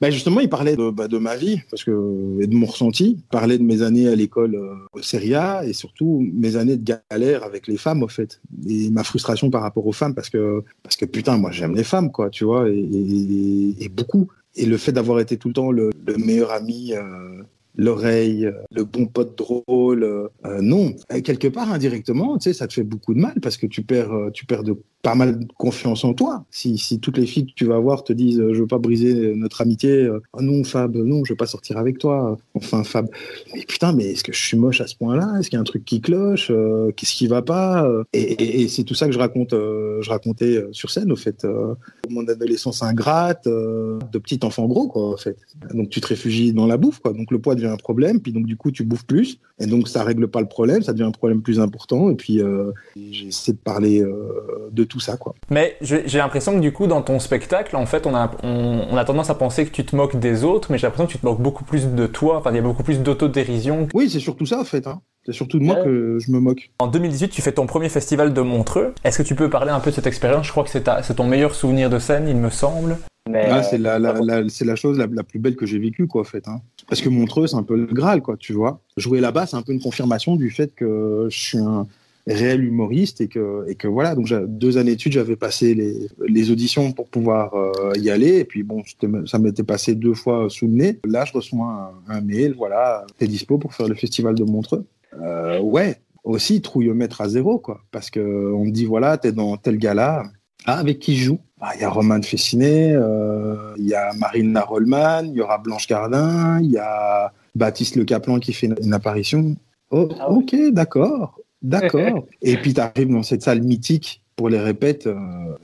Bah 0.00 0.10
justement, 0.10 0.40
il 0.40 0.48
parlait 0.48 0.76
de, 0.76 0.90
bah, 0.90 1.08
de 1.08 1.18
ma 1.18 1.36
vie 1.36 1.60
parce 1.70 1.84
que, 1.84 2.38
et 2.40 2.46
de 2.46 2.54
mon 2.54 2.64
ressenti. 2.64 3.18
Il 3.18 3.22
parlait 3.30 3.58
de 3.58 3.62
mes 3.62 3.82
années 3.82 4.08
à 4.08 4.14
l'école 4.14 4.54
euh, 4.54 4.74
au 4.94 5.02
Serie 5.02 5.34
A 5.34 5.62
et 5.64 5.74
surtout 5.74 6.26
mes 6.32 6.56
années 6.56 6.78
de 6.78 6.94
galère 7.10 7.44
avec 7.44 7.66
les 7.66 7.76
femmes, 7.76 8.02
au 8.02 8.08
fait. 8.08 8.40
Et 8.66 8.88
ma 8.88 9.04
frustration 9.04 9.50
par 9.50 9.60
rapport 9.60 9.86
aux 9.86 9.92
femmes 9.92 10.14
parce 10.14 10.30
que, 10.30 10.64
parce 10.82 10.96
que 10.96 11.04
putain, 11.04 11.36
moi 11.36 11.50
j'aime 11.50 11.74
les 11.74 11.84
femmes, 11.84 12.10
quoi, 12.10 12.30
tu 12.30 12.44
vois, 12.44 12.66
et, 12.70 13.90
beaucoup. 13.90 14.28
Et 14.56 14.64
le 14.64 14.78
fait 14.78 14.92
d'avoir 14.92 15.20
été 15.20 15.36
tout 15.36 15.48
le 15.48 15.54
temps 15.54 15.70
le, 15.70 15.90
le 16.06 16.16
meilleur 16.16 16.50
ami, 16.50 16.94
euh, 16.94 17.42
l'oreille, 17.76 18.50
le 18.70 18.84
bon 18.84 19.06
pote 19.06 19.36
drôle, 19.36 20.04
euh, 20.04 20.60
non. 20.60 20.94
Quelque 21.24 21.48
part, 21.48 21.72
indirectement, 21.72 22.38
tu 22.38 22.44
sais, 22.44 22.52
ça 22.52 22.66
te 22.66 22.74
fait 22.74 22.82
beaucoup 22.82 23.14
de 23.14 23.20
mal 23.20 23.34
parce 23.40 23.56
que 23.56 23.66
tu 23.66 23.82
perds, 23.82 24.12
euh, 24.12 24.30
tu 24.30 24.46
perds 24.46 24.64
de 24.64 24.76
pas 25.02 25.14
mal 25.14 25.38
de 25.38 25.52
confiance 25.56 26.04
en 26.04 26.12
toi. 26.12 26.44
Si, 26.50 26.76
si 26.76 27.00
toutes 27.00 27.16
les 27.16 27.24
filles 27.24 27.46
que 27.46 27.54
tu 27.54 27.64
vas 27.64 27.78
voir 27.78 28.04
te 28.04 28.12
disent 28.12 28.38
euh, 28.38 28.52
je 28.52 28.60
veux 28.60 28.66
pas 28.66 28.78
briser 28.78 29.34
notre 29.34 29.62
amitié, 29.62 30.10
oh 30.34 30.42
non 30.42 30.62
Fab, 30.62 30.94
non, 30.94 31.24
je 31.24 31.32
veux 31.32 31.36
pas 31.36 31.46
sortir 31.46 31.78
avec 31.78 31.98
toi. 31.98 32.36
Enfin 32.54 32.84
Fab, 32.84 33.08
mais 33.54 33.64
putain, 33.66 33.92
mais 33.92 34.12
est-ce 34.12 34.24
que 34.24 34.32
je 34.32 34.40
suis 34.40 34.58
moche 34.58 34.80
à 34.80 34.86
ce 34.86 34.96
point-là? 34.96 35.36
Est-ce 35.38 35.48
qu'il 35.48 35.56
y 35.56 35.58
a 35.58 35.60
un 35.60 35.64
truc 35.64 35.84
qui 35.84 36.00
cloche? 36.00 36.52
Qu'est-ce 36.96 37.14
qui 37.14 37.28
va 37.28 37.40
pas? 37.40 37.88
Et, 38.12 38.68
c'est 38.68 38.84
tout 38.84 38.94
ça 38.94 39.06
que 39.06 39.12
je 39.12 39.18
raconte, 39.18 39.52
je 39.52 40.08
racontais 40.10 40.64
sur 40.72 40.90
scène 40.90 41.10
au 41.12 41.16
fait. 41.16 41.44
Euh, 41.44 41.74
mon 42.08 42.26
adolescence 42.26 42.82
ingrate, 42.82 43.46
de 43.46 44.18
petit 44.18 44.40
enfant 44.42 44.66
gros 44.66 44.88
quoi 44.88 45.12
en 45.12 45.16
fait. 45.16 45.36
Donc 45.72 45.90
tu 45.90 46.00
te 46.00 46.06
réfugies 46.08 46.52
dans 46.52 46.66
la 46.66 46.76
bouffe 46.76 46.98
quoi. 46.98 47.12
Donc 47.12 47.30
le 47.30 47.38
poids 47.38 47.54
devient 47.60 47.72
un 47.72 47.76
problème, 47.76 48.20
puis 48.20 48.32
donc 48.32 48.46
du 48.46 48.56
coup 48.56 48.70
tu 48.70 48.84
bouffes 48.84 49.06
plus, 49.06 49.38
et 49.58 49.66
donc 49.66 49.88
ça 49.88 50.02
règle 50.02 50.28
pas 50.28 50.40
le 50.40 50.46
problème, 50.46 50.82
ça 50.82 50.92
devient 50.92 51.04
un 51.04 51.10
problème 51.10 51.42
plus 51.42 51.60
important. 51.60 52.10
Et 52.10 52.14
puis 52.14 52.40
euh, 52.40 52.72
j'ai 52.96 53.26
essayé 53.28 53.52
de 53.52 53.58
parler 53.58 54.02
euh, 54.02 54.68
de 54.72 54.84
tout 54.84 55.00
ça 55.00 55.16
quoi. 55.16 55.34
Mais 55.50 55.76
j'ai 55.80 56.18
l'impression 56.18 56.54
que 56.54 56.60
du 56.60 56.72
coup, 56.72 56.86
dans 56.86 57.02
ton 57.02 57.18
spectacle, 57.18 57.76
en 57.76 57.86
fait, 57.86 58.06
on 58.06 58.14
a, 58.14 58.30
on, 58.42 58.86
on 58.90 58.96
a 58.96 59.04
tendance 59.04 59.30
à 59.30 59.34
penser 59.34 59.64
que 59.64 59.70
tu 59.70 59.84
te 59.84 59.94
moques 59.94 60.18
des 60.18 60.44
autres, 60.44 60.70
mais 60.70 60.78
j'ai 60.78 60.86
l'impression 60.86 61.06
que 61.06 61.12
tu 61.12 61.18
te 61.18 61.26
moques 61.26 61.40
beaucoup 61.40 61.64
plus 61.64 61.88
de 61.88 62.06
toi. 62.06 62.38
Enfin, 62.38 62.50
il 62.50 62.56
y 62.56 62.58
a 62.58 62.62
beaucoup 62.62 62.82
plus 62.82 63.00
d'autodérision. 63.00 63.88
Oui, 63.94 64.10
c'est 64.10 64.20
surtout 64.20 64.46
ça 64.46 64.60
en 64.60 64.64
fait. 64.64 64.86
Hein. 64.86 65.00
C'est 65.26 65.32
surtout 65.32 65.58
de 65.58 65.64
moi 65.64 65.76
que 65.76 66.18
je 66.18 66.30
me 66.30 66.40
moque. 66.40 66.70
En 66.78 66.86
2018, 66.86 67.28
tu 67.28 67.42
fais 67.42 67.52
ton 67.52 67.66
premier 67.66 67.90
festival 67.90 68.32
de 68.32 68.40
Montreux. 68.40 68.94
Est-ce 69.04 69.18
que 69.18 69.22
tu 69.22 69.34
peux 69.34 69.50
parler 69.50 69.70
un 69.70 69.80
peu 69.80 69.90
de 69.90 69.94
cette 69.94 70.06
expérience? 70.06 70.46
Je 70.46 70.50
crois 70.50 70.64
que 70.64 70.70
c'est 70.70 71.14
ton 71.14 71.26
meilleur 71.26 71.54
souvenir 71.54 71.90
de 71.90 71.98
scène, 71.98 72.26
il 72.26 72.36
me 72.36 72.48
semble. 72.50 72.96
Ah, 73.34 73.62
c'est 73.62 73.78
la, 73.78 73.98
la, 73.98 74.20
la- 74.20 74.48
c'est 74.48 74.64
la 74.64 74.76
chose 74.76 74.98
la, 74.98 75.22
plus 75.22 75.38
belle 75.38 75.56
que 75.56 75.66
j'ai 75.66 75.78
vécue, 75.78 76.06
quoi, 76.06 76.22
en 76.22 76.24
fait. 76.24 76.48
Hein. 76.48 76.60
Parce 76.88 77.00
que 77.00 77.08
Montreux, 77.08 77.46
c'est 77.46 77.56
un 77.56 77.62
peu 77.62 77.76
le 77.76 77.86
Graal, 77.86 78.22
quoi, 78.22 78.36
tu 78.36 78.52
vois. 78.52 78.80
Jouer 78.96 79.20
là-bas, 79.20 79.46
c'est 79.46 79.56
un 79.56 79.62
peu 79.62 79.72
une 79.72 79.80
confirmation 79.80 80.36
du 80.36 80.50
fait 80.50 80.74
que 80.74 81.28
je 81.30 81.38
suis 81.38 81.58
un, 81.58 81.86
réel 82.26 82.64
humoriste 82.64 83.20
et 83.20 83.28
que, 83.28 83.64
et 83.68 83.74
que 83.74 83.88
voilà, 83.88 84.14
donc 84.14 84.28
deux 84.46 84.78
années 84.78 84.92
d'études, 84.92 85.12
j'avais 85.12 85.36
passé 85.36 85.74
les, 85.74 86.08
les, 86.26 86.50
auditions 86.50 86.92
pour 86.92 87.08
pouvoir 87.08 87.54
euh, 87.54 87.92
y 87.96 88.10
aller. 88.10 88.38
Et 88.38 88.44
puis 88.44 88.62
bon, 88.62 88.82
ça 89.26 89.38
m'était 89.38 89.62
passé 89.62 89.94
deux 89.94 90.14
fois 90.14 90.48
sous 90.48 90.66
le 90.66 90.72
nez. 90.72 90.98
Là, 91.06 91.24
je 91.24 91.32
reçois 91.32 91.92
un, 92.08 92.20
mail, 92.20 92.54
voilà, 92.56 93.04
t'es 93.18 93.26
dispo 93.26 93.58
pour 93.58 93.74
faire 93.74 93.88
le 93.88 93.94
festival 93.94 94.34
de 94.34 94.44
Montreux? 94.44 94.84
Euh, 95.20 95.60
ouais, 95.60 96.00
aussi 96.24 96.60
trouillomètre 96.60 97.20
à 97.20 97.28
zéro, 97.28 97.58
quoi. 97.58 97.80
Parce 97.90 98.10
que 98.10 98.52
on 98.52 98.66
me 98.66 98.70
dit, 98.70 98.84
voilà, 98.84 99.18
t'es 99.18 99.32
dans 99.32 99.56
tel 99.56 99.78
gala. 99.78 100.24
Ah, 100.66 100.78
avec 100.78 100.98
qui 100.98 101.16
je 101.16 101.24
joue? 101.24 101.38
Bah, 101.60 101.70
Il 101.74 101.80
y 101.80 101.84
a 101.84 101.90
Roman 101.90 102.22
Fessinet, 102.22 102.92
euh, 102.92 103.74
il 103.76 103.86
y 103.86 103.94
a 103.94 104.12
Marina 104.14 104.62
Rollman, 104.62 105.24
il 105.24 105.34
y 105.34 105.40
aura 105.40 105.58
Blanche 105.58 105.86
Gardin, 105.86 106.60
il 106.60 106.70
y 106.70 106.78
a 106.78 107.32
Baptiste 107.54 107.96
Le 107.96 108.04
Caplan 108.04 108.38
qui 108.38 108.52
fait 108.52 108.68
une 108.82 108.94
apparition. 108.94 109.56
Oh, 109.90 110.08
ah 110.18 110.30
ok, 110.30 110.54
d'accord. 110.72 111.38
D'accord. 111.62 112.26
et 112.42 112.56
puis 112.56 112.74
tu 112.74 112.80
arrives 112.80 113.10
dans 113.10 113.22
cette 113.22 113.42
salle 113.42 113.62
mythique 113.62 114.22
pour 114.36 114.48
les 114.48 114.60
répètes, 114.60 115.06
euh, 115.06 115.14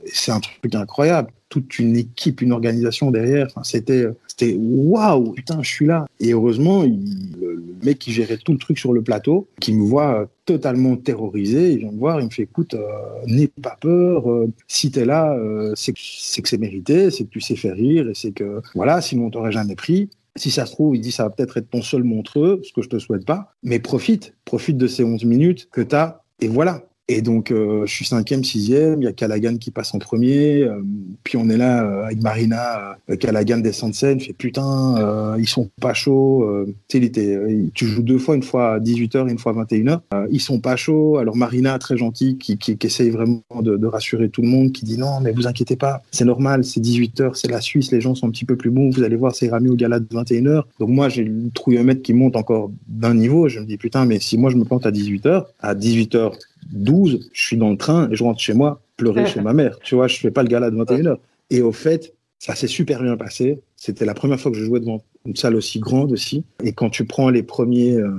c'est 0.05 0.31
un 0.31 0.39
truc 0.39 0.75
incroyable. 0.75 1.31
Toute 1.49 1.79
une 1.79 1.95
équipe, 1.95 2.41
une 2.41 2.51
organisation 2.51 3.11
derrière. 3.11 3.47
Enfin, 3.49 3.63
c'était, 3.63 4.05
c'était 4.27 4.55
waouh, 4.59 5.31
putain, 5.31 5.61
je 5.61 5.69
suis 5.69 5.85
là. 5.85 6.05
Et 6.19 6.33
heureusement, 6.33 6.83
le, 6.83 7.63
mec 7.83 7.99
qui 7.99 8.11
gérait 8.11 8.37
tout 8.37 8.53
le 8.53 8.57
truc 8.57 8.79
sur 8.79 8.91
le 8.91 9.01
plateau, 9.01 9.47
qui 9.61 9.73
me 9.73 9.83
voit 9.83 10.27
totalement 10.45 10.97
terrorisé, 10.97 11.73
il 11.73 11.79
vient 11.79 11.91
me 11.91 11.99
voir, 11.99 12.19
il 12.19 12.25
me 12.25 12.29
fait 12.31 12.43
écoute, 12.43 12.73
euh, 12.73 12.87
n'aie 13.27 13.47
pas 13.47 13.77
peur. 13.79 14.29
Euh, 14.29 14.51
si 14.67 14.89
t'es 14.89 15.05
là, 15.05 15.37
c'est, 15.75 15.93
c'est 15.95 16.41
que 16.41 16.49
c'est 16.49 16.57
mérité, 16.57 17.11
c'est 17.11 17.25
que 17.25 17.29
tu 17.29 17.39
sais 17.39 17.55
faire 17.55 17.75
rire, 17.75 18.09
et 18.09 18.13
c'est 18.15 18.31
que 18.31 18.61
voilà, 18.73 19.01
sinon 19.01 19.27
on 19.27 19.29
t'aurait 19.29 19.51
jamais 19.51 19.75
pris. 19.75 20.09
Si 20.37 20.51
ça 20.51 20.65
se 20.65 20.71
trouve, 20.71 20.95
il 20.95 21.01
dit 21.01 21.11
ça 21.11 21.23
va 21.23 21.29
peut-être 21.31 21.57
être 21.57 21.69
ton 21.69 21.81
seul 21.81 22.03
montreux, 22.03 22.61
ce 22.63 22.71
que 22.71 22.81
je 22.81 22.89
te 22.89 22.99
souhaite 22.99 23.25
pas, 23.25 23.53
mais 23.63 23.79
profite, 23.79 24.35
profite 24.45 24.77
de 24.77 24.87
ces 24.87 25.03
11 25.03 25.25
minutes 25.25 25.67
que 25.71 25.81
tu 25.81 25.95
as, 25.95 26.23
et 26.39 26.47
voilà. 26.47 26.87
Et 27.09 27.21
donc, 27.21 27.51
euh, 27.51 27.85
je 27.85 27.93
suis 27.93 28.05
cinquième, 28.05 28.43
sixième. 28.43 29.01
Il 29.01 29.05
y 29.05 29.07
a 29.07 29.13
Callaghan 29.13 29.55
qui 29.55 29.71
passe 29.71 29.93
en 29.93 29.99
premier. 29.99 30.63
Euh, 30.63 30.81
puis 31.23 31.37
on 31.37 31.49
est 31.49 31.55
là 31.55 31.85
euh, 31.85 32.05
avec 32.05 32.21
Marina. 32.21 32.97
Callaghan 33.19 33.59
descend 33.59 33.91
de 33.91 33.95
scène. 33.95 34.19
Fait 34.19 34.33
putain, 34.33 35.37
ils 35.39 35.47
sont 35.47 35.69
pas 35.79 35.93
chauds. 35.93 36.65
tu 36.89 37.01
sais, 37.01 37.69
tu 37.73 37.85
joues 37.85 38.03
deux 38.03 38.17
fois, 38.17 38.35
une 38.35 38.43
fois 38.43 38.73
à 38.73 38.79
18h 38.79 39.29
et 39.29 39.31
une 39.31 39.39
fois 39.39 39.53
à 39.53 39.63
21h. 39.63 39.99
ils 40.31 40.41
sont 40.41 40.59
pas 40.59 40.75
chauds. 40.75 41.17
Alors 41.17 41.37
Marina, 41.37 41.79
très 41.79 41.95
gentille, 41.95 42.37
qui, 42.37 42.57
qui, 42.57 42.77
qui 42.77 42.87
essaye 42.87 43.09
vraiment 43.09 43.41
de, 43.61 43.77
de, 43.77 43.87
rassurer 43.87 44.29
tout 44.29 44.41
le 44.41 44.49
monde, 44.49 44.73
qui 44.73 44.83
dit 44.83 44.97
non, 44.97 45.21
mais 45.21 45.31
vous 45.31 45.47
inquiétez 45.47 45.77
pas, 45.77 46.01
c'est 46.11 46.25
normal, 46.25 46.65
c'est 46.65 46.81
18h, 46.81 47.35
c'est 47.35 47.49
la 47.49 47.61
Suisse, 47.61 47.91
les 47.91 48.01
gens 48.01 48.15
sont 48.15 48.27
un 48.27 48.31
petit 48.31 48.45
peu 48.45 48.57
plus 48.57 48.69
bons. 48.69 48.89
Vous 48.89 49.03
allez 49.03 49.15
voir, 49.15 49.33
c'est 49.33 49.49
rami 49.49 49.69
au 49.69 49.75
gala 49.75 49.99
de 49.99 50.05
21h. 50.05 50.63
Donc 50.79 50.89
moi, 50.89 51.07
j'ai 51.07 51.23
le 51.23 51.49
trouillomètre 51.51 52.01
qui 52.01 52.13
monte 52.13 52.35
encore 52.35 52.71
d'un 52.87 53.13
niveau. 53.13 53.47
Je 53.47 53.59
me 53.59 53.65
dis 53.65 53.77
putain, 53.77 54.05
mais 54.05 54.19
si 54.19 54.37
moi 54.37 54.49
je 54.49 54.57
me 54.57 54.65
plante 54.65 54.85
à 54.85 54.91
18h, 54.91 55.45
à 55.61 55.73
18h 55.73 56.33
12, 56.71 57.29
je 57.31 57.41
suis 57.41 57.57
dans 57.57 57.69
le 57.69 57.77
train 57.77 58.09
et 58.09 58.15
je 58.15 58.23
rentre 58.23 58.39
chez 58.39 58.53
moi 58.53 58.81
pleurer 58.97 59.25
chez 59.27 59.41
ma 59.41 59.53
mère. 59.53 59.79
Tu 59.83 59.95
vois, 59.95 60.07
je 60.07 60.17
fais 60.17 60.31
pas 60.31 60.43
le 60.43 60.49
gala 60.49 60.71
de 60.71 60.75
21h. 60.75 61.17
Et 61.51 61.61
au 61.61 61.71
fait, 61.71 62.13
ça 62.39 62.55
s'est 62.55 62.67
super 62.67 63.01
bien 63.01 63.15
passé. 63.15 63.61
C'était 63.75 64.05
la 64.05 64.13
première 64.13 64.39
fois 64.39 64.51
que 64.51 64.57
je 64.57 64.65
jouais 64.65 64.79
devant 64.79 65.03
une 65.25 65.35
salle 65.35 65.55
aussi 65.55 65.79
grande 65.79 66.11
aussi. 66.11 66.43
Et 66.63 66.73
quand 66.73 66.89
tu 66.89 67.05
prends 67.05 67.29
les 67.29 67.43
premiers, 67.43 67.95
euh, 67.95 68.11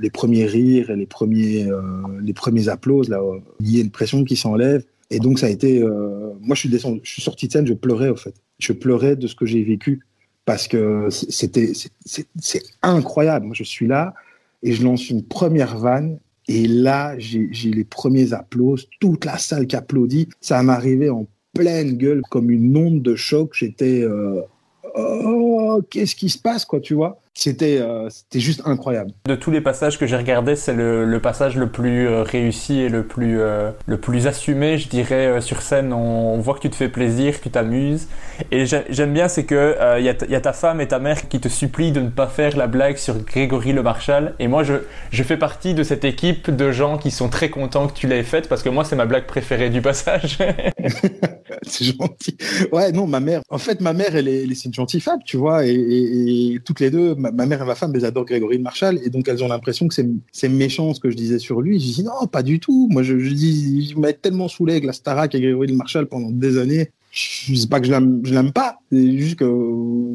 les 0.00 0.10
premiers 0.10 0.44
rires 0.44 0.90
et 0.90 0.96
les 0.96 1.06
premiers, 1.06 1.68
euh, 1.68 1.80
les 2.22 2.32
premiers 2.32 2.68
applauses, 2.68 3.08
là, 3.08 3.20
il 3.60 3.74
y 3.74 3.78
a 3.78 3.82
une 3.82 3.90
pression 3.90 4.24
qui 4.24 4.36
s'enlève. 4.36 4.84
Et 5.10 5.18
donc 5.18 5.40
ça 5.40 5.46
a 5.46 5.48
été, 5.48 5.82
euh, 5.82 6.32
moi 6.40 6.54
je 6.54 6.60
suis 6.60 6.68
descendu, 6.68 7.00
je 7.02 7.10
suis 7.10 7.22
sorti 7.22 7.48
de 7.48 7.52
scène, 7.52 7.66
je 7.66 7.74
pleurais 7.74 8.10
au 8.10 8.16
fait. 8.16 8.34
Je 8.58 8.72
pleurais 8.72 9.16
de 9.16 9.26
ce 9.26 9.34
que 9.34 9.46
j'ai 9.46 9.62
vécu 9.62 10.06
parce 10.44 10.68
que 10.68 11.08
c'était, 11.10 11.72
c'est 12.04 12.62
incroyable. 12.82 13.46
Moi 13.46 13.54
je 13.56 13.64
suis 13.64 13.86
là 13.86 14.14
et 14.62 14.72
je 14.72 14.84
lance 14.84 15.10
une 15.10 15.24
première 15.24 15.78
vanne 15.78 16.18
et 16.52 16.66
là, 16.66 17.14
j'ai 17.16 17.70
les 17.70 17.84
premiers 17.84 18.32
applaudissements, 18.32 18.90
toute 18.98 19.24
la 19.24 19.38
salle 19.38 19.68
qui 19.68 19.76
applaudit. 19.76 20.28
Ça 20.40 20.58
arrivé 20.58 21.08
en 21.08 21.28
pleine 21.54 21.96
gueule, 21.96 22.22
comme 22.28 22.50
une 22.50 22.76
onde 22.76 23.02
de 23.02 23.14
choc. 23.14 23.52
J'étais, 23.54 24.02
euh, 24.02 24.42
oh, 24.96 25.80
qu'est-ce 25.88 26.16
qui 26.16 26.28
se 26.28 26.38
passe, 26.38 26.64
quoi, 26.64 26.80
tu 26.80 26.94
vois? 26.94 27.20
C'était 27.42 27.78
euh, 27.80 28.10
c'était 28.10 28.38
juste 28.38 28.60
incroyable. 28.66 29.12
De 29.24 29.34
tous 29.34 29.50
les 29.50 29.62
passages 29.62 29.98
que 29.98 30.06
j'ai 30.06 30.16
regardés, 30.16 30.56
c'est 30.56 30.74
le, 30.74 31.06
le, 31.06 31.20
passage 31.20 31.56
le 31.56 31.70
plus 31.70 32.06
euh, 32.06 32.22
réussi 32.22 32.80
et 32.80 32.90
le 32.90 33.06
plus 33.06 33.40
euh, 33.40 33.70
le 33.86 33.98
plus 33.98 34.26
assumé, 34.26 34.76
je 34.76 34.88
dirais 34.88 35.40
sur 35.40 35.62
scène. 35.62 35.94
On, 35.94 36.38
voit 36.40 36.54
que 36.54 36.60
tu 36.60 36.70
te 36.70 36.76
fais 36.76 36.88
plaisir, 36.88 37.38
que 37.38 37.44
tu 37.44 37.50
t'amuses. 37.50 38.08
Et 38.50 38.64
j'aime 38.66 39.12
bien, 39.12 39.28
c'est 39.28 39.44
que 39.44 39.76
il 39.98 40.04
y, 40.04 40.32
y, 40.32 40.34
a 40.34 40.40
ta 40.40 40.52
femme 40.52 40.80
et 40.80 40.88
ta 40.88 40.98
mère 40.98 41.28
qui 41.28 41.40
te 41.40 41.48
supplient 41.48 41.92
de 41.92 42.00
ne 42.00 42.08
pas 42.08 42.26
faire 42.26 42.56
la 42.56 42.66
blague 42.66 42.96
sur 42.96 43.18
Grégory 43.18 43.72
Le 43.72 43.82
Marchal. 43.82 44.34
Et 44.38 44.48
moi, 44.48 44.62
je 44.62 44.74
je 45.10 45.22
fais 45.22 45.36
partie 45.36 45.74
de 45.74 45.82
cette 45.82 46.04
équipe 46.04 46.50
de 46.50 46.72
gens 46.72 46.98
qui 46.98 47.10
sont 47.10 47.28
très 47.28 47.50
contents 47.50 47.88
que 47.88 47.94
tu 47.94 48.06
l'aies 48.06 48.22
faite 48.22 48.48
parce 48.48 48.62
que 48.62 48.68
moi, 48.68 48.84
c'est 48.84 48.96
ma 48.96 49.06
blague 49.06 49.26
préférée 49.26 49.70
du 49.70 49.80
passage. 49.82 50.38
c'est 51.62 51.84
gentil. 51.84 52.36
Ouais, 52.72 52.92
non, 52.92 53.06
ma 53.06 53.20
mère. 53.20 53.42
En 53.48 53.58
fait, 53.58 53.80
ma 53.80 53.92
mère, 53.92 54.16
elle 54.16 54.28
est, 54.28 54.44
elle 54.44 54.52
est 54.52 54.64
une 54.64 54.74
gentille 54.74 55.00
femme, 55.00 55.20
tu 55.24 55.36
vois, 55.36 55.66
et, 55.66 55.72
et, 55.72 56.54
et 56.54 56.60
toutes 56.60 56.80
les 56.80 56.90
deux 56.90 57.14
ma, 57.14 57.29
mère 57.32 57.62
et 57.62 57.64
ma 57.64 57.74
femme, 57.74 57.92
elles 57.94 58.04
adorent 58.04 58.24
Grégory 58.24 58.58
de 58.58 58.62
Marshall, 58.62 58.98
et 59.04 59.10
donc 59.10 59.28
elles 59.28 59.42
ont 59.42 59.48
l'impression 59.48 59.88
que 59.88 59.94
c'est 59.94 60.48
méchant 60.48 60.94
ce 60.94 61.00
que 61.00 61.10
je 61.10 61.16
disais 61.16 61.38
sur 61.38 61.60
lui. 61.60 61.80
Je 61.80 61.94
dis 61.94 62.04
non, 62.04 62.26
pas 62.26 62.42
du 62.42 62.60
tout. 62.60 62.88
Moi, 62.90 63.02
je, 63.02 63.18
je 63.18 63.32
dis, 63.32 63.90
je 63.90 63.98
m'avais 63.98 64.14
tellement 64.14 64.48
saoulé 64.48 64.74
avec 64.74 64.84
la 64.84 64.92
Starac 64.92 65.34
et 65.34 65.40
Grégory 65.40 65.68
de 65.68 65.74
Marshall 65.74 66.06
pendant 66.06 66.30
des 66.30 66.58
années 66.58 66.90
je 67.10 67.54
sais 67.54 67.66
pas 67.66 67.80
que 67.80 67.86
je 67.86 67.92
l'aime, 67.92 68.52
pas. 68.52 68.78
C'est 68.92 69.18
juste 69.18 69.38
que 69.40 69.44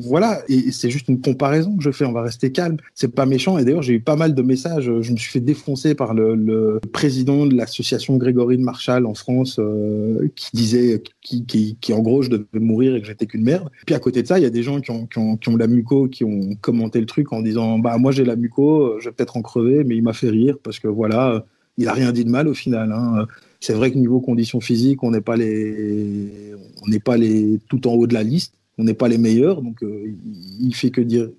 voilà, 0.07 0.39
et 0.47 0.71
c'est 0.71 0.89
juste 0.89 1.09
une 1.09 1.19
comparaison 1.19 1.75
que 1.75 1.83
je 1.83 1.91
fais. 1.91 2.05
On 2.05 2.13
va 2.13 2.21
rester 2.21 2.51
calme. 2.51 2.77
C'est 2.93 3.13
pas 3.13 3.25
méchant. 3.25 3.57
Et 3.57 3.65
d'ailleurs, 3.65 3.81
j'ai 3.81 3.93
eu 3.93 3.99
pas 3.99 4.15
mal 4.15 4.33
de 4.33 4.41
messages. 4.41 4.85
Je 4.85 5.11
me 5.11 5.17
suis 5.17 5.31
fait 5.31 5.39
défoncer 5.41 5.93
par 5.93 6.13
le, 6.13 6.79
président 6.93 7.45
de 7.45 7.55
l'association 7.55 8.15
Grégory 8.15 8.57
de 8.57 8.63
Marshall 8.63 9.05
en 9.05 9.13
France, 9.13 9.59
euh, 9.59 10.29
qui 10.35 10.51
disait, 10.53 11.03
qui, 11.21 11.75
gros, 11.89 12.21
je 12.21 12.29
devais 12.29 12.45
mourir 12.53 12.95
et 12.95 13.01
que 13.01 13.07
j'étais 13.07 13.25
qu'une 13.25 13.43
merde. 13.43 13.69
Puis 13.85 13.95
à 13.95 13.99
côté 13.99 14.21
de 14.21 14.27
ça, 14.27 14.39
il 14.39 14.43
y 14.43 14.47
a 14.47 14.49
des 14.49 14.63
gens 14.63 14.79
qui 14.79 14.91
ont, 14.91 15.57
la 15.57 15.67
muco, 15.67 16.07
qui 16.07 16.23
ont 16.23 16.55
commenté 16.61 16.99
le 16.99 17.05
truc 17.05 17.33
en 17.33 17.41
disant, 17.41 17.79
bah 17.79 17.97
moi 17.97 18.11
j'ai 18.11 18.23
la 18.23 18.35
muco, 18.35 18.99
je 18.99 19.09
vais 19.09 19.11
peut-être 19.13 19.37
en 19.37 19.41
crever, 19.41 19.83
mais 19.83 19.95
il 19.97 20.03
m'a 20.03 20.13
fait 20.13 20.29
rire 20.29 20.57
parce 20.63 20.79
que 20.79 20.87
voilà, 20.87 21.45
il 21.77 21.87
a 21.87 21.93
rien 21.93 22.11
dit 22.11 22.23
de 22.23 22.29
mal 22.29 22.47
au 22.47 22.53
final. 22.53 22.91
Hein. 22.91 23.27
C'est 23.65 23.73
vrai 23.73 23.91
que 23.91 23.97
niveau 23.97 24.19
conditions 24.19 24.61
physiques, 24.61 25.01
on 25.01 25.09
n'est 25.09 25.21
pas 25.21 25.35
les, 25.35 26.53
on 26.83 26.87
n'est 26.87 26.99
pas 26.99 27.17
les 27.17 27.59
tout 27.67 27.87
en 27.87 27.93
haut 27.93 28.05
de 28.05 28.13
la 28.13 28.21
liste, 28.21 28.53
on 28.77 28.83
n'est 28.83 28.93
pas 28.93 29.07
les 29.07 29.17
meilleurs, 29.17 29.63
donc 29.63 29.81
euh, 29.81 30.13
il 30.61 30.75
fait 30.75 30.91
que 30.91 31.01
dire 31.01 31.31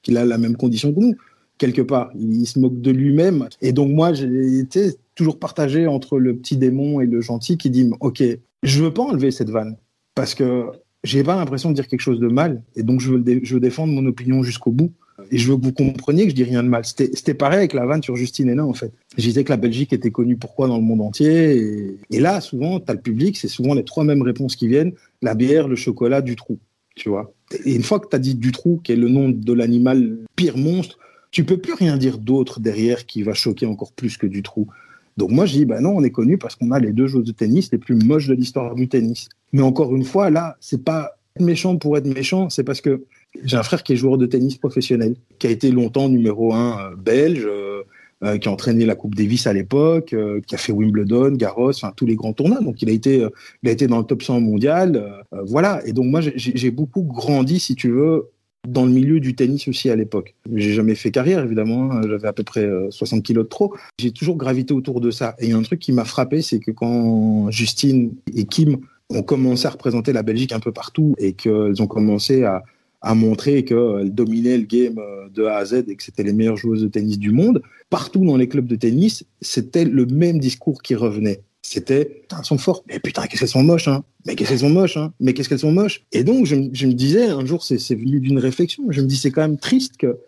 qu'il 0.00 0.16
a 0.16 0.24
la 0.24 0.38
même 0.38 0.56
condition 0.56 0.94
que 0.94 1.00
nous. 1.00 1.14
Quelque 1.58 1.82
part, 1.82 2.10
il, 2.18 2.46
se 2.46 2.58
moque 2.58 2.80
de 2.80 2.90
lui-même. 2.90 3.50
Et 3.60 3.72
donc 3.72 3.92
moi, 3.92 4.14
j'ai 4.14 4.58
été 4.58 4.94
toujours 5.14 5.38
partagé 5.38 5.86
entre 5.86 6.18
le 6.18 6.34
petit 6.34 6.56
démon 6.56 7.02
et 7.02 7.06
le 7.06 7.20
gentil 7.20 7.58
qui 7.58 7.68
dit, 7.68 7.90
ok, 8.00 8.22
je 8.62 8.82
veux 8.82 8.94
pas 8.94 9.02
enlever 9.02 9.30
cette 9.30 9.50
vanne 9.50 9.76
parce 10.14 10.34
que 10.34 10.64
j'ai 11.02 11.22
pas 11.22 11.36
l'impression 11.36 11.68
de 11.68 11.74
dire 11.74 11.86
quelque 11.86 12.00
chose 12.00 12.18
de 12.18 12.28
mal, 12.28 12.62
et 12.76 12.82
donc 12.82 13.00
je 13.02 13.12
veux, 13.12 13.22
je 13.42 13.54
veux 13.54 13.60
défendre 13.60 13.92
mon 13.92 14.06
opinion 14.06 14.42
jusqu'au 14.42 14.70
bout. 14.70 14.90
Et 15.30 15.38
je 15.38 15.50
veux 15.50 15.56
que 15.56 15.64
vous 15.64 15.72
compreniez 15.72 16.24
que 16.24 16.30
je 16.30 16.34
dis 16.34 16.44
rien 16.44 16.62
de 16.62 16.68
mal. 16.68 16.84
C'était 16.84 17.34
pareil 17.34 17.58
avec 17.58 17.72
la 17.72 17.86
vanne 17.86 18.02
sur 18.02 18.16
Justine 18.16 18.48
Hénin, 18.48 18.64
en 18.64 18.74
fait. 18.74 18.92
Je 19.16 19.22
disais 19.22 19.44
que 19.44 19.50
la 19.50 19.56
Belgique 19.56 19.92
était 19.92 20.10
connue 20.10 20.36
pourquoi 20.36 20.68
dans 20.68 20.76
le 20.76 20.82
monde 20.82 21.00
entier. 21.00 21.96
Et, 22.10 22.20
là, 22.20 22.40
souvent, 22.40 22.80
tu 22.80 22.90
as 22.90 22.94
le 22.94 23.00
public, 23.00 23.36
c'est 23.36 23.48
souvent 23.48 23.74
les 23.74 23.84
trois 23.84 24.04
mêmes 24.04 24.22
réponses 24.22 24.56
qui 24.56 24.68
viennent. 24.68 24.92
La 25.22 25.34
bière, 25.34 25.68
le 25.68 25.76
chocolat, 25.76 26.22
du 26.22 26.36
trou. 26.36 26.58
Tu 26.96 27.08
vois. 27.08 27.32
Et 27.64 27.74
une 27.74 27.82
fois 27.82 27.98
que 28.00 28.08
tu 28.08 28.16
as 28.16 28.20
dit 28.20 28.34
du 28.34 28.52
trou, 28.52 28.80
qui 28.82 28.92
est 28.92 28.96
le 28.96 29.08
nom 29.08 29.28
de 29.28 29.52
l'animal 29.52 30.18
pire 30.36 30.56
monstre, 30.56 30.98
tu 31.30 31.44
peux 31.44 31.56
plus 31.56 31.74
rien 31.74 31.96
dire 31.96 32.18
d'autre 32.18 32.60
derrière 32.60 33.06
qui 33.06 33.22
va 33.22 33.34
choquer 33.34 33.66
encore 33.66 33.92
plus 33.92 34.16
que 34.16 34.26
du 34.26 34.42
trou. 34.42 34.68
Donc 35.16 35.30
moi, 35.30 35.46
je 35.46 35.54
dis, 35.54 35.64
bah 35.64 35.80
non, 35.80 35.96
on 35.96 36.02
est 36.02 36.10
connu 36.10 36.38
parce 36.38 36.54
qu'on 36.54 36.70
a 36.70 36.78
les 36.78 36.92
deux 36.92 37.06
joueurs 37.06 37.24
de 37.24 37.32
tennis 37.32 37.70
les 37.72 37.78
plus 37.78 37.96
moches 37.96 38.28
de 38.28 38.34
l'histoire 38.34 38.74
du 38.74 38.88
tennis. 38.88 39.28
Mais 39.52 39.62
encore 39.62 39.94
une 39.94 40.04
fois, 40.04 40.30
là, 40.30 40.56
c'est 40.60 40.84
pas 40.84 41.16
méchant 41.40 41.76
pour 41.76 41.96
être 41.96 42.06
méchant, 42.06 42.50
c'est 42.50 42.64
parce 42.64 42.80
que 42.80 43.04
j'ai 43.42 43.56
un 43.56 43.62
frère 43.62 43.82
qui 43.82 43.92
est 43.92 43.96
joueur 43.96 44.18
de 44.18 44.26
tennis 44.26 44.56
professionnel, 44.56 45.16
qui 45.38 45.46
a 45.46 45.50
été 45.50 45.70
longtemps 45.70 46.08
numéro 46.08 46.52
un 46.52 46.78
euh, 46.78 46.96
belge, 46.96 47.44
euh, 47.44 47.82
euh, 48.22 48.38
qui 48.38 48.48
a 48.48 48.52
entraîné 48.52 48.86
la 48.86 48.94
Coupe 48.94 49.14
Davis 49.14 49.46
à 49.46 49.52
l'époque, 49.52 50.14
qui 50.46 50.54
a 50.54 50.58
fait 50.58 50.72
Wimbledon, 50.72 51.32
Garros, 51.32 51.70
enfin 51.70 51.92
tous 51.94 52.06
les 52.06 52.14
grands 52.14 52.32
tournois. 52.32 52.60
Donc 52.60 52.80
il 52.80 52.88
a 52.88 52.92
été, 52.92 53.26
il 53.62 53.68
a 53.68 53.72
été 53.72 53.86
dans 53.86 53.98
le 53.98 54.04
top 54.04 54.22
100 54.22 54.40
mondial, 54.40 55.24
voilà. 55.46 55.86
Et 55.86 55.92
donc 55.92 56.06
moi 56.06 56.20
j'ai 56.22 56.70
beaucoup 56.70 57.02
grandi, 57.02 57.58
si 57.58 57.74
tu 57.74 57.90
veux, 57.90 58.30
dans 58.66 58.86
le 58.86 58.92
milieu 58.92 59.20
du 59.20 59.34
tennis 59.34 59.68
aussi 59.68 59.90
à 59.90 59.96
l'époque. 59.96 60.34
J'ai 60.54 60.72
jamais 60.72 60.94
fait 60.94 61.10
carrière, 61.10 61.44
évidemment. 61.44 61.92
Hein. 61.92 62.00
J'avais 62.08 62.28
à 62.28 62.32
peu 62.32 62.44
près 62.44 62.66
60 62.88 63.22
kilos 63.22 63.44
de 63.44 63.48
trop. 63.48 63.74
J'ai 63.98 64.12
toujours 64.12 64.36
gravité 64.36 64.72
autour 64.72 65.02
de 65.02 65.10
ça. 65.10 65.34
Et 65.38 65.46
il 65.46 65.50
y 65.50 65.52
a 65.52 65.58
un 65.58 65.62
truc 65.62 65.80
qui 65.80 65.92
m'a 65.92 66.04
frappé, 66.06 66.40
c'est 66.40 66.60
que 66.60 66.70
quand 66.70 67.50
Justine 67.50 68.14
et 68.34 68.46
Kim 68.46 68.78
ont 69.10 69.22
commencé 69.22 69.66
à 69.66 69.70
représenter 69.70 70.14
la 70.14 70.22
Belgique 70.22 70.52
un 70.52 70.60
peu 70.60 70.72
partout 70.72 71.14
et 71.18 71.34
qu'elles 71.34 71.82
ont 71.82 71.86
commencé 71.86 72.44
à, 72.44 72.62
a 73.04 73.14
montré 73.14 73.64
qu'elle 73.64 74.12
dominait 74.12 74.56
le 74.56 74.64
game 74.64 74.98
euh, 74.98 75.28
de 75.28 75.44
A 75.44 75.56
à 75.56 75.64
Z 75.64 75.84
et 75.88 75.94
que 75.94 76.02
c'était 76.02 76.22
les 76.22 76.32
meilleures 76.32 76.56
joueuses 76.56 76.82
de 76.82 76.88
tennis 76.88 77.18
du 77.18 77.30
monde. 77.30 77.62
Partout 77.90 78.24
dans 78.24 78.36
les 78.36 78.48
clubs 78.48 78.66
de 78.66 78.76
tennis, 78.76 79.24
c'était 79.40 79.84
le 79.84 80.06
même 80.06 80.38
discours 80.38 80.82
qui 80.82 80.94
revenait. 80.94 81.42
C'était, 81.60 82.06
putain, 82.06 82.38
elles 82.38 82.44
sont 82.44 82.58
fortes. 82.58 82.84
Mais 82.88 82.98
putain, 82.98 83.26
qu'est-ce 83.26 83.40
qu'elles 83.40 83.48
sont 83.48 83.62
moches, 83.62 83.88
hein. 83.88 84.04
Mais 84.26 84.34
qu'est-ce 84.34 84.50
qu'elles 84.50 84.58
sont 84.60 84.70
moches, 84.70 84.96
hein. 84.96 85.12
Mais 85.20 85.34
qu'est-ce 85.34 85.48
qu'elles 85.48 85.58
sont 85.58 85.72
moches. 85.72 86.02
Et 86.12 86.24
donc, 86.24 86.46
je, 86.46 86.56
me 86.56 86.92
disais, 86.92 87.26
un 87.26 87.44
jour, 87.44 87.62
c'est 87.62 87.94
venu 87.94 88.20
d'une 88.20 88.38
réflexion. 88.38 88.84
Je 88.90 89.02
me 89.02 89.06
dis, 89.06 89.16
c'est 89.16 89.30
quand 89.30 89.42
même 89.42 89.58
triste 89.58 89.98
que, 89.98 90.18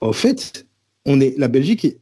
au 0.00 0.12
fait, 0.12 0.66
on 1.06 1.20
est, 1.20 1.38
la 1.38 1.48
Belgique, 1.48 1.96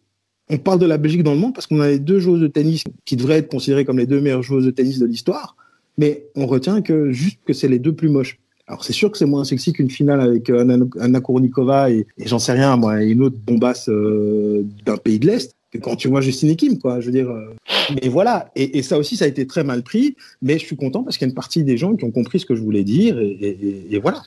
on 0.48 0.56
parle 0.56 0.78
de 0.78 0.86
la 0.86 0.98
Belgique 0.98 1.22
dans 1.22 1.34
le 1.34 1.40
monde 1.40 1.54
parce 1.54 1.66
qu'on 1.66 1.80
a 1.80 1.88
les 1.88 1.98
deux 1.98 2.20
joueuses 2.20 2.40
de 2.40 2.46
tennis 2.46 2.84
qui 3.04 3.16
devraient 3.16 3.38
être 3.38 3.50
considérées 3.50 3.84
comme 3.84 3.98
les 3.98 4.06
deux 4.06 4.20
meilleures 4.20 4.42
joueuses 4.42 4.66
de 4.66 4.70
tennis 4.70 4.98
de 4.98 5.06
l'histoire, 5.06 5.56
mais 5.98 6.26
on 6.36 6.46
retient 6.46 6.82
que 6.82 7.10
juste 7.10 7.38
que 7.44 7.52
c'est 7.52 7.68
les 7.68 7.78
deux 7.78 7.94
plus 7.94 8.08
moches. 8.08 8.38
Alors 8.72 8.84
c'est 8.84 8.94
sûr 8.94 9.10
que 9.10 9.18
c'est 9.18 9.26
moins 9.26 9.44
sexy 9.44 9.74
qu'une 9.74 9.90
finale 9.90 10.22
avec 10.22 10.48
euh, 10.48 10.62
Anna, 10.62 10.82
Anna 10.98 11.20
Kournikova 11.20 11.90
et, 11.90 12.06
et 12.16 12.26
j'en 12.26 12.38
sais 12.38 12.52
rien 12.52 12.74
moi, 12.78 13.02
et 13.02 13.10
une 13.10 13.22
autre 13.22 13.36
bombasse 13.36 13.90
euh, 13.90 14.64
d'un 14.86 14.96
pays 14.96 15.18
de 15.18 15.26
l'Est 15.26 15.54
que 15.70 15.76
quand 15.76 15.94
tu 15.94 16.08
vois 16.08 16.22
Justine 16.22 16.56
Kim, 16.56 16.78
quoi. 16.78 16.98
Je 17.00 17.06
veux 17.06 17.12
dire, 17.12 17.28
euh, 17.28 17.54
mais 17.90 18.08
voilà. 18.08 18.50
Et, 18.56 18.78
et, 18.78 18.82
ça 18.82 18.96
aussi, 18.96 19.16
ça 19.16 19.26
a 19.26 19.28
été 19.28 19.46
très 19.46 19.62
mal 19.62 19.82
pris. 19.82 20.16
Mais 20.40 20.58
je 20.58 20.64
suis 20.64 20.76
content 20.76 21.02
parce 21.02 21.18
qu'il 21.18 21.26
y 21.26 21.28
a 21.28 21.30
une 21.30 21.34
partie 21.34 21.64
des 21.64 21.76
gens 21.76 21.96
qui 21.96 22.04
ont 22.04 22.10
compris 22.10 22.40
ce 22.40 22.46
que 22.46 22.54
je 22.54 22.62
voulais 22.62 22.84
dire 22.84 23.18
et, 23.18 23.26
et, 23.26 23.94
et 23.94 23.98
voilà. 23.98 24.22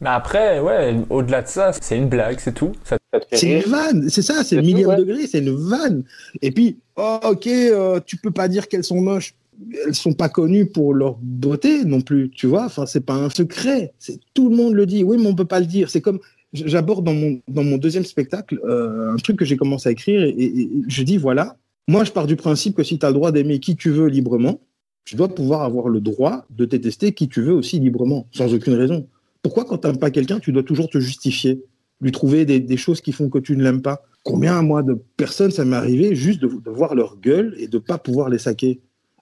Mais 0.00 0.10
après, 0.10 0.60
ouais, 0.60 0.96
au-delà 1.10 1.42
de 1.42 1.48
ça, 1.48 1.72
c'est 1.72 1.96
une 1.96 2.08
blague, 2.08 2.38
c'est 2.38 2.54
tout. 2.54 2.72
Ça, 2.84 2.98
ça 3.12 3.20
c'est 3.32 3.50
une 3.50 3.70
vanne, 3.70 4.08
c'est 4.08 4.22
ça, 4.22 4.44
c'est 4.44 4.54
le 4.54 4.62
millième 4.62 4.90
ouais. 4.90 4.96
degré, 4.96 5.26
c'est 5.26 5.40
une 5.40 5.56
vanne. 5.56 6.04
Et 6.40 6.52
puis, 6.52 6.78
oh, 6.96 7.18
ok, 7.24 7.46
euh, 7.48 7.98
tu 8.06 8.16
peux 8.16 8.30
pas 8.30 8.46
dire 8.46 8.68
qu'elles 8.68 8.84
sont 8.84 9.00
moches. 9.00 9.34
Elles 9.86 9.94
sont 9.94 10.12
pas 10.12 10.28
connues 10.28 10.66
pour 10.66 10.94
leur 10.94 11.18
beauté 11.20 11.84
non 11.84 12.00
plus, 12.00 12.30
tu 12.30 12.46
vois. 12.46 12.64
Enfin, 12.66 12.86
c'est 12.86 13.04
pas 13.04 13.14
un 13.14 13.30
secret. 13.30 13.92
C'est 13.98 14.20
tout 14.34 14.48
le 14.48 14.56
monde 14.56 14.74
le 14.74 14.86
dit. 14.86 15.02
Oui, 15.02 15.16
mais 15.18 15.26
on 15.26 15.34
peut 15.34 15.44
pas 15.44 15.60
le 15.60 15.66
dire. 15.66 15.90
C'est 15.90 16.00
comme 16.00 16.20
j'aborde 16.52 17.04
dans 17.04 17.14
mon 17.14 17.40
dans 17.48 17.64
mon 17.64 17.76
deuxième 17.76 18.04
spectacle 18.04 18.60
euh, 18.64 19.12
un 19.12 19.16
truc 19.16 19.36
que 19.36 19.44
j'ai 19.44 19.56
commencé 19.56 19.88
à 19.88 19.92
écrire 19.92 20.22
et, 20.22 20.70
je 20.88 21.02
dis 21.02 21.18
voilà, 21.18 21.56
moi 21.88 22.04
je 22.04 22.12
pars 22.12 22.26
du 22.26 22.36
principe 22.36 22.76
que 22.76 22.82
si 22.82 22.98
tu 22.98 23.04
as 23.04 23.10
le 23.10 23.14
droit 23.14 23.32
d'aimer 23.32 23.58
qui 23.58 23.76
tu 23.76 23.90
veux 23.90 24.06
librement, 24.06 24.60
tu 25.04 25.16
dois 25.16 25.28
pouvoir 25.28 25.62
avoir 25.62 25.88
le 25.88 26.00
droit 26.00 26.46
de 26.50 26.64
détester 26.64 27.12
qui 27.12 27.28
tu 27.28 27.42
veux 27.42 27.52
aussi 27.52 27.78
librement, 27.80 28.26
sans 28.30 28.52
aucune 28.54 28.74
raison. 28.74 29.06
Pourquoi 29.42 29.64
quand 29.64 29.78
tu 29.78 29.86
n'aimes 29.86 29.98
pas 29.98 30.10
quelqu'un, 30.10 30.38
tu 30.38 30.52
dois 30.52 30.62
toujours 30.62 30.90
te 30.90 30.98
justifier, 30.98 31.62
lui 32.00 32.12
trouver 32.12 32.44
des, 32.44 32.76
choses 32.76 33.00
qui 33.00 33.12
font 33.12 33.30
que 33.30 33.38
tu 33.38 33.56
ne 33.56 33.62
l'aimes 33.62 33.82
pas? 33.82 34.02
Combien, 34.24 34.60
moi, 34.62 34.82
de 34.82 35.00
personnes, 35.16 35.50
ça 35.50 35.64
m'est 35.64 35.76
arrivé 35.76 36.14
juste 36.14 36.42
de, 36.42 36.48
de, 36.48 36.70
voir 36.70 36.94
leur 36.94 37.18
gueule 37.18 37.54
et 37.58 37.68
de 37.68 37.78
pas 37.78 37.96
pouvoir 37.96 38.28
les 38.28 38.38
saquer? 38.38 38.80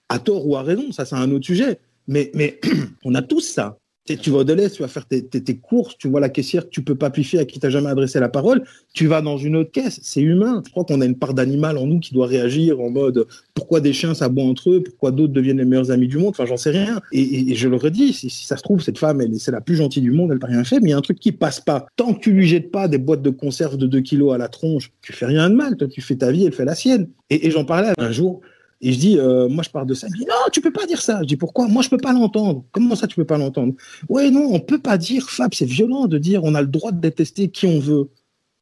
À 0.09 0.19
tort 0.19 0.47
ou 0.47 0.55
à 0.55 0.63
raison, 0.63 0.91
ça 0.91 1.05
c'est 1.05 1.15
un 1.15 1.31
autre 1.31 1.45
sujet. 1.45 1.79
Mais, 2.07 2.31
mais 2.33 2.59
on 3.03 3.15
a 3.15 3.21
tous 3.21 3.41
ça. 3.41 3.77
Tu 4.15 4.29
vas 4.29 4.37
au 4.37 4.43
Deleuze, 4.45 4.71
tu 4.71 4.81
vas 4.81 4.87
faire 4.87 5.05
tes, 5.05 5.27
tes, 5.27 5.57
courses, 5.57 5.97
tu 5.97 6.07
vois 6.07 6.21
la 6.21 6.29
caissière 6.29 6.69
tu 6.69 6.81
peux 6.81 6.95
pas 6.95 7.09
piffer 7.09 7.39
à 7.39 7.45
qui 7.45 7.59
t'as 7.59 7.69
jamais 7.69 7.89
adressé 7.89 8.21
la 8.21 8.29
parole, 8.29 8.63
tu 8.93 9.05
vas 9.05 9.21
dans 9.21 9.37
une 9.37 9.57
autre 9.57 9.71
caisse, 9.71 9.99
c'est 10.01 10.21
humain. 10.21 10.61
Je 10.65 10.71
crois 10.71 10.85
qu'on 10.85 11.01
a 11.01 11.05
une 11.05 11.17
part 11.17 11.33
d'animal 11.33 11.77
en 11.77 11.87
nous 11.87 11.99
qui 11.99 12.13
doit 12.13 12.27
réagir 12.27 12.79
en 12.79 12.89
mode 12.89 13.27
pourquoi 13.53 13.81
des 13.81 13.91
chiens 13.91 14.13
ça 14.13 14.29
boit 14.29 14.45
entre 14.45 14.69
eux, 14.69 14.81
pourquoi 14.81 15.11
d'autres 15.11 15.33
deviennent 15.33 15.57
les 15.57 15.65
meilleurs 15.65 15.91
amis 15.91 16.07
du 16.07 16.17
monde, 16.17 16.29
enfin 16.29 16.45
j'en 16.45 16.55
sais 16.55 16.69
rien. 16.69 17.01
Et, 17.11 17.53
je 17.53 17.67
le 17.67 17.75
redis, 17.75 18.13
si, 18.13 18.29
si, 18.29 18.45
ça 18.45 18.55
se 18.55 18.63
trouve, 18.63 18.81
cette 18.81 18.97
femme, 18.97 19.19
elle 19.19 19.37
c'est 19.39 19.51
la 19.51 19.61
plus 19.61 19.75
gentille 19.75 20.03
du 20.03 20.11
monde, 20.11 20.31
elle 20.31 20.39
n'a 20.39 20.47
rien 20.47 20.63
fait, 20.63 20.79
mais 20.79 20.89
il 20.89 20.91
y 20.91 20.93
a 20.93 20.97
un 20.97 21.01
truc 21.01 21.19
qui 21.19 21.33
passe 21.33 21.59
pas. 21.59 21.85
Tant 21.97 22.13
que 22.13 22.21
tu 22.21 22.31
lui 22.31 22.47
jettes 22.47 22.71
pas 22.71 22.87
des 22.87 22.97
boîtes 22.97 23.21
de 23.21 23.29
conserve 23.29 23.75
de 23.75 23.87
2 23.87 23.99
kilos 23.99 24.33
à 24.33 24.37
la 24.37 24.47
tronche, 24.47 24.91
tu 25.01 25.11
fais 25.11 25.25
rien 25.25 25.49
de 25.49 25.55
mal, 25.55 25.75
toi 25.75 25.87
tu 25.87 25.99
fais 25.99 26.15
ta 26.15 26.31
vie, 26.31 26.45
elle 26.45 26.53
fait 26.53 26.65
la 26.65 26.75
sienne. 26.75 27.09
Et 27.29 27.51
j'en 27.51 27.65
parlais 27.65 27.91
un 27.97 28.11
jour, 28.11 28.41
et 28.81 28.93
je 28.93 28.99
dis, 28.99 29.17
euh, 29.17 29.47
moi 29.49 29.63
je 29.63 29.69
parle 29.69 29.87
de 29.87 29.93
ça. 29.93 30.07
Il 30.09 30.19
dit, 30.19 30.25
non, 30.25 30.35
tu 30.51 30.61
peux 30.61 30.71
pas 30.71 30.85
dire 30.85 31.01
ça. 31.01 31.19
Je 31.21 31.27
dis, 31.27 31.37
pourquoi? 31.37 31.67
Moi 31.67 31.81
je 31.81 31.89
peux 31.89 31.97
pas 31.97 32.13
l'entendre. 32.13 32.63
Comment 32.71 32.95
ça 32.95 33.07
tu 33.07 33.15
peux 33.15 33.25
pas 33.25 33.37
l'entendre? 33.37 33.73
Ouais, 34.09 34.29
non, 34.29 34.49
on 34.51 34.59
peut 34.59 34.79
pas 34.79 34.97
dire, 34.97 35.29
Fab, 35.29 35.53
c'est 35.53 35.65
violent 35.65 36.07
de 36.07 36.17
dire, 36.17 36.43
on 36.43 36.55
a 36.55 36.61
le 36.61 36.67
droit 36.67 36.91
de 36.91 36.99
détester 36.99 37.49
qui 37.49 37.65
on 37.65 37.79
veut. 37.79 38.09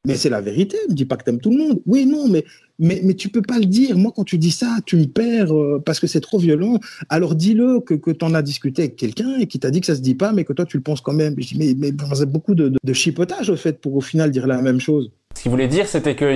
Mais 0.08 0.16
c'est 0.16 0.30
la 0.30 0.40
vérité. 0.40 0.78
Me 0.88 0.94
dis 0.94 1.06
pas 1.06 1.18
que 1.18 1.24
t'aimes 1.24 1.40
tout 1.42 1.50
le 1.50 1.58
monde. 1.58 1.82
Oui, 1.88 2.06
non, 2.06 2.28
mais, 2.28 2.46
mais, 2.78 3.02
mais 3.04 3.16
tu 3.16 3.30
peux 3.30 3.42
pas 3.42 3.58
le 3.58 3.66
dire. 3.66 3.98
Moi, 3.98 4.12
quand 4.16 4.24
tu 4.24 4.38
dis 4.38 4.52
ça, 4.52 4.78
tu 4.86 4.98
me 4.98 5.06
perds 5.06 5.52
euh, 5.52 5.82
parce 5.84 6.00
que 6.00 6.06
c'est 6.06 6.22
trop 6.22 6.38
violent. 6.38 6.80
Alors 7.10 7.34
dis-le 7.34 7.80
que, 7.80 7.96
que 7.96 8.12
t'en 8.12 8.34
as 8.36 8.44
discuté 8.44 8.84
avec 8.84 8.98
quelqu'un 8.98 9.40
et 9.40 9.48
qui 9.48 9.58
t'a 9.60 9.72
dit 9.72 9.80
que 9.80 9.88
ça 9.88 9.96
se 9.96 10.02
dit 10.02 10.14
pas, 10.14 10.32
mais 10.32 10.46
que 10.46 10.54
toi 10.54 10.66
tu 10.66 10.78
le 10.78 10.84
penses 10.84 11.02
quand 11.02 11.14
même. 11.14 11.34
Je 11.40 11.48
dis, 11.48 11.58
mais, 11.58 11.74
mais 11.76 11.92
c'est 12.14 12.32
beaucoup 12.32 12.54
de, 12.54 12.70
de, 12.70 12.78
de 12.84 12.94
chipotage 12.94 13.50
au 13.50 13.56
fait 13.56 13.82
pour 13.82 13.96
au 13.96 14.02
final 14.02 14.30
dire 14.30 14.46
la 14.46 14.62
même 14.62 14.80
chose. 14.80 15.12
Ce 15.36 15.42
qu'il 15.42 15.52
voulait 15.52 15.68
dire, 15.68 15.86
c'était 15.86 16.16
que 16.16 16.34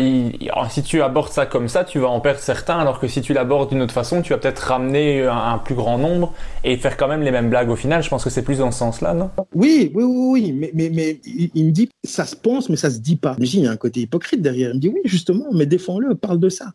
si 0.69 0.83
tu 0.83 1.01
abordes 1.01 1.31
ça 1.31 1.45
comme 1.45 1.69
ça, 1.69 1.85
tu 1.85 1.99
vas 1.99 2.09
en 2.09 2.19
perdre 2.19 2.41
certains, 2.41 2.77
alors 2.77 2.99
que 2.99 3.07
si 3.07 3.21
tu 3.21 3.33
l'abordes 3.33 3.69
d'une 3.69 3.81
autre 3.81 3.93
façon, 3.93 4.21
tu 4.21 4.33
vas 4.33 4.37
peut-être 4.37 4.59
ramener 4.59 5.23
un, 5.23 5.57
plus 5.57 5.73
grand 5.73 5.97
nombre 5.97 6.33
et 6.65 6.75
faire 6.75 6.97
quand 6.97 7.07
même 7.07 7.21
les 7.21 7.31
mêmes 7.31 7.49
blagues 7.49 7.69
au 7.69 7.77
final. 7.77 8.03
Je 8.03 8.09
pense 8.09 8.25
que 8.25 8.29
c'est 8.29 8.43
plus 8.43 8.57
dans 8.57 8.71
ce 8.71 8.79
sens-là, 8.79 9.13
non? 9.13 9.31
Oui, 9.55 9.89
oui, 9.95 10.03
oui, 10.03 10.27
oui. 10.31 10.51
Mais, 10.51 10.71
mais, 10.73 10.89
mais 10.89 11.21
il, 11.25 11.65
me 11.65 11.71
dit, 11.71 11.89
ça 12.03 12.25
se 12.25 12.35
pense, 12.35 12.69
mais 12.69 12.75
ça 12.75 12.89
se 12.89 12.99
dit 12.99 13.15
pas. 13.15 13.35
Dis, 13.39 13.59
il 13.59 13.63
y 13.63 13.67
a 13.67 13.71
un 13.71 13.77
côté 13.77 14.01
hypocrite 14.01 14.41
derrière. 14.41 14.71
Il 14.71 14.75
me 14.75 14.79
dit, 14.81 14.89
oui, 14.89 15.01
justement, 15.05 15.45
mais 15.53 15.65
défends-le, 15.65 16.13
parle 16.15 16.39
de 16.39 16.49
ça. 16.49 16.73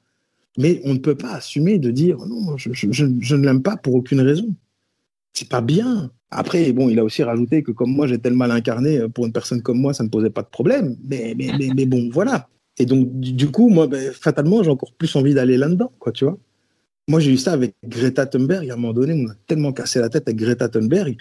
Mais 0.57 0.81
on 0.85 0.95
ne 0.95 0.99
peut 0.99 1.17
pas 1.17 1.33
assumer 1.33 1.79
de 1.79 1.91
dire, 1.91 2.17
non, 2.27 2.57
je, 2.57 2.73
je, 2.73 2.91
je, 2.91 3.05
je 3.21 3.37
ne 3.37 3.45
l'aime 3.45 3.63
pas 3.63 3.77
pour 3.77 3.95
aucune 3.95 4.23
raison. 4.23 4.47
C'est 5.35 5.49
pas 5.49 5.61
bien. 5.61 6.11
Après, 6.35 6.73
bon, 6.73 6.89
il 6.91 6.99
a 6.99 7.05
aussi 7.05 7.23
rajouté 7.23 7.63
que 7.63 7.71
comme 7.71 7.93
moi, 7.93 8.09
j'ai 8.09 8.19
tel 8.19 8.35
mal 8.35 8.51
incarné, 8.51 8.99
euh, 8.99 9.09
pour 9.09 9.25
une 9.25 9.33
personne 9.33 9.63
comme 9.63 9.81
moi, 9.81 9.95
ça 9.95 10.03
ne 10.03 10.09
posait 10.09 10.31
pas 10.31 10.43
de 10.43 10.49
problème. 10.49 10.97
Mais, 11.09 11.35
mais, 11.39 11.53
mais, 11.59 11.69
mais 11.75 11.87
bon, 11.87 12.11
voilà. 12.13 12.49
Et 12.79 12.87
donc, 12.87 13.09
du 13.21 13.51
coup, 13.51 13.69
moi, 13.69 13.87
ben, 13.87 14.13
fatalement, 14.13 14.63
j'ai 14.63 14.71
encore 14.71 14.93
plus 14.95 15.15
envie 15.17 15.33
d'aller 15.33 15.57
là-dedans, 15.57 15.93
quoi, 16.01 16.13
tu 16.13 16.25
vois. 16.25 16.37
Moi, 17.07 17.21
j'ai 17.21 17.33
eu 17.33 17.37
ça 17.37 17.53
avec 17.53 17.75
Greta 17.87 18.25
Thunberg. 18.25 18.71
À 18.71 18.75
un 18.75 18.77
moment 18.77 18.95
donné, 18.95 19.13
on 19.13 19.31
a 19.31 19.35
tellement 19.47 19.73
cassé 19.73 20.01
la 20.01 20.09
tête 20.09 20.27
avec 20.27 20.39
Greta 20.39 20.69
Thunberg. 20.69 21.17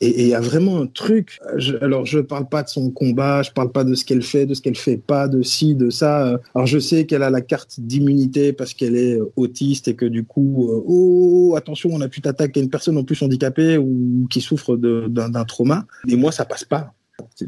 Et 0.00 0.22
il 0.22 0.28
y 0.28 0.34
a 0.34 0.40
vraiment 0.40 0.80
un 0.80 0.86
truc. 0.86 1.38
Alors, 1.80 2.06
je 2.06 2.20
parle 2.20 2.48
pas 2.48 2.62
de 2.62 2.68
son 2.68 2.90
combat, 2.90 3.42
je 3.42 3.50
parle 3.50 3.72
pas 3.72 3.82
de 3.82 3.94
ce 3.94 4.04
qu'elle 4.04 4.22
fait, 4.22 4.46
de 4.46 4.54
ce 4.54 4.62
qu'elle 4.62 4.76
fait 4.76 4.96
pas, 4.96 5.26
de 5.26 5.42
ci, 5.42 5.74
de 5.74 5.90
ça. 5.90 6.40
Alors, 6.54 6.66
je 6.66 6.78
sais 6.78 7.04
qu'elle 7.04 7.24
a 7.24 7.30
la 7.30 7.40
carte 7.40 7.80
d'immunité 7.80 8.52
parce 8.52 8.74
qu'elle 8.74 8.96
est 8.96 9.18
autiste 9.36 9.88
et 9.88 9.94
que 9.94 10.06
du 10.06 10.24
coup, 10.24 10.68
euh, 10.70 10.82
oh, 10.86 11.54
attention, 11.56 11.90
on 11.92 12.00
a 12.00 12.08
pu 12.08 12.20
t'attaquer 12.20 12.60
une 12.60 12.70
personne 12.70 12.96
en 12.96 13.04
plus 13.04 13.20
handicapée 13.22 13.76
ou 13.76 14.26
qui 14.30 14.40
souffre 14.40 14.76
d'un 14.76 15.44
trauma. 15.44 15.86
Mais 16.06 16.16
moi, 16.16 16.30
ça 16.30 16.44
passe 16.44 16.64
pas. 16.64 16.94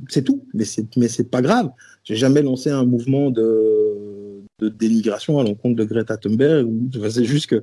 C'est 0.08 0.22
tout. 0.22 0.44
Mais 0.52 0.64
c'est 0.64 1.30
pas 1.30 1.42
grave. 1.42 1.70
J'ai 2.02 2.16
jamais 2.16 2.42
lancé 2.42 2.70
un 2.70 2.84
mouvement 2.84 3.30
de 3.30 4.29
de 4.60 4.68
dénigration 4.68 5.38
à 5.38 5.42
l'encontre 5.44 5.76
de 5.76 5.84
Greta 5.84 6.16
Thunberg. 6.16 6.68
C'est 7.08 7.24
juste 7.24 7.48
que 7.48 7.62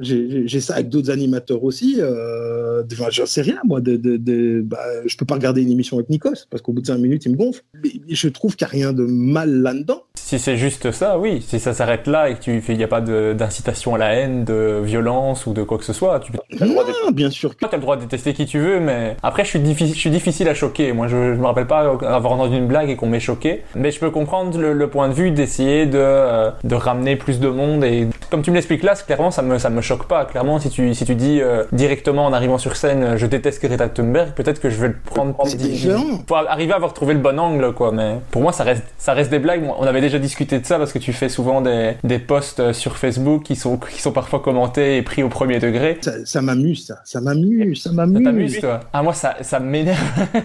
j'ai 0.00 0.60
ça 0.60 0.74
avec 0.74 0.88
d'autres 0.88 1.10
animateurs 1.10 1.62
aussi. 1.64 1.96
Euh, 1.98 2.82
enfin, 2.92 3.06
j'en 3.10 3.26
sais 3.26 3.42
rien, 3.42 3.58
moi. 3.64 3.80
De, 3.80 3.96
de, 3.96 4.16
de, 4.16 4.62
bah, 4.62 4.78
je 5.06 5.16
peux 5.16 5.26
pas 5.26 5.34
regarder 5.34 5.62
une 5.62 5.70
émission 5.70 5.96
avec 5.96 6.08
Nikos 6.10 6.46
parce 6.50 6.62
qu'au 6.62 6.72
bout 6.72 6.80
de 6.80 6.86
cinq 6.86 6.98
minutes, 6.98 7.24
il 7.26 7.32
me 7.32 7.36
gonfle. 7.36 7.62
Mais 7.82 7.90
je 8.08 8.28
trouve 8.28 8.56
qu'il 8.56 8.66
n'y 8.66 8.70
a 8.70 8.86
rien 8.86 8.92
de 8.92 9.04
mal 9.04 9.62
là-dedans. 9.62 10.02
Si 10.14 10.38
c'est 10.38 10.56
juste 10.56 10.90
ça, 10.90 11.18
oui. 11.18 11.42
Si 11.46 11.60
ça 11.60 11.74
s'arrête 11.74 12.06
là 12.06 12.30
et 12.30 12.38
qu'il 12.38 12.76
n'y 12.76 12.84
a 12.84 12.88
pas 12.88 13.00
d'incitation 13.00 13.94
à 13.94 13.98
la 13.98 14.14
haine, 14.14 14.44
de 14.44 14.80
violence 14.82 15.46
ou 15.46 15.52
de 15.52 15.62
quoi 15.62 15.78
que 15.78 15.84
ce 15.84 15.92
soit, 15.92 16.20
tu 16.20 16.32
as 16.32 16.66
non, 17.04 17.10
bien 17.12 17.30
sûr 17.30 17.56
que. 17.56 17.66
Tu 17.66 17.74
as 17.74 17.76
le 17.76 17.82
droit 17.82 17.96
de 17.96 18.02
détester 18.02 18.32
qui 18.32 18.46
tu 18.46 18.58
veux, 18.58 18.80
mais 18.80 19.16
après, 19.22 19.44
je 19.44 19.50
suis, 19.50 19.60
difficile, 19.60 19.94
je 19.94 20.00
suis 20.00 20.10
difficile 20.10 20.48
à 20.48 20.54
choquer. 20.54 20.92
Moi, 20.92 21.08
je, 21.08 21.34
je 21.34 21.38
me 21.38 21.46
rappelle 21.46 21.66
pas 21.66 21.80
avoir 21.80 22.32
entendu 22.32 22.56
une 22.56 22.66
blague 22.66 22.90
et 22.90 22.96
qu'on 22.96 23.06
m'ait 23.06 23.20
choqué. 23.20 23.62
Mais 23.74 23.90
je 23.90 24.00
peux 24.00 24.10
comprendre 24.10 24.58
le, 24.58 24.72
le 24.72 24.88
point 24.88 25.08
de 25.08 25.14
vue 25.14 25.30
d'essayer 25.30 25.86
de, 25.86 25.98
euh, 25.98 26.50
de 26.62 26.74
ramener 26.74 27.16
plus 27.16 27.40
de 27.40 27.48
monde. 27.48 27.84
Et 27.84 28.08
comme 28.30 28.42
tu 28.42 28.50
me 28.50 28.56
l'expliques 28.56 28.82
là, 28.82 28.94
clairement, 28.94 29.30
ça 29.30 29.42
me, 29.42 29.58
ça 29.58 29.70
me 29.70 29.73
choque 29.80 30.06
pas. 30.06 30.24
Clairement, 30.24 30.58
si 30.58 30.70
tu, 30.70 30.94
si 30.94 31.04
tu 31.04 31.14
dis 31.14 31.40
euh, 31.40 31.64
directement 31.72 32.26
en 32.26 32.32
arrivant 32.32 32.58
sur 32.58 32.76
scène, 32.76 33.16
je 33.16 33.26
déteste 33.26 33.62
Greta 33.62 33.88
Thunberg, 33.88 34.32
peut-être 34.32 34.60
que 34.60 34.70
je 34.70 34.76
vais 34.76 34.88
le 34.88 34.96
prendre. 35.04 35.36
C'est 35.46 35.56
différent. 35.56 36.22
Faut 36.26 36.34
arriver 36.34 36.72
à 36.72 36.76
avoir 36.76 36.94
trouvé 36.94 37.14
le 37.14 37.20
bon 37.20 37.38
angle, 37.38 37.72
quoi. 37.72 37.92
Mais 37.92 38.16
pour 38.30 38.42
moi, 38.42 38.52
ça 38.52 38.64
reste, 38.64 38.84
ça 38.98 39.12
reste 39.12 39.30
des 39.30 39.38
blagues. 39.38 39.62
On 39.78 39.84
avait 39.84 40.00
déjà 40.00 40.18
discuté 40.18 40.58
de 40.58 40.66
ça 40.66 40.78
parce 40.78 40.92
que 40.92 40.98
tu 40.98 41.12
fais 41.12 41.28
souvent 41.28 41.60
des, 41.60 41.92
des 42.04 42.18
posts 42.18 42.72
sur 42.72 42.96
Facebook 42.96 43.42
qui 43.42 43.56
sont, 43.56 43.76
qui 43.76 44.00
sont 44.00 44.12
parfois 44.12 44.40
commentés 44.40 44.96
et 44.96 45.02
pris 45.02 45.22
au 45.22 45.28
premier 45.28 45.58
degré. 45.58 45.98
Ça, 46.00 46.12
ça 46.24 46.42
m'amuse, 46.42 46.86
ça. 46.86 46.96
Ça 47.04 47.20
m'amuse, 47.20 47.82
ça 47.82 47.92
m'amuse. 47.92 48.18
Ça 48.18 48.24
t'amuse, 48.24 48.60
toi? 48.60 48.80
Ah, 48.92 49.02
moi, 49.02 49.12
ça, 49.12 49.36
ça 49.40 49.60
m'énerve. 49.60 49.98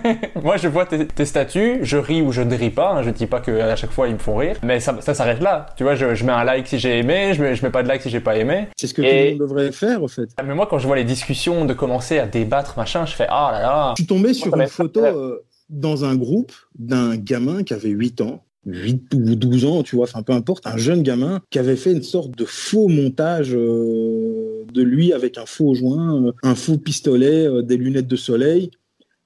moi, 0.43 0.57
je 0.57 0.67
vois 0.67 0.85
tes, 0.85 1.05
tes, 1.05 1.25
statuts, 1.25 1.79
je 1.81 1.97
ris 1.97 2.21
ou 2.21 2.31
je 2.31 2.41
ne 2.41 2.55
ris 2.55 2.69
pas. 2.69 2.93
Hein. 2.93 3.03
Je 3.03 3.09
dis 3.09 3.27
pas 3.27 3.39
que 3.39 3.51
à 3.51 3.75
chaque 3.75 3.91
fois, 3.91 4.07
ils 4.07 4.13
me 4.13 4.19
font 4.19 4.35
rire. 4.35 4.55
Mais 4.63 4.79
ça, 4.79 4.95
ça 5.01 5.13
s'arrête 5.13 5.41
là. 5.41 5.67
Tu 5.75 5.83
vois, 5.83 5.95
je, 5.95 6.15
je 6.15 6.25
mets 6.25 6.31
un 6.31 6.43
like 6.43 6.67
si 6.67 6.79
j'ai 6.79 6.99
aimé, 6.99 7.33
je 7.33 7.41
mets, 7.41 7.55
je 7.55 7.63
mets 7.63 7.71
pas 7.71 7.83
de 7.83 7.87
like 7.87 8.01
si 8.01 8.09
j'ai 8.09 8.19
pas 8.19 8.35
aimé. 8.35 8.67
C'est 8.75 8.87
ce 8.87 8.93
que 8.93 9.01
et... 9.01 9.18
le 9.25 9.29
monde 9.31 9.39
devrait 9.39 9.71
faire, 9.71 10.03
au 10.03 10.07
fait. 10.07 10.29
Mais 10.45 10.55
moi, 10.55 10.67
quand 10.69 10.79
je 10.79 10.87
vois 10.87 10.95
les 10.95 11.03
discussions 11.03 11.65
de 11.65 11.73
commencer 11.73 12.19
à 12.19 12.27
débattre, 12.27 12.77
machin, 12.77 13.05
je 13.05 13.13
fais 13.13 13.27
ah 13.29 13.49
là 13.51 13.61
là. 13.61 13.93
Je 13.97 14.03
suis 14.03 14.07
tombé 14.07 14.33
sur 14.33 14.55
une 14.55 14.67
photo 14.67 15.03
euh, 15.03 15.39
dans 15.69 16.05
un 16.05 16.15
groupe 16.15 16.51
d'un 16.77 17.15
gamin 17.15 17.63
qui 17.63 17.73
avait 17.73 17.89
8 17.89 18.21
ans. 18.21 18.43
8 18.65 19.13
ou 19.13 19.35
12 19.35 19.65
ans, 19.65 19.83
tu 19.83 19.95
vois, 19.95 20.05
enfin 20.05 20.21
peu 20.21 20.33
importe, 20.33 20.67
un 20.67 20.77
jeune 20.77 21.01
gamin 21.03 21.41
qui 21.49 21.59
avait 21.59 21.75
fait 21.75 21.91
une 21.91 22.03
sorte 22.03 22.37
de 22.37 22.45
faux 22.45 22.87
montage 22.87 23.55
euh, 23.55 24.65
de 24.73 24.81
lui 24.81 25.13
avec 25.13 25.37
un 25.37 25.45
faux 25.45 25.73
joint, 25.73 26.23
euh, 26.23 26.31
un 26.43 26.55
faux 26.55 26.77
pistolet, 26.77 27.47
euh, 27.47 27.61
des 27.61 27.77
lunettes 27.77 28.07
de 28.07 28.15
soleil. 28.15 28.71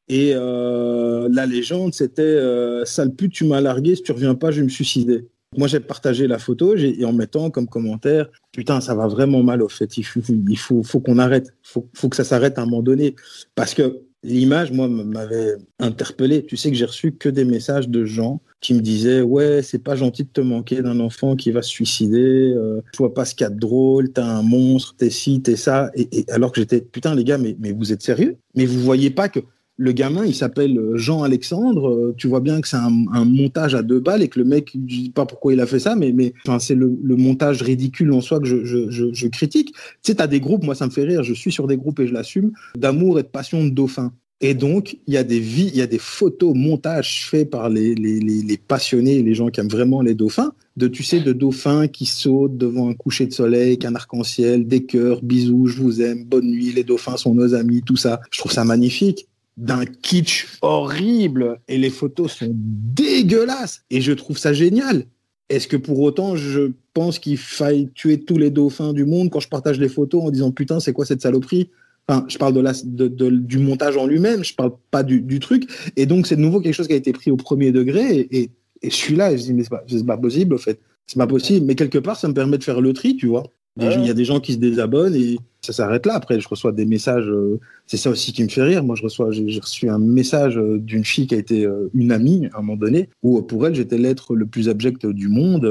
Et 0.09 0.33
la 0.33 1.45
légende, 1.45 1.93
c'était 1.93 2.37
Sale 2.83 3.15
pute, 3.15 3.31
tu 3.31 3.45
m'as 3.45 3.61
largué, 3.61 3.95
si 3.95 4.03
tu 4.03 4.11
reviens 4.11 4.35
pas, 4.35 4.51
je 4.51 4.57
vais 4.57 4.65
me 4.65 4.69
suicider. 4.69 5.29
Moi, 5.57 5.67
j'ai 5.67 5.79
partagé 5.79 6.27
la 6.27 6.39
photo 6.39 6.75
et 6.75 7.05
en 7.05 7.13
mettant 7.13 7.49
comme 7.49 7.67
commentaire, 7.67 8.29
putain, 8.51 8.81
ça 8.81 8.95
va 8.95 9.07
vraiment 9.07 9.43
mal 9.43 9.61
au 9.61 9.69
fait. 9.69 9.97
Il 9.97 10.03
faut, 10.03 10.21
il 10.49 10.57
faut, 10.57 10.99
qu'on 10.99 11.17
arrête. 11.17 11.47
Il 11.63 11.69
faut, 11.69 11.89
faut 11.93 12.09
que 12.09 12.15
ça 12.15 12.23
s'arrête 12.23 12.57
à 12.57 12.61
un 12.61 12.65
moment 12.65 12.83
donné. 12.83 13.15
Parce 13.55 13.73
que 13.73 14.01
l'image, 14.23 14.71
moi, 14.71 14.87
m'avait 14.87 15.55
interpellé. 15.79 16.45
Tu 16.45 16.57
sais 16.57 16.69
que 16.69 16.77
j'ai 16.77 16.85
reçu 16.85 17.13
que 17.13 17.29
des 17.29 17.45
messages 17.45 17.89
de 17.89 18.05
gens 18.05 18.41
qui 18.61 18.73
me 18.73 18.79
disaient 18.79 19.21
ouais, 19.21 19.61
c'est 19.61 19.83
pas 19.83 19.95
gentil 19.95 20.23
de 20.23 20.29
te 20.29 20.41
manquer 20.41 20.81
d'un 20.81 20.99
enfant 20.99 21.35
qui 21.35 21.51
va 21.51 21.61
se 21.61 21.69
suicider. 21.69 22.53
Euh, 22.55 22.81
je 22.93 22.97
vois 22.97 23.13
pas 23.13 23.25
ce 23.25 23.35
qu'il 23.35 23.43
y 23.43 23.47
a 23.47 23.49
de 23.49 23.59
drôle. 23.59 24.11
T'es 24.11 24.21
un 24.21 24.41
monstre. 24.41 24.95
T'es 24.97 25.09
ci, 25.09 25.41
t'es 25.41 25.55
ça. 25.55 25.91
Et, 25.95 26.19
et 26.19 26.31
alors 26.31 26.51
que 26.51 26.61
j'étais 26.61 26.81
putain 26.81 27.15
les 27.15 27.23
gars, 27.23 27.37
mais, 27.37 27.55
mais 27.59 27.71
vous 27.71 27.91
êtes 27.91 28.01
sérieux? 28.01 28.37
Mais 28.55 28.65
vous 28.65 28.79
voyez 28.79 29.09
pas 29.09 29.29
que 29.29 29.41
Le 29.77 29.91
gamin, 29.91 30.23
il 30.25 30.35
s'appelle 30.35 30.79
Jean-Alexandre. 30.93 31.89
Euh, 31.89 32.15
tu 32.15 32.27
vois 32.27 32.41
bien 32.41 32.61
que 32.61 32.67
c'est 32.67 32.77
un, 32.77 32.91
montage 33.25 33.73
à 33.73 33.81
deux 33.81 33.99
balles 33.99 34.21
et 34.21 34.27
que 34.27 34.39
le 34.39 34.45
mec, 34.45 34.71
je 34.73 34.79
dis 34.79 35.09
pas 35.09 35.25
pourquoi 35.25 35.53
il 35.53 35.59
a 35.59 35.65
fait 35.65 35.79
ça, 35.79 35.95
mais, 35.95 36.11
mais 36.11 36.33
c'est 36.59 36.75
le, 36.75 36.89
montage 37.15 37.61
ridicule 37.63 38.11
en 38.13 38.21
soi 38.21 38.39
que 38.39 38.45
je, 38.45 39.27
critique. 39.27 39.73
Tu 39.73 39.79
sais, 40.03 40.15
tu 40.15 40.21
as 40.21 40.27
des 40.27 40.39
groupes, 40.39 40.63
moi 40.63 40.75
ça 40.75 40.85
me 40.85 40.91
fait 40.91 41.03
rire, 41.03 41.23
je 41.23 41.33
suis 41.33 41.51
sur 41.51 41.65
des 41.65 41.77
groupes 41.77 41.99
et 41.99 42.07
je 42.07 42.13
l'assume, 42.13 42.51
d'amour 42.75 43.19
et 43.19 43.23
de 43.23 43.27
passion 43.27 43.63
de 43.63 43.69
dauphin. 43.69 44.13
Et 44.41 44.53
donc, 44.53 44.97
il 45.07 45.13
y 45.13 45.17
a 45.17 45.23
des 45.23 45.39
vies, 45.39 45.69
il 45.73 45.77
y 45.77 45.81
a 45.81 45.87
des 45.87 45.97
photos, 45.97 46.53
montages 46.53 47.25
faits 47.29 47.49
par 47.49 47.69
les, 47.69 47.95
les, 47.95 48.19
les, 48.19 48.57
passionnés, 48.57 49.23
les 49.23 49.33
gens 49.33 49.47
qui 49.47 49.61
aiment 49.61 49.69
vraiment 49.69 50.01
les 50.01 50.15
dauphins, 50.15 50.51
de, 50.75 50.87
tu 50.87 51.01
sais, 51.01 51.21
de 51.21 51.31
dauphins 51.31 51.87
qui 51.87 52.05
sautent 52.05 52.57
devant 52.57 52.89
un 52.89 52.93
coucher 52.93 53.25
de 53.25 53.31
soleil, 53.31 53.77
qu'un 53.77 53.95
arc-en-ciel, 53.95 54.67
des 54.67 54.85
cœurs, 54.85 55.21
bisous, 55.23 55.67
je 55.67 55.81
vous 55.81 56.01
aime, 56.01 56.25
bonne 56.25 56.47
nuit, 56.47 56.73
les 56.73 56.83
dauphins 56.83 57.15
sont 57.15 57.33
nos 57.33 57.53
amis, 57.55 57.83
tout 57.85 57.95
ça. 57.95 58.19
Je 58.31 58.39
trouve 58.39 58.51
ça 58.51 58.65
magnifique 58.65 59.27
d'un 59.57 59.85
kitsch 59.85 60.47
horrible 60.61 61.59
et 61.67 61.77
les 61.77 61.89
photos 61.89 62.31
sont 62.31 62.51
dégueulasses 62.53 63.83
et 63.89 64.01
je 64.01 64.11
trouve 64.11 64.37
ça 64.37 64.53
génial. 64.53 65.05
Est-ce 65.49 65.67
que 65.67 65.77
pour 65.77 65.99
autant 65.99 66.35
je 66.35 66.71
pense 66.93 67.19
qu'il 67.19 67.37
faille 67.37 67.89
tuer 67.93 68.19
tous 68.19 68.37
les 68.37 68.49
dauphins 68.49 68.93
du 68.93 69.05
monde 69.05 69.29
quand 69.29 69.39
je 69.39 69.49
partage 69.49 69.79
les 69.79 69.89
photos 69.89 70.23
en 70.23 70.31
disant 70.31 70.51
putain 70.51 70.79
c'est 70.79 70.93
quoi 70.93 71.05
cette 71.05 71.21
saloperie? 71.21 71.69
Enfin, 72.07 72.25
je 72.27 72.37
parle 72.37 72.53
de 72.53 72.59
la, 72.59 72.73
de, 72.83 73.29
du 73.29 73.59
montage 73.59 73.95
en 73.95 74.05
lui-même, 74.05 74.43
je 74.43 74.53
parle 74.53 74.73
pas 74.91 75.03
du, 75.03 75.21
du, 75.21 75.39
truc. 75.39 75.69
Et 75.95 76.05
donc, 76.05 76.27
c'est 76.27 76.35
de 76.35 76.41
nouveau 76.41 76.59
quelque 76.59 76.73
chose 76.73 76.87
qui 76.87 76.93
a 76.93 76.97
été 76.97 77.13
pris 77.13 77.31
au 77.31 77.37
premier 77.37 77.71
degré. 77.71 78.17
Et, 78.19 78.39
et, 78.41 78.49
et 78.81 78.89
je 78.89 78.95
suis 78.95 79.15
là 79.15 79.31
et 79.31 79.37
je 79.37 79.43
dis, 79.43 79.53
mais 79.53 79.63
c'est 79.63 79.69
pas, 79.69 79.85
pas 80.05 80.17
possible, 80.17 80.55
en 80.55 80.57
fait. 80.57 80.81
C'est 81.07 81.17
pas 81.17 81.27
possible. 81.27 81.65
Mais 81.65 81.75
quelque 81.75 81.97
part, 81.97 82.17
ça 82.17 82.27
me 82.27 82.33
permet 82.33 82.57
de 82.57 82.63
faire 82.63 82.81
le 82.81 82.91
tri, 82.91 83.15
tu 83.15 83.27
vois. 83.27 83.43
Il 83.79 84.05
y 84.05 84.09
a 84.09 84.13
des 84.13 84.25
gens 84.25 84.39
qui 84.39 84.53
se 84.53 84.57
désabonnent 84.57 85.15
et 85.15 85.37
ça 85.65 85.73
s'arrête 85.73 86.05
là. 86.05 86.15
Après, 86.15 86.39
je 86.39 86.47
reçois 86.47 86.71
des 86.71 86.85
messages. 86.85 87.27
Euh, 87.27 87.59
c'est 87.87 87.97
ça 87.97 88.09
aussi 88.09 88.33
qui 88.33 88.43
me 88.43 88.49
fait 88.49 88.63
rire. 88.63 88.83
Moi, 88.83 88.95
je 88.95 89.03
reçois, 89.03 89.31
j'ai 89.31 89.59
reçu 89.59 89.89
un 89.89 89.97
message 89.97 90.57
euh, 90.57 90.77
d'une 90.77 91.05
fille 91.05 91.27
qui 91.27 91.35
a 91.35 91.37
été 91.37 91.65
euh, 91.65 91.89
une 91.93 92.11
amie 92.11 92.47
à 92.53 92.59
un 92.59 92.61
moment 92.61 92.77
donné, 92.77 93.09
où 93.23 93.41
pour 93.41 93.65
elle, 93.65 93.73
j'étais 93.73 93.97
l'être 93.97 94.35
le 94.35 94.45
plus 94.45 94.69
abject 94.69 95.05
du 95.05 95.29
monde. 95.29 95.65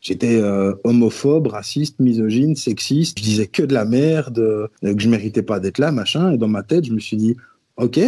J'étais 0.00 0.42
homophobe, 0.82 1.46
raciste, 1.46 2.00
misogyne, 2.00 2.56
sexiste. 2.56 3.20
Je 3.20 3.24
disais 3.24 3.46
que 3.46 3.62
de 3.62 3.72
la 3.72 3.84
merde, 3.84 4.68
que 4.82 4.98
je 4.98 5.08
méritais 5.08 5.42
pas 5.42 5.60
d'être 5.60 5.78
là, 5.78 5.92
machin. 5.92 6.32
Et 6.32 6.38
dans 6.38 6.48
ma 6.48 6.64
tête, 6.64 6.84
je 6.86 6.92
me 6.92 6.98
suis 6.98 7.16
dit, 7.16 7.36
ok, 7.76 8.00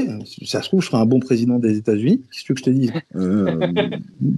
ça 0.44 0.60
se 0.60 0.68
trouve, 0.68 0.82
je 0.82 0.88
serai 0.88 0.98
un 0.98 1.06
bon 1.06 1.20
président 1.20 1.60
des 1.60 1.78
États-Unis. 1.78 2.22
Qu'est-ce 2.32 2.44
que 2.52 2.58
je 2.58 2.64
te 2.64 2.70
dis? 2.70 2.90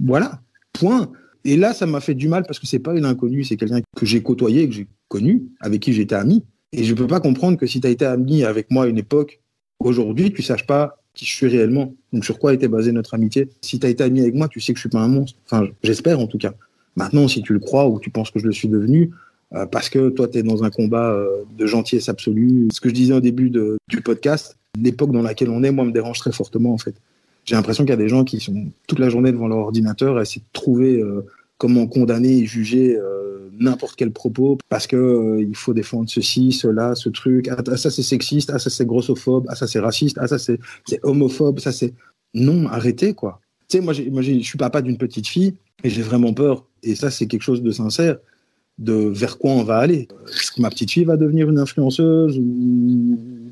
Voilà, 0.05 0.39
point. 0.73 1.09
Et 1.47 1.55
là, 1.55 1.73
ça 1.73 1.85
m'a 1.85 2.01
fait 2.01 2.13
du 2.13 2.27
mal 2.27 2.43
parce 2.45 2.59
que 2.59 2.67
c'est 2.67 2.77
pas 2.77 2.93
une 2.93 3.05
inconnue, 3.05 3.45
c'est 3.45 3.55
quelqu'un 3.55 3.79
que 3.95 4.05
j'ai 4.05 4.21
côtoyé, 4.21 4.67
que 4.67 4.75
j'ai 4.75 4.87
connu, 5.07 5.45
avec 5.61 5.79
qui 5.79 5.93
j'étais 5.93 6.15
ami. 6.15 6.43
Et 6.73 6.83
je 6.83 6.93
peux 6.93 7.07
pas 7.07 7.21
comprendre 7.21 7.57
que 7.57 7.65
si 7.65 7.79
tu 7.79 7.87
as 7.87 7.89
été 7.89 8.03
ami 8.03 8.43
avec 8.43 8.69
moi 8.69 8.83
à 8.83 8.87
une 8.87 8.97
époque, 8.97 9.39
aujourd'hui, 9.79 10.33
tu 10.33 10.41
saches 10.41 10.67
pas 10.67 11.01
qui 11.13 11.23
je 11.23 11.31
suis 11.31 11.47
réellement. 11.47 11.93
Donc 12.11 12.25
sur 12.25 12.37
quoi 12.37 12.53
était 12.53 12.67
basée 12.67 12.91
notre 12.91 13.13
amitié 13.13 13.47
Si 13.61 13.79
tu 13.79 13.87
as 13.87 13.89
été 13.89 14.03
ami 14.03 14.19
avec 14.19 14.35
moi, 14.35 14.49
tu 14.49 14.59
sais 14.59 14.73
que 14.73 14.77
je 14.77 14.81
suis 14.81 14.89
pas 14.89 14.99
un 14.99 15.07
monstre. 15.07 15.39
Enfin, 15.45 15.69
j'espère 15.83 16.19
en 16.19 16.27
tout 16.27 16.37
cas. 16.37 16.53
Maintenant, 16.97 17.29
si 17.29 17.41
tu 17.41 17.53
le 17.53 17.59
crois 17.59 17.87
ou 17.87 17.97
tu 18.01 18.09
penses 18.09 18.29
que 18.29 18.39
je 18.39 18.45
le 18.45 18.51
suis 18.51 18.67
devenu, 18.67 19.11
euh, 19.53 19.65
parce 19.65 19.87
que 19.87 20.09
toi, 20.09 20.27
tu 20.27 20.39
es 20.39 20.43
dans 20.43 20.65
un 20.65 20.69
combat 20.69 21.13
euh, 21.13 21.45
de 21.57 21.65
gentillesse 21.65 22.09
absolue. 22.09 22.67
Ce 22.73 22.81
que 22.81 22.89
je 22.89 22.93
disais 22.93 23.13
au 23.13 23.21
début 23.21 23.49
du 23.87 24.01
podcast, 24.01 24.57
l'époque 24.77 25.13
dans 25.13 25.21
laquelle 25.21 25.49
on 25.49 25.63
est, 25.63 25.71
moi, 25.71 25.85
me 25.85 25.93
dérange 25.93 26.19
très 26.19 26.33
fortement, 26.33 26.73
en 26.73 26.77
fait. 26.77 26.95
J'ai 27.45 27.55
l'impression 27.55 27.85
qu'il 27.85 27.91
y 27.91 27.93
a 27.93 27.97
des 27.97 28.09
gens 28.09 28.25
qui 28.25 28.41
sont 28.41 28.65
toute 28.87 28.99
la 28.99 29.07
journée 29.07 29.31
devant 29.31 29.47
leur 29.47 29.59
ordinateur 29.59 30.17
à 30.17 30.23
essayer 30.23 30.41
de 30.41 30.51
trouver 30.51 30.99
euh, 30.99 31.25
comment 31.57 31.87
condamner 31.87 32.39
et 32.39 32.45
juger 32.45 32.97
n'importe 33.59 33.95
quel 33.95 34.11
propos 34.11 34.57
parce 34.69 34.85
que 34.85 35.39
il 35.39 35.55
faut 35.55 35.73
défendre 35.73 36.09
ceci, 36.09 36.51
cela, 36.51 36.93
ce 36.95 37.09
truc. 37.09 37.49
Ah, 37.49 37.77
ça 37.77 37.89
c'est 37.89 38.03
sexiste, 38.03 38.51
ah 38.53 38.59
ça 38.59 38.69
c'est 38.69 38.85
grossophobe, 38.85 39.45
ah 39.49 39.55
ça 39.55 39.67
c'est 39.67 39.79
raciste, 39.79 40.17
ah 40.21 40.27
ça 40.27 40.37
c'est 40.37 40.59
homophobe, 41.03 41.59
ça 41.59 41.71
c'est 41.71 41.93
non, 42.33 42.67
arrêtez 42.67 43.13
quoi. 43.13 43.41
Tu 43.67 43.77
sais, 43.77 43.83
moi, 43.83 43.93
moi 44.11 44.21
je 44.21 44.39
suis 44.39 44.57
papa 44.57 44.81
d'une 44.81 44.97
petite 44.97 45.27
fille 45.27 45.55
et 45.83 45.89
j'ai 45.89 46.01
vraiment 46.01 46.33
peur 46.33 46.67
et 46.83 46.95
ça, 46.95 47.11
c'est 47.11 47.27
quelque 47.27 47.43
chose 47.43 47.61
de 47.61 47.71
sincère, 47.71 48.17
de 48.77 48.93
vers 48.93 49.37
quoi 49.37 49.51
on 49.51 49.63
va 49.63 49.77
aller. 49.77 50.07
Est-ce 50.27 50.51
que 50.51 50.61
ma 50.61 50.69
petite 50.69 50.91
fille 50.91 51.05
va 51.05 51.17
devenir 51.17 51.49
une 51.49 51.59
influenceuse 51.59 52.39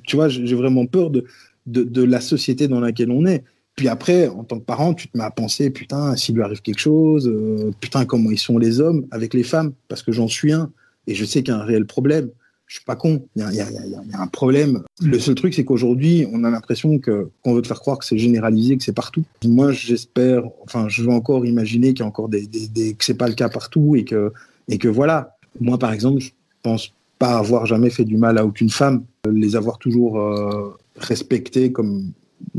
Tu 0.08 0.16
vois, 0.16 0.30
j'ai 0.30 0.56
vraiment 0.56 0.86
peur 0.86 1.10
de, 1.10 1.26
de, 1.66 2.03
la 2.03 2.22
société 2.22 2.68
dans 2.68 2.80
laquelle 2.80 3.12
on 3.12 3.26
est. 3.26 3.43
Puis 3.76 3.88
après, 3.89 4.28
en 4.28 4.43
tant 4.43 4.57
que 4.57 4.63
parent, 4.63 4.93
tu 4.93 5.09
te 5.09 5.17
mets 5.17 5.23
à 5.23 5.32
penser, 5.32 5.69
putain, 5.69 6.15
s'il 6.15 6.36
lui 6.36 6.43
arrive 6.43 6.61
quelque 6.61 6.80
chose, 6.80 7.28
euh, 7.28 7.71
putain, 7.80 8.05
comment 8.05 8.32
ils 8.32 8.39
sont 8.39 8.57
les 8.57 8.80
hommes 8.80 9.05
avec 9.11 9.34
les 9.34 9.43
femmes, 9.43 9.73
parce 9.89 10.01
que 10.01 10.11
j'en 10.11 10.28
suis 10.28 10.53
un, 10.53 10.71
et 11.07 11.15
je 11.15 11.26
sais 11.26 11.43
qu'il 11.43 11.53
y 11.53 11.57
a 11.57 11.59
un 11.59 11.65
réel 11.65 11.86
problème 11.86 12.30
je 12.67 12.76
suis 12.76 12.86
pas 12.86 12.95
con. 12.95 13.28
Il 13.36 13.43
y 13.53 13.59
a, 13.61 14.21
un 14.21 14.28
problème. 14.28 14.84
Le 15.01 15.19
seul 15.19 15.36
truc, 15.36 15.53
c'est 15.53 15.63
qu'aujourd'hui, 15.63 16.28
on 16.32 16.43
a 16.43 16.49
l'impression 16.49 16.97
que 16.99 17.30
qu'on 17.43 17.53
veut 17.53 17.61
te 17.61 17.67
faire 17.67 17.80
croire 17.80 17.99
que 17.99 18.05
c'est 18.05 18.17
généralisé, 18.17 18.78
que 18.78 18.84
c'est 18.84 18.95
partout. 18.95 19.23
Moi, 19.43 19.71
j'espère, 19.71 20.43
enfin, 20.63 20.88
je 20.89 21.03
veux 21.03 21.11
encore 21.11 21.45
imaginer 21.45 21.89
qu'il 21.89 21.99
y 21.99 22.03
a 22.03 22.07
encore 22.07 22.30
des, 22.30 22.47
des, 22.47 22.93
que 22.93 23.05
c'est 23.05 23.17
pas 23.17 23.28
le 23.28 23.36
cas 23.36 23.49
partout 23.49 23.95
et 23.95 24.03
que 24.03 24.34
et 24.67 24.78
que 24.78 24.88
voilà. 24.88 25.38
Moi, 25.61 25.78
par 25.78 25.93
exemple, 25.93 26.21
je 26.21 26.32
pense 26.63 26.91
pas 27.19 27.38
avoir 27.38 27.65
jamais 27.65 27.89
fait 27.89 28.03
du 28.03 28.17
mal 28.17 28.38
à 28.38 28.45
aucune 28.45 28.69
femme, 28.69 29.05
les 29.32 29.55
avoir 29.55 29.78
toujours 29.78 30.19
euh, 30.19 30.76
respectées 30.97 31.71
comme 31.71 32.11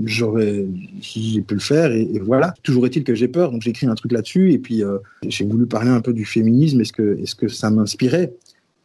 j'aurais 0.04 0.66
j'ai 1.00 1.40
pu 1.40 1.54
le 1.54 1.60
faire 1.60 1.92
et, 1.92 2.18
voilà. 2.20 2.54
Toujours 2.62 2.86
est-il 2.86 3.04
que 3.04 3.14
j'ai 3.14 3.28
peur 3.28 3.50
donc 3.50 3.62
j'ai 3.62 3.70
écrit 3.70 3.86
un 3.86 3.94
truc 3.94 4.12
là-dessus 4.12 4.52
et 4.52 4.58
puis 4.58 4.82
euh, 4.82 4.98
j'ai 5.26 5.44
voulu 5.44 5.66
parler 5.66 5.90
un 5.90 6.00
peu 6.00 6.12
du 6.12 6.24
féminisme 6.24 6.80
est-ce 6.80 6.92
que 6.92 7.18
est-ce 7.20 7.34
que 7.34 7.48
ça 7.48 7.70
m'inspirait 7.70 8.32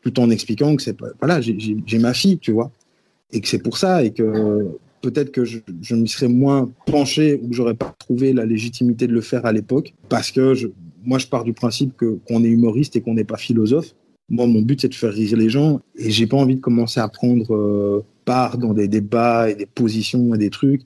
tout 0.02 0.20
en 0.20 0.30
expliquant 0.30 0.76
que 0.76 0.82
c'est 0.82 0.98
voilà, 1.20 1.42
j'ai 1.42 2.00
ma 2.00 2.14
fille, 2.14 2.40
tu 2.40 2.52
vois, 2.52 2.72
et 3.32 3.42
que 3.42 3.48
c'est 3.48 3.62
pour 3.62 3.78
ça, 3.78 4.04
et 4.04 4.12
que 4.12 4.68
peut-être 5.02 5.32
que 5.32 5.46
je, 5.46 5.60
je 5.82 5.96
m'y 5.96 6.08
serais 6.08 6.28
moins 6.28 6.70
penché 6.86 7.40
ou 7.42 7.50
que 7.50 7.56
j'aurais 7.56 7.76
pas 7.76 7.96
trouvé 8.00 8.34
la 8.34 8.46
légitimité 8.46 9.08
de 9.08 9.14
le 9.14 9.22
faire 9.22 9.46
à 9.46 9.52
l'époque, 9.52 9.94
parce 10.10 10.32
que 10.32 10.54
moi, 11.04 11.18
je 11.18 11.28
pars 11.28 11.44
du 11.44 11.54
principe 11.54 11.96
que 11.98 12.20
qu'on 12.28 12.44
est 12.44 12.50
humoriste 12.50 12.96
et 12.96 13.02
qu'on 13.02 13.16
n'est 13.16 13.24
pas 13.24 13.38
philosophe. 13.38 13.96
Moi, 14.30 14.48
mon 14.48 14.62
but, 14.62 14.82
c'est 14.82 14.90
de 14.90 14.96
faire 14.96 15.14
rire 15.14 15.38
les 15.38 15.50
gens, 15.50 15.82
et 15.98 16.10
j'ai 16.10 16.28
pas 16.28 16.38
envie 16.38 16.56
de 16.56 16.62
commencer 16.62 17.00
à 17.00 17.08
prendre 17.08 17.54
euh, 17.54 18.04
part 18.26 18.58
dans 18.58 18.74
des 18.74 18.88
débats 18.88 19.50
et 19.50 19.56
des 19.56 19.66
positions 19.66 20.34
et 20.36 20.38
des 20.38 20.50
trucs 20.50 20.84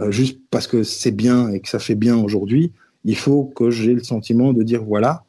euh, 0.00 0.10
juste 0.10 0.40
parce 0.50 0.66
que 0.66 0.82
c'est 0.82 1.12
bien 1.12 1.50
et 1.50 1.60
que 1.60 1.68
ça 1.68 1.78
fait 1.78 1.94
bien 1.94 2.16
aujourd'hui. 2.16 2.72
Il 3.04 3.16
faut 3.16 3.44
que 3.44 3.70
j'ai 3.70 3.94
le 3.94 4.02
sentiment 4.02 4.52
de 4.52 4.62
dire 4.62 4.82
voilà, 4.82 5.24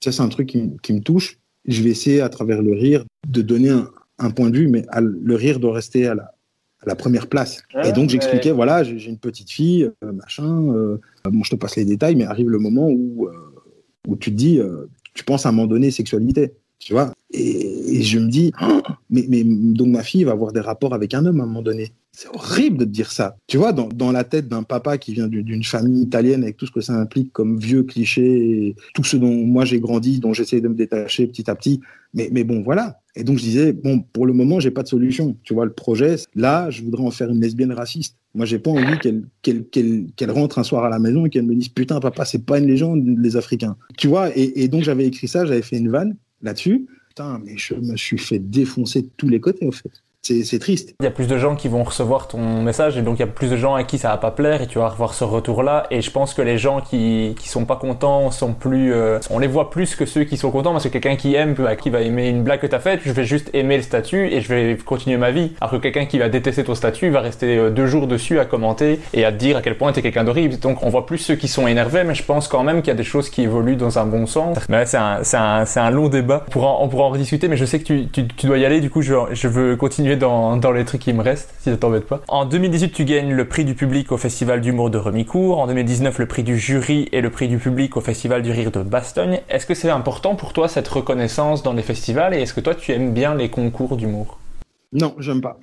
ça 0.00 0.12
c'est 0.12 0.22
un 0.22 0.28
truc 0.28 0.48
qui, 0.48 0.70
qui 0.82 0.92
me 0.92 1.00
touche 1.00 1.38
je 1.66 1.82
vais 1.82 1.90
essayer 1.90 2.20
à 2.20 2.28
travers 2.28 2.62
le 2.62 2.72
rire 2.72 3.04
de 3.28 3.42
donner 3.42 3.70
un, 4.18 4.30
point 4.30 4.50
de 4.50 4.56
vue, 4.56 4.68
mais 4.68 4.84
le 5.00 5.34
rire 5.34 5.58
doit 5.58 5.74
rester 5.74 6.06
à 6.06 6.14
la, 6.14 6.22
à 6.22 6.86
la 6.86 6.94
première 6.94 7.26
place. 7.26 7.62
et 7.84 7.92
donc 7.92 8.10
j'expliquais, 8.10 8.52
voilà, 8.52 8.84
j'ai 8.84 9.08
une 9.08 9.18
petite 9.18 9.50
fille, 9.50 9.90
euh, 10.04 10.12
machin, 10.12 10.72
euh, 10.72 10.98
bon, 11.24 11.42
je 11.42 11.50
te 11.50 11.56
passe 11.56 11.76
les 11.76 11.84
détails, 11.84 12.14
mais 12.14 12.24
arrive 12.24 12.48
le 12.48 12.58
moment 12.58 12.88
où, 12.88 13.28
où 14.06 14.16
tu 14.16 14.30
te 14.30 14.36
dis, 14.36 14.60
tu 15.14 15.24
penses 15.24 15.44
à 15.46 15.48
un 15.48 15.52
moment 15.52 15.66
donné 15.66 15.90
sexualité, 15.90 16.52
tu 16.78 16.92
vois, 16.92 17.12
et, 17.32 18.02
je 18.02 18.18
me 18.18 18.28
dis, 18.28 18.52
oh, 18.62 18.82
mais, 19.10 19.42
donc 19.44 19.88
ma 19.88 20.02
fille 20.02 20.24
va 20.24 20.32
avoir 20.32 20.52
des 20.52 20.60
rapports 20.60 20.94
avec 20.94 21.14
un 21.14 21.26
homme 21.26 21.40
à 21.40 21.44
un 21.44 21.46
moment 21.46 21.62
donné. 21.62 21.92
C'est 22.12 22.28
horrible 22.28 22.78
de 22.78 22.84
te 22.84 22.90
dire 22.90 23.12
ça. 23.12 23.36
Tu 23.46 23.58
vois, 23.58 23.72
dans, 23.72 24.12
la 24.12 24.24
tête 24.24 24.48
d'un 24.48 24.62
papa 24.62 24.96
qui 24.96 25.12
vient 25.12 25.28
d'une 25.28 25.64
famille 25.64 26.02
italienne 26.02 26.44
avec 26.44 26.56
tout 26.56 26.66
ce 26.66 26.70
que 26.70 26.80
ça 26.80 26.94
implique 26.94 27.32
comme 27.32 27.58
vieux 27.58 27.82
clichés, 27.82 28.74
tout 28.94 29.04
ce 29.04 29.18
dont 29.18 29.34
moi 29.44 29.66
j'ai 29.66 29.80
grandi, 29.80 30.18
dont 30.18 30.32
j'essaie 30.32 30.60
de 30.60 30.68
me 30.68 30.74
détacher 30.74 31.26
petit 31.26 31.50
à 31.50 31.54
petit. 31.54 31.80
Mais, 32.14 32.44
bon, 32.44 32.62
voilà. 32.62 33.00
Et 33.16 33.24
donc 33.24 33.36
je 33.38 33.42
disais, 33.42 33.72
bon, 33.74 34.00
pour 34.00 34.24
le 34.24 34.32
moment, 34.32 34.60
j'ai 34.60 34.70
pas 34.70 34.82
de 34.82 34.88
solution. 34.88 35.36
Tu 35.42 35.52
vois, 35.52 35.66
le 35.66 35.72
projet, 35.72 36.16
là, 36.34 36.70
je 36.70 36.82
voudrais 36.82 37.02
en 37.02 37.10
faire 37.10 37.28
une 37.28 37.40
lesbienne 37.40 37.72
raciste. 37.72 38.16
Moi, 38.34 38.46
j'ai 38.46 38.58
pas 38.58 38.70
envie 38.70 38.98
qu'elle 39.42 40.30
rentre 40.30 40.58
un 40.58 40.62
soir 40.62 40.84
à 40.84 40.88
la 40.88 40.98
maison 40.98 41.26
et 41.26 41.30
qu'elle 41.30 41.44
me 41.44 41.54
dise, 41.54 41.68
putain, 41.68 42.00
papa, 42.00 42.24
c'est 42.24 42.44
pas 42.44 42.58
une 42.58 42.66
légende, 42.66 43.04
les 43.18 43.36
Africains. 43.36 43.76
Tu 43.98 44.08
vois, 44.08 44.30
et, 44.34 44.62
et 44.62 44.68
donc 44.68 44.84
j'avais 44.84 45.06
écrit 45.06 45.28
ça, 45.28 45.44
j'avais 45.44 45.62
fait 45.62 45.76
une 45.76 45.90
vanne 45.90 46.16
là-dessus. 46.40 46.86
Putain, 47.16 47.38
mais 47.38 47.56
je 47.56 47.74
me 47.74 47.96
suis 47.96 48.18
fait 48.18 48.38
défoncer 48.38 49.00
de 49.00 49.08
tous 49.16 49.28
les 49.30 49.40
côtés, 49.40 49.66
en 49.66 49.72
fait 49.72 50.02
c'est 50.42 50.58
triste. 50.58 50.94
Il 51.00 51.04
y 51.04 51.06
a 51.06 51.10
plus 51.10 51.26
de 51.26 51.38
gens 51.38 51.54
qui 51.56 51.68
vont 51.68 51.84
recevoir 51.84 52.28
ton 52.28 52.62
message 52.62 52.96
et 52.96 53.02
donc 53.02 53.16
il 53.16 53.20
y 53.20 53.24
a 53.24 53.28
plus 53.28 53.50
de 53.50 53.56
gens 53.56 53.74
à 53.74 53.84
qui 53.84 53.98
ça 53.98 54.08
va 54.08 54.16
pas 54.16 54.30
plaire 54.30 54.62
et 54.62 54.66
tu 54.66 54.78
vas 54.78 54.88
revoir 54.88 55.14
ce 55.14 55.24
retour-là. 55.24 55.86
Et 55.90 56.00
je 56.00 56.10
pense 56.10 56.34
que 56.34 56.42
les 56.42 56.58
gens 56.58 56.80
qui, 56.80 57.34
qui 57.38 57.48
sont 57.48 57.64
pas 57.64 57.76
contents 57.76 58.30
sont 58.30 58.52
plus, 58.52 58.92
euh, 58.92 59.18
on 59.30 59.38
les 59.38 59.46
voit 59.46 59.70
plus 59.70 59.94
que 59.94 60.06
ceux 60.06 60.24
qui 60.24 60.36
sont 60.36 60.50
contents 60.50 60.72
parce 60.72 60.84
que 60.84 60.88
quelqu'un 60.88 61.16
qui 61.16 61.34
aime, 61.34 61.54
qui 61.80 61.90
va 61.90 62.00
aimer 62.00 62.28
une 62.28 62.42
blague 62.42 62.60
que 62.60 62.66
tu 62.66 62.74
as 62.74 62.80
faite, 62.80 63.00
je 63.04 63.12
vais 63.12 63.24
juste 63.24 63.50
aimer 63.52 63.76
le 63.76 63.82
statut 63.82 64.28
et 64.28 64.40
je 64.40 64.48
vais 64.48 64.76
continuer 64.76 65.16
ma 65.16 65.30
vie. 65.30 65.52
Alors 65.60 65.72
que 65.72 65.76
quelqu'un 65.76 66.06
qui 66.06 66.18
va 66.18 66.28
détester 66.28 66.64
ton 66.64 66.74
statut 66.74 67.10
va 67.10 67.20
rester 67.20 67.56
euh, 67.56 67.70
deux 67.70 67.86
jours 67.86 68.06
dessus 68.06 68.40
à 68.40 68.44
commenter 68.44 69.00
et 69.14 69.24
à 69.24 69.30
dire 69.30 69.56
à 69.56 69.62
quel 69.62 69.76
point 69.76 69.92
tu 69.92 70.00
es 70.00 70.02
quelqu'un 70.02 70.24
d'horrible. 70.24 70.58
Donc 70.58 70.82
on 70.82 70.88
voit 70.88 71.06
plus 71.06 71.18
ceux 71.18 71.36
qui 71.36 71.48
sont 71.48 71.66
énervés, 71.66 72.04
mais 72.04 72.14
je 72.14 72.24
pense 72.24 72.48
quand 72.48 72.64
même 72.64 72.82
qu'il 72.82 72.88
y 72.88 72.92
a 72.92 72.96
des 72.96 73.04
choses 73.04 73.30
qui 73.30 73.42
évoluent 73.42 73.76
dans 73.76 73.98
un 73.98 74.06
bon 74.06 74.26
sens. 74.26 74.58
Mais 74.68 74.86
c'est 74.86 74.96
un, 74.96 75.20
un, 75.34 75.64
un, 75.76 75.90
long 75.90 76.08
débat. 76.08 76.44
On 76.48 76.50
pourra, 76.50 76.76
on 76.80 76.88
pourra 76.88 77.04
en 77.04 77.10
rediscuter, 77.10 77.48
mais 77.48 77.56
je 77.56 77.64
sais 77.64 77.78
que 77.78 77.84
tu, 77.84 78.06
tu, 78.08 78.26
tu 78.26 78.46
dois 78.46 78.58
y 78.58 78.64
aller. 78.64 78.80
Du 78.80 78.90
coup, 78.90 79.02
je, 79.02 79.14
je 79.32 79.48
veux 79.48 79.76
continuer 79.76 80.15
dans, 80.16 80.56
dans 80.56 80.72
les 80.72 80.84
trucs 80.84 81.02
qui 81.02 81.12
me 81.12 81.22
restent, 81.22 81.54
si 81.60 81.70
ça 81.70 81.76
t'embête 81.76 82.06
pas. 82.06 82.22
En 82.28 82.44
2018, 82.44 82.92
tu 82.92 83.04
gagnes 83.04 83.32
le 83.32 83.46
prix 83.46 83.64
du 83.64 83.74
public 83.74 84.12
au 84.12 84.16
Festival 84.16 84.60
d'humour 84.60 84.90
de 84.90 84.98
Remicourt. 84.98 85.58
En 85.58 85.66
2019, 85.66 86.18
le 86.18 86.26
prix 86.26 86.42
du 86.42 86.58
jury 86.58 87.08
et 87.12 87.20
le 87.20 87.30
prix 87.30 87.48
du 87.48 87.58
public 87.58 87.96
au 87.96 88.00
Festival 88.00 88.42
du 88.42 88.50
rire 88.50 88.70
de 88.70 88.82
Bastogne. 88.82 89.40
Est-ce 89.48 89.66
que 89.66 89.74
c'est 89.74 89.90
important 89.90 90.34
pour 90.34 90.52
toi 90.52 90.68
cette 90.68 90.88
reconnaissance 90.88 91.62
dans 91.62 91.72
les 91.72 91.82
festivals 91.82 92.34
et 92.34 92.42
est-ce 92.42 92.54
que 92.54 92.60
toi 92.60 92.74
tu 92.74 92.92
aimes 92.92 93.12
bien 93.12 93.34
les 93.34 93.48
concours 93.48 93.96
d'humour? 93.96 94.38
Non, 94.92 95.14
j'aime 95.18 95.40
pas. 95.40 95.58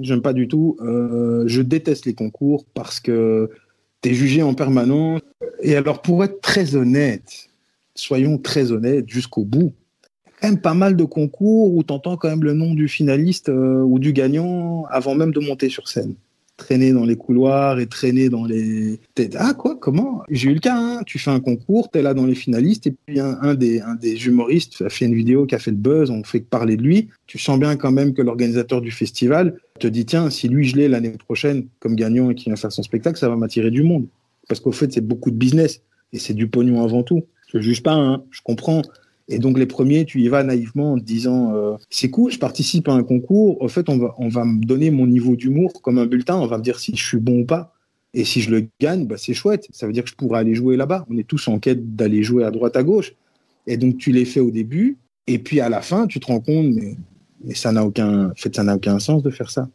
J'aime 0.00 0.22
pas 0.22 0.32
du 0.32 0.48
tout. 0.48 0.76
Euh, 0.80 1.44
je 1.46 1.62
déteste 1.62 2.06
les 2.06 2.14
concours 2.14 2.64
parce 2.74 3.00
que 3.00 3.50
tu 4.02 4.10
es 4.10 4.14
jugé 4.14 4.42
en 4.42 4.54
permanence. 4.54 5.20
Et 5.62 5.76
alors, 5.76 6.02
pour 6.02 6.24
être 6.24 6.40
très 6.40 6.74
honnête, 6.74 7.48
soyons 7.94 8.38
très 8.38 8.72
honnêtes 8.72 9.08
jusqu'au 9.08 9.44
bout, 9.44 9.72
même 10.44 10.60
pas 10.60 10.74
mal 10.74 10.96
de 10.96 11.04
concours 11.04 11.74
où 11.74 11.82
tu 11.82 11.92
entends 11.92 12.16
quand 12.16 12.28
même 12.28 12.44
le 12.44 12.54
nom 12.54 12.74
du 12.74 12.88
finaliste 12.88 13.48
euh, 13.48 13.82
ou 13.82 13.98
du 13.98 14.12
gagnant 14.12 14.84
avant 14.90 15.14
même 15.14 15.32
de 15.32 15.40
monter 15.40 15.68
sur 15.68 15.88
scène 15.88 16.14
traîner 16.56 16.92
dans 16.92 17.04
les 17.04 17.16
couloirs 17.16 17.80
et 17.80 17.86
traîner 17.86 18.28
dans 18.28 18.44
les... 18.44 19.00
Ah 19.34 19.54
quoi 19.54 19.76
Comment? 19.80 20.22
J'ai 20.30 20.50
eu 20.50 20.54
le 20.54 20.60
cas, 20.60 20.76
hein. 20.76 21.00
tu 21.04 21.18
fais 21.18 21.30
un 21.30 21.40
concours, 21.40 21.90
tu 21.90 21.98
es 21.98 22.02
là 22.02 22.14
dans 22.14 22.26
les 22.26 22.34
finalistes, 22.34 22.86
et 22.86 22.92
puis 22.92 23.18
un, 23.18 23.54
des, 23.54 23.80
un 23.80 23.96
des 23.96 24.26
humoristes 24.26 24.82
a 24.82 24.88
fait 24.88 25.06
une 25.06 25.14
vidéo 25.14 25.46
qui 25.46 25.54
a 25.54 25.58
fait 25.58 25.72
le 25.72 25.76
buzz, 25.76 26.10
on 26.10 26.22
fait 26.22 26.40
parler 26.40 26.76
de 26.76 26.82
lui. 26.82 27.08
Tu 27.26 27.38
sens 27.38 27.58
bien 27.58 27.76
quand 27.76 27.90
même 27.90 28.14
que 28.14 28.22
l'organisateur 28.22 28.80
du 28.80 28.90
festival 28.90 29.56
te 29.80 29.88
dit, 29.88 30.06
tiens, 30.06 30.30
si 30.30 30.48
lui 30.48 30.64
je 30.64 30.76
l'ai 30.76 30.88
l'année 30.88 31.10
prochaine 31.10 31.66
comme 31.80 31.96
gagnant 31.96 32.30
et 32.30 32.34
qu'il 32.34 32.50
vient 32.50 32.56
faire 32.56 32.72
son 32.72 32.82
spectacle, 32.82 33.18
ça 33.18 33.28
va 33.28 33.36
m'attirer 33.36 33.70
du 33.70 33.82
monde. 33.82 34.06
Parce 34.48 34.60
qu'au 34.60 34.72
fait, 34.72 34.92
c'est 34.92 35.00
beaucoup 35.00 35.30
de 35.30 35.36
business, 35.36 35.82
et 36.12 36.18
c'est 36.18 36.34
du 36.34 36.46
pognon 36.46 36.84
avant 36.84 37.02
tout. 37.02 37.24
Je 37.52 37.60
juge 37.60 37.82
pas, 37.82 37.94
hein, 37.94 38.22
je 38.30 38.40
comprends. 38.42 38.82
Et 39.28 39.38
donc 39.38 39.58
les 39.58 39.66
premiers, 39.66 40.04
tu 40.04 40.20
y 40.20 40.28
vas 40.28 40.42
naïvement 40.42 40.92
en 40.92 40.98
te 40.98 41.04
disant 41.04 41.54
euh, 41.54 41.76
c'est 41.88 42.10
cool, 42.10 42.30
je 42.30 42.38
participe 42.38 42.88
à 42.88 42.92
un 42.92 43.02
concours. 43.02 43.62
En 43.62 43.68
fait, 43.68 43.88
on 43.88 43.96
va, 43.96 44.14
on 44.18 44.28
va 44.28 44.44
me 44.44 44.64
donner 44.64 44.90
mon 44.90 45.06
niveau 45.06 45.34
d'humour 45.34 45.80
comme 45.82 45.98
un 45.98 46.06
bulletin. 46.06 46.36
On 46.36 46.46
va 46.46 46.58
me 46.58 46.62
dire 46.62 46.78
si 46.78 46.94
je 46.94 47.04
suis 47.04 47.18
bon 47.18 47.40
ou 47.40 47.44
pas. 47.44 47.72
Et 48.12 48.24
si 48.24 48.42
je 48.42 48.50
le 48.50 48.68
gagne, 48.80 49.06
bah, 49.06 49.16
c'est 49.18 49.34
chouette. 49.34 49.66
Ça 49.72 49.86
veut 49.86 49.92
dire 49.92 50.04
que 50.04 50.10
je 50.10 50.14
pourrais 50.14 50.40
aller 50.40 50.54
jouer 50.54 50.76
là-bas. 50.76 51.06
On 51.10 51.16
est 51.16 51.26
tous 51.26 51.48
en 51.48 51.58
quête 51.58 51.96
d'aller 51.96 52.22
jouer 52.22 52.44
à 52.44 52.50
droite 52.50 52.76
à 52.76 52.82
gauche. 52.82 53.14
Et 53.66 53.76
donc 53.76 53.96
tu 53.96 54.12
les 54.12 54.24
fais 54.24 54.40
au 54.40 54.50
début. 54.50 54.98
Et 55.26 55.38
puis 55.38 55.60
à 55.60 55.68
la 55.68 55.80
fin, 55.80 56.06
tu 56.06 56.20
te 56.20 56.26
rends 56.26 56.40
compte, 56.40 56.74
mais, 56.74 56.96
ça 57.54 57.72
n'a 57.72 57.84
aucun, 57.84 58.32
fait, 58.36 58.54
ça 58.54 58.62
n'a 58.62 58.76
aucun 58.76 58.98
sens 58.98 59.22
de 59.22 59.30
faire 59.30 59.50
ça 59.50 59.68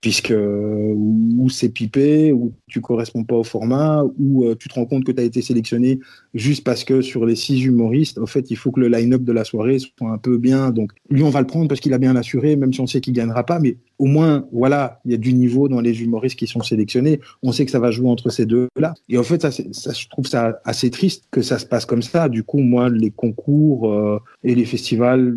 puisque 0.00 0.34
ou 0.34 1.48
c'est 1.50 1.70
pipé, 1.70 2.32
ou 2.32 2.52
tu 2.68 2.80
corresponds 2.80 3.24
pas 3.24 3.34
au 3.34 3.44
format, 3.44 4.04
ou 4.18 4.44
euh, 4.44 4.54
tu 4.54 4.68
te 4.68 4.74
rends 4.74 4.86
compte 4.86 5.04
que 5.04 5.10
tu 5.10 5.20
as 5.20 5.24
été 5.24 5.42
sélectionné 5.42 5.98
juste 6.34 6.62
parce 6.62 6.84
que 6.84 7.00
sur 7.00 7.26
les 7.26 7.34
six 7.34 7.64
humoristes, 7.64 8.18
en 8.18 8.26
fait, 8.26 8.50
il 8.50 8.56
faut 8.56 8.70
que 8.70 8.80
le 8.80 8.88
line-up 8.88 9.22
de 9.22 9.32
la 9.32 9.44
soirée 9.44 9.78
soit 9.78 10.10
un 10.10 10.18
peu 10.18 10.38
bien. 10.38 10.70
Donc, 10.70 10.92
lui, 11.10 11.22
on 11.22 11.30
va 11.30 11.40
le 11.40 11.46
prendre 11.46 11.68
parce 11.68 11.80
qu'il 11.80 11.92
a 11.94 11.98
bien 11.98 12.14
assuré, 12.14 12.54
même 12.56 12.72
si 12.72 12.80
on 12.80 12.86
sait 12.86 13.00
qu'il 13.00 13.12
gagnera 13.12 13.44
pas. 13.44 13.58
Mais 13.58 13.76
au 13.98 14.06
moins, 14.06 14.46
voilà, 14.52 15.00
il 15.04 15.10
y 15.10 15.14
a 15.14 15.18
du 15.18 15.34
niveau 15.34 15.68
dans 15.68 15.80
les 15.80 16.02
humoristes 16.02 16.38
qui 16.38 16.46
sont 16.46 16.62
sélectionnés. 16.62 17.20
On 17.42 17.50
sait 17.50 17.64
que 17.64 17.70
ça 17.70 17.80
va 17.80 17.90
jouer 17.90 18.08
entre 18.08 18.30
ces 18.30 18.46
deux-là. 18.46 18.94
Et 19.08 19.18
en 19.18 19.24
fait, 19.24 19.42
ça, 19.42 19.50
ça, 19.50 19.92
je 19.92 20.08
trouve 20.08 20.26
ça 20.26 20.60
assez 20.64 20.90
triste 20.90 21.24
que 21.30 21.42
ça 21.42 21.58
se 21.58 21.66
passe 21.66 21.86
comme 21.86 22.02
ça. 22.02 22.28
Du 22.28 22.44
coup, 22.44 22.58
moi, 22.58 22.88
les 22.88 23.10
concours 23.10 23.90
euh, 23.90 24.20
et 24.44 24.54
les 24.54 24.64
festivals, 24.64 25.36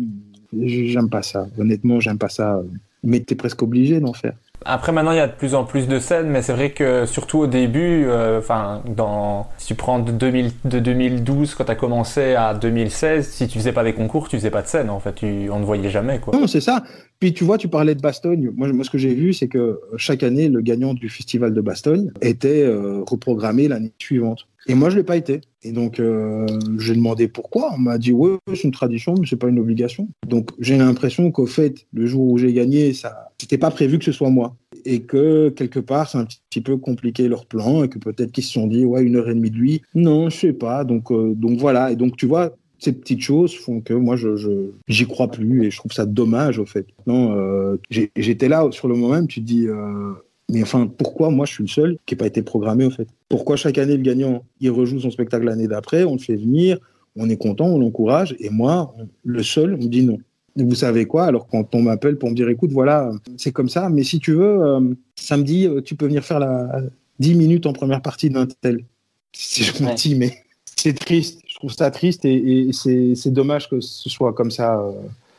j'aime 0.56 1.08
pas 1.08 1.22
ça. 1.22 1.48
Honnêtement, 1.58 1.98
j'aime 1.98 2.18
pas 2.18 2.28
ça. 2.28 2.62
Mais 3.02 3.20
tu 3.20 3.32
es 3.32 3.36
presque 3.36 3.62
obligé 3.62 3.98
d'en 3.98 4.12
faire. 4.12 4.36
Après 4.64 4.92
maintenant 4.92 5.12
il 5.12 5.16
y 5.16 5.20
a 5.20 5.26
de 5.26 5.32
plus 5.32 5.54
en 5.54 5.64
plus 5.64 5.88
de 5.88 5.98
scènes, 5.98 6.28
mais 6.28 6.42
c'est 6.42 6.52
vrai 6.52 6.70
que 6.70 7.06
surtout 7.06 7.38
au 7.38 7.46
début, 7.46 8.06
euh, 8.06 8.38
enfin 8.38 8.82
dans 8.86 9.48
si 9.58 9.68
tu 9.68 9.74
prends 9.74 9.98
de, 9.98 10.12
2000, 10.12 10.50
de 10.64 10.78
2012 10.78 11.54
quand 11.54 11.64
tu 11.64 11.70
as 11.70 11.76
commencé 11.76 12.34
à 12.34 12.54
2016, 12.54 13.28
si 13.28 13.48
tu 13.48 13.58
faisais 13.58 13.72
pas 13.72 13.84
des 13.84 13.92
concours, 13.92 14.28
tu 14.28 14.36
faisais 14.36 14.50
pas 14.50 14.62
de 14.62 14.68
scène 14.68 14.90
en 14.90 15.00
fait, 15.00 15.14
tu, 15.14 15.50
on 15.50 15.58
ne 15.58 15.64
voyait 15.64 15.90
jamais 15.90 16.18
quoi. 16.18 16.36
Non 16.38 16.46
c'est 16.46 16.60
ça. 16.60 16.82
Puis 17.22 17.32
tu 17.32 17.44
vois, 17.44 17.56
tu 17.56 17.68
parlais 17.68 17.94
de 17.94 18.00
Bastogne. 18.00 18.50
Moi, 18.56 18.68
ce 18.82 18.90
que 18.90 18.98
j'ai 18.98 19.14
vu, 19.14 19.32
c'est 19.32 19.46
que 19.46 19.80
chaque 19.96 20.24
année, 20.24 20.48
le 20.48 20.60
gagnant 20.60 20.92
du 20.92 21.08
festival 21.08 21.54
de 21.54 21.60
Bastogne 21.60 22.10
était 22.20 22.64
euh, 22.64 23.04
reprogrammé 23.08 23.68
l'année 23.68 23.92
suivante. 24.00 24.48
Et 24.66 24.74
moi, 24.74 24.90
je 24.90 24.96
l'ai 24.96 25.02
pas 25.02 25.16
été. 25.16 25.40
Et 25.62 25.72
donc, 25.72 25.98
euh, 25.98 26.46
j'ai 26.78 26.94
demandé 26.94 27.28
pourquoi. 27.28 27.72
On 27.74 27.78
m'a 27.78 27.98
dit, 27.98 28.12
ouais, 28.12 28.36
c'est 28.48 28.64
une 28.64 28.72
tradition, 28.72 29.14
mais 29.18 29.26
c'est 29.28 29.36
pas 29.36 29.48
une 29.48 29.58
obligation. 29.58 30.08
Donc, 30.26 30.50
j'ai 30.58 30.76
l'impression 30.76 31.30
qu'au 31.30 31.46
fait, 31.46 31.86
le 31.92 32.06
jour 32.06 32.30
où 32.30 32.38
j'ai 32.38 32.52
gagné, 32.52 32.92
ça, 32.92 33.30
c'était 33.38 33.58
pas 33.58 33.70
prévu 33.70 33.98
que 33.98 34.04
ce 34.04 34.12
soit 34.12 34.30
moi. 34.30 34.56
Et 34.84 35.02
que, 35.02 35.50
quelque 35.50 35.78
part, 35.78 36.08
c'est 36.08 36.18
un 36.18 36.26
petit 36.26 36.60
peu 36.60 36.76
compliqué 36.76 37.28
leur 37.28 37.46
plan 37.46 37.84
et 37.84 37.88
que 37.88 37.98
peut-être 37.98 38.32
qu'ils 38.32 38.44
se 38.44 38.52
sont 38.52 38.66
dit, 38.66 38.84
ouais, 38.84 39.02
une 39.02 39.16
heure 39.16 39.28
et 39.28 39.34
demie 39.34 39.50
de 39.50 39.56
lui. 39.56 39.82
Non, 39.94 40.30
je 40.30 40.36
sais 40.36 40.52
pas. 40.52 40.84
Donc, 40.84 41.10
euh, 41.10 41.34
donc 41.34 41.58
voilà. 41.58 41.92
Et 41.92 41.96
donc, 41.96 42.16
tu 42.16 42.26
vois, 42.26 42.56
ces 42.78 42.92
petites 42.92 43.20
choses 43.20 43.54
font 43.54 43.80
que 43.80 43.94
moi, 43.94 44.16
je, 44.16 44.70
j'y 44.88 45.06
crois 45.06 45.30
plus 45.30 45.64
et 45.64 45.70
je 45.70 45.76
trouve 45.76 45.92
ça 45.92 46.06
dommage, 46.06 46.58
au 46.58 46.66
fait. 46.66 46.86
Non, 47.06 47.36
euh, 47.36 47.76
j'étais 47.90 48.48
là 48.48 48.68
sur 48.72 48.88
le 48.88 48.94
moment 48.94 49.14
même, 49.14 49.28
tu 49.28 49.40
dis, 49.40 49.68
mais 50.52 50.62
enfin, 50.62 50.86
pourquoi 50.86 51.30
moi 51.30 51.46
je 51.46 51.54
suis 51.54 51.64
le 51.64 51.68
seul 51.68 51.98
qui 52.06 52.14
n'a 52.14 52.18
pas 52.18 52.26
été 52.26 52.42
programmé, 52.42 52.84
au 52.84 52.90
fait? 52.90 53.08
Pourquoi 53.28 53.56
chaque 53.56 53.78
année, 53.78 53.96
le 53.96 54.02
gagnant, 54.02 54.44
il 54.60 54.70
rejoue 54.70 55.00
son 55.00 55.10
spectacle 55.10 55.46
l'année 55.46 55.66
d'après, 55.66 56.04
on 56.04 56.12
le 56.12 56.20
fait 56.20 56.36
venir, 56.36 56.78
on 57.16 57.28
est 57.28 57.36
content, 57.36 57.66
on 57.66 57.78
l'encourage, 57.78 58.36
et 58.38 58.50
moi, 58.50 58.94
le 59.24 59.42
seul, 59.42 59.74
on 59.74 59.84
me 59.84 59.88
dit 59.88 60.02
non. 60.02 60.18
vous 60.56 60.74
savez 60.74 61.06
quoi? 61.06 61.24
Alors, 61.24 61.48
quand 61.48 61.74
on 61.74 61.82
m'appelle 61.82 62.18
pour 62.18 62.30
me 62.30 62.34
dire, 62.34 62.48
écoute, 62.48 62.70
voilà, 62.70 63.10
c'est 63.36 63.52
comme 63.52 63.68
ça, 63.68 63.88
mais 63.88 64.04
si 64.04 64.20
tu 64.20 64.32
veux, 64.32 64.62
euh, 64.62 64.94
samedi, 65.16 65.68
tu 65.84 65.96
peux 65.96 66.06
venir 66.06 66.24
faire 66.24 66.38
la 66.38 66.82
10 67.18 67.34
minutes 67.34 67.66
en 67.66 67.72
première 67.72 68.02
partie 68.02 68.30
d'un 68.30 68.46
tel. 68.46 68.84
C'est 69.32 69.64
gentil, 69.64 70.14
mais 70.14 70.42
c'est 70.76 70.92
triste. 70.92 71.40
Je 71.46 71.54
trouve 71.54 71.72
ça 71.72 71.90
triste 71.90 72.24
et, 72.24 72.70
c'est 72.72 73.30
dommage 73.30 73.70
que 73.70 73.80
ce 73.80 74.10
soit 74.10 74.32
comme 74.32 74.50
ça 74.50 74.80
euh, 74.80 74.92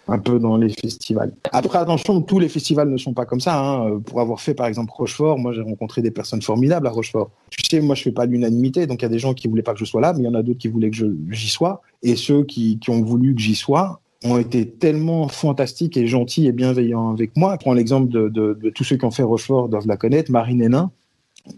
un 0.08 0.20
peu 0.20 0.40
dans 0.40 0.58
les 0.58 0.70
festivals. 0.70 1.34
Après, 1.52 1.78
attention, 1.78 2.22
tous 2.22 2.40
les 2.40 2.50
festivals 2.50 2.90
ne 2.90 2.98
sont 2.98 3.14
pas 3.14 3.26
comme 3.26 3.40
ça. 3.40 3.58
Hein. 3.58 4.00
Pour 4.06 4.20
avoir 4.20 4.42
fait, 4.42 4.54
par 4.54 4.68
exemple, 4.68 4.92
Rochefort, 4.94 5.40
moi, 5.40 5.54
j'ai 5.54 5.62
rencontré 5.62 6.02
des 6.02 6.12
personnes 6.12 6.42
formidables 6.42 6.88
à 6.88 6.90
Rochefort. 6.90 7.32
Tu 7.50 7.64
sais, 7.70 7.82
moi, 7.82 7.96
je 7.96 8.04
fais 8.04 8.12
pas 8.12 8.26
l'unanimité, 8.26 8.86
donc 8.86 9.02
il 9.02 9.04
y 9.04 9.06
a 9.06 9.10
des 9.10 9.20
gens 9.20 9.34
qui 9.34 9.48
voulaient 9.48 9.64
pas 9.64 9.74
que 9.74 9.80
je 9.80 9.86
sois 9.86 10.02
là, 10.02 10.14
mais 10.14 10.20
il 10.20 10.26
y 10.26 10.28
en 10.28 10.34
a 10.34 10.44
d'autres 10.44 10.60
qui 10.60 10.68
voulaient 10.68 10.90
que 10.90 11.16
j'y 11.30 11.50
sois. 11.50 11.82
Et 12.02 12.16
ceux 12.16 12.44
qui, 12.44 12.80
ont 12.90 13.02
voulu 13.02 13.34
que 13.34 13.42
j'y 13.42 13.56
sois, 13.56 14.02
ont 14.26 14.38
été 14.38 14.68
tellement 14.68 15.28
fantastiques 15.28 15.98
et 15.98 16.08
gentils 16.08 16.48
et 16.48 16.52
bienveillants 16.52 17.12
avec 17.12 17.36
moi. 17.38 17.58
Prends 17.58 17.74
l'exemple 17.74 18.10
de, 18.10 18.30
de, 18.30 18.70
tous 18.70 18.84
ceux 18.84 18.98
qui 18.98 19.06
ont 19.06 19.12
fait 19.12 19.24
Rochefort, 19.24 19.70
doivent 19.70 19.88
la 19.88 19.98
connaître, 19.98 20.32
Marine 20.32 20.62
Hénin, 20.62 20.92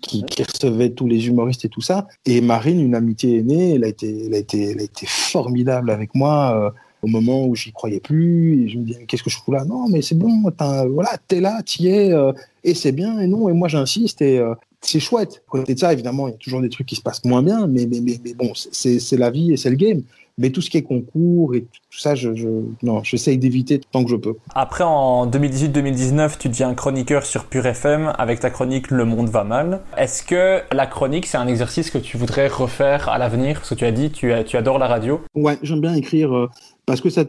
qui, 0.02 0.24
recevait 0.40 0.92
tous 0.92 1.08
les 1.08 1.28
humoristes 1.28 1.66
et 1.66 1.70
tout 1.70 1.82
ça. 1.82 2.08
Et 2.26 2.42
Marine, 2.42 2.80
une 2.80 2.96
amitié 2.96 3.40
est 3.40 3.44
née, 3.44 3.76
elle 3.76 3.84
a 3.84 3.88
été, 3.88 4.26
elle 4.26 4.34
a 4.34 4.38
été, 4.38 4.72
elle 4.72 4.80
a 4.80 4.84
été 4.84 5.06
formidable 5.08 5.90
avec 5.90 6.14
moi 6.16 6.56
euh, 6.56 6.72
au 7.06 7.08
moment 7.08 7.46
où 7.46 7.56
j'y 7.56 7.72
croyais 7.72 8.00
plus. 8.00 8.64
Et 8.64 8.68
je 8.68 8.80
me 8.80 8.84
disais, 8.84 9.06
qu'est-ce 9.06 9.24
que 9.24 9.30
je 9.30 9.38
fous 9.38 9.52
là? 9.52 9.64
Non, 9.64 9.88
mais 9.88 10.02
c'est 10.02 10.18
bon, 10.18 10.44
voilà, 10.92 11.18
t'es 11.28 11.40
là, 11.40 11.62
t'y 11.64 11.88
es, 11.88 12.12
euh, 12.12 12.34
et 12.64 12.74
c'est 12.74 12.92
bien, 12.92 13.20
et 13.20 13.28
non, 13.28 13.48
et 13.48 13.54
moi 13.54 13.68
j'insiste, 13.68 14.22
et 14.24 14.40
euh, 14.40 14.56
c'est 14.82 15.00
chouette. 15.00 15.44
À 15.48 15.52
côté 15.52 15.76
de 15.76 15.80
ça, 15.80 15.94
évidemment, 15.94 16.28
il 16.28 16.32
y 16.32 16.34
a 16.34 16.38
toujours 16.38 16.62
des 16.62 16.70
trucs 16.70 16.88
qui 16.88 16.96
se 16.96 17.02
passent 17.02 17.24
moins 17.24 17.44
bien, 17.44 17.68
mais, 17.68 17.86
mais, 17.86 18.02
mais, 18.02 18.20
mais 18.24 18.34
bon, 18.34 18.52
c'est 18.56 19.18
la 19.18 19.30
vie 19.30 19.54
et 19.54 19.58
c'est 19.58 19.70
le 19.70 19.76
game. 19.76 20.02
Mais 20.38 20.50
tout 20.50 20.62
ce 20.62 20.70
qui 20.70 20.78
est 20.78 20.84
concours 20.84 21.56
et 21.56 21.62
tout 21.62 21.98
ça, 21.98 22.14
je, 22.14 22.36
je 22.36 22.50
non, 22.84 23.02
j'essaye 23.04 23.38
d'éviter 23.38 23.80
tant 23.92 24.04
que 24.04 24.10
je 24.10 24.18
peux. 24.18 24.36
Après, 24.54 24.84
en 24.84 25.28
2018-2019, 25.28 26.38
tu 26.38 26.50
deviens 26.50 26.74
chroniqueur 26.74 27.26
sur 27.26 27.46
Pure 27.46 27.66
FM 27.66 28.14
avec 28.18 28.42
ta 28.42 28.50
chronique 28.50 28.92
Le 28.92 29.06
Monde 29.06 29.30
va 29.30 29.46
mal. 29.46 29.82
Est-ce 29.96 30.24
que 30.24 30.62
la 30.74 30.88
chronique, 30.88 31.26
c'est 31.26 31.38
un 31.38 31.48
exercice 31.48 31.90
que 31.90 31.98
tu 31.98 32.18
voudrais 32.18 32.48
refaire 32.48 33.08
à 33.08 33.18
l'avenir? 33.18 33.60
Parce 33.60 33.70
que 33.70 33.76
tu 33.76 33.86
as 33.86 33.94
dit, 33.94 34.12
tu, 34.12 34.34
tu 34.46 34.58
adores 34.58 34.78
la 34.78 34.88
radio. 34.88 35.22
Ouais, 35.36 35.58
j'aime 35.62 35.80
bien 35.80 35.96
écrire 35.96 36.36
euh, 36.36 36.50
parce 36.86 37.02
que 37.02 37.10
ça, 37.10 37.26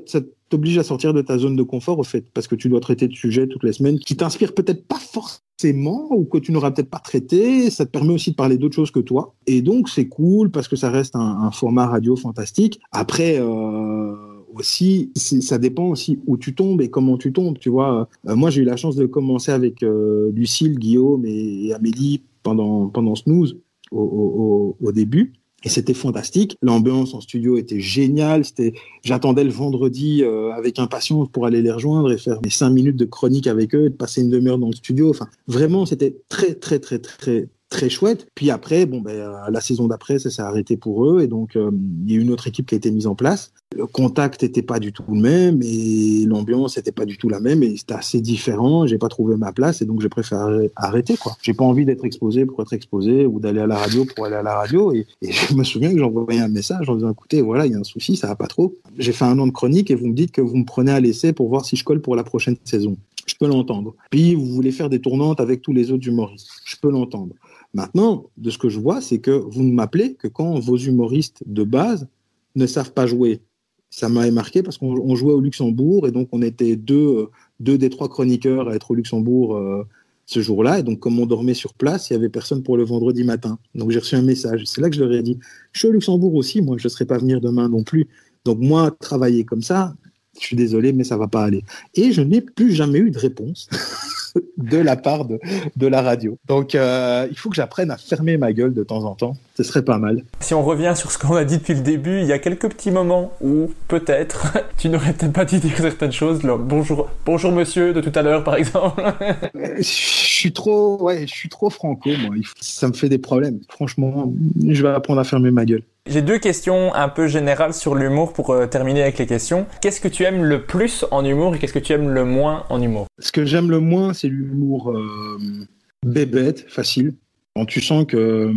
t'oblige 0.49 0.79
à 0.79 0.83
sortir 0.85 1.15
de 1.15 1.23
ta 1.23 1.39
zone 1.39 1.57
de 1.57 1.63
confort, 1.63 1.99
au 1.99 2.05
fait, 2.05 2.27
parce 2.33 2.47
que 2.47 2.55
tu 2.55 2.69
dois 2.69 2.81
traiter 2.81 3.09
de 3.09 3.15
sujets 3.15 3.47
toutes 3.47 3.65
les 3.65 3.73
semaines 3.73 3.99
qui 3.99 4.17
t'inspirent 4.17 4.55
peut-être 4.55 4.87
pas 4.87 4.99
forcément 4.99 6.09
ou 6.11 6.25
que 6.25 6.39
tu 6.39 6.53
n'auras 6.53 6.71
peut-être 6.71 6.91
pas 6.91 6.99
traité. 6.99 7.71
Ça 7.71 7.87
te 7.87 7.91
permet 7.91 8.13
aussi 8.13 8.33
de 8.33 8.37
parler 8.37 8.59
d'autres 8.59 8.75
choses 8.75 8.91
que 8.91 9.01
toi. 9.01 9.35
Et 9.47 9.63
donc, 9.63 9.89
c'est 9.89 10.09
cool 10.09 10.51
parce 10.51 10.69
que 10.69 10.77
ça 10.77 10.91
reste 10.91 11.17
un, 11.17 11.51
format 11.51 11.87
radio 11.87 12.17
fantastique. 12.17 12.81
Après, 12.93 13.39
euh, 13.41 14.15
aussi, 14.55 15.11
ça 15.17 15.59
dépend 15.59 15.89
aussi 15.89 16.21
où 16.27 16.37
tu 16.37 16.55
tombes 16.55 16.83
et 16.83 16.91
comment 16.91 17.17
tu 17.17 17.33
tombes. 17.33 17.59
Tu 17.59 17.71
vois, 17.71 18.09
euh, 18.29 18.37
moi, 18.37 18.51
j'ai 18.51 18.63
eu 18.63 18.65
la 18.65 18.77
chance 18.77 18.95
de 18.95 19.07
commencer 19.07 19.53
avec 19.53 19.83
euh, 19.83 20.31
Lucille, 20.35 20.79
Guillaume 20.79 21.25
et, 21.25 21.73
Amélie 21.73 22.23
pendant, 22.43 22.89
pendant 22.89 23.15
Snooze 23.15 23.57
au 23.91 24.93
début. 24.93 25.33
Et 25.65 25.69
c'était 25.69 25.95
fantastique. 25.95 26.57
L'ambiance 26.63 27.15
en 27.15 27.21
studio 27.21 27.57
était 27.57 27.81
géniale. 27.81 28.45
C'était, 28.45 28.75
j'attendais 29.03 29.43
le 29.43 29.51
vendredi 29.51 30.23
euh, 30.23 30.53
avec 30.53 30.79
impatience 30.79 31.29
pour 31.33 31.47
aller 31.47 31.63
les 31.63 31.73
rejoindre 31.73 32.13
et 32.13 32.19
faire 32.19 32.41
mes 32.43 32.51
cinq 32.51 32.71
minutes 32.71 32.97
de 32.97 33.05
chronique 33.05 33.47
avec 33.47 33.75
eux, 33.75 33.87
et 33.87 33.91
de 33.91 33.95
passer 33.95 34.23
une 34.23 34.31
demi-heure 34.31 34.59
dans 34.59 34.69
le 34.69 34.75
studio. 34.75 35.11
Enfin, 35.11 35.27
vraiment, 35.49 35.87
c'était 35.87 36.17
très, 36.29 36.55
très, 36.55 36.79
très, 36.79 36.99
très, 36.99 37.49
très 37.69 37.89
chouette. 37.89 38.27
Puis 38.35 38.51
après, 38.51 38.87
bon, 38.87 39.01
ben, 39.01 39.33
la 39.51 39.61
saison 39.61 39.87
d'après, 39.87 40.19
ça 40.19 40.31
s'est 40.31 40.43
arrêté 40.43 40.77
pour 40.77 41.07
eux. 41.07 41.23
Et 41.23 41.27
donc, 41.27 41.57
euh, 41.57 41.71
il 42.07 42.13
y 42.13 42.17
a 42.17 42.21
une 42.21 42.31
autre 42.31 42.47
équipe 42.47 42.67
qui 42.67 42.75
a 42.75 42.79
été 42.79 42.91
mise 42.91 43.07
en 43.07 43.15
place. 43.15 43.53
Le 43.77 43.87
contact 43.87 44.43
n'était 44.43 44.63
pas 44.63 44.79
du 44.79 44.93
tout 44.93 45.05
le 45.09 45.21
même 45.21 45.61
et 45.63 46.25
l'ambiance 46.27 46.77
n'était 46.77 46.93
pas 46.93 47.05
du 47.05 47.19
tout 47.19 47.29
la 47.29 47.41
même. 47.41 47.63
Et 47.63 47.77
c'était 47.77 47.95
assez 47.95 48.21
différent. 48.21 48.87
J'ai 48.87 48.99
pas 48.99 49.09
trouvé 49.09 49.37
ma 49.37 49.53
place 49.53 49.83
et 49.83 49.85
donc 49.85 50.01
j'ai 50.01 50.09
préféré 50.09 50.71
arrêter. 50.77 51.17
quoi. 51.17 51.37
J'ai 51.43 51.55
pas 51.55 51.65
envie 51.65 51.85
d'être 51.85 52.05
exposé 52.05 52.47
pour 52.47 52.63
être 52.63 52.73
exposé 52.73 53.27
ou 53.27 53.41
d'aller 53.41 53.61
à 53.61 53.67
la 53.67 53.77
radio 53.77 54.05
pour 54.05 54.27
aller 54.27 54.37
à 54.37 54.43
la 54.43 54.55
radio. 54.55 54.93
Et, 54.93 55.07
je 55.23 55.55
me 55.55 55.65
souviens 55.65 55.93
que 55.93 55.99
j'envoyais 55.99 56.41
un 56.41 56.49
message 56.49 56.89
en 56.89 56.95
disant 56.95 57.11
écoutez, 57.11 57.43
voilà, 57.43 57.67
il 57.67 57.73
y 57.73 57.75
a 57.75 57.79
un 57.79 57.85
souci, 57.85 58.17
ça 58.17 58.29
va 58.29 58.37
pas 58.37 58.47
trop. 58.47 58.75
J'ai 58.99 59.13
fait 59.13 59.25
un 59.25 59.39
an 59.39 59.47
de 59.47 59.53
chronique 59.53 59.91
et 59.91 59.95
vous 59.95 60.07
me 60.07 60.15
dites 60.15 60.33
que 60.33 60.41
vous 60.41 60.57
me 60.57 60.65
prenez 60.65 60.93
à 60.93 61.01
l'essai 61.01 61.33
pour 61.33 61.49
voir 61.49 61.65
si 61.65 61.77
je 61.77 61.85
colle 61.85 62.01
pour 62.01 62.15
la 62.15 62.25
prochaine 62.25 62.57
saison. 62.65 62.97
Je 63.27 63.35
peux 63.35 63.49
l'entendre. 63.49 63.95
Puis 64.11 64.35
vous 64.35 64.47
voulez 64.47 64.71
faire 64.71 64.89
des 64.89 65.01
tournantes 65.01 65.41
avec 65.41 65.61
tous 65.61 65.73
les 65.73 65.91
autres 65.91 66.07
humoristes. 66.07 66.49
Je 66.65 66.77
peux 66.81 66.91
l'entendre. 66.91 67.35
Maintenant, 67.77 68.31
de 68.39 68.49
ce 68.49 68.57
que 68.57 68.71
je 68.71 68.81
vois, 68.81 69.03
c'est 69.03 69.19
que 69.19 69.31
vous 69.31 69.63
ne 69.63 69.71
m'appelez 69.71 70.15
que 70.15 70.29
quand 70.29 70.59
vos 70.59 70.79
humoristes 70.79 71.43
de 71.45 71.63
base 71.63 72.09
ne 72.55 72.67
savent 72.67 72.95
pas 72.95 73.07
jouer. 73.07 73.43
Ça 73.91 74.09
m'a 74.09 74.31
marqué 74.31 74.63
parce 74.63 74.79
qu'on 74.79 75.15
jouait 75.15 75.35
au 75.35 75.43
Luxembourg 75.43 76.09
et 76.09 76.11
donc 76.11 76.31
on 76.33 76.41
était 76.41 76.75
deux, 76.75 77.29
deux 77.61 77.77
des 77.77 77.91
trois 77.91 78.09
chroniqueurs 78.09 78.71
à 78.71 78.75
être 78.75 78.93
au 78.93 78.95
Luxembourg 78.95 79.57
euh, 79.57 79.85
ce 80.25 80.41
jour-là. 80.41 80.79
Et 80.79 80.83
donc, 80.83 81.01
comme 81.01 81.21
on 81.21 81.27
dormait 81.27 81.53
sur 81.53 81.75
place, 81.75 82.09
il 82.09 82.15
y 82.15 82.17
avait 82.17 82.31
personne 82.31 82.63
pour 82.63 82.79
le 82.79 82.85
vendredi 82.85 83.25
matin. 83.25 83.59
Donc, 83.75 83.91
j'ai 83.91 83.99
reçu 83.99 84.15
un 84.15 84.23
message. 84.23 84.63
C'est 84.65 84.81
là 84.81 84.89
que 84.89 84.97
je 84.97 85.05
leur 85.05 85.13
ai 85.13 85.23
dit, 85.23 85.39
je 85.73 85.81
suis 85.81 85.89
au 85.89 85.93
Luxembourg 85.93 86.35
aussi, 86.35 86.63
moi, 86.63 86.79
je 86.79 86.87
ne 86.87 86.89
serai 86.89 87.05
pas 87.05 87.19
venir 87.19 87.43
demain 87.43 87.69
non 87.69 87.85
plus. 87.85 88.09
Donc, 88.47 88.59
moi, 88.59 88.91
travailler 88.91 89.45
comme 89.45 89.63
ça, 89.63 89.95
je 90.41 90.47
suis 90.47 90.57
désolé, 90.57 90.95
mais 90.95 91.05
ça 91.05 91.19
va 91.19 91.29
pas 91.29 91.45
aller. 91.45 91.63
Et 91.95 92.13
je 92.13 92.23
n'ai 92.23 92.41
plus 92.41 92.73
jamais 92.73 93.01
eu 93.01 93.11
de 93.11 93.19
réponse 93.19 93.69
de 94.57 94.79
la 94.79 94.97
part 94.97 95.25
de, 95.25 95.39
de 95.77 95.87
la 95.87 96.03
radio. 96.03 96.39
Donc, 96.47 96.75
euh, 96.75 97.27
il 97.31 97.39
faut 97.39 97.51
que 97.51 97.57
j'apprenne 97.57 97.91
à 97.91 97.97
fermer 97.97 98.37
ma 98.37 98.53
gueule 98.53 98.75
de 98.75 98.83
temps 98.83 99.05
en 99.05 99.15
temps. 99.15 99.37
Ce 99.57 99.63
serait 99.63 99.85
pas 99.85 99.99
mal. 99.99 100.23
Si 100.41 100.55
on 100.55 100.63
revient 100.63 100.93
sur 100.95 101.11
ce 101.11 101.19
qu'on 101.19 101.35
a 101.35 101.45
dit 101.45 101.59
depuis 101.59 101.75
le 101.75 101.81
début, 101.81 102.21
il 102.21 102.27
y 102.27 102.33
a 102.33 102.39
quelques 102.39 102.69
petits 102.69 102.91
moments 102.91 103.33
où 103.41 103.73
peut-être 103.89 104.59
tu 104.79 104.89
n'aurais 104.89 105.13
peut-être 105.13 105.33
pas 105.33 105.45
dû 105.45 105.59
dire 105.59 105.77
certaines 105.77 106.13
choses. 106.13 106.43
Le 106.43 106.57
bonjour, 106.57 107.09
bonjour 107.25 107.53
monsieur 107.53 107.93
de 107.93 108.01
tout 108.01 108.13
à 108.15 108.23
l'heure, 108.23 108.45
par 108.45 108.57
exemple. 108.57 109.03
je 109.77 109.83
suis 109.83 110.53
trop, 110.53 111.03
ouais, 111.03 111.27
je 111.27 111.35
suis 111.35 111.49
trop 111.49 111.71
franco, 111.71 112.11
moi. 112.21 112.35
Ça 112.61 112.89
me 112.89 112.93
fait 112.93 113.09
des 113.09 113.19
problèmes. 113.19 113.61
Franchement, 113.69 114.33
je 114.67 114.83
vais 114.83 114.91
apprendre 114.91 115.21
à 115.21 115.25
fermer 115.25 115.51
ma 115.51 115.65
gueule. 115.65 115.83
J'ai 116.09 116.23
deux 116.23 116.39
questions 116.39 116.95
un 116.95 117.09
peu 117.09 117.27
générales 117.27 117.75
sur 117.75 117.97
l'humour 117.97 118.33
pour 118.33 118.51
euh, 118.51 118.67
terminer 118.67 119.03
avec 119.03 119.19
les 119.19 119.27
questions. 119.27 119.67
Qu'est-ce 119.81 120.01
que 120.01 120.07
tu 120.07 120.23
aimes 120.23 120.45
le 120.45 120.63
plus 120.63 121.05
en 121.11 121.25
humour 121.25 121.57
et 121.57 121.59
qu'est-ce 121.59 121.73
que 121.73 121.81
tu 121.81 121.93
aimes 121.93 122.11
le 122.11 122.25
moins 122.25 122.65
en 122.71 122.81
humour? 122.81 123.07
Ce 123.19 123.33
que 123.33 123.45
j'aime 123.45 123.71
le 123.71 123.81
moins, 123.81 124.13
c'est 124.13 124.29
l'humour 124.29 124.93
euh, 124.93 125.67
bébête, 126.07 126.65
facile. 126.69 127.15
Quand 127.57 127.67
tu 127.67 127.81
sens 127.81 128.07
que 128.07 128.53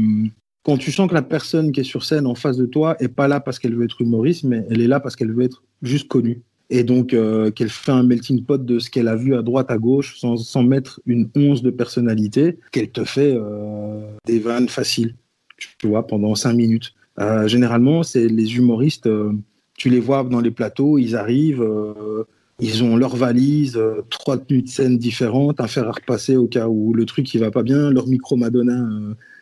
quand 0.64 0.78
tu 0.78 0.92
sens 0.92 1.10
que 1.10 1.16
la 1.16 1.24
personne 1.24 1.72
qui 1.72 1.80
est 1.80 1.86
sur 1.86 2.04
scène 2.04 2.28
en 2.28 2.36
face 2.36 2.58
de 2.58 2.68
toi 2.68 2.96
est 3.00 3.08
pas 3.08 3.28
là 3.28 3.40
parce 3.40 3.58
qu'elle 3.58 3.74
veut 3.74 3.86
être 3.86 4.02
humoriste, 4.02 4.44
mais 4.44 4.64
elle 4.70 4.82
est 4.82 4.88
là 4.88 5.00
parce 5.00 5.16
qu'elle 5.16 5.32
veut 5.32 5.44
être 5.44 5.64
juste 5.82 6.08
connue. 6.08 6.44
Et 6.70 6.84
donc 6.84 7.14
euh, 7.14 7.50
qu'elle 7.50 7.70
fait 7.70 7.92
un 7.92 8.04
melting 8.04 8.44
pot 8.46 8.64
de 8.64 8.78
ce 8.78 8.92
qu'elle 8.92 9.08
a 9.08 9.16
vu 9.16 9.36
à 9.36 9.42
droite, 9.42 9.72
à 9.72 9.80
gauche, 9.80 10.20
sans, 10.20 10.62
mettre 10.62 11.02
une 11.08 11.28
once 11.36 11.64
de 11.64 11.72
personnalité, 11.72 12.60
qu'elle 12.72 12.92
te 12.92 13.06
fait 13.06 13.34
euh, 13.36 14.06
des 14.28 14.38
vannes 14.38 14.70
faciles, 14.70 15.16
tu 15.58 15.88
vois, 15.88 16.06
pendant 16.06 16.36
cinq 16.36 16.54
minutes. 16.54 16.94
Euh, 17.20 17.48
généralement, 17.48 18.04
c'est 18.04 18.28
les 18.28 18.56
humoristes, 18.56 19.08
euh, 19.08 19.34
tu 19.76 19.90
les 19.90 20.00
vois 20.00 20.24
dans 20.24 20.40
les 20.40 20.52
plateaux, 20.52 20.98
ils 20.98 21.16
arrivent, 21.16 21.62
euh, 21.62 22.24
ils 22.60 22.84
ont 22.84 22.96
leur 22.96 23.16
valise, 23.16 23.80
trois 24.10 24.38
tenues 24.38 24.62
de 24.62 24.68
scène 24.68 24.98
différentes, 24.98 25.60
un 25.62 25.68
fer 25.68 25.88
à 25.88 25.92
repasser 25.92 26.36
au 26.36 26.48
cas 26.48 26.68
où 26.68 26.94
le 26.94 27.06
truc 27.06 27.34
il 27.34 27.40
va 27.40 27.52
pas 27.52 27.64
bien, 27.64 27.90
leur 27.90 28.08
micro 28.08 28.36
Madonna, 28.36 28.86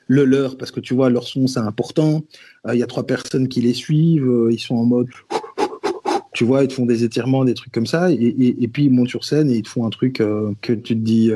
le 0.08 0.24
leur, 0.24 0.58
parce 0.58 0.72
que 0.72 0.80
tu 0.80 0.94
vois, 0.94 1.10
leur 1.10 1.24
son 1.24 1.48
c'est 1.48 1.60
important. 1.60 2.24
Il 2.72 2.78
y 2.78 2.84
a 2.84 2.88
trois 2.88 3.08
personnes 3.08 3.48
qui 3.48 3.62
les 3.62 3.74
suivent, 3.74 4.48
ils 4.52 4.60
sont 4.60 4.76
en 4.76 4.86
mode 4.86 5.08
tu 6.34 6.44
vois, 6.44 6.64
ils 6.64 6.68
te 6.68 6.74
font 6.74 6.86
des 6.86 7.04
étirements, 7.04 7.44
des 7.44 7.56
trucs 7.56 7.74
comme 7.74 7.88
ça, 7.88 8.12
et, 8.12 8.56
et, 8.60 8.68
puis 8.68 8.86
ils 8.86 8.92
montent 8.92 9.10
sur 9.10 9.26
scène 9.26 9.50
et 9.50 9.56
ils 9.56 9.64
te 9.64 9.70
font 9.70 9.88
un 9.88 9.90
truc 9.90 10.18
que 10.18 10.74
tu 10.74 10.94
te 10.94 10.94
dis, 10.94 11.32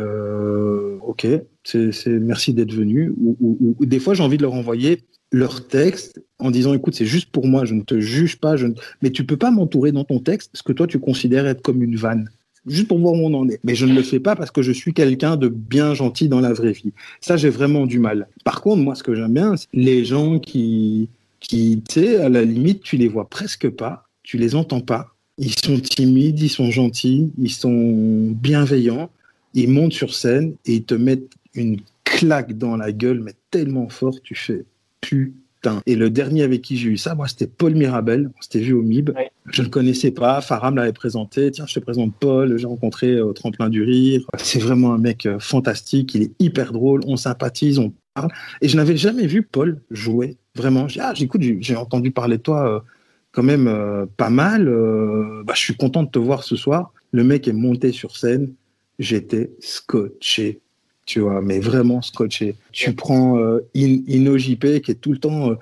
ok, 1.01 1.27
c'est 1.63 2.07
merci 2.07 2.53
d'être 2.53 2.73
venu. 2.73 3.13
Ou, 3.17 3.75
des 3.85 3.99
fois, 3.99 4.13
j'ai 4.13 4.23
envie 4.23 4.37
de 4.37 4.43
leur 4.43 4.53
envoyer 4.53 4.99
leur 5.31 5.67
texte 5.67 6.21
en 6.39 6.51
disant, 6.51 6.73
écoute, 6.73 6.93
c'est 6.93 7.05
juste 7.05 7.31
pour 7.31 7.47
moi, 7.47 7.63
je 7.63 7.73
ne 7.73 7.83
te 7.83 7.99
juge 7.99 8.37
pas, 8.37 8.57
je 8.57 8.67
mais 9.01 9.11
tu 9.11 9.25
peux 9.25 9.37
pas 9.37 9.49
m'entourer 9.49 9.93
dans 9.93 10.03
ton 10.03 10.19
texte 10.19 10.51
ce 10.53 10.61
que 10.61 10.73
toi 10.73 10.87
tu 10.87 10.99
considères 10.99 11.47
être 11.47 11.61
comme 11.61 11.81
une 11.81 11.95
vanne. 11.95 12.29
Juste 12.67 12.89
pour 12.89 12.99
voir 12.99 13.13
où 13.13 13.25
on 13.25 13.33
en 13.33 13.47
est. 13.47 13.59
Mais 13.63 13.73
je 13.73 13.85
ne 13.85 13.95
le 13.95 14.03
fais 14.03 14.19
pas 14.19 14.35
parce 14.35 14.51
que 14.51 14.61
je 14.61 14.71
suis 14.71 14.93
quelqu'un 14.93 15.37
de 15.37 15.47
bien 15.47 15.93
gentil 15.93 16.27
dans 16.27 16.41
la 16.41 16.53
vraie 16.53 16.73
vie. 16.73 16.91
Ça, 17.21 17.37
j'ai 17.37 17.49
vraiment 17.49 17.87
du 17.87 17.97
mal. 17.97 18.27
Par 18.43 18.61
contre, 18.61 18.83
moi, 18.83 18.93
ce 18.93 19.03
que 19.03 19.15
j'aime 19.15 19.33
bien, 19.33 19.55
c'est 19.55 19.67
les 19.73 20.03
gens 20.03 20.37
qui, 20.37 21.09
qui, 21.39 21.81
tu 21.87 22.01
sais, 22.01 22.17
à 22.17 22.29
la 22.29 22.43
limite, 22.43 22.83
tu 22.83 22.97
les 22.97 23.07
vois 23.07 23.29
presque 23.29 23.69
pas 23.69 24.03
tu 24.23 24.37
les 24.37 24.55
entends 24.55 24.81
pas. 24.81 25.15
Ils 25.37 25.57
sont 25.57 25.79
timides, 25.79 26.39
ils 26.39 26.49
sont 26.49 26.71
gentils, 26.71 27.31
ils 27.37 27.51
sont 27.51 28.31
bienveillants. 28.31 29.09
Ils 29.53 29.69
montent 29.69 29.93
sur 29.93 30.13
scène 30.13 30.55
et 30.65 30.75
ils 30.75 30.83
te 30.83 30.93
mettent 30.93 31.29
une 31.53 31.81
claque 32.03 32.57
dans 32.57 32.77
la 32.77 32.91
gueule, 32.91 33.19
mais 33.19 33.33
tellement 33.49 33.89
fort, 33.89 34.21
tu 34.21 34.35
fais 34.35 34.65
putain. 35.01 35.81
Et 35.85 35.95
le 35.95 36.09
dernier 36.09 36.43
avec 36.43 36.61
qui 36.61 36.77
j'ai 36.77 36.89
eu 36.89 36.97
ça, 36.97 37.15
moi, 37.15 37.27
c'était 37.27 37.47
Paul 37.47 37.75
Mirabel. 37.75 38.31
On 38.37 38.41
s'était 38.41 38.59
vu 38.59 38.73
au 38.73 38.81
MIB. 38.81 39.09
Ouais. 39.15 39.31
Je 39.51 39.61
ne 39.61 39.67
le 39.67 39.71
connaissais 39.71 40.11
pas. 40.11 40.41
Faram 40.41 40.75
l'avait 40.75 40.93
présenté. 40.93 41.51
Tiens, 41.51 41.65
je 41.67 41.73
te 41.73 41.79
présente 41.79 42.13
Paul. 42.19 42.57
J'ai 42.57 42.67
rencontré 42.67 43.21
au 43.21 43.33
Tremplin 43.33 43.69
du 43.69 43.83
Rire. 43.83 44.25
C'est 44.37 44.59
vraiment 44.59 44.93
un 44.93 44.97
mec 44.97 45.27
fantastique. 45.39 46.15
Il 46.15 46.23
est 46.23 46.31
hyper 46.39 46.73
drôle. 46.73 47.01
On 47.05 47.15
sympathise, 47.15 47.79
on 47.79 47.93
parle. 48.13 48.31
Et 48.61 48.69
je 48.69 48.77
n'avais 48.77 48.97
jamais 48.97 49.27
vu 49.27 49.43
Paul 49.43 49.81
jouer. 49.91 50.37
Vraiment. 50.55 50.87
J'ai 50.87 50.99
ah, 50.99 51.13
j'écoute, 51.13 51.41
j'ai 51.41 51.75
entendu 51.75 52.11
parler 52.11 52.37
de 52.37 52.43
toi. 52.43 52.67
Euh, 52.67 52.79
quand 53.31 53.43
même 53.43 53.67
euh, 53.67 54.05
pas 54.17 54.29
mal. 54.29 54.67
Euh, 54.67 55.43
bah, 55.45 55.53
je 55.55 55.61
suis 55.61 55.75
content 55.75 56.03
de 56.03 56.09
te 56.09 56.19
voir 56.19 56.43
ce 56.43 56.55
soir. 56.55 56.93
Le 57.11 57.23
mec 57.23 57.47
est 57.47 57.53
monté 57.53 57.91
sur 57.91 58.15
scène. 58.15 58.53
J'étais 58.99 59.51
scotché, 59.59 60.61
tu 61.11 61.19
vois, 61.19 61.41
mais 61.41 61.59
vraiment 61.59 62.01
scotché. 62.01 62.55
Tu 62.71 62.93
prends 62.93 63.37
euh, 63.37 63.59
Ino 63.73 64.37
JP 64.37 64.79
qui 64.81 64.91
est 64.91 65.01
tout 65.01 65.11
le 65.11 65.17
temps. 65.17 65.57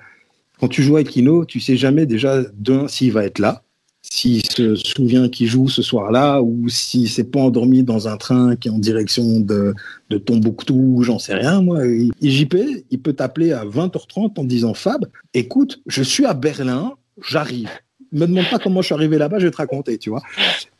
quand 0.60 0.68
tu 0.68 0.80
joues 0.84 0.94
avec 0.94 1.16
Ino, 1.16 1.44
tu 1.44 1.58
sais 1.58 1.76
jamais 1.76 2.06
déjà 2.06 2.42
d'un 2.54 2.86
s'il 2.86 3.10
va 3.10 3.24
être 3.24 3.40
là, 3.40 3.64
s'il 4.00 4.46
se 4.46 4.76
souvient 4.76 5.28
qu'il 5.28 5.48
joue 5.48 5.68
ce 5.68 5.82
soir-là, 5.82 6.40
ou 6.40 6.68
s'il 6.68 7.08
s'est 7.08 7.24
pas 7.24 7.40
endormi 7.40 7.82
dans 7.82 8.06
un 8.06 8.16
train 8.16 8.54
qui 8.54 8.68
est 8.68 8.70
en 8.70 8.78
direction 8.78 9.40
de, 9.40 9.74
de 10.08 10.18
Tombouctou, 10.18 11.02
j'en 11.02 11.18
sais 11.18 11.34
rien, 11.34 11.62
moi. 11.62 11.80
JP, 12.22 12.56
il 12.92 13.00
peut 13.00 13.12
t'appeler 13.12 13.50
à 13.50 13.64
20h30 13.64 14.38
en 14.38 14.44
disant 14.44 14.74
Fab, 14.74 15.06
écoute, 15.34 15.82
je 15.88 16.04
suis 16.04 16.26
à 16.26 16.34
Berlin, 16.34 16.92
j'arrive. 17.20 17.70
Me 18.12 18.26
demande 18.26 18.50
pas 18.50 18.58
comment 18.58 18.82
je 18.82 18.86
suis 18.86 18.94
arrivé 18.94 19.18
là-bas, 19.18 19.38
je 19.38 19.46
vais 19.46 19.50
te 19.50 19.56
raconter, 19.56 19.98
tu 19.98 20.10
vois. 20.10 20.22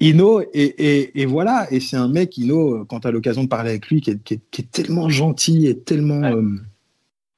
Ino, 0.01 0.41
et, 0.41 0.49
et, 0.55 1.21
et 1.21 1.27
voilà, 1.27 1.67
et 1.71 1.79
c'est 1.81 1.97
un 1.97 2.09
mec, 2.09 2.37
Ino, 2.39 2.85
quand 2.87 3.01
tu 3.01 3.09
as 3.09 3.11
l'occasion 3.11 3.45
de 3.45 3.49
parler 3.49 3.71
avec 3.71 3.89
lui, 3.89 4.01
qui 4.01 4.11
est, 4.11 4.23
qui 4.23 4.35
est, 4.35 4.41
qui 4.51 4.63
est 4.63 4.71
tellement 4.71 5.09
gentil 5.09 5.67
et 5.67 5.79
tellement 5.79 6.33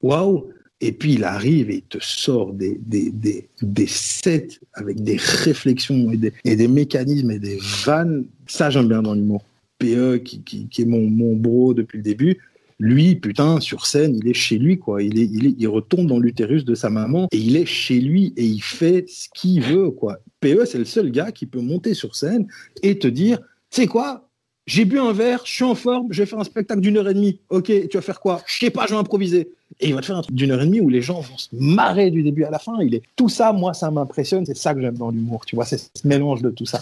waouh. 0.01 0.33
Wow. 0.33 0.49
Et 0.81 0.91
puis 0.91 1.13
il 1.13 1.23
arrive 1.23 1.69
et 1.69 1.75
il 1.75 1.81
te 1.83 1.97
sort 2.01 2.51
des, 2.51 2.77
des, 2.85 3.09
des, 3.11 3.47
des 3.61 3.87
sets 3.87 4.59
avec 4.73 5.01
des 5.01 5.15
réflexions 5.15 6.11
et 6.11 6.17
des, 6.17 6.33
et 6.43 6.57
des 6.57 6.67
mécanismes 6.67 7.31
et 7.31 7.39
des 7.39 7.57
vannes. 7.85 8.25
Ça, 8.47 8.69
j'aime 8.69 8.89
bien 8.89 9.01
dans 9.01 9.13
l'humour. 9.13 9.45
PE, 9.79 10.17
qui, 10.17 10.41
qui, 10.41 10.67
qui 10.67 10.81
est 10.81 10.85
mon, 10.85 11.09
mon 11.09 11.35
bro 11.35 11.73
depuis 11.73 11.97
le 11.97 12.03
début, 12.03 12.37
lui, 12.83 13.15
putain, 13.15 13.61
sur 13.61 13.85
scène, 13.85 14.19
il 14.21 14.27
est 14.27 14.33
chez 14.33 14.57
lui, 14.57 14.77
quoi. 14.77 15.01
Il, 15.01 15.17
est, 15.17 15.29
il, 15.31 15.45
est, 15.47 15.55
il 15.57 15.67
retombe 15.69 16.05
dans 16.05 16.19
l'utérus 16.19 16.65
de 16.65 16.75
sa 16.75 16.89
maman 16.89 17.29
et 17.31 17.37
il 17.37 17.55
est 17.55 17.65
chez 17.65 18.01
lui 18.01 18.33
et 18.35 18.43
il 18.43 18.61
fait 18.61 19.05
ce 19.07 19.29
qu'il 19.33 19.61
veut, 19.61 19.89
quoi. 19.89 20.19
PE, 20.41 20.65
c'est 20.65 20.79
le 20.79 20.85
seul 20.85 21.09
gars 21.09 21.31
qui 21.31 21.45
peut 21.45 21.61
monter 21.61 21.93
sur 21.93 22.17
scène 22.17 22.45
et 22.81 22.99
te 22.99 23.07
dire, 23.07 23.39
tu 23.69 23.81
sais 23.81 23.87
quoi, 23.87 24.27
j'ai 24.67 24.83
bu 24.83 24.99
un 24.99 25.13
verre, 25.13 25.43
je 25.45 25.53
suis 25.53 25.63
en 25.63 25.75
forme, 25.75 26.07
je 26.11 26.21
vais 26.21 26.25
faire 26.25 26.39
un 26.39 26.43
spectacle 26.43 26.81
d'une 26.81 26.97
heure 26.97 27.07
et 27.07 27.13
demie. 27.13 27.39
Ok, 27.49 27.67
tu 27.67 27.97
vas 27.97 28.01
faire 28.01 28.19
quoi? 28.19 28.41
Je 28.47 28.59
sais 28.59 28.69
pas, 28.69 28.85
je 28.85 28.91
vais 28.91 28.99
improviser. 28.99 29.49
Et 29.79 29.87
il 29.87 29.95
va 29.95 30.01
te 30.01 30.05
faire 30.05 30.17
un 30.17 30.21
truc 30.21 30.35
d'une 30.35 30.51
heure 30.51 30.61
et 30.61 30.65
demie 30.65 30.81
où 30.81 30.89
les 30.89 31.01
gens 31.01 31.21
vont 31.21 31.37
se 31.37 31.47
marrer 31.53 32.11
du 32.11 32.21
début 32.21 32.43
à 32.43 32.49
la 32.49 32.59
fin. 32.59 32.81
Il 32.81 32.95
est 32.95 33.03
tout 33.15 33.29
ça, 33.29 33.53
moi, 33.53 33.73
ça 33.73 33.91
m'impressionne. 33.91 34.45
C'est 34.45 34.57
ça 34.57 34.73
que 34.73 34.81
j'aime 34.81 34.97
dans 34.97 35.09
l'humour. 35.09 35.45
Tu 35.45 35.55
vois, 35.55 35.63
c'est 35.63 35.77
ce 35.77 36.05
mélange 36.05 36.41
de 36.41 36.49
tout 36.49 36.65
ça. 36.65 36.81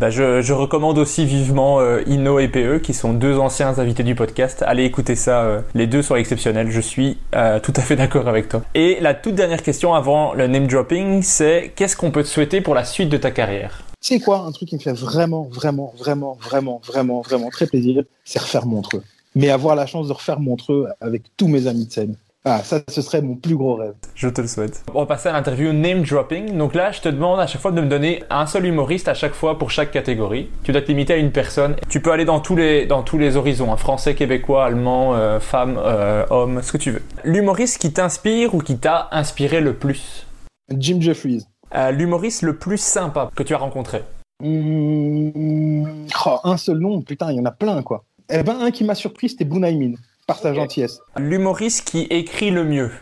Bah 0.00 0.08
je, 0.08 0.40
je, 0.40 0.54
recommande 0.54 0.96
aussi 0.96 1.26
vivement 1.26 1.78
euh, 1.78 2.00
Inno 2.06 2.38
et 2.38 2.48
PE, 2.48 2.78
qui 2.78 2.94
sont 2.94 3.12
deux 3.12 3.36
anciens 3.36 3.78
invités 3.78 4.02
du 4.02 4.14
podcast. 4.14 4.64
Allez 4.66 4.86
écouter 4.86 5.14
ça, 5.14 5.42
euh, 5.42 5.60
les 5.74 5.86
deux 5.86 6.00
sont 6.00 6.16
exceptionnels, 6.16 6.70
je 6.70 6.80
suis 6.80 7.18
euh, 7.34 7.60
tout 7.60 7.74
à 7.76 7.82
fait 7.82 7.96
d'accord 7.96 8.26
avec 8.26 8.48
toi. 8.48 8.62
Et 8.74 8.96
la 9.02 9.12
toute 9.12 9.34
dernière 9.34 9.62
question 9.62 9.92
avant 9.92 10.32
le 10.32 10.46
name 10.46 10.66
dropping, 10.66 11.20
c'est 11.20 11.74
qu'est-ce 11.76 11.98
qu'on 11.98 12.10
peut 12.12 12.22
te 12.22 12.28
souhaiter 12.28 12.62
pour 12.62 12.74
la 12.74 12.86
suite 12.86 13.10
de 13.10 13.18
ta 13.18 13.30
carrière? 13.30 13.82
C'est 14.00 14.20
quoi 14.20 14.38
un 14.38 14.52
truc 14.52 14.70
qui 14.70 14.76
me 14.76 14.80
fait 14.80 14.94
vraiment, 14.94 15.42
vraiment, 15.52 15.92
vraiment, 15.98 16.38
vraiment, 16.40 16.80
vraiment, 16.82 17.20
vraiment 17.20 17.50
très 17.50 17.66
plaisir, 17.66 18.02
c'est 18.24 18.40
refaire 18.40 18.64
Montreux. 18.64 19.02
Mais 19.34 19.50
avoir 19.50 19.76
la 19.76 19.84
chance 19.84 20.08
de 20.08 20.14
refaire 20.14 20.40
Montreux 20.40 20.86
avec 21.02 21.24
tous 21.36 21.46
mes 21.46 21.66
amis 21.66 21.84
de 21.84 21.92
scène. 21.92 22.14
Ah, 22.46 22.62
ça, 22.64 22.80
ce 22.88 23.02
serait 23.02 23.20
mon 23.20 23.34
plus 23.34 23.54
gros 23.54 23.74
rêve. 23.74 23.92
Je 24.14 24.26
te 24.26 24.40
le 24.40 24.46
souhaite. 24.46 24.82
On 24.94 25.00
va 25.00 25.06
passer 25.06 25.28
à 25.28 25.32
l'interview 25.32 25.74
name 25.74 26.02
dropping. 26.02 26.56
Donc 26.56 26.74
là, 26.74 26.90
je 26.90 27.02
te 27.02 27.10
demande 27.10 27.38
à 27.38 27.46
chaque 27.46 27.60
fois 27.60 27.70
de 27.70 27.82
me 27.82 27.86
donner 27.86 28.24
un 28.30 28.46
seul 28.46 28.64
humoriste 28.64 29.08
à 29.08 29.14
chaque 29.14 29.34
fois 29.34 29.58
pour 29.58 29.70
chaque 29.70 29.90
catégorie. 29.90 30.48
Tu 30.62 30.72
dois 30.72 30.80
te 30.80 30.88
limiter 30.88 31.12
à 31.12 31.16
une 31.16 31.32
personne. 31.32 31.76
Tu 31.90 32.00
peux 32.00 32.10
aller 32.10 32.24
dans 32.24 32.40
tous 32.40 32.56
les, 32.56 32.86
dans 32.86 33.02
tous 33.02 33.18
les 33.18 33.36
horizons, 33.36 33.70
hein. 33.70 33.76
français, 33.76 34.14
québécois, 34.14 34.64
allemand, 34.64 35.14
euh, 35.14 35.38
femme, 35.38 35.78
euh, 35.78 36.24
homme, 36.30 36.62
ce 36.62 36.72
que 36.72 36.78
tu 36.78 36.92
veux. 36.92 37.02
L'humoriste 37.24 37.76
qui 37.76 37.92
t'inspire 37.92 38.54
ou 38.54 38.60
qui 38.60 38.78
t'a 38.78 39.08
inspiré 39.12 39.60
le 39.60 39.74
plus? 39.74 40.26
Jim 40.70 40.98
Jeffries. 40.98 41.44
Euh, 41.74 41.90
L'humoriste 41.90 42.40
le 42.40 42.56
plus 42.56 42.80
sympa 42.80 43.30
que 43.36 43.42
tu 43.42 43.54
as 43.54 43.58
rencontré 43.58 44.02
mmh, 44.42 46.06
oh, 46.24 46.38
Un 46.44 46.56
seul 46.56 46.78
nom, 46.78 47.02
putain, 47.02 47.32
il 47.32 47.36
y 47.36 47.40
en 47.40 47.44
a 47.44 47.50
plein, 47.50 47.82
quoi. 47.82 48.04
Eh 48.32 48.42
ben, 48.42 48.58
un 48.60 48.70
qui 48.70 48.84
m'a 48.84 48.94
surpris, 48.94 49.28
c'était 49.28 49.44
Bunaimin 49.44 49.92
par 50.30 50.38
sa 50.38 50.54
gentillesse. 50.54 51.00
L'humoriste 51.16 51.88
qui 51.88 52.02
écrit 52.02 52.52
le 52.52 52.62
mieux. 52.62 52.92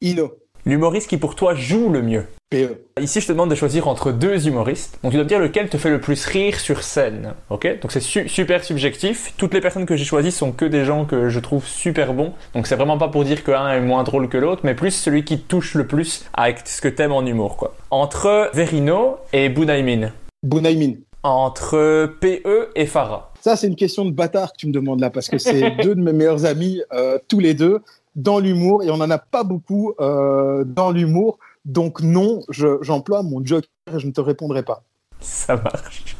Ino. 0.00 0.32
L'humoriste 0.66 1.08
qui 1.08 1.16
pour 1.16 1.36
toi 1.36 1.54
joue 1.54 1.90
le 1.90 2.02
mieux. 2.02 2.24
PE. 2.50 2.86
Ici, 3.00 3.20
je 3.20 3.28
te 3.28 3.30
demande 3.30 3.50
de 3.50 3.54
choisir 3.54 3.86
entre 3.86 4.10
deux 4.10 4.48
humoristes. 4.48 4.98
Donc, 5.04 5.12
tu 5.12 5.16
dois 5.16 5.22
me 5.22 5.28
dire 5.28 5.38
lequel 5.38 5.68
te 5.68 5.76
fait 5.76 5.90
le 5.90 6.00
plus 6.00 6.26
rire 6.26 6.58
sur 6.58 6.82
scène. 6.82 7.34
Ok? 7.50 7.78
Donc, 7.80 7.92
c'est 7.92 8.00
su 8.00 8.28
super 8.28 8.64
subjectif. 8.64 9.32
Toutes 9.36 9.54
les 9.54 9.60
personnes 9.60 9.86
que 9.86 9.94
j'ai 9.94 10.04
choisies 10.04 10.32
sont 10.32 10.50
que 10.50 10.64
des 10.64 10.84
gens 10.84 11.04
que 11.04 11.28
je 11.28 11.38
trouve 11.38 11.64
super 11.64 12.14
bons. 12.14 12.32
Donc, 12.52 12.66
c'est 12.66 12.74
vraiment 12.74 12.98
pas 12.98 13.06
pour 13.06 13.22
dire 13.22 13.44
qu'un 13.44 13.68
est 13.68 13.80
moins 13.80 14.02
drôle 14.02 14.28
que 14.28 14.36
l'autre, 14.36 14.62
mais 14.64 14.74
plus 14.74 14.90
celui 14.90 15.24
qui 15.24 15.38
touche 15.38 15.74
le 15.74 15.86
plus 15.86 16.24
avec 16.34 16.66
ce 16.66 16.80
que 16.80 16.88
t'aimes 16.88 17.12
en 17.12 17.24
humour, 17.24 17.56
quoi. 17.56 17.76
Entre 17.92 18.50
Verino 18.54 19.18
et 19.32 19.48
Bunaimin. 19.48 20.10
Bunaimin. 20.42 20.94
Entre 21.22 22.06
PE 22.20 22.70
et 22.74 22.86
Farah. 22.86 23.32
Ça, 23.40 23.56
c'est 23.56 23.68
une 23.68 23.76
question 23.76 24.04
de 24.04 24.10
bâtard 24.10 24.52
que 24.52 24.58
tu 24.58 24.66
me 24.66 24.72
demandes 24.72 25.00
là, 25.00 25.10
parce 25.10 25.28
que 25.28 25.38
c'est 25.38 25.70
deux 25.82 25.94
de 25.94 26.00
mes 26.00 26.12
meilleurs 26.12 26.44
amis, 26.44 26.82
euh, 26.92 27.18
tous 27.28 27.38
les 27.38 27.54
deux, 27.54 27.80
dans 28.16 28.38
l'humour, 28.38 28.82
et 28.82 28.90
on 28.90 28.96
n'en 28.96 29.10
a 29.10 29.18
pas 29.18 29.44
beaucoup 29.44 29.94
euh, 30.00 30.64
dans 30.64 30.90
l'humour. 30.90 31.38
Donc 31.64 32.00
non, 32.02 32.40
j'emploie 32.48 33.22
mon 33.22 33.44
joker 33.44 33.68
et 33.94 33.98
je 33.98 34.06
ne 34.06 34.12
te 34.12 34.20
répondrai 34.20 34.64
pas. 34.64 34.82
Ça 35.20 35.56
marche. 35.56 36.16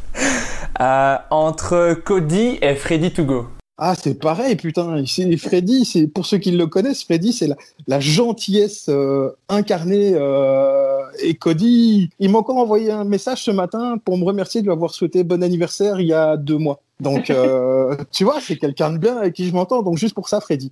Euh, 0.80 1.16
entre 1.30 1.94
Cody 1.94 2.58
et 2.62 2.76
Freddy 2.76 3.12
to 3.12 3.24
go. 3.24 3.46
Ah, 3.78 3.94
c'est 4.00 4.18
pareil, 4.18 4.56
putain. 4.56 5.02
C'est 5.06 5.36
Freddy, 5.36 5.84
c'est 5.84 6.06
pour 6.06 6.26
ceux 6.26 6.38
qui 6.38 6.50
le 6.50 6.66
connaissent, 6.66 7.04
Freddy, 7.04 7.32
c'est 7.32 7.48
la, 7.86 8.00
gentillesse 8.00 8.86
euh, 8.88 9.30
incarnée. 9.48 10.12
Euh, 10.14 11.00
et 11.22 11.34
Cody, 11.34 12.10
il 12.18 12.30
m'a 12.30 12.38
encore 12.38 12.58
envoyé 12.58 12.90
un 12.90 13.04
message 13.04 13.44
ce 13.44 13.50
matin 13.50 13.96
pour 14.04 14.18
me 14.18 14.24
remercier 14.24 14.60
de 14.60 14.66
lui 14.66 14.72
avoir 14.72 14.92
souhaité 14.92 15.24
bon 15.24 15.42
anniversaire 15.42 16.00
il 16.00 16.06
y 16.08 16.12
a 16.12 16.36
deux 16.36 16.58
mois. 16.58 16.80
Donc, 17.00 17.30
euh, 17.30 17.96
tu 18.12 18.24
vois, 18.24 18.40
c'est 18.40 18.56
quelqu'un 18.56 18.92
de 18.92 18.98
bien 18.98 19.16
avec 19.16 19.34
qui 19.34 19.48
je 19.48 19.54
m'entends. 19.54 19.82
Donc, 19.82 19.96
juste 19.96 20.14
pour 20.14 20.28
ça, 20.28 20.40
Freddy. 20.40 20.70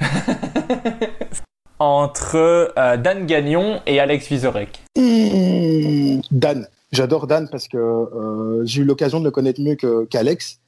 Entre 1.78 2.72
Dan 2.96 3.26
Gagnon 3.26 3.80
et 3.86 4.00
Alex 4.00 4.26
Vizorek. 4.28 4.82
Mmh, 4.96 6.20
Dan. 6.32 6.66
J'adore 6.90 7.26
Dan 7.28 7.48
parce 7.48 7.68
que 7.68 7.78
j'ai 8.64 8.80
eu 8.80 8.84
l'occasion 8.84 9.20
de 9.20 9.24
le 9.24 9.30
connaître 9.30 9.60
mieux 9.60 9.76
qu'Alex. 10.06 10.58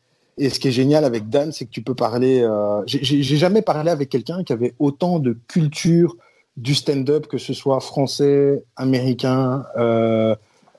Et 0.41 0.49
ce 0.49 0.59
qui 0.59 0.69
est 0.69 0.73
génial 0.73 1.05
avec 1.05 1.29
Dan, 1.29 1.53
c'est 1.53 1.67
que 1.67 1.71
tu 1.71 1.83
peux 1.83 1.95
parler. 1.95 2.41
Euh, 2.41 2.83
j'ai 2.87 3.23
jamais 3.37 3.61
parlé 3.61 3.91
avec 3.91 4.09
quelqu'un 4.09 4.43
qui 4.43 4.55
avait 4.55 4.73
autant 4.79 5.19
de 5.19 5.37
culture 5.49 6.17
du 6.57 6.75
stand-up, 6.75 7.27
que 7.27 7.37
ce 7.37 7.53
soit 7.53 7.79
français, 7.81 8.65
américain, 8.75 9.67
euh, 9.77 10.35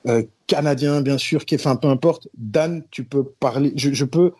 euh, 0.08 0.24
canadien, 0.48 1.00
bien 1.00 1.16
sûr, 1.16 1.44
qui, 1.44 1.54
enfin, 1.54 1.76
peu 1.76 1.86
importe. 1.86 2.26
Dan, 2.36 2.82
tu 2.90 3.04
peux 3.04 3.22
parler. 3.22 3.72
Je, 3.76 3.92
je 3.92 4.04
peux 4.04 4.32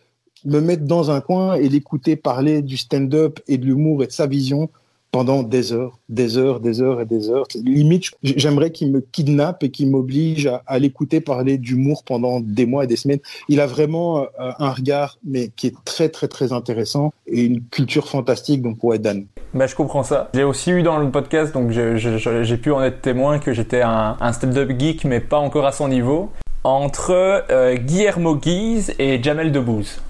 me 0.45 0.59
mettre 0.59 0.87
dans 0.87 1.13
un 1.13 1.21
coin 1.21 1.55
et 1.55 1.69
l'écouter 1.69 2.17
parler 2.17 2.61
du 2.61 2.77
stand-up 2.77 3.39
et 3.47 3.59
de 3.59 3.65
l'humour 3.65 4.03
et 4.03 4.09
de 4.09 4.13
sa 4.13 4.27
vision 4.27 4.71
pendant 5.13 5.43
des 5.43 5.75
heures, 5.75 5.99
des 6.09 6.39
heures, 6.39 6.59
des 6.59 6.81
heures 6.81 7.01
et 7.03 7.05
des 7.05 7.29
heures. 7.29 7.45
Limite, 7.55 8.07
j'aimerais 8.23 8.73
qu'il 8.73 8.91
me 8.91 9.01
kidnappe 9.01 9.63
et 9.63 9.71
qu'il 9.71 9.91
m'oblige 9.91 10.51
à, 10.67 10.79
l'écouter 10.79 11.21
parler 11.21 11.59
d'humour 11.59 12.03
pendant 12.03 12.41
des 12.41 12.65
mois 12.65 12.85
et 12.85 12.87
des 12.87 12.97
semaines. 12.97 13.21
Il 13.49 13.61
a 13.61 13.67
vraiment 13.67 14.23
euh, 14.23 14.27
un 14.59 14.71
regard, 14.71 15.19
mais 15.23 15.49
qui 15.55 15.67
est 15.67 15.75
très, 15.85 16.09
très, 16.09 16.29
très 16.29 16.55
intéressant 16.55 17.13
et 17.27 17.45
une 17.45 17.63
culture 17.63 18.09
fantastique. 18.09 18.63
Donc, 18.63 18.83
ouais, 18.83 18.99
Dan. 18.99 19.27
Bah, 19.53 19.67
je 19.67 19.75
comprends 19.75 20.03
ça. 20.03 20.31
J'ai 20.35 20.45
aussi 20.45 20.71
eu 20.71 20.83
dans 20.83 20.97
le 20.97 21.11
podcast, 21.11 21.53
donc 21.53 21.71
j'ai 21.73 22.57
pu 22.57 22.73
en 22.73 22.83
être 22.83 23.03
témoin 23.03 23.39
que 23.39 23.53
j'étais 23.53 23.83
un, 23.83 24.17
un 24.19 24.33
stand-up 24.33 24.71
geek, 24.79 25.05
mais 25.05 25.21
pas 25.21 25.39
encore 25.39 25.67
à 25.67 25.73
son 25.73 25.89
niveau, 25.89 26.31
entre 26.65 27.45
euh, 27.51 27.77
Guillermo 27.77 28.37
Guise 28.37 28.95
et 28.99 29.23
Jamel 29.23 29.53
Debbouze. 29.53 30.01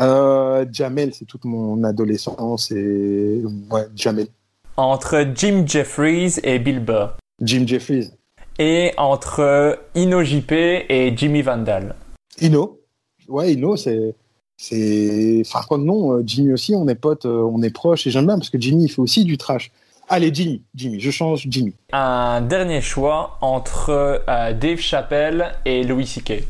Euh, 0.00 0.64
Jamel, 0.70 1.12
c'est 1.14 1.24
toute 1.24 1.44
mon 1.44 1.82
adolescence 1.82 2.70
et 2.70 3.42
ouais, 3.70 3.86
Jamel 3.94 4.28
entre 4.76 5.26
Jim 5.34 5.64
Jeffries 5.66 6.34
et 6.42 6.58
Bill 6.58 6.80
Burr. 6.80 7.16
Jim 7.40 7.64
Jeffries. 7.66 8.10
Et 8.58 8.92
entre 8.96 9.78
Ino 9.94 10.22
JP 10.22 10.52
et 10.52 11.12
Jimmy 11.16 11.42
Vandal. 11.42 11.94
Ino 12.40 12.80
Ouais, 13.28 13.52
Ino, 13.52 13.76
c'est. 13.76 14.14
C'est. 14.56 15.42
Enfin, 15.44 15.64
quoi 15.66 15.78
non, 15.78 16.12
euh, 16.12 16.22
Jimmy 16.24 16.52
aussi, 16.52 16.74
on 16.74 16.86
est 16.88 16.94
potes, 16.94 17.26
euh, 17.26 17.42
on 17.42 17.62
est 17.62 17.70
proches, 17.70 18.06
et 18.06 18.10
j'aime 18.10 18.26
bien 18.26 18.36
parce 18.36 18.50
que 18.50 18.60
Jimmy, 18.60 18.84
il 18.84 18.88
fait 18.88 19.00
aussi 19.00 19.24
du 19.24 19.38
trash. 19.38 19.72
Allez, 20.08 20.30
Jimmy, 20.32 20.62
Jimmy, 20.74 21.00
je 21.00 21.10
change 21.10 21.46
Jimmy. 21.48 21.72
Un 21.92 22.42
dernier 22.42 22.80
choix 22.80 23.38
entre 23.40 24.22
euh, 24.28 24.52
Dave 24.52 24.78
Chappelle 24.78 25.54
et 25.64 25.82
Louis 25.84 26.06
C.K. 26.06 26.44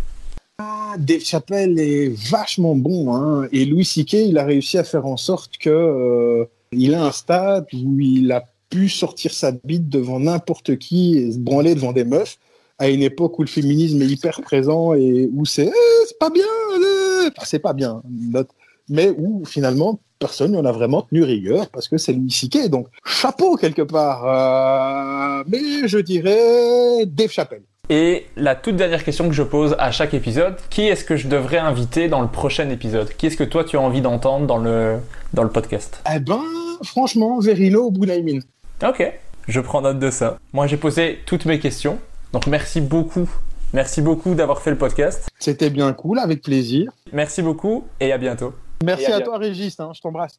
Ah, 0.59 0.94
Dave 0.99 1.20
Chappelle 1.20 1.78
est 1.78 2.09
vachement 2.31 2.74
bon, 2.74 3.15
hein, 3.15 3.49
et 3.53 3.65
Louis 3.65 3.85
C.K., 3.85 4.15
il 4.15 4.39
a 4.39 4.44
réussi 4.44 4.78
à 4.78 4.85
faire 4.85 5.07
en 5.07 5.16
sorte 5.16 5.57
que 5.59 6.49
il 6.73 6.94
a 6.94 7.05
un 7.05 7.12
stade 7.12 7.66
où 7.73 7.99
il 8.01 8.32
a 8.32 8.44
pu 8.70 8.89
sortir 8.89 9.32
sa 9.32 9.53
bite 9.53 9.89
devant 9.89 10.19
n'importe 10.19 10.77
qui 10.78 11.19
et 11.19 11.32
se 11.32 11.39
branler 11.39 11.74
devant 11.74 11.93
des 11.93 12.05
meufs 12.05 12.39
à 12.78 12.89
une 12.89 13.03
époque 13.03 13.39
où 13.39 13.43
le 13.43 13.49
féminisme 13.49 14.01
est 14.03 14.07
hyper 14.07 14.40
présent 14.40 14.94
et 14.94 15.28
où 15.32 15.44
c'est 15.44 15.66
eh, 15.66 16.07
c'est 16.07 16.19
pas 16.19 16.31
bien, 16.31 16.44
c'est 17.44 17.59
pas 17.59 17.74
bien, 17.74 18.03
mais 18.89 19.11
où 19.16 19.44
finalement 19.44 20.01
personne 20.19 20.53
n'en 20.53 20.65
a 20.65 20.73
vraiment 20.73 21.03
tenu 21.03 21.23
rigueur 21.23 21.69
parce 21.70 21.89
que 21.89 21.99
c'est 21.99 22.12
Louis 22.12 22.31
C.K. 22.31 22.69
Donc 22.69 22.89
chapeau 23.05 23.57
quelque 23.57 23.82
part, 23.82 24.24
euh, 24.27 25.44
mais 25.49 25.86
je 25.86 25.99
dirais 25.99 27.07
Dave 27.07 27.31
Chappelle. 27.31 27.65
Et 27.88 28.26
la 28.36 28.54
toute 28.54 28.76
dernière 28.76 29.04
question 29.04 29.28
que 29.28 29.34
je 29.34 29.42
pose 29.42 29.74
à 29.78 29.90
chaque 29.90 30.14
épisode, 30.14 30.56
qui 30.70 30.82
est-ce 30.82 31.04
que 31.04 31.16
je 31.16 31.26
devrais 31.26 31.59
inviter 31.59 32.09
dans 32.09 32.22
le 32.22 32.28
prochain 32.28 32.70
épisode? 32.70 33.12
Qui 33.16 33.26
est-ce 33.26 33.36
que 33.36 33.44
toi 33.44 33.64
tu 33.64 33.76
as 33.76 33.80
envie 33.80 34.00
d'entendre 34.00 34.46
dans 34.46 34.56
le, 34.56 34.98
dans 35.34 35.42
le 35.42 35.50
podcast? 35.50 36.00
Eh 36.14 36.20
ben, 36.20 36.40
franchement, 36.84 37.40
Verino 37.40 37.86
ou 37.86 37.90
Bounaimin. 37.90 38.38
Ok, 38.82 39.12
je 39.48 39.60
prends 39.60 39.82
note 39.82 39.98
de 39.98 40.10
ça. 40.10 40.38
Moi 40.52 40.68
j'ai 40.68 40.76
posé 40.76 41.20
toutes 41.26 41.44
mes 41.44 41.59
questions, 41.59 41.98
donc 42.32 42.46
merci 42.46 42.80
beaucoup. 42.80 43.28
Merci 43.72 44.00
beaucoup 44.00 44.34
d'avoir 44.34 44.62
fait 44.62 44.70
le 44.70 44.78
podcast. 44.78 45.28
C'était 45.40 45.70
bien 45.70 45.92
cool, 45.92 46.18
avec 46.18 46.42
plaisir. 46.42 46.92
Merci 47.12 47.42
beaucoup 47.42 47.84
et 48.00 48.12
à 48.12 48.18
bientôt. 48.18 48.54
Merci 48.84 49.12
à, 49.12 49.20
toi 49.20 49.38
Régis, 49.38 49.78
hein, 49.80 49.90
je 49.94 50.00
t'embrasse. 50.00 50.38